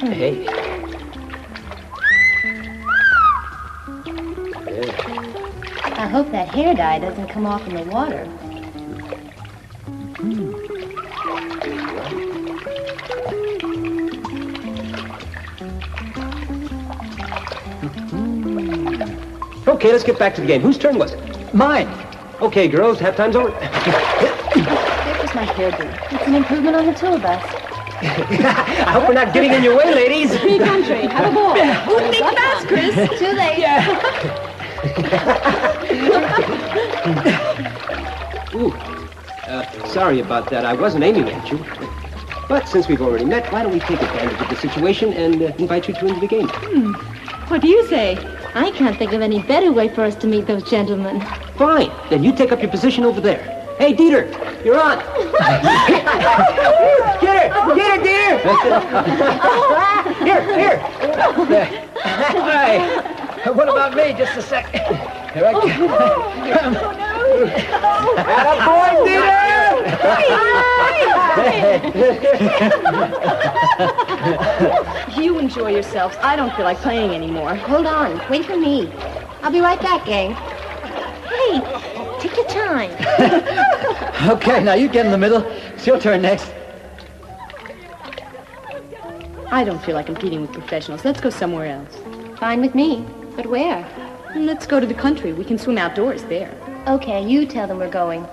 [0.00, 0.71] Hey.
[6.12, 8.28] Hope that hair dye doesn't come off in the water.
[19.66, 20.60] Okay, let's get back to the game.
[20.60, 21.54] Whose turn was it?
[21.54, 21.88] Mine.
[22.42, 23.48] Okay, girls, halftime's over.
[23.48, 23.58] There
[25.18, 26.12] was my hairdo.
[26.12, 27.42] It's an improvement on the tour bus.
[28.02, 30.36] I hope we're not getting in your way, ladies.
[30.40, 31.06] Free country.
[31.06, 31.54] Have a ball.
[31.54, 32.94] Think fast, Chris.
[33.18, 34.48] Too late.
[38.54, 38.72] Ooh.
[39.46, 40.64] Uh, sorry about that.
[40.64, 41.64] I wasn't aiming at you.
[42.48, 45.52] But since we've already met, why don't we take advantage of the situation and uh,
[45.58, 46.48] invite you two into the game?
[46.48, 46.94] Hmm.
[47.48, 48.18] What do you say?
[48.54, 51.20] I can't think of any better way for us to meet those gentlemen.
[51.56, 51.92] Fine.
[52.10, 53.38] Then you take up your position over there.
[53.78, 54.26] Hey, Dieter,
[54.64, 54.98] you're on.
[57.20, 57.48] get her!
[57.76, 58.38] Get her, Dieter!
[60.24, 60.78] here, here.
[62.02, 63.21] Hi.
[63.52, 64.12] What about me?
[64.12, 64.70] Just a sec.
[64.70, 65.62] Here I oh,
[66.60, 66.76] come.
[66.78, 67.50] Oh,
[68.22, 69.02] Attaboy,
[75.24, 76.16] You enjoy yourselves.
[76.20, 77.56] I don't feel like playing anymore.
[77.56, 78.22] Hold on.
[78.30, 78.92] Wait for me.
[79.42, 80.34] I'll be right back, gang.
[81.26, 81.60] Hey,
[82.20, 82.92] take your time.
[84.22, 85.42] Okay, now you get in the middle.
[85.74, 86.48] It's your turn next.
[89.50, 91.04] I don't feel like competing with professionals.
[91.04, 91.96] Let's go somewhere else.
[92.38, 93.04] Fine with me.
[93.36, 93.86] But where?
[94.34, 95.32] Let's go to the country.
[95.32, 96.52] We can swim outdoors there.
[96.86, 98.26] Okay, you tell them we're going.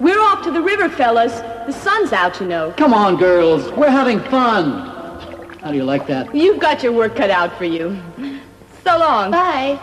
[0.00, 1.32] We're off to the river, fellas.
[1.66, 2.72] The sun's out, you know.
[2.76, 3.70] Come on, girls.
[3.72, 4.88] We're having fun.
[5.60, 6.34] How do you like that?
[6.34, 8.00] You've got your work cut out for you.
[8.84, 9.30] So long.
[9.30, 9.78] Bye.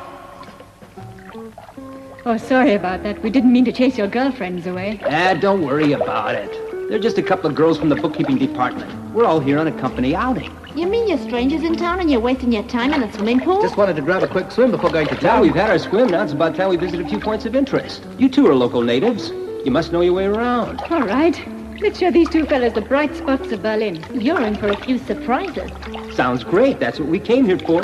[2.25, 3.21] Oh, sorry about that.
[3.21, 4.99] We didn't mean to chase your girlfriends away.
[5.05, 6.49] Ah, don't worry about it.
[6.89, 8.91] They're just a couple of girls from the bookkeeping department.
[9.13, 10.55] We're all here on a company outing.
[10.75, 13.61] You mean you're strangers in town and you're wasting your time in a swimming pool?
[13.61, 15.41] Just wanted to grab a quick swim before going to Now town.
[15.41, 16.09] we've had our swim.
[16.09, 18.03] Now it's about time we visit a few points of interest.
[18.17, 19.29] You two are local natives.
[19.63, 20.81] You must know your way around.
[20.91, 21.41] All right.
[21.79, 24.03] Let's show these two fellas the bright spots of Berlin.
[24.13, 25.71] You're in for a few surprises.
[26.13, 26.81] Sounds great.
[26.81, 27.81] That's what we came here for.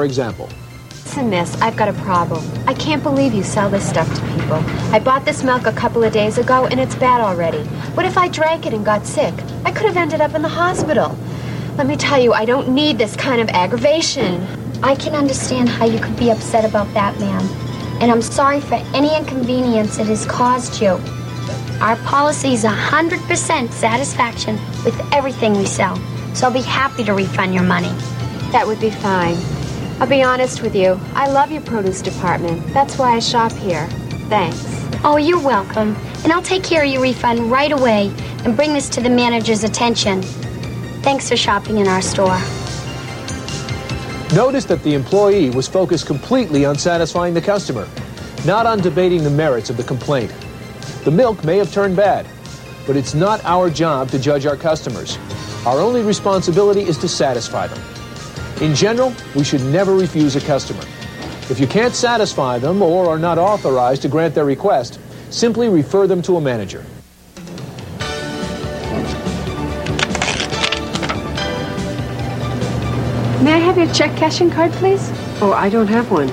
[0.00, 0.48] For example,
[0.88, 2.42] Listen, miss, I've got a problem.
[2.66, 4.64] I can't believe you sell this stuff to people.
[4.94, 7.64] I bought this milk a couple of days ago and it's bad already.
[7.92, 9.34] What if I drank it and got sick?
[9.66, 11.18] I could have ended up in the hospital.
[11.76, 14.42] Let me tell you, I don't need this kind of aggravation.
[14.82, 17.46] I can understand how you could be upset about that, ma'am.
[18.00, 20.98] And I'm sorry for any inconvenience it has caused you.
[21.82, 25.96] Our policy is 100% satisfaction with everything we sell.
[26.34, 27.92] So I'll be happy to refund your money.
[28.52, 29.36] That would be fine.
[30.00, 30.98] I'll be honest with you.
[31.12, 32.66] I love your produce department.
[32.72, 33.86] That's why I shop here.
[34.30, 34.64] Thanks.
[35.04, 35.94] Oh, you're welcome.
[36.24, 38.10] And I'll take care of your refund right away
[38.46, 40.22] and bring this to the manager's attention.
[41.02, 42.38] Thanks for shopping in our store.
[44.34, 47.86] Notice that the employee was focused completely on satisfying the customer,
[48.46, 50.32] not on debating the merits of the complaint.
[51.04, 52.26] The milk may have turned bad,
[52.86, 55.18] but it's not our job to judge our customers.
[55.66, 57.79] Our only responsibility is to satisfy them.
[58.60, 60.82] In general, we should never refuse a customer.
[61.48, 66.06] If you can't satisfy them or are not authorized to grant their request, simply refer
[66.06, 66.84] them to a manager.
[73.42, 75.08] May I have your check cashing card, please?
[75.40, 76.30] Oh, I don't have one.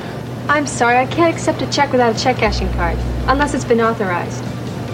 [0.49, 2.97] I'm sorry, I can't accept a check without a check cashing card,
[3.27, 4.43] unless it's been authorized.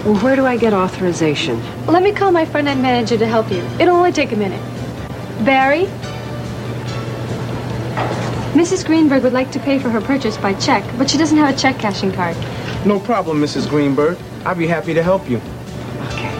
[0.05, 1.59] Well, where do I get authorization?
[1.85, 3.63] Well, let me call my front end manager to help you.
[3.79, 4.61] It'll only take a minute.
[5.43, 5.89] Barry?
[8.53, 8.85] Mrs.
[8.85, 11.57] Greenberg would like to pay for her purchase by check, but she doesn't have a
[11.57, 12.37] check cashing card.
[12.85, 13.67] No problem, Mrs.
[13.67, 14.15] Greenberg.
[14.45, 15.41] I'll be happy to help you.
[16.11, 16.31] Okay.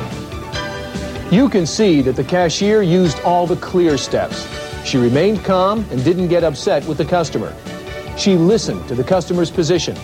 [1.31, 4.47] You can see that the cashier used all the clear steps.
[4.85, 7.51] She remained calm and didn't get upset with the customer.
[8.15, 9.95] She listened to the customer's position.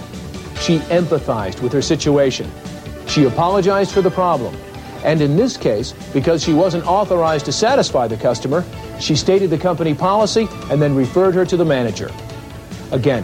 [0.62, 2.50] She empathized with her situation.
[3.06, 4.58] She apologized for the problem.
[5.04, 8.66] And in this case, because she wasn't authorized to satisfy the customer,
[9.00, 12.12] she stated the company policy and then referred her to the manager.
[12.92, 13.24] Again,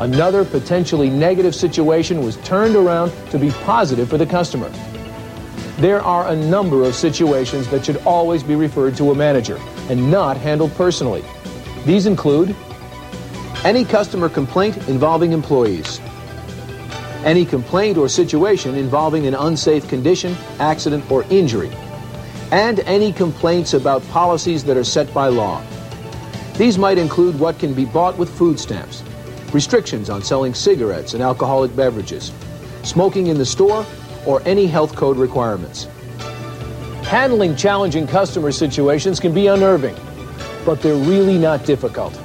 [0.00, 4.70] another potentially negative situation was turned around to be positive for the customer.
[5.78, 10.10] There are a number of situations that should always be referred to a manager and
[10.10, 11.24] not handled personally.
[11.84, 12.56] These include
[13.64, 16.00] any customer complaint involving employees,
[17.24, 21.70] any complaint or situation involving an unsafe condition, accident, or injury,
[22.52, 25.62] and any complaints about policies that are set by law.
[26.56, 29.02] These might include what can be bought with food stamps,
[29.52, 32.32] restrictions on selling cigarettes and alcoholic beverages,
[32.82, 33.84] smoking in the store,
[34.26, 35.88] or any health code requirements.
[37.04, 39.96] Handling challenging customer situations can be unnerving,
[40.64, 42.18] but they're really not difficult.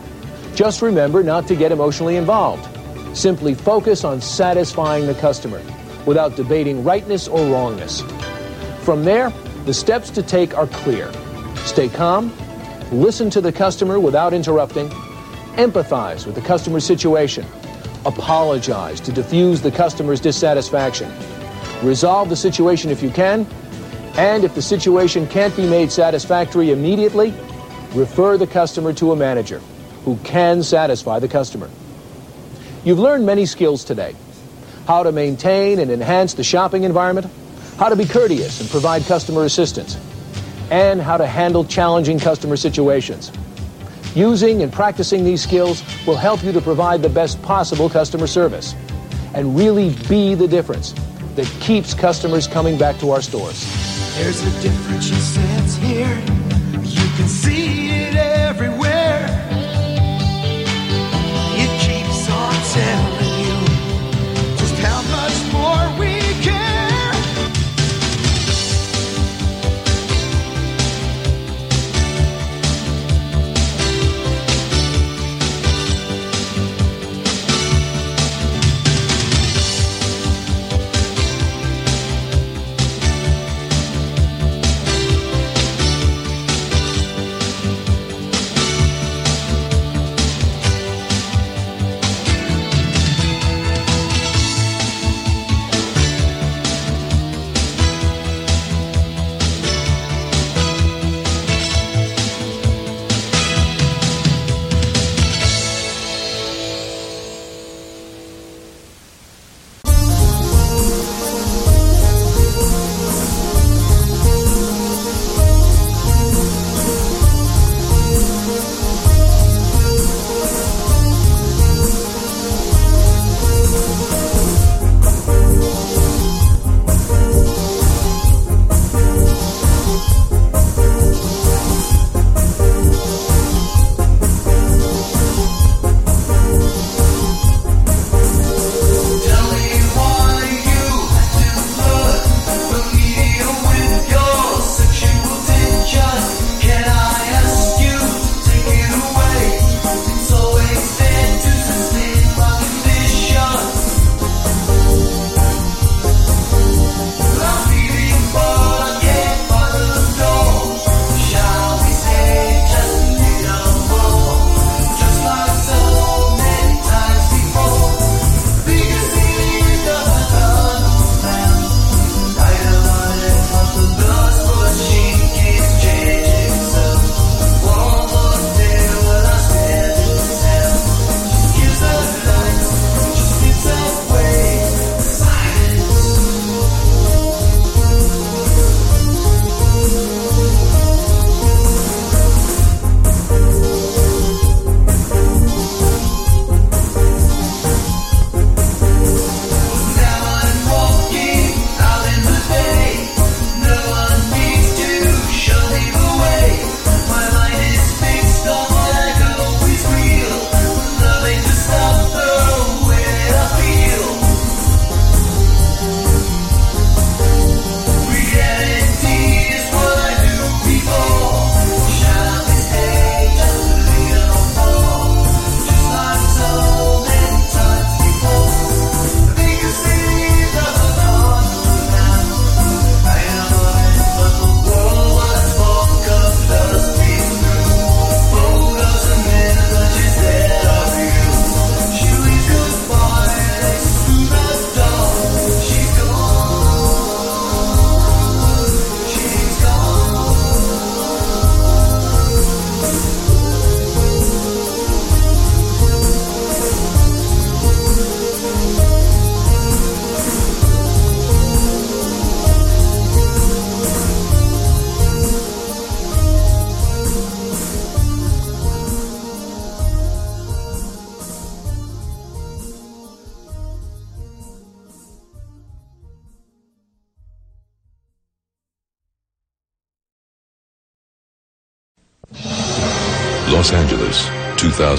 [0.55, 2.78] Just remember not to get emotionally involved.
[3.13, 5.61] Simply focus on satisfying the customer
[6.05, 8.01] without debating rightness or wrongness.
[8.81, 9.31] From there,
[9.65, 11.11] the steps to take are clear.
[11.57, 12.33] Stay calm,
[12.91, 14.89] listen to the customer without interrupting,
[15.57, 17.45] empathize with the customer's situation,
[18.05, 21.11] apologize to diffuse the customer's dissatisfaction,
[21.83, 23.45] resolve the situation if you can,
[24.17, 27.33] and if the situation can't be made satisfactory immediately,
[27.93, 29.59] refer the customer to a manager
[30.05, 31.69] who can satisfy the customer.
[32.83, 34.15] You've learned many skills today.
[34.87, 37.27] How to maintain and enhance the shopping environment,
[37.77, 39.97] how to be courteous and provide customer assistance,
[40.71, 43.31] and how to handle challenging customer situations.
[44.15, 48.73] Using and practicing these skills will help you to provide the best possible customer service
[49.33, 50.93] and really be the difference
[51.35, 53.63] that keeps customers coming back to our stores.
[54.17, 56.17] There's a difference, she says here.
[56.81, 58.88] You can see it everywhere.
[65.51, 66.18] More we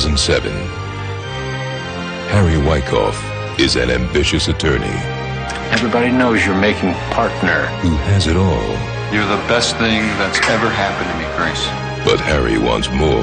[0.04, 0.50] 2007.
[2.32, 3.16] Harry Wyckoff
[3.60, 4.96] is an ambitious attorney
[5.72, 7.66] Everybody knows you're making partner.
[7.82, 8.70] who has it all,
[9.12, 11.64] You're the best thing that's ever happened to me, Grace.
[12.06, 13.22] but Harry wants more.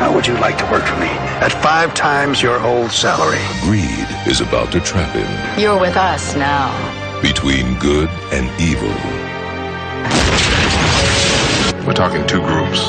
[0.00, 1.08] How would you like to work for me?
[1.44, 3.44] At five times your old salary.
[3.60, 6.72] Greed is about to trap him You're with us now.
[7.20, 8.88] between good and evil.
[11.86, 12.80] We're talking two groups,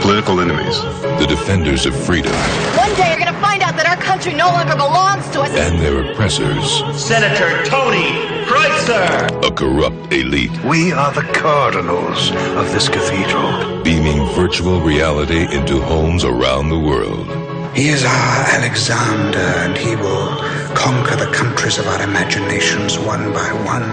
[0.00, 0.80] political enemies.
[1.20, 2.32] The defenders of freedom
[2.76, 5.50] One day you're gonna find out that our country no longer belongs to us.
[5.50, 8.08] and their oppressors, Senator Tony
[8.48, 9.46] Kreutzer.
[9.46, 13.82] a corrupt elite We are the cardinals of this cathedral.
[13.82, 17.26] beaming virtual reality into homes around the world.
[17.74, 20.28] He is our Alexander, and he will
[20.74, 23.88] conquer the countries of our imaginations one by one,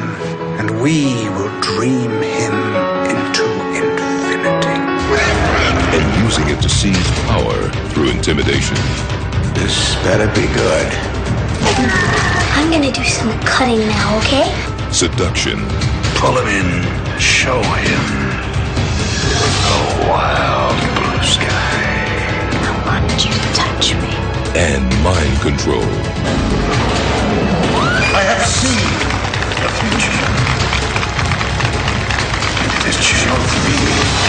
[0.60, 2.67] and we will dream him
[6.28, 7.58] using it to seize power
[7.92, 8.76] through intimidation.
[9.56, 10.88] This better be good.
[12.58, 14.46] I'm gonna do some cutting now, okay?
[14.92, 15.58] Seduction
[16.20, 16.70] Pull him in.
[17.18, 18.04] Show him.
[19.68, 21.80] The wild blue sky.
[22.60, 24.12] I want you to touch me.
[24.68, 25.88] and mind control.
[28.20, 28.90] I have seen
[29.64, 30.28] the future.
[32.68, 34.28] It is children.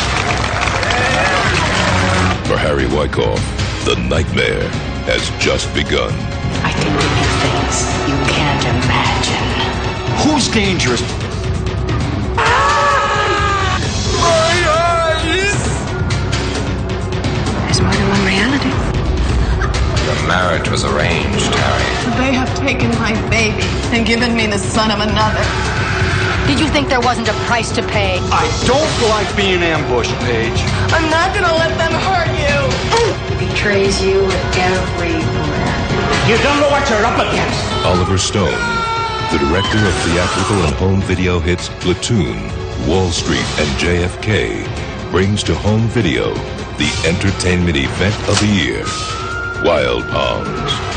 [2.49, 3.41] For Harry Wyckoff,
[3.85, 4.69] the nightmare
[5.05, 6.12] has just begun.
[6.65, 7.77] I think we do things
[8.09, 9.47] you can't imagine.
[10.25, 11.03] Who's dangerous?
[14.17, 14.53] My
[17.65, 18.73] There's more than one reality.
[20.09, 22.17] The marriage was arranged, Harry.
[22.17, 23.62] They have taken my baby
[23.95, 25.78] and given me the son of another.
[26.49, 28.20] Did you think there wasn't a price to pay?
[28.33, 30.59] I don't like being ambushed, Paige.
[30.97, 32.57] I'm not gonna let them hurt you.
[33.36, 36.27] Betrays you with every breath.
[36.27, 37.85] You don't know what you're up against.
[37.85, 38.65] Oliver Stone,
[39.31, 42.41] the director of theatrical and home video hits Platoon,
[42.89, 44.65] Wall Street, and JFK,
[45.10, 46.33] brings to home video
[46.78, 48.85] the entertainment event of the year
[49.62, 50.89] Wild Palms.